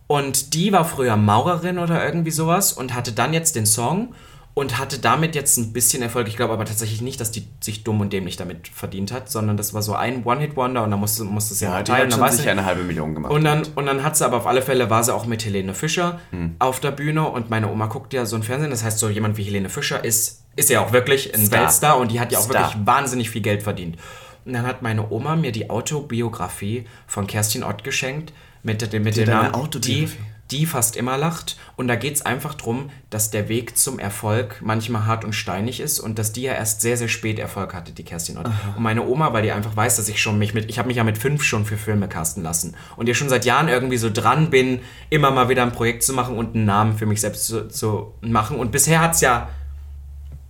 Und 0.05 0.53
die 0.53 0.71
war 0.71 0.85
früher 0.85 1.15
Maurerin 1.17 1.79
oder 1.79 2.05
irgendwie 2.05 2.31
sowas 2.31 2.73
und 2.73 2.93
hatte 2.93 3.11
dann 3.11 3.33
jetzt 3.33 3.55
den 3.55 3.65
Song 3.65 4.13
und 4.53 4.77
hatte 4.79 4.99
damit 4.99 5.33
jetzt 5.35 5.57
ein 5.57 5.71
bisschen 5.71 6.01
Erfolg. 6.03 6.27
Ich 6.27 6.35
glaube 6.35 6.51
aber 6.53 6.65
tatsächlich 6.65 7.01
nicht, 7.01 7.21
dass 7.21 7.31
die 7.31 7.47
sich 7.61 7.83
dumm 7.85 8.01
und 8.01 8.11
dämlich 8.11 8.35
damit 8.35 8.67
verdient 8.67 9.13
hat, 9.13 9.29
sondern 9.31 9.55
das 9.55 9.73
war 9.73 9.81
so 9.81 9.93
ein 9.95 10.25
One-Hit-Wonder 10.25 10.83
und 10.83 10.91
dann 10.91 10.99
musste, 10.99 11.23
musste 11.23 11.53
sie 11.53 11.63
ja, 11.65 11.71
Ja, 11.71 11.75
mal 11.77 11.83
die 11.83 11.91
teilen. 11.91 12.13
hat 12.13 12.19
Dann 12.19 12.31
sich 12.31 12.41
ich- 12.45 12.49
eine 12.49 12.65
halbe 12.65 12.83
Million 12.83 13.13
gemacht. 13.15 13.31
und 13.31 13.43
dann, 13.45 13.63
und 13.75 13.85
dann 13.85 14.03
hat 14.03 14.17
sie 14.17 14.25
aber 14.25 14.37
auf 14.37 14.47
alle 14.47 14.61
Fälle, 14.61 14.89
war 14.89 15.03
sie 15.03 15.13
auch 15.13 15.25
mit 15.25 15.45
Helene 15.45 15.73
Fischer 15.73 16.19
Hm. 16.31 16.55
auf 16.59 16.79
der 16.81 16.91
Bühne 16.91 17.27
und 17.29 17.49
meine 17.49 17.71
Oma 17.71 17.85
guckt 17.87 18.11
ja 18.13 18.25
so 18.25 18.35
ein 18.35 18.43
Fernsehen, 18.43 18.71
das 18.71 18.83
heißt 18.83 18.99
so 18.99 19.07
jemand 19.09 19.37
wie 19.37 19.43
Helene 19.43 19.69
Fischer 19.69 20.03
ist, 20.03 20.43
ist 20.57 20.69
ja 20.69 20.81
auch 20.81 20.91
wirklich 20.91 21.33
ein 21.33 21.45
Star. 21.45 21.61
Weltstar 21.61 21.97
und 21.97 22.11
die 22.11 22.19
hat 22.19 22.31
ja 22.33 22.39
auch 22.39 22.43
Star. 22.43 22.69
wirklich 22.71 22.85
wahnsinnig 22.85 23.29
viel 23.29 23.41
Geld 23.41 23.63
verdient. 23.63 23.95
Und 24.43 24.53
dann 24.53 24.65
hat 24.67 24.81
meine 24.81 25.09
Oma 25.11 25.35
mir 25.37 25.51
die 25.53 25.69
Autobiografie 25.69 26.85
von 27.07 27.27
Kerstin 27.27 27.63
Ott 27.63 27.83
geschenkt 27.83 28.33
mit, 28.63 28.91
dem- 28.91 29.03
mit 29.03 29.15
dem 29.15 29.29
Namen 29.29 29.53
die? 29.81 30.09
Die 30.51 30.65
fast 30.65 30.95
immer 30.95 31.17
lacht. 31.17 31.57
Und 31.75 31.87
da 31.87 31.95
geht 31.95 32.15
es 32.15 32.25
einfach 32.25 32.53
darum, 32.53 32.89
dass 33.09 33.31
der 33.31 33.49
Weg 33.49 33.77
zum 33.77 33.99
Erfolg 33.99 34.61
manchmal 34.61 35.05
hart 35.05 35.25
und 35.25 35.33
steinig 35.33 35.79
ist 35.79 35.99
und 35.99 36.19
dass 36.19 36.33
die 36.33 36.43
ja 36.43 36.53
erst 36.53 36.81
sehr, 36.81 36.97
sehr 36.97 37.07
spät 37.07 37.39
Erfolg 37.39 37.73
hatte, 37.73 37.91
die 37.91 38.03
Kerstin 38.03 38.37
Ott. 38.37 38.45
Und 38.75 38.83
meine 38.83 39.05
Oma, 39.05 39.33
weil 39.33 39.43
die 39.43 39.51
einfach 39.51 39.75
weiß, 39.75 39.97
dass 39.97 40.09
ich 40.09 40.21
schon 40.21 40.37
mich 40.37 40.53
mit, 40.53 40.69
ich 40.69 40.77
habe 40.77 40.87
mich 40.87 40.97
ja 40.97 41.03
mit 41.03 41.17
fünf 41.17 41.43
schon 41.43 41.65
für 41.65 41.77
Filme 41.77 42.07
casten 42.07 42.43
lassen 42.43 42.75
und 42.97 43.07
ja 43.07 43.13
schon 43.13 43.29
seit 43.29 43.45
Jahren 43.45 43.67
irgendwie 43.67 43.97
so 43.97 44.09
dran 44.09 44.49
bin, 44.49 44.81
immer 45.09 45.31
mal 45.31 45.49
wieder 45.49 45.63
ein 45.63 45.71
Projekt 45.71 46.03
zu 46.03 46.13
machen 46.13 46.37
und 46.37 46.55
einen 46.55 46.65
Namen 46.65 46.97
für 46.97 47.05
mich 47.05 47.21
selbst 47.21 47.45
zu, 47.45 47.67
zu 47.67 48.13
machen. 48.21 48.57
Und 48.57 48.71
bisher 48.71 48.99
hat 48.99 49.15
es 49.15 49.21
ja 49.21 49.49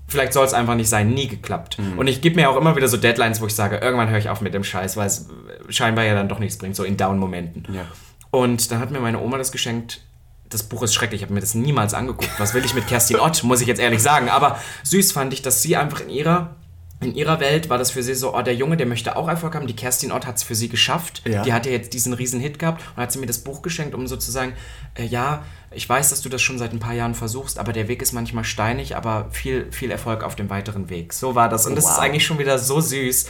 vielleicht 0.07 0.33
soll 0.33 0.45
es 0.45 0.53
einfach 0.53 0.75
nicht 0.75 0.89
sein, 0.89 1.11
nie 1.11 1.29
geklappt. 1.29 1.77
Und 1.95 2.07
ich 2.07 2.19
gebe 2.19 2.35
mir 2.35 2.49
auch 2.49 2.57
immer 2.57 2.75
wieder 2.75 2.89
so 2.89 2.97
Deadlines, 2.97 3.39
wo 3.39 3.47
ich 3.47 3.55
sage, 3.55 3.77
irgendwann 3.77 4.09
höre 4.09 4.17
ich 4.17 4.27
auf 4.27 4.41
mit 4.41 4.53
dem 4.53 4.65
Scheiß, 4.65 4.97
weil 4.97 5.07
es 5.07 5.29
scheinbar 5.69 6.03
ja 6.03 6.13
dann 6.13 6.27
doch 6.27 6.39
nichts 6.39 6.57
bringt, 6.57 6.75
so 6.75 6.83
in 6.83 6.97
Down-Momenten. 6.97 7.65
Ja. 7.73 7.85
Und 8.31 8.71
dann 8.71 8.79
hat 8.79 8.91
mir 8.91 8.99
meine 8.99 9.19
Oma 9.19 9.37
das 9.37 9.51
geschenkt. 9.51 10.01
Das 10.49 10.63
Buch 10.63 10.83
ist 10.83 10.93
schrecklich, 10.93 11.21
ich 11.21 11.25
habe 11.25 11.33
mir 11.33 11.39
das 11.41 11.53
niemals 11.55 11.93
angeguckt. 11.93 12.31
Was 12.37 12.53
will 12.53 12.65
ich 12.65 12.73
mit 12.73 12.87
Kerstin 12.87 13.19
Ott, 13.19 13.43
muss 13.43 13.61
ich 13.61 13.67
jetzt 13.67 13.79
ehrlich 13.79 14.01
sagen. 14.01 14.27
Aber 14.29 14.59
süß 14.83 15.11
fand 15.13 15.31
ich, 15.33 15.41
dass 15.41 15.61
sie 15.61 15.77
einfach 15.77 16.01
in 16.01 16.09
ihrer, 16.09 16.55
in 16.99 17.15
ihrer 17.15 17.39
Welt 17.39 17.69
war 17.69 17.77
das 17.77 17.91
für 17.91 18.03
sie 18.03 18.15
so, 18.15 18.35
oh, 18.35 18.41
der 18.41 18.53
Junge, 18.55 18.75
der 18.75 18.85
möchte 18.85 19.15
auch 19.15 19.29
Erfolg 19.29 19.55
haben. 19.55 19.65
Die 19.67 19.75
Kerstin 19.75 20.11
Ott 20.11 20.25
hat 20.27 20.37
es 20.37 20.43
für 20.43 20.55
sie 20.55 20.67
geschafft. 20.67 21.21
Ja. 21.25 21.43
Die 21.43 21.53
hat 21.53 21.65
ja 21.65 21.71
jetzt 21.71 21.93
diesen 21.93 22.13
riesen 22.13 22.41
Hit 22.41 22.59
gehabt 22.59 22.83
und 22.95 23.01
hat 23.01 23.11
sie 23.13 23.19
mir 23.19 23.27
das 23.27 23.39
Buch 23.39 23.61
geschenkt, 23.61 23.95
um 23.95 24.07
sozusagen, 24.07 24.53
äh, 24.95 25.05
ja, 25.05 25.43
ich 25.71 25.87
weiß, 25.87 26.09
dass 26.09 26.21
du 26.21 26.27
das 26.27 26.41
schon 26.41 26.57
seit 26.59 26.73
ein 26.73 26.79
paar 26.79 26.93
Jahren 26.93 27.15
versuchst, 27.15 27.57
aber 27.57 27.71
der 27.71 27.87
Weg 27.87 28.01
ist 28.01 28.11
manchmal 28.11 28.43
steinig, 28.43 28.97
aber 28.97 29.27
viel, 29.31 29.71
viel 29.71 29.89
Erfolg 29.89 30.21
auf 30.23 30.35
dem 30.35 30.49
weiteren 30.49 30.89
Weg. 30.89 31.13
So 31.13 31.33
war 31.33 31.47
das. 31.47 31.65
Und 31.65 31.75
das 31.75 31.85
Wow. 31.85 31.91
ist 31.93 31.99
eigentlich 31.99 32.25
schon 32.25 32.39
wieder 32.39 32.59
so 32.59 32.81
süß. 32.81 33.27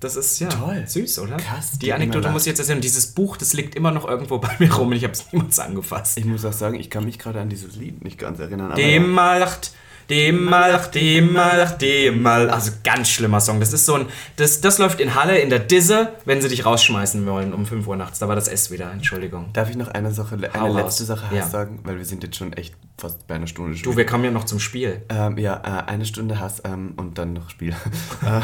Das 0.00 0.14
ist 0.16 0.38
ja 0.40 0.48
Toll. 0.48 0.84
süß, 0.86 1.20
oder? 1.20 1.36
Krass, 1.38 1.72
Die 1.72 1.78
die 1.78 1.92
Anekdote 1.92 2.28
muss 2.28 2.42
ich 2.42 2.48
jetzt 2.48 2.58
erzählen. 2.58 2.80
Dieses 2.82 3.06
Buch, 3.08 3.36
das 3.38 3.54
liegt 3.54 3.74
immer 3.74 3.90
noch 3.90 4.06
irgendwo 4.06 4.38
bei 4.38 4.50
mir 4.58 4.72
rum 4.74 4.88
und 4.88 4.92
ich 4.94 5.04
habe 5.04 5.14
es 5.14 5.32
niemals 5.32 5.58
angefasst. 5.58 6.18
ich 6.18 6.24
muss 6.26 6.44
auch 6.44 6.52
sagen, 6.52 6.78
ich 6.78 6.90
kann 6.90 7.04
mich 7.04 7.18
gerade 7.18 7.40
an 7.40 7.48
dieses 7.48 7.76
Lied 7.76 8.04
nicht 8.04 8.18
ganz 8.18 8.38
erinnern. 8.38 8.66
Aber 8.72 8.76
Dem 8.80 9.10
mal 9.10 9.38
lacht, 9.38 9.72
dem 10.10 10.44
mal 10.44 10.70
lacht, 10.70 10.94
dem 10.94 11.32
mal 11.32 11.56
lacht, 11.56 11.80
dem 11.82 12.20
mal. 12.22 12.50
Also 12.50 12.70
ganz 12.84 13.08
schlimmer 13.08 13.40
Song. 13.40 13.58
Das 13.58 13.72
ist 13.72 13.86
so 13.86 13.94
ein. 13.94 14.06
Das, 14.36 14.60
das 14.60 14.78
läuft 14.78 15.00
in 15.00 15.14
Halle 15.14 15.38
in 15.38 15.48
der 15.50 15.58
Disse, 15.60 16.12
wenn 16.26 16.40
sie 16.42 16.48
dich 16.48 16.64
rausschmeißen 16.66 17.24
wollen 17.26 17.52
um 17.54 17.64
5 17.66 17.86
Uhr 17.88 17.96
nachts. 17.96 18.18
Da 18.18 18.28
war 18.28 18.36
das 18.36 18.46
S 18.48 18.70
wieder, 18.70 18.92
Entschuldigung. 18.92 19.48
Darf 19.54 19.70
ich 19.70 19.76
noch 19.76 19.88
eine 19.88 20.12
Sache, 20.12 20.34
eine 20.36 20.52
Hau 20.52 20.66
raus. 20.66 20.76
letzte 20.76 21.04
Sache 21.06 21.34
Ja. 21.34 21.42
Hass 21.42 21.50
sagen? 21.50 21.80
Weil 21.84 21.96
wir 21.98 22.04
sind 22.04 22.22
jetzt 22.22 22.36
schon 22.36 22.52
echt 22.52 22.74
fast 22.98 23.26
bei 23.26 23.34
einer 23.34 23.46
Stunde 23.46 23.76
schon. 23.76 23.90
Du, 23.92 23.96
wir 23.96 24.06
kommen 24.06 24.24
ja 24.24 24.30
noch 24.30 24.44
zum 24.44 24.60
Spiel. 24.60 25.02
Ähm, 25.08 25.38
ja, 25.38 25.56
äh, 25.64 25.90
eine 25.90 26.04
Stunde 26.04 26.38
Hass 26.38 26.62
ähm, 26.64 26.92
und 26.98 27.18
dann 27.18 27.32
noch 27.32 27.50
Spiel. 27.50 27.74
äh, 28.24 28.40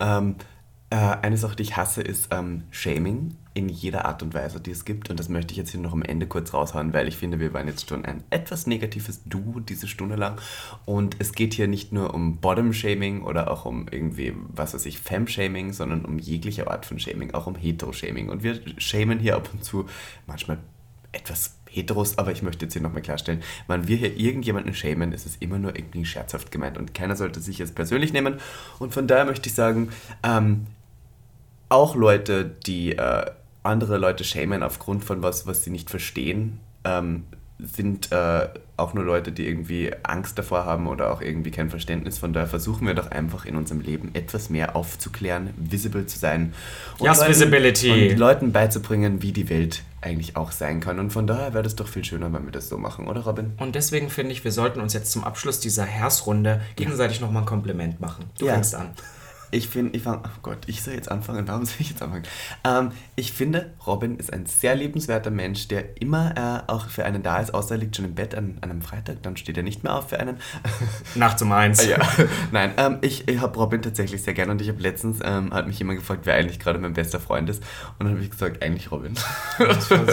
ähm, 0.00 0.34
äh, 0.90 0.96
eine 0.96 1.36
Sache, 1.36 1.56
die 1.56 1.62
ich 1.62 1.76
hasse, 1.76 2.02
ist 2.02 2.28
ähm, 2.32 2.64
Shaming 2.70 3.36
in 3.54 3.68
jeder 3.68 4.04
Art 4.04 4.22
und 4.22 4.34
Weise, 4.34 4.60
die 4.60 4.70
es 4.70 4.84
gibt. 4.84 5.10
Und 5.10 5.18
das 5.18 5.28
möchte 5.28 5.52
ich 5.52 5.58
jetzt 5.58 5.70
hier 5.70 5.80
noch 5.80 5.92
am 5.92 6.02
Ende 6.02 6.26
kurz 6.26 6.52
raushauen, 6.52 6.92
weil 6.92 7.08
ich 7.08 7.16
finde, 7.16 7.40
wir 7.40 7.52
waren 7.52 7.68
jetzt 7.68 7.88
schon 7.88 8.04
ein 8.04 8.24
etwas 8.30 8.66
negatives 8.66 9.22
Duo 9.24 9.60
diese 9.60 9.88
Stunde 9.88 10.16
lang. 10.16 10.40
Und 10.86 11.16
es 11.18 11.32
geht 11.32 11.54
hier 11.54 11.68
nicht 11.68 11.92
nur 11.92 12.14
um 12.14 12.38
Bottom-Shaming 12.38 13.22
oder 13.22 13.50
auch 13.50 13.64
um 13.64 13.86
irgendwie, 13.90 14.34
was 14.48 14.74
weiß 14.74 14.86
ich, 14.86 14.98
Fem-Shaming, 14.98 15.72
sondern 15.72 16.04
um 16.04 16.18
jegliche 16.18 16.70
Art 16.70 16.86
von 16.86 16.98
Shaming, 16.98 17.34
auch 17.34 17.46
um 17.46 17.54
Hetero-Shaming. 17.54 18.28
Und 18.28 18.42
wir 18.42 18.60
shamen 18.78 19.18
hier 19.20 19.36
ab 19.36 19.48
und 19.52 19.64
zu 19.64 19.86
manchmal 20.26 20.58
etwas 21.12 21.56
Heteros, 21.68 22.18
aber 22.18 22.32
ich 22.32 22.42
möchte 22.42 22.64
jetzt 22.64 22.72
hier 22.72 22.82
nochmal 22.82 23.02
klarstellen, 23.02 23.42
wenn 23.68 23.86
wir 23.86 23.96
hier 23.96 24.16
irgendjemanden 24.16 24.74
schämen, 24.74 25.12
ist 25.12 25.26
es 25.26 25.36
immer 25.36 25.58
nur 25.58 25.76
irgendwie 25.76 26.04
scherzhaft 26.04 26.50
gemeint 26.50 26.78
und 26.78 26.94
keiner 26.94 27.14
sollte 27.14 27.40
sich 27.40 27.58
jetzt 27.58 27.74
persönlich 27.76 28.12
nehmen. 28.12 28.40
Und 28.78 28.92
von 28.92 29.06
daher 29.06 29.24
möchte 29.24 29.48
ich 29.48 29.54
sagen, 29.54 29.90
ähm, 30.22 30.66
auch 31.70 31.94
Leute, 31.94 32.44
die 32.44 32.92
äh, 32.98 33.24
andere 33.62 33.96
Leute 33.96 34.24
schämen 34.24 34.62
aufgrund 34.62 35.04
von 35.04 35.22
was, 35.22 35.46
was 35.46 35.64
sie 35.64 35.70
nicht 35.70 35.88
verstehen, 35.88 36.60
ähm, 36.84 37.24
sind 37.62 38.10
äh, 38.10 38.48
auch 38.78 38.94
nur 38.94 39.04
Leute, 39.04 39.32
die 39.32 39.46
irgendwie 39.46 39.92
Angst 40.02 40.38
davor 40.38 40.64
haben 40.64 40.86
oder 40.86 41.12
auch 41.12 41.20
irgendwie 41.20 41.50
kein 41.50 41.68
Verständnis. 41.68 42.18
Von 42.18 42.32
daher 42.32 42.48
versuchen 42.48 42.86
wir 42.86 42.94
doch 42.94 43.10
einfach 43.10 43.44
in 43.44 43.54
unserem 43.56 43.80
Leben 43.82 44.10
etwas 44.14 44.48
mehr 44.48 44.74
aufzuklären, 44.76 45.50
visible 45.58 46.06
zu 46.06 46.18
sein. 46.18 46.54
Und 46.98 47.06
Yes, 47.06 47.26
visibility. 47.26 48.12
Und 48.12 48.18
Leuten 48.18 48.52
beizubringen, 48.52 49.20
wie 49.22 49.32
die 49.32 49.50
Welt 49.50 49.82
eigentlich 50.00 50.36
auch 50.36 50.52
sein 50.52 50.80
kann. 50.80 50.98
Und 50.98 51.12
von 51.12 51.26
daher 51.26 51.52
wäre 51.52 51.62
das 51.62 51.76
doch 51.76 51.86
viel 51.86 52.02
schöner, 52.04 52.32
wenn 52.32 52.46
wir 52.46 52.52
das 52.52 52.70
so 52.70 52.78
machen, 52.78 53.06
oder 53.06 53.20
Robin? 53.20 53.52
Und 53.58 53.74
deswegen 53.74 54.08
finde 54.08 54.32
ich, 54.32 54.42
wir 54.42 54.52
sollten 54.52 54.80
uns 54.80 54.94
jetzt 54.94 55.12
zum 55.12 55.22
Abschluss 55.24 55.60
dieser 55.60 55.84
Hersrunde 55.84 56.62
gegenseitig 56.76 57.20
nochmal 57.20 57.42
ein 57.42 57.46
Kompliment 57.46 58.00
machen. 58.00 58.24
Du 58.38 58.46
Ja. 58.46 58.54
fängst 58.54 58.74
an. 58.74 58.88
Ich 59.50 59.68
finde, 59.68 59.96
ich 59.96 60.02
fang, 60.02 60.20
oh 60.24 60.38
Gott, 60.42 60.58
ich 60.66 60.82
soll 60.82 60.94
jetzt 60.94 61.10
anfangen. 61.10 61.46
Warum 61.48 61.64
soll 61.64 61.76
ich 61.80 61.90
jetzt 61.90 62.02
anfangen? 62.02 62.24
Ähm, 62.64 62.92
ich 63.16 63.32
finde, 63.32 63.72
Robin 63.86 64.16
ist 64.16 64.32
ein 64.32 64.46
sehr 64.46 64.74
liebenswerter 64.74 65.30
Mensch, 65.30 65.68
der 65.68 66.00
immer 66.00 66.64
äh, 66.68 66.70
auch 66.70 66.88
für 66.88 67.04
einen 67.04 67.22
da 67.22 67.38
ist, 67.38 67.52
außer 67.52 67.74
er 67.74 67.78
liegt 67.78 67.96
schon 67.96 68.04
im 68.04 68.14
Bett 68.14 68.34
an, 68.34 68.58
an 68.60 68.70
einem 68.70 68.82
Freitag, 68.82 69.22
dann 69.22 69.36
steht 69.36 69.56
er 69.56 69.62
nicht 69.62 69.82
mehr 69.84 69.94
auf 69.94 70.10
für 70.10 70.20
einen. 70.20 70.36
Nachts 71.14 71.42
um 71.42 71.52
eins. 71.52 71.84
ja, 71.86 71.98
nein, 72.52 72.72
ähm, 72.76 72.98
ich, 73.00 73.28
ich 73.28 73.40
habe 73.40 73.58
Robin 73.58 73.82
tatsächlich 73.82 74.22
sehr 74.22 74.34
gern 74.34 74.50
und 74.50 74.60
ich 74.62 74.68
habe 74.68 74.80
letztens, 74.80 75.18
ähm, 75.24 75.52
hat 75.52 75.66
mich 75.66 75.78
jemand 75.78 75.98
gefragt, 75.98 76.22
wer 76.24 76.34
eigentlich 76.34 76.58
gerade 76.58 76.78
mein 76.78 76.92
bester 76.92 77.20
Freund 77.20 77.50
ist. 77.50 77.62
Und 77.98 78.06
dann 78.06 78.14
habe 78.14 78.22
ich 78.22 78.30
gesagt, 78.30 78.62
eigentlich 78.62 78.90
Robin. 78.90 79.14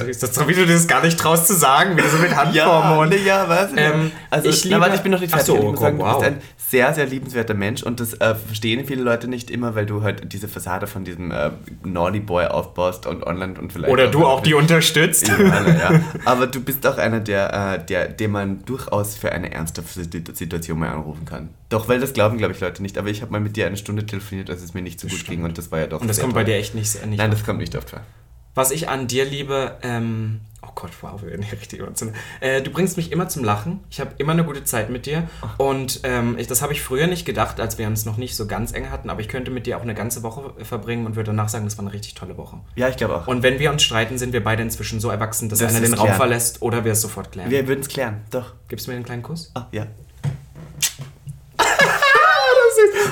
Ist 0.07 0.23
das 0.23 0.33
so, 0.33 0.47
wie 0.47 0.53
du 0.53 0.65
das 0.65 0.87
gar 0.87 1.03
nicht 1.03 1.19
traust 1.19 1.47
zu 1.47 1.53
sagen, 1.53 1.97
wie 1.97 2.01
du 2.01 2.09
so 2.09 2.17
mit 2.17 2.35
Handform 2.35 2.97
und. 2.99 3.09
nee, 3.09 3.17
ja, 3.17 3.47
was? 3.47 3.71
Ähm, 3.75 4.11
also, 4.29 4.49
ich 4.49 4.63
liebe- 4.63 4.75
na, 4.75 4.81
warte, 4.81 4.95
ich 4.95 5.01
bin 5.01 5.11
noch 5.11 5.19
nicht 5.19 5.29
fertig. 5.29 5.47
so, 5.47 5.57
ich 5.57 5.63
muss 5.63 5.79
oh, 5.79 5.81
sagen, 5.81 5.97
du 5.97 6.03
wow. 6.03 6.19
bist 6.19 6.31
ein 6.31 6.41
sehr, 6.69 6.93
sehr 6.93 7.05
liebenswerter 7.05 7.53
Mensch 7.53 7.83
und 7.83 7.99
das 7.99 8.13
äh, 8.15 8.35
verstehen 8.35 8.85
viele 8.85 9.03
Leute 9.03 9.26
nicht 9.27 9.51
immer, 9.51 9.75
weil 9.75 9.85
du 9.85 10.03
halt 10.03 10.31
diese 10.33 10.47
Fassade 10.47 10.87
von 10.87 11.03
diesem 11.03 11.31
äh, 11.31 11.51
Naughty 11.83 12.19
Boy 12.19 12.45
aufbaust 12.45 13.05
und 13.05 13.25
online 13.25 13.59
und 13.59 13.71
vielleicht 13.73 13.91
Oder 13.91 14.07
du 14.07 14.25
auch 14.25 14.41
die 14.41 14.53
unterstützt. 14.53 15.27
ja. 15.27 16.01
Aber 16.25 16.47
du 16.47 16.61
bist 16.61 16.85
auch 16.87 16.97
einer, 16.97 17.19
der, 17.19 17.53
äh, 17.75 17.85
der, 17.85 18.07
den 18.07 18.31
man 18.31 18.65
durchaus 18.65 19.15
für 19.15 19.31
eine 19.31 19.51
ernste 19.51 19.81
Situation 19.81 20.79
mal 20.79 20.89
anrufen 20.89 21.25
kann. 21.25 21.49
Doch, 21.69 21.87
weil 21.89 21.99
das 21.99 22.13
glauben, 22.13 22.37
glaube 22.37 22.53
ich, 22.53 22.59
Leute 22.59 22.81
nicht. 22.81 22.97
Aber 22.97 23.09
ich 23.09 23.21
habe 23.21 23.31
mal 23.31 23.41
mit 23.41 23.57
dir 23.57 23.67
eine 23.67 23.77
Stunde 23.77 24.05
telefoniert, 24.05 24.49
als 24.49 24.61
es 24.61 24.73
mir 24.73 24.81
nicht 24.81 24.99
so 24.99 25.07
gut 25.07 25.25
ging 25.25 25.43
und 25.43 25.57
das 25.57 25.71
war 25.71 25.79
ja 25.79 25.87
doch 25.87 26.01
Und 26.01 26.07
das 26.07 26.19
kommt 26.19 26.33
bei 26.33 26.43
toll. 26.43 26.53
dir 26.53 26.59
echt 26.59 26.75
nicht, 26.75 27.05
nicht 27.05 27.17
Nein, 27.17 27.31
das 27.31 27.43
kommt 27.45 27.59
nicht 27.59 27.75
oft 27.75 27.89
vor. 27.89 28.01
Was 28.57 28.71
ich 28.71 28.89
an 28.89 29.05
dir 29.05 29.23
liebe, 29.23 29.77
ähm, 29.83 30.41
oh 30.63 30.69
Gott, 30.73 30.89
wow, 31.01 31.21
wir 31.21 31.29
werden 31.29 31.43
hier 31.43 31.59
richtig 31.59 31.79
emotional. 31.79 32.15
Äh, 32.39 32.63
du 32.63 32.71
bringst 32.71 32.97
mich 32.97 33.11
immer 33.11 33.29
zum 33.29 33.43
Lachen. 33.43 33.81
Ich 33.91 33.99
habe 33.99 34.13
immer 34.17 34.31
eine 34.31 34.43
gute 34.43 34.63
Zeit 34.63 34.89
mit 34.89 35.05
dir. 35.05 35.29
Und 35.57 35.99
ähm, 36.01 36.39
ich, 36.39 36.47
das 36.47 36.63
habe 36.63 36.73
ich 36.73 36.81
früher 36.81 37.05
nicht 37.05 37.23
gedacht, 37.23 37.59
als 37.59 37.77
wir 37.77 37.85
uns 37.85 38.05
noch 38.05 38.17
nicht 38.17 38.35
so 38.35 38.47
ganz 38.47 38.71
eng 38.73 38.89
hatten. 38.89 39.11
Aber 39.11 39.21
ich 39.21 39.27
könnte 39.27 39.51
mit 39.51 39.67
dir 39.67 39.77
auch 39.77 39.83
eine 39.83 39.93
ganze 39.93 40.23
Woche 40.23 40.55
verbringen 40.65 41.05
und 41.05 41.15
würde 41.15 41.27
danach 41.27 41.49
sagen, 41.49 41.65
das 41.65 41.77
war 41.77 41.85
eine 41.85 41.93
richtig 41.93 42.15
tolle 42.15 42.35
Woche. 42.35 42.57
Ja, 42.75 42.89
ich 42.89 42.97
glaube 42.97 43.15
auch. 43.17 43.27
Und 43.27 43.43
wenn 43.43 43.59
wir 43.59 43.69
uns 43.69 43.83
streiten, 43.83 44.17
sind 44.17 44.33
wir 44.33 44.43
beide 44.43 44.63
inzwischen 44.63 44.99
so 44.99 45.11
erwachsen, 45.11 45.49
dass 45.49 45.59
Das 45.59 45.75
einer 45.75 45.85
den 45.85 45.93
Raum 45.93 46.13
verlässt 46.13 46.63
oder 46.63 46.83
wir 46.83 46.93
es 46.93 47.01
sofort 47.01 47.31
klären. 47.31 47.51
wir 47.51 47.67
würden 47.67 47.81
es 47.81 47.89
klären. 47.89 48.23
Doch. 48.31 48.53
Gibst 48.69 48.87
du 48.87 48.91
mir 48.91 48.95
einen 48.95 49.05
kleinen 49.05 49.21
Kuss? 49.21 49.51
Ah, 49.53 49.67
ja. 49.71 49.85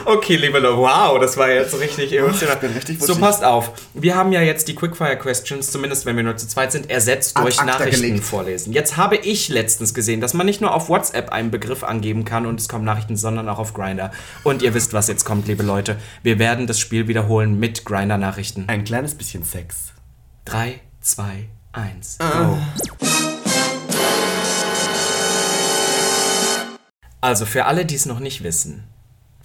Okay, 0.08 0.36
liebe 0.36 0.60
Leute, 0.60 0.78
wow, 0.78 1.20
das 1.20 1.36
war 1.36 1.49
jetzt 1.49 1.80
richtig 1.80 2.14
emotional. 2.14 2.58
bin 2.58 2.72
richtig 2.74 3.01
so, 3.01 3.16
passt 3.16 3.43
auf. 3.43 3.72
Wir 3.95 4.16
haben 4.16 4.32
ja 4.32 4.41
jetzt 4.41 4.68
die 4.68 4.76
Quickfire-Questions, 4.76 5.72
zumindest 5.72 6.06
wenn 6.06 6.16
wir 6.16 6.24
nur 6.24 6.38
zu 6.38 6.47
zweit 6.47 6.72
sind, 6.72 6.91
ersetzt 6.91 7.36
durch 7.39 7.60
acta 7.60 7.72
Nachrichten 7.72 8.03
gelegt. 8.03 8.24
vorlesen. 8.24 8.72
Jetzt 8.72 8.97
habe 8.97 9.16
ich 9.16 9.49
letztens 9.49 9.95
gesehen, 9.95 10.22
dass 10.22 10.36
man 10.36 10.45
nicht 10.45 10.62
nur 10.62 10.76
auf 10.76 10.89
WhatsApp 10.89 11.30
einen 11.32 11.49
Begriff 11.49 11.84
angeben 11.84 12.24
kann 12.24 12.45
und 12.45 12.60
es 12.60 12.70
kommen 12.70 12.86
Nachrichten, 12.86 13.18
sondern 13.18 13.49
auch 13.49 13.58
auf 13.58 13.74
Grinder. 13.74 14.12
Und 14.43 14.62
ihr 14.62 14.76
wisst, 14.76 14.93
was 14.93 15.08
jetzt 15.08 15.26
kommt, 15.26 15.47
liebe 15.47 15.64
Leute. 15.64 15.97
Wir 16.22 16.38
werden 16.38 16.68
das 16.68 16.80
Spiel 16.80 17.08
wiederholen 17.08 17.60
mit 17.60 17.84
Grinder-Nachrichten. 17.84 18.66
Ein 18.68 18.84
kleines 18.84 19.16
bisschen 19.16 19.43
Sex. 19.43 19.93
3, 20.45 20.82
2, 21.01 21.24
1. 21.72 22.20
Also 27.22 27.47
für 27.47 27.66
alle, 27.66 27.86
die 27.86 27.95
es 27.95 28.06
noch 28.06 28.20
nicht 28.20 28.43
wissen, 28.43 28.84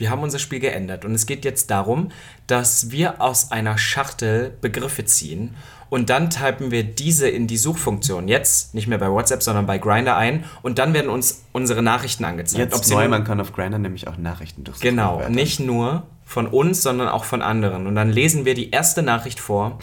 wir 0.01 0.11
haben 0.11 0.23
unser 0.23 0.39
Spiel 0.39 0.61
geändert 0.61 1.05
und 1.05 1.15
es 1.15 1.27
geht 1.27 1.45
jetzt 1.45 1.71
darum, 1.71 2.11
dass 2.47 2.91
wir 2.91 3.21
aus 3.21 3.53
einer 3.53 3.77
Schachtel 3.77 4.57
Begriffe 4.63 5.05
ziehen 5.05 5.55
und 5.91 6.09
dann 6.09 6.31
typen 6.31 6.71
wir 6.71 6.85
diese 6.85 7.29
in 7.29 7.47
die 7.47 7.59
Suchfunktion. 7.59 8.27
Jetzt 8.27 8.75
nicht 8.75 8.87
mehr 8.87 8.97
bei 8.97 9.11
WhatsApp, 9.11 9.43
sondern 9.43 9.67
bei 9.67 9.77
Grinder 9.77 10.17
ein 10.17 10.45
und 10.63 10.79
dann 10.79 10.95
werden 10.95 11.11
uns 11.11 11.45
unsere 11.53 11.83
Nachrichten 11.83 12.25
angezeigt. 12.25 12.73
Jetzt 12.73 12.85
sie 12.87 12.95
neu, 12.95 13.09
man 13.09 13.25
kann 13.25 13.41
auf 13.41 13.53
Grindr 13.53 13.79
nämlich 13.79 14.09
auch 14.09 14.17
Nachrichten 14.17 14.65
durchsuchen. 14.65 14.89
Genau, 14.89 15.29
nicht 15.29 15.61
nur 15.61 16.05
von 16.31 16.47
uns, 16.47 16.81
sondern 16.83 17.09
auch 17.09 17.25
von 17.25 17.43
anderen. 17.43 17.89
Und 17.89 17.97
dann 17.97 18.09
lesen 18.09 18.45
wir 18.45 18.55
die 18.55 18.71
erste 18.71 19.03
Nachricht 19.03 19.41
vor, 19.41 19.81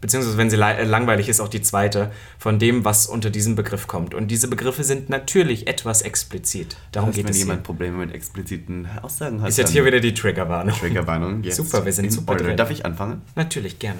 beziehungsweise 0.00 0.38
wenn 0.38 0.48
sie 0.48 0.54
äh, 0.56 0.84
langweilig 0.84 1.28
ist, 1.28 1.40
auch 1.40 1.48
die 1.48 1.60
zweite, 1.60 2.12
von 2.38 2.60
dem, 2.60 2.84
was 2.84 3.08
unter 3.08 3.30
diesem 3.30 3.56
Begriff 3.56 3.88
kommt. 3.88 4.14
Und 4.14 4.28
diese 4.28 4.46
Begriffe 4.46 4.84
sind 4.84 5.10
natürlich 5.10 5.66
etwas 5.66 6.02
explizit. 6.02 6.76
Darum 6.92 7.08
Dass, 7.08 7.16
geht 7.16 7.24
wenn 7.24 7.30
es 7.32 7.38
hier. 7.38 7.46
jemand 7.46 7.64
Probleme 7.64 7.96
mit 7.96 8.14
expliziten 8.14 8.86
Aussagen 9.02 9.42
hat. 9.42 9.48
Ist 9.48 9.58
jetzt 9.58 9.72
hier 9.72 9.84
wieder 9.84 9.98
die 9.98 10.14
Triggerwarnung. 10.14 10.72
Triggerwarnung. 10.76 11.42
Jetzt 11.42 11.56
Super, 11.56 11.84
wir 11.84 11.92
sind 11.92 12.04
in 12.04 12.10
super 12.12 12.34
Order. 12.34 12.44
drin. 12.44 12.56
Darf 12.56 12.70
ich 12.70 12.86
anfangen? 12.86 13.22
Natürlich, 13.34 13.80
gerne. 13.80 13.98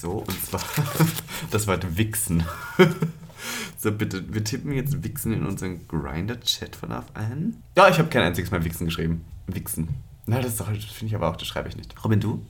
So, 0.00 0.24
und 0.28 0.46
zwar 0.46 0.62
das 1.50 1.66
Wort 1.66 1.98
Wichsen. 1.98 2.44
So, 3.84 3.92
bitte, 3.92 4.24
wir 4.32 4.42
tippen 4.42 4.72
jetzt 4.72 5.04
Wichsen 5.04 5.34
in 5.34 5.44
unseren 5.44 5.86
Grinder-Chat 5.86 6.74
von 6.74 6.90
auf 6.90 7.04
ein. 7.12 7.62
Ja, 7.76 7.86
ich 7.90 7.98
habe 7.98 8.08
kein 8.08 8.22
einziges 8.22 8.50
Mal 8.50 8.64
Wichsen 8.64 8.86
geschrieben. 8.86 9.26
Wichsen. 9.46 9.88
Na, 10.24 10.38
das, 10.38 10.52
ist 10.52 10.60
doch- 10.60 10.72
das 10.72 10.84
finde 10.86 11.10
ich 11.10 11.14
aber 11.14 11.28
auch, 11.28 11.36
das 11.36 11.46
schreibe 11.46 11.68
ich 11.68 11.76
nicht. 11.76 11.94
Robin, 12.02 12.18
du? 12.18 12.40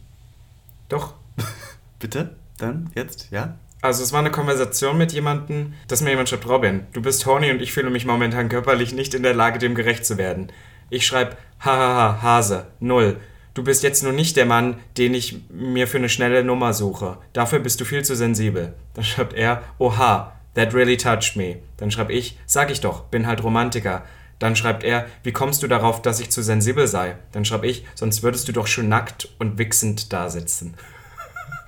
Doch. 0.88 1.14
Bitte? 1.98 2.36
Dann? 2.58 2.88
Jetzt? 2.94 3.32
Ja? 3.32 3.58
Also 3.82 4.04
es 4.04 4.12
war 4.12 4.20
eine 4.20 4.30
Konversation 4.30 4.96
mit 4.96 5.12
jemandem, 5.12 5.72
dass 5.88 6.02
mir 6.02 6.10
jemand 6.10 6.28
schreibt, 6.28 6.46
Robin, 6.48 6.86
du 6.92 7.02
bist 7.02 7.26
horny 7.26 7.50
und 7.50 7.60
ich 7.60 7.72
fühle 7.72 7.90
mich 7.90 8.06
momentan 8.06 8.48
körperlich 8.48 8.94
nicht 8.94 9.12
in 9.12 9.24
der 9.24 9.34
Lage, 9.34 9.58
dem 9.58 9.74
gerecht 9.74 10.06
zu 10.06 10.16
werden. 10.18 10.52
Ich 10.88 11.04
schreibe, 11.04 11.36
hahaha, 11.58 12.22
Hase, 12.22 12.68
null. 12.78 13.18
Du 13.54 13.64
bist 13.64 13.82
jetzt 13.82 14.04
nur 14.04 14.12
nicht 14.12 14.36
der 14.36 14.46
Mann, 14.46 14.76
den 14.98 15.14
ich 15.14 15.42
mir 15.50 15.88
für 15.88 15.98
eine 15.98 16.08
schnelle 16.08 16.44
Nummer 16.44 16.72
suche. 16.74 17.18
Dafür 17.32 17.58
bist 17.58 17.80
du 17.80 17.84
viel 17.84 18.04
zu 18.04 18.14
sensibel. 18.14 18.74
Dann 18.94 19.02
schreibt 19.04 19.32
er, 19.32 19.64
oha, 19.78 20.30
that 20.54 20.74
really 20.74 20.96
touched 20.96 21.36
me. 21.36 21.58
Dann 21.76 21.90
schreibe 21.90 22.12
ich, 22.12 22.38
sag 22.46 22.70
ich 22.70 22.80
doch, 22.80 23.04
bin 23.04 23.26
halt 23.26 23.42
Romantiker. 23.42 24.02
Dann 24.40 24.56
schreibt 24.56 24.82
er, 24.84 25.06
wie 25.22 25.32
kommst 25.32 25.62
du 25.62 25.68
darauf, 25.68 26.02
dass 26.02 26.20
ich 26.20 26.30
zu 26.30 26.42
sensibel 26.42 26.86
sei? 26.88 27.16
Dann 27.32 27.44
schreibe 27.44 27.66
ich, 27.66 27.86
sonst 27.94 28.22
würdest 28.22 28.48
du 28.48 28.52
doch 28.52 28.66
schon 28.66 28.88
nackt 28.88 29.28
und 29.38 29.58
wichsend 29.58 30.12
da 30.12 30.28
sitzen. 30.28 30.74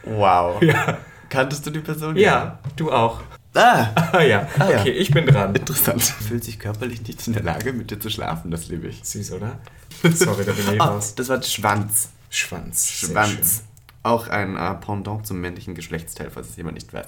Wow. 0.04 0.60
Ja. 0.62 0.98
Kanntest 1.28 1.66
du 1.66 1.70
die 1.70 1.80
Person? 1.80 2.16
Ja, 2.16 2.60
du 2.76 2.92
auch. 2.92 3.20
Ah! 3.54 3.88
Ah 4.12 4.20
ja, 4.22 4.46
Ah 4.60 4.70
ja. 4.70 4.80
okay, 4.80 4.90
ich 4.90 5.10
bin 5.10 5.26
dran. 5.26 5.54
Interessant. 5.56 6.02
Fühlt 6.02 6.44
sich 6.44 6.58
körperlich 6.58 7.02
nicht 7.02 7.26
in 7.26 7.32
der 7.32 7.42
Lage, 7.42 7.72
mit 7.72 7.90
dir 7.90 7.98
zu 7.98 8.10
schlafen, 8.10 8.50
das 8.52 8.68
liebe 8.68 8.86
ich. 8.86 9.00
Süß, 9.02 9.32
oder? 9.32 9.58
Sorry, 10.04 10.44
da 10.44 10.52
bin 10.52 10.74
ich 10.74 10.80
Ah, 10.80 10.84
raus. 10.90 11.14
das 11.16 11.28
war 11.28 11.42
Schwanz. 11.42 12.10
Schwanz. 12.30 12.88
Schwanz. 12.90 13.64
Auch 14.04 14.28
ein 14.28 14.56
äh, 14.56 14.74
Pendant 14.74 15.26
zum 15.26 15.40
männlichen 15.40 15.74
Geschlechtsteil, 15.74 16.30
falls 16.30 16.50
es 16.50 16.56
jemand 16.56 16.74
nicht 16.76 16.92
weiß. 16.92 17.06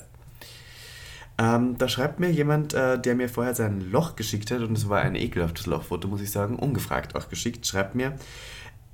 Ähm, 1.40 1.78
da 1.78 1.88
schreibt 1.88 2.18
mir 2.18 2.30
jemand, 2.30 2.74
äh, 2.74 2.98
der 3.00 3.14
mir 3.14 3.28
vorher 3.28 3.54
sein 3.54 3.80
Loch 3.92 4.16
geschickt 4.16 4.50
hat, 4.50 4.60
und 4.60 4.76
es 4.76 4.88
war 4.88 5.00
ein 5.00 5.14
ekelhaftes 5.14 5.66
Lochfoto, 5.66 6.08
muss 6.08 6.20
ich 6.20 6.32
sagen, 6.32 6.56
ungefragt 6.56 7.14
auch 7.14 7.28
geschickt, 7.28 7.64
schreibt 7.64 7.94
mir, 7.94 8.14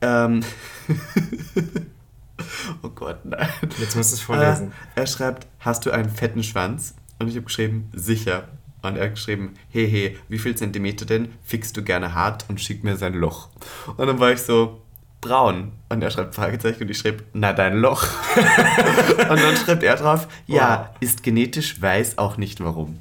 ähm, 0.03 0.43
oh 2.83 2.91
Gott, 2.91 3.25
nein. 3.25 3.49
Jetzt 3.79 3.97
musst 3.97 4.13
du 4.13 4.17
es 4.17 4.21
vorlesen. 4.21 4.73
Äh, 4.95 5.01
er 5.01 5.07
schreibt, 5.07 5.47
hast 5.61 5.87
du 5.87 5.91
einen 5.91 6.11
fetten 6.11 6.43
Schwanz? 6.43 6.95
Und 7.19 7.29
ich 7.29 7.37
habe 7.37 7.47
geschrieben, 7.47 7.91
sicher. 7.95 8.49
Und 8.83 8.97
er 8.99 9.05
hat 9.05 9.15
geschrieben, 9.15 9.55
hehe, 9.71 10.17
wie 10.29 10.39
viel 10.39 10.55
Zentimeter 10.55 11.07
denn? 11.07 11.33
Fixst 11.43 11.77
du 11.79 11.83
gerne 11.83 12.15
hart 12.15 12.45
und 12.51 12.61
schick 12.61 12.85
mir 12.85 12.97
sein 12.97 13.15
Loch. 13.15 13.49
Und 13.97 14.07
dann 14.07 14.21
war 14.21 14.33
ich 14.33 14.43
so, 14.43 14.83
braun. 15.25 15.73
Und 15.89 16.03
er 16.03 16.11
schreibt 16.11 16.35
Fragezeichen 16.35 16.83
und 16.83 16.91
ich 16.91 16.99
schrieb, 16.99 17.25
na 17.33 17.53
dein 17.53 17.75
Loch. 17.79 18.05
und 18.37 19.41
dann 19.41 19.57
schreibt 19.57 19.83
er 19.83 19.97
drauf, 19.97 20.29
ja, 20.47 20.91
ist 21.01 21.23
genetisch, 21.23 21.81
weiß 21.81 22.19
auch 22.19 22.37
nicht 22.37 22.63
warum. 22.63 22.99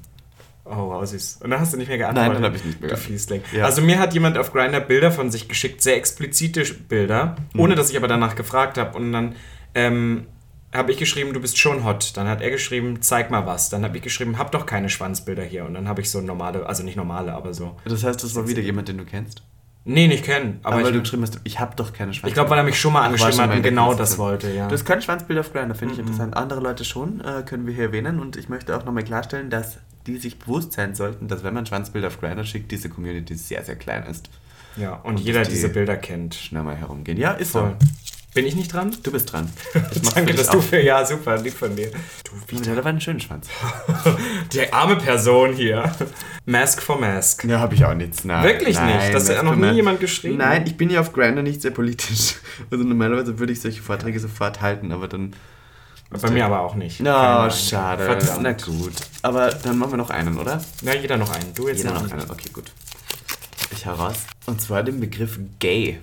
Oh, 0.66 0.90
wow, 0.90 1.06
süß. 1.06 1.40
Und 1.44 1.50
dann 1.50 1.60
hast 1.60 1.74
du 1.74 1.78
nicht 1.78 1.90
mehr 1.90 1.98
geantwortet. 1.98 2.34
Nein, 2.34 2.42
dann 2.42 2.52
hab 2.52 2.58
ich 2.58 2.66
nicht 2.66 2.80
mehr 2.80 2.90
geantwortet. 2.92 3.44
Ja. 3.52 3.66
Also 3.66 3.82
mir 3.82 4.00
hat 4.00 4.14
jemand 4.14 4.38
auf 4.38 4.54
Grindr 4.54 4.80
Bilder 4.80 5.12
von 5.12 5.30
sich 5.30 5.48
geschickt, 5.50 5.82
sehr 5.82 5.98
explizite 5.98 6.64
Bilder, 6.64 7.36
Mhm. 7.54 7.60
ohne 7.60 7.76
dass 7.76 7.90
ich 7.90 7.98
aber 7.98 8.08
danach 8.08 8.36
gefragt 8.36 8.78
habe. 8.78 8.98
Und 8.98 9.12
dann 9.12 9.36
ähm, 9.76 10.26
habe 10.74 10.92
ich 10.92 10.98
geschrieben, 10.98 11.34
du 11.34 11.42
bist 11.42 11.58
schon 11.58 11.84
hot. 11.84 12.16
Dann 12.16 12.28
hat 12.30 12.42
er 12.42 12.50
geschrieben, 12.50 13.02
zeig 13.02 13.30
mal 13.30 13.46
was. 13.46 13.70
Dann 13.70 13.84
habe 13.84 13.98
ich 13.98 14.04
geschrieben, 14.04 14.38
hab 14.38 14.52
doch 14.54 14.66
keine 14.66 14.90
Schwanzbilder 14.90 15.44
hier. 15.44 15.66
Und 15.66 15.74
dann 15.74 15.88
habe 15.90 16.00
ich 16.02 16.10
so 16.10 16.22
normale, 16.22 16.66
also 16.66 16.82
nicht 16.84 16.96
normale, 16.96 17.34
aber 17.34 17.54
so. 17.54 17.76
Das 17.86 18.04
heißt, 18.04 18.24
das 18.24 18.34
war 18.36 18.48
wieder 18.48 18.62
jemand, 18.62 18.88
den 18.88 18.98
du 18.98 19.06
kennst? 19.06 19.44
Nee, 19.86 20.08
nicht 20.08 20.24
kennen. 20.24 20.60
Aber, 20.64 20.76
Aber 20.76 20.86
weil 20.86 20.92
du 20.94 20.98
ich, 21.00 21.04
geschrieben 21.04 21.24
hast, 21.24 21.42
ich 21.44 21.60
habe 21.60 21.76
doch 21.76 21.92
keine 21.92 22.14
Schwanzbilder. 22.14 22.28
ich 22.30 22.34
glaube, 22.36 22.50
weil 22.52 22.58
er 22.60 22.64
mich 22.64 22.80
schon 22.80 22.94
mal 22.94 23.02
angeschrieben 23.02 23.40
hat 23.42 23.54
und 23.54 23.64
genau 23.64 23.94
das 23.94 24.18
wollte, 24.18 24.50
ja. 24.54 24.68
Du 24.68 24.74
hast 24.74 24.86
kein 24.86 25.02
Schwanzbild 25.02 25.40
auf 25.40 25.52
Grindr, 25.52 25.76
finde 25.76 25.94
ich 25.96 26.00
interessant. 26.00 26.38
Andere 26.38 26.62
Leute 26.62 26.86
schon, 26.86 27.20
äh, 27.20 27.44
können 27.46 27.68
wir 27.68 27.74
hier 27.74 27.86
erwähnen. 27.86 28.20
Und 28.22 28.38
ich 28.38 28.48
möchte 28.48 28.78
auch 28.78 28.86
nochmal 28.86 29.04
klarstellen, 29.04 29.50
dass 29.50 29.80
die 30.08 30.18
sich 30.18 30.40
bewusst 30.40 30.72
sein 30.74 30.96
sollten, 30.96 31.28
dass 31.28 31.44
wenn 31.44 31.54
man 31.54 31.66
Schwanzbilder 31.66 32.08
auf 32.08 32.20
Grindr 32.20 32.46
schickt, 32.46 32.72
diese 32.72 32.88
Community 32.90 33.36
sehr, 33.36 33.64
sehr 33.64 33.76
klein 33.76 34.04
ist. 34.06 34.30
ja, 34.78 34.94
und, 34.96 35.16
Und 35.16 35.20
jeder 35.20 35.44
die- 35.44 35.50
diese 35.52 35.68
Bilder 35.70 35.98
kennt. 35.98 36.34
Schnell 36.36 36.64
mal 36.64 36.76
herumgehen. 36.76 37.18
Ja, 37.18 37.32
ist 37.34 37.52
Voll. 37.52 37.76
so. 37.80 37.88
Bin 38.34 38.48
ich 38.48 38.56
nicht 38.56 38.74
dran? 38.74 38.96
Du 39.04 39.12
bist 39.12 39.32
dran. 39.32 39.50
Mach's 39.74 40.16
Danke, 40.16 40.34
dass 40.34 40.50
du 40.50 40.60
für. 40.60 40.82
Ja, 40.82 41.06
super, 41.06 41.38
lieb 41.38 41.54
von 41.54 41.76
dir. 41.76 41.92
Du, 42.24 42.32
wie 42.48 42.68
Ja, 42.68 42.74
da 42.76 42.84
war 42.84 42.92
ein 42.92 43.00
schöner 43.00 43.20
Schwanz. 43.20 43.48
Die 44.54 44.74
arme 44.74 44.96
Person 44.96 45.54
hier. 45.54 45.92
Mask 46.46 46.82
for 46.82 47.00
Mask. 47.00 47.44
Ja, 47.44 47.60
habe 47.60 47.76
ich 47.76 47.86
auch 47.86 47.94
nichts. 47.94 48.24
Nein, 48.26 48.44
Wirklich 48.44 48.76
nein, 48.76 48.98
nicht? 48.98 49.14
Das 49.14 49.30
hat 49.30 49.38
das 49.38 49.44
noch 49.44 49.56
nie 49.56 49.72
jemand 49.72 50.00
geschrieben? 50.00 50.38
Nein, 50.38 50.64
ich 50.66 50.76
bin 50.78 50.90
ja 50.90 51.02
auf 51.02 51.14
Grindr 51.14 51.44
nicht 51.44 51.62
sehr 51.62 51.72
politisch. 51.72 52.36
Also 52.72 52.84
normalerweise 52.84 53.40
würde 53.40 53.52
ich 53.52 53.62
solche 53.62 53.82
Vorträge 53.82 54.20
sofort 54.20 54.62
halten, 54.62 54.92
aber 54.92 55.08
dann... 55.08 55.34
Bei 56.10 56.30
mir 56.30 56.46
aber 56.46 56.62
auch 56.62 56.76
nicht. 56.76 57.06
Ahnung. 57.06 57.52
schade. 57.52 58.06
Verdammt. 58.06 58.42
Na 58.44 58.52
gut. 58.54 58.94
Aber 59.24 59.50
dann 59.50 59.78
machen 59.78 59.94
wir 59.94 59.98
noch 59.98 60.12
einen, 60.12 60.38
oder? 60.38 60.64
Na, 60.82 60.96
jeder 60.96 61.18
noch 61.18 61.32
einen. 61.34 61.54
Du 61.56 61.68
jetzt 61.68 61.80
Jeder 61.80 61.94
noch 61.94 62.10
einen. 62.12 62.30
Okay, 62.30 62.50
gut. 62.54 62.72
Ich 63.72 63.86
hau 63.88 63.94
raus. 63.94 64.18
Und 64.46 64.62
zwar 64.62 64.84
den 64.84 65.00
Begriff 65.00 65.40
gay. 65.60 66.00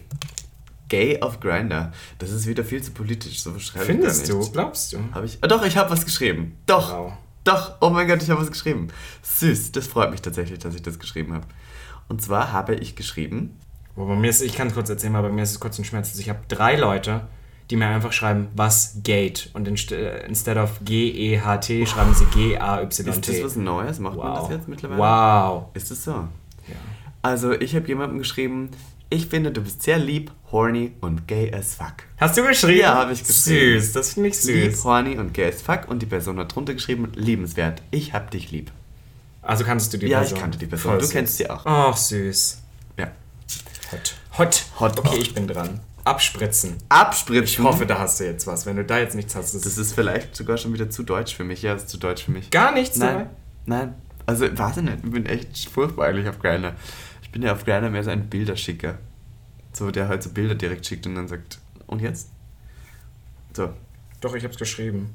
Gay 0.91 1.23
auf 1.23 1.41
Grindr. 1.41 1.93
Das 2.19 2.31
ist 2.31 2.47
wieder 2.47 2.63
viel 2.65 2.83
zu 2.83 2.91
politisch. 2.91 3.43
So 3.43 3.53
beschreibe 3.53 3.87
Findest 3.87 4.25
ich 4.25 4.29
du? 4.29 4.51
Glaubst 4.51 4.93
du? 4.93 4.99
Hab 5.13 5.25
ich. 5.25 5.39
Ah, 5.41 5.47
doch, 5.47 5.65
ich 5.65 5.79
habe 5.79 5.89
was 5.89 6.05
geschrieben. 6.05 6.57
Doch. 6.67 6.93
Wow. 6.93 7.13
Doch. 7.45 7.77
Oh 7.81 7.89
mein 7.89 8.07
Gott, 8.07 8.23
ich 8.23 8.29
habe 8.29 8.43
was 8.43 8.51
geschrieben. 8.51 8.89
Süß. 9.23 9.73
Das 9.73 9.87
freut 9.87 10.11
mich 10.11 10.21
tatsächlich, 10.21 10.59
dass 10.59 10.75
ich 10.75 10.83
das 10.83 10.99
geschrieben 10.99 11.33
habe. 11.33 11.47
Und 12.09 12.21
zwar 12.21 12.53
habe 12.53 12.75
ich 12.75 12.97
geschrieben. 12.97 13.57
Wo 13.97 14.05
bei 14.07 14.15
mir 14.15 14.29
ist, 14.29 14.43
ich 14.43 14.55
kann 14.55 14.69
es 14.69 14.75
kurz 14.75 14.89
erzählen, 14.91 15.17
aber 15.17 15.29
bei 15.29 15.35
mir 15.35 15.43
ist 15.43 15.53
es 15.53 15.61
kurz 15.61 15.79
ein 15.79 15.85
Schmerz. 15.85 16.17
Ich 16.19 16.29
habe 16.29 16.41
drei 16.49 16.77
Leute, 16.77 17.23
die 17.71 17.77
mir 17.77 17.87
einfach 17.87 18.13
schreiben, 18.13 18.49
was 18.55 18.99
Gate. 19.03 19.51
Und 19.53 19.69
inst 19.69 19.93
äh, 19.93 20.27
instead 20.27 20.57
of 20.57 20.81
G-E-H-T 20.85 21.87
schreiben 21.87 22.15
sie 22.15 22.25
G-A-Y-T. 22.27 23.03
Ist 23.09 23.29
das 23.29 23.43
was 23.45 23.57
Neues? 23.57 23.99
Macht 24.01 24.17
man 24.17 24.35
das 24.35 24.43
Wow. 24.45 24.51
jetzt 24.51 24.69
mittlerweile? 24.69 25.01
Wow. 25.01 25.65
Ist 25.75 25.91
es 25.91 26.05
so? 26.05 26.13
Ja. 26.13 26.29
Also, 27.23 27.53
ich 27.53 27.75
habe 27.77 27.87
jemandem 27.87 28.19
geschrieben, 28.19 28.71
ich 29.11 29.27
finde, 29.27 29.51
du 29.51 29.61
bist 29.61 29.83
sehr 29.83 29.99
lieb, 29.99 30.31
horny 30.53 30.93
und 31.01 31.27
gay 31.27 31.53
as 31.53 31.75
fuck. 31.75 31.95
Hast 32.17 32.37
du 32.37 32.47
geschrieben? 32.47 32.81
Ja, 32.81 32.95
habe 32.95 33.13
ich 33.13 33.25
geschrieben. 33.25 33.81
Süß, 33.81 33.93
das 33.93 34.15
finde 34.15 34.29
ich 34.31 34.45
Lieb, 34.45 34.73
süß. 34.73 34.85
horny 34.85 35.19
und 35.19 35.35
gay 35.35 35.49
as 35.49 35.61
fuck. 35.61 35.89
Und 35.89 36.01
die 36.01 36.07
Person 36.07 36.39
hat 36.39 36.55
drunter 36.55 36.75
geschrieben, 36.75 37.11
liebenswert. 37.15 37.83
Ich 37.91 38.13
hab 38.15 38.31
dich 38.31 38.51
lieb. 38.51 38.71
Also 39.43 39.65
kanntest 39.65 39.93
du 39.93 39.99
die 39.99 40.07
ja, 40.07 40.19
Person? 40.19 40.37
ich 40.37 40.41
kannte 40.43 40.59
die 40.59 40.67
Person. 40.67 40.91
Voll 40.93 40.99
du 41.01 41.05
süß. 41.07 41.13
kennst 41.13 41.37
sie 41.39 41.51
auch. 41.51 41.67
Ach, 41.67 41.97
süß. 41.97 42.63
Ja. 42.99 43.11
Hot. 43.93 44.15
Hot. 44.39 44.65
Hot. 44.79 44.99
Okay, 44.99 45.17
ich 45.19 45.35
bin 45.35 45.49
dran. 45.49 45.81
Abspritzen. 46.05 46.77
Abspritzen. 46.89 47.45
Ich 47.45 47.59
hoffe, 47.59 47.85
da 47.85 47.99
hast 47.99 48.21
du 48.21 48.25
jetzt 48.25 48.47
was. 48.47 48.65
Wenn 48.65 48.77
du 48.77 48.85
da 48.85 48.99
jetzt 48.99 49.15
nichts 49.15 49.35
hast, 49.35 49.55
das, 49.55 49.63
Das 49.63 49.77
ist 49.77 49.93
vielleicht 49.95 50.35
sogar 50.37 50.57
schon 50.57 50.73
wieder 50.73 50.89
zu 50.89 51.03
deutsch 51.03 51.35
für 51.35 51.45
mich. 51.45 51.63
Ja, 51.63 51.75
das 51.75 51.85
ist 51.85 51.91
zu 51.91 51.99
deutsch 51.99 52.25
für 52.25 52.31
mich. 52.31 52.51
gar 52.51 52.73
nichts 52.73 52.97
Nein. 52.99 53.09
dabei. 53.09 53.27
Nein. 53.67 53.95
Also, 54.27 54.45
ich 54.45 54.53
nicht. 54.53 54.99
Ich 55.05 55.11
bin 55.11 55.27
echt 55.27 55.69
furchtbar 55.69 56.07
eigentlich 56.07 56.29
auf 56.29 56.39
Grindr. 56.39 56.75
Ich 57.31 57.33
bin 57.33 57.43
ja 57.43 57.53
auf 57.53 57.65
Grindr 57.65 57.91
mehr 57.91 58.03
so 58.03 58.11
ein 58.11 58.29
Bilderschicker. 58.29 58.99
So, 59.73 59.93
der 59.93 60.09
halt 60.09 60.21
so 60.21 60.31
Bilder 60.31 60.57
direkt 60.57 60.85
schickt 60.85 61.07
und 61.07 61.15
dann 61.15 61.29
sagt, 61.29 61.61
und 61.87 62.03
jetzt? 62.03 62.29
So. 63.53 63.71
Doch, 64.21 64.35
ich 64.35 64.43
hab's 64.43 64.59
geschrieben. 64.59 65.15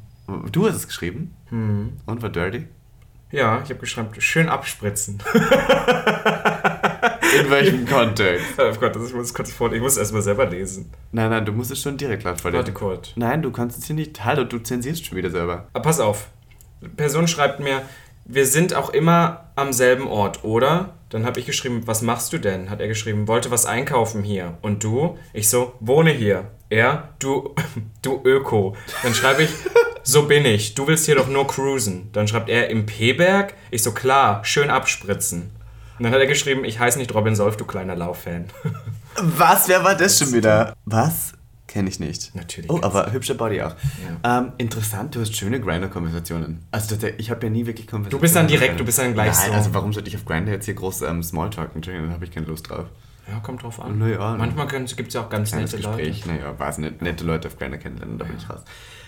Du 0.54 0.66
hast 0.66 0.76
es 0.76 0.88
geschrieben? 0.88 1.36
Hm. 1.50 1.92
Und 2.06 2.22
war 2.22 2.30
dirty? 2.30 2.68
Ja, 3.32 3.62
ich 3.62 3.70
habe 3.70 3.82
geschrieben, 3.82 4.08
schön 4.20 4.48
abspritzen. 4.48 5.22
In 7.38 7.50
welchem 7.50 7.86
Kontext? 7.86 8.46
Oh 8.60 8.72
Gott, 8.80 8.96
das, 8.96 9.10
ich 9.10 9.14
muss 9.14 9.34
kurz 9.34 9.52
vor, 9.52 9.74
ich 9.74 9.82
muss 9.82 9.98
erstmal 9.98 10.22
selber 10.22 10.46
lesen. 10.46 10.90
Nein, 11.12 11.32
nein, 11.32 11.44
du 11.44 11.52
musst 11.52 11.72
es 11.72 11.82
schon 11.82 11.98
direkt 11.98 12.24
laut 12.24 12.40
vorlesen. 12.40 12.60
Warte 12.60 12.72
kurz. 12.72 13.12
Nein, 13.18 13.42
du 13.42 13.52
kannst 13.52 13.78
es 13.78 13.88
hier 13.88 13.96
nicht. 13.98 14.24
Hallo, 14.24 14.46
du 14.46 14.60
zensierst 14.60 15.06
schon 15.06 15.18
wieder 15.18 15.32
selber. 15.32 15.68
Ah, 15.74 15.82
pass 15.82 16.00
auf. 16.00 16.30
Die 16.82 16.88
Person 16.88 17.28
schreibt 17.28 17.60
mir, 17.60 17.82
wir 18.24 18.46
sind 18.46 18.74
auch 18.74 18.92
immer 18.92 19.52
am 19.58 19.74
selben 19.74 20.08
Ort, 20.08 20.46
oder? 20.46 20.94
Dann 21.16 21.26
habe 21.26 21.40
ich 21.40 21.46
geschrieben, 21.46 21.84
was 21.86 22.02
machst 22.02 22.34
du 22.34 22.40
denn? 22.40 22.70
Hat 22.70 22.82
er 22.82 22.90
geschrieben, 22.90 23.30
wollte 23.30 23.50
was 23.50 23.66
einkaufen 23.66 24.22
hier. 24.22 24.58
Und 24.62 24.84
du? 24.84 25.18
Ich 25.32 25.50
so, 25.50 25.72
wohne 25.80 26.12
hier. 26.12 26.52
Er, 26.70 27.08
du, 27.20 27.56
du 28.02 28.20
Öko. 28.26 28.76
Dann 29.02 29.14
schreibe 29.14 29.44
ich, 29.44 29.50
so 30.04 30.24
bin 30.24 30.44
ich. 30.44 30.76
Du 30.76 30.88
willst 30.88 31.06
hier 31.06 31.16
doch 31.16 31.30
nur 31.30 31.48
cruisen. 31.48 32.10
Dann 32.12 32.28
schreibt 32.28 32.50
er, 32.50 32.70
im 32.70 32.86
P-Berg? 32.86 33.54
Ich 33.72 33.82
so, 33.82 33.94
klar, 33.94 34.44
schön 34.44 34.70
abspritzen. 34.70 35.52
Und 35.98 36.04
dann 36.04 36.12
hat 36.12 36.20
er 36.20 36.28
geschrieben, 36.28 36.66
ich 36.66 36.80
heiße 36.80 37.00
nicht 37.00 37.14
Robin 37.14 37.34
Solf, 37.34 37.56
du 37.56 37.64
kleiner 37.64 37.96
Lauffan. 37.96 38.48
Was? 39.16 39.70
Wer 39.70 39.86
war 39.86 39.96
das 39.96 40.20
schon 40.20 40.34
wieder? 40.34 40.74
Was? 40.84 41.32
Kenne 41.76 41.90
ich 41.90 42.00
nicht. 42.00 42.34
Natürlich 42.34 42.72
Oh, 42.72 42.80
aber 42.82 43.12
hübscher 43.12 43.34
Body 43.34 43.62
auch. 43.62 43.76
Ähm, 44.24 44.54
interessant, 44.58 45.14
du 45.14 45.20
hast 45.20 45.36
schöne 45.36 45.60
Grinder-Konversationen. 45.60 46.66
Also 46.72 46.96
ich 47.18 47.30
habe 47.30 47.48
ja 47.48 47.50
nie 47.52 47.66
wirklich 47.66 47.86
Konversationen. 47.86 48.12
Du 48.12 48.22
bist 48.22 48.34
dann 48.34 48.48
direkt, 48.48 48.80
du 48.80 48.86
bist 48.86 48.98
dann 48.98 49.14
gleich 49.14 49.34
Nein, 49.34 49.50
so. 49.50 49.54
also 49.58 49.74
warum 49.74 49.92
sollte 49.92 50.08
ich 50.08 50.16
auf 50.16 50.24
Grinder 50.24 50.54
jetzt 50.54 50.64
hier 50.64 50.74
groß 50.74 51.02
ähm, 51.02 51.22
Smalltalken? 51.22 51.76
Entschuldigung, 51.76 52.08
da 52.08 52.14
habe 52.14 52.24
ich 52.24 52.32
keine 52.32 52.46
Lust 52.46 52.70
drauf. 52.70 52.86
Ja, 53.32 53.40
kommt 53.40 53.64
drauf 53.64 53.80
an. 53.80 53.98
Na 53.98 54.08
ja. 54.08 54.36
Manchmal 54.38 54.68
gibt 54.68 55.08
es 55.08 55.14
ja 55.14 55.22
auch 55.22 55.30
ganz 55.30 55.54
nette 55.54 55.78
Gespräch, 55.78 56.26
Leute. 56.26 56.38
naja, 56.40 56.60
war 56.60 56.70
es 56.70 56.78
nicht. 56.78 57.02
Nette 57.02 57.24
Leute 57.24 57.48
auf 57.48 57.58
Grinder 57.58 57.78
kennenlernen, 57.78 58.18
da 58.18 58.26
bin 58.26 58.38
ich 58.38 58.50
raus. 58.50 58.62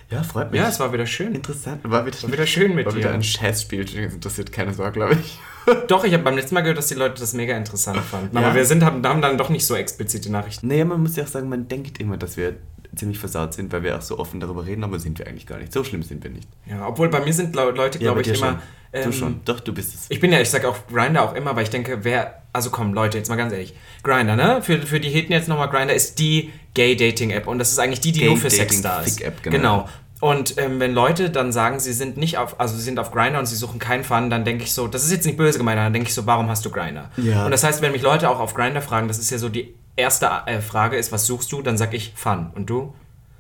Ja, 0.10 0.24
freut 0.24 0.52
mich. 0.52 0.62
Ja, 0.62 0.70
es 0.70 0.80
war 0.80 0.94
wieder 0.94 1.06
schön. 1.06 1.36
interessant. 1.36 1.82
War 1.84 2.06
wieder, 2.06 2.22
War 2.24 2.32
wieder 2.32 2.48
schön 2.48 2.74
mit 2.76 2.86
war 2.86 2.96
wieder 2.96 3.10
dir. 3.10 3.16
ein 3.16 3.24
Scheißspiel, 3.24 3.84
das 3.84 3.94
interessiert 4.14 4.52
keine 4.54 4.74
Sorge, 4.74 4.94
glaube 4.94 5.16
ich. 5.16 5.38
Doch, 5.90 6.06
ich 6.06 6.14
habe 6.14 6.24
beim 6.24 6.36
letzten 6.36 6.56
Mal 6.56 6.62
gehört, 6.62 6.78
dass 6.78 6.88
die 6.88 6.96
Leute 6.96 7.20
das 7.20 7.34
mega 7.34 7.58
interessant 7.58 8.00
fanden. 8.00 8.36
Ja. 8.38 8.42
Aber 8.44 8.56
wir 8.56 8.64
sind, 8.66 8.86
haben, 8.86 9.06
haben 9.06 9.22
dann 9.22 9.38
doch 9.38 9.50
nicht 9.50 9.66
so 9.66 9.76
explizite 9.76 10.32
Nachrichten. 10.32 10.68
Naja, 10.70 10.86
man 10.86 11.02
muss 11.02 11.18
ja 11.18 11.26
auch 11.26 11.28
sagen, 11.28 11.50
man 11.50 11.68
denkt 11.68 12.00
immer, 12.00 12.16
dass 12.16 12.38
wir 12.38 12.56
ziemlich 12.96 13.20
versaut 13.20 13.54
sind, 13.54 13.72
weil 13.72 13.84
wir 13.84 13.98
auch 13.98 14.02
so 14.02 14.20
offen 14.20 14.40
darüber 14.40 14.66
reden, 14.66 14.84
aber 14.84 15.00
sind 15.00 15.20
wir 15.20 15.28
eigentlich 15.28 15.48
gar 15.48 15.58
nicht. 15.58 15.74
So 15.74 15.84
schlimm 15.84 16.04
sind 16.04 16.24
wir 16.24 16.32
nicht. 16.32 16.48
Ja, 16.66 16.88
obwohl 16.88 17.10
bei 17.10 17.20
mir 17.20 17.34
sind 17.34 17.56
Leute, 17.56 18.00
glaube 18.00 18.22
bei 18.22 18.32
ich, 18.32 18.38
immer. 18.38 18.62
ähm, 18.94 19.04
du 19.04 19.12
schon. 19.12 19.42
Doch, 19.46 19.60
du 19.60 19.74
bist 19.74 19.94
es. 19.94 20.06
Ich 20.10 20.20
bin 20.20 20.32
ja, 20.32 20.40
ich 20.40 20.50
sag 20.50 20.66
auch 20.66 20.78
Grinder 20.88 21.24
auch 21.24 21.34
immer, 21.36 21.56
weil 21.56 21.64
ich 21.64 21.70
denke, 21.70 22.00
wer. 22.04 22.42
Also 22.54 22.70
komm, 22.70 22.94
Leute, 22.94 23.18
jetzt 23.18 23.30
mal 23.30 23.36
ganz 23.36 23.54
ehrlich. 23.54 23.76
Grinder, 24.04 24.36
ne? 24.36 24.62
Für, 24.62 24.82
für 24.82 25.00
die 25.00 25.10
Heten 25.10 25.32
jetzt 25.32 25.48
nochmal, 25.48 25.70
Grinder 25.70 25.94
ist 25.94 26.18
die 26.18 26.52
Gay-Dating-App 26.74 27.48
und 27.48 27.60
das 27.60 27.72
ist 27.72 27.80
eigentlich 27.80 28.02
die, 28.02 28.12
die 28.12 28.26
nur 28.26 28.38
für 28.38 28.50
Sex 28.50 28.82
da 28.82 29.02
ist. 29.02 29.18
Gay-Dating-Fick-App, 29.18 29.44
genau. 29.44 29.84
genau. 29.84 29.90
Und 30.20 30.58
ähm, 30.58 30.80
wenn 30.80 30.94
Leute 30.94 31.30
dann 31.30 31.52
sagen, 31.52 31.80
sie 31.80 31.94
sind 31.94 32.18
nicht 32.18 32.38
auf, 32.38 32.60
also 32.60 32.76
sie 32.76 32.82
sind 32.82 32.98
auf 32.98 33.12
Grinder 33.12 33.38
und 33.40 33.46
sie 33.46 33.56
suchen 33.56 33.80
keinen 33.80 34.04
Fun, 34.04 34.30
dann 34.30 34.46
denke 34.46 34.64
ich 34.64 34.74
so, 34.74 34.88
das 34.88 35.04
ist 35.04 35.12
jetzt 35.12 35.26
nicht 35.26 35.38
böse 35.38 35.60
gemeint, 35.60 35.78
dann 35.78 35.94
denke 35.94 36.08
ich 36.08 36.16
so, 36.16 36.26
warum 36.26 36.50
hast 36.50 36.66
du 36.66 36.72
Grinder? 36.72 37.12
Ja. 37.18 37.46
Und 37.46 37.52
das 37.52 37.64
heißt, 37.64 37.82
wenn 37.82 37.92
mich 37.92 38.02
Leute 38.02 38.30
auch 38.30 38.40
auf 38.40 38.56
Grinder 38.56 38.82
fragen, 38.82 39.08
das 39.08 39.20
ist 39.20 39.30
ja 39.30 39.38
so 39.38 39.50
die 39.50 39.76
erste 39.98 40.28
äh, 40.46 40.62
Frage 40.62 40.96
ist, 40.96 41.12
was 41.12 41.26
suchst 41.26 41.52
du? 41.52 41.62
Dann 41.62 41.78
sag 41.78 41.94
ich 41.94 42.14
Fun. 42.16 42.52
Und 42.56 42.70
du? 42.70 42.94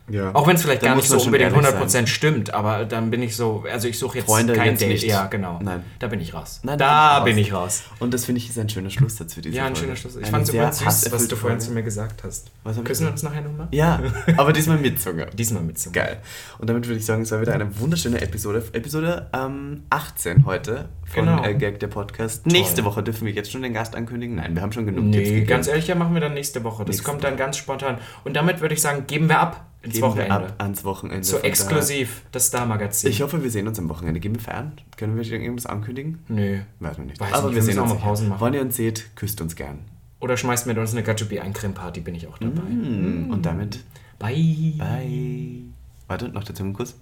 Ja. 0.10 0.34
Auch 0.34 0.47
wenn 0.47 0.55
es 0.55 0.62
vielleicht 0.62 0.84
Da 0.84 0.88
gar 0.88 0.95
nicht 0.95 1.08
so 1.08 1.18
unbedingt 1.20 1.51
ehrlich 1.53 1.70
100% 1.70 1.89
sein. 1.89 2.08
stimmt, 2.08 2.53
aber 2.53 2.86
dann 2.86 3.10
bin 3.10 3.22
ich 3.22 3.36
so, 3.36 3.66
also 3.72 3.88
ich 3.88 3.99
suche 3.99 4.20
jetzt 4.20 4.28
Freunde 4.28 4.53
kein 4.53 4.72
jetzt 4.72 4.82
Date. 4.82 4.89
nicht. 4.89 5.03
Ja, 5.05 5.26
genau. 5.28 5.60
Nein. 5.62 5.84
Da 5.99 6.08
bin 6.08 6.20
ich 6.22 6.34
raus. 6.34 6.60
Nein, 6.64 6.78
da 6.78 7.20
bin 7.22 7.38
ich 7.38 7.53
raus. 7.53 7.84
Und 7.99 8.14
das 8.14 8.26
finde 8.26 8.39
ich 8.39 8.49
ist 8.49 8.58
ein 8.58 8.70
schöner 8.70 8.89
Schlusssatz 8.89 9.34
für 9.34 9.41
diese 9.41 9.55
Ja, 9.55 9.66
ein 9.66 9.76
Folge. 9.76 9.88
schöner 9.88 9.95
Schluss. 9.97 10.16
Ich 10.16 10.28
fand 10.28 10.43
es 10.43 10.49
übrigens 10.53 10.80
süß, 10.80 11.12
was 11.12 11.28
du 11.28 11.36
vorhin 11.36 11.60
zu 11.60 11.72
mir 11.72 11.84
gesagt 11.84 12.24
hast. 12.24 12.51
Was 12.64 12.82
Küssen 12.84 13.05
wir 13.05 13.12
uns 13.12 13.24
nachher 13.24 13.41
nochmal? 13.41 13.68
Ja, 13.72 13.99
aber 14.38 14.53
diesmal 14.53 14.78
mit 14.78 15.01
Zunge. 15.01 15.28
Diesmal 15.34 15.64
mit 15.64 15.78
so. 15.80 15.91
Geil. 15.91 16.18
Und 16.60 16.70
damit 16.70 16.88
würde 16.88 16.99
ich 16.99 17.05
sagen, 17.05 17.24
es 17.24 17.32
war 17.32 17.41
wieder 17.41 17.53
eine 17.53 17.80
wunderschöne 17.80 18.22
Episode. 18.22 18.64
Episode 18.74 19.28
ähm, 19.34 19.84
18 19.89 20.45
heute 20.45 20.89
von 21.05 21.26
Genau. 21.26 21.43
äh, 21.43 21.53
Gag 21.53 21.80
der 21.80 21.88
Podcast. 21.88 22.45
Nächste 22.45 22.84
Woche 22.86 23.03
dürfen 23.03 23.26
wir 23.26 23.34
jetzt 23.34 23.51
schon 23.51 23.62
den 23.62 23.74
Gast 23.74 23.95
ankündigen. 23.95 24.36
Nein, 24.36 24.55
wir 24.55 24.62
haben 24.62 24.72
schon 24.72 24.86
genug 24.86 25.12
Tipps 25.12 25.28
Nee, 25.28 25.34
gegeben. 25.36 25.47
ganz 25.47 25.68
ehrlich, 25.68 25.88
ja, 25.88 25.95
machen 25.95 26.14
wir 26.14 26.22
dann 26.22 26.34
nächste 26.34 26.64
Woche. 26.64 26.84
Das 26.86 26.95
Nächste 26.95 27.03
kommt 27.03 27.24
dann 27.24 27.38
ganz 27.38 27.58
spontan. 27.58 27.97
Und 28.24 28.36
damit 28.36 28.62
würde 28.62 28.74
ich 28.74 28.82
sagen, 28.82 29.05
geben 29.08 29.28
wir 29.30 29.39
ab 29.39 29.66
ins 29.94 30.02
Wochenende. 30.02 30.32
ab 30.34 30.54
ans 30.60 30.84
Wochenende. 30.84 31.24
So 31.24 31.38
exklusiv, 31.40 32.22
das 32.32 32.48
Star-Magazin. 32.48 33.10
Ich 33.10 33.22
hoffe, 33.22 33.44
wir 33.44 33.50
sehen 33.52 33.68
uns 33.68 33.80
am 33.80 33.90
Wochenende. 33.90 34.20
Gehen 34.20 34.36
wir 34.36 34.42
feiern? 34.42 34.74
Können 34.98 35.16
wir 35.16 35.24
irgendwas 35.24 35.66
ankündigen? 35.66 36.20
Nö. 36.28 36.60
Weiß 36.80 36.98
man 36.98 37.08
nicht. 37.08 37.20
Weiß 37.20 37.34
Aber 37.34 37.48
nicht, 37.48 37.56
wir 37.56 37.66
wir 37.68 37.74
sehen 37.74 37.80
uns 37.80 37.94
mal. 37.94 38.00
Pausen 38.00 38.30
machen. 38.30 38.42
Wann 38.42 38.54
ihr 38.54 38.62
uns 38.62 38.76
seht, 38.76 39.16
küsst 39.16 39.42
uns 39.42 39.56
gern. 39.56 39.80
Oder 40.20 40.36
schmeißt 40.38 40.66
mit 40.68 40.78
uns 40.78 40.92
eine 40.94 41.04
Gatsby 41.04 41.40
ein 41.40 41.54
Creme-Party, 41.54 42.02
bin 42.02 42.16
ich 42.16 42.28
auch 42.28 42.38
dabei. 42.40 42.62
Mm. 42.64 43.30
Und 43.32 43.46
damit, 43.46 43.84
Bye. 44.18 44.74
bye. 44.78 45.62
Warte, 46.08 46.30
noch 46.30 46.44
der 46.44 46.56
Zungenkuss. 46.56 46.96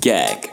Gag. 0.00 0.50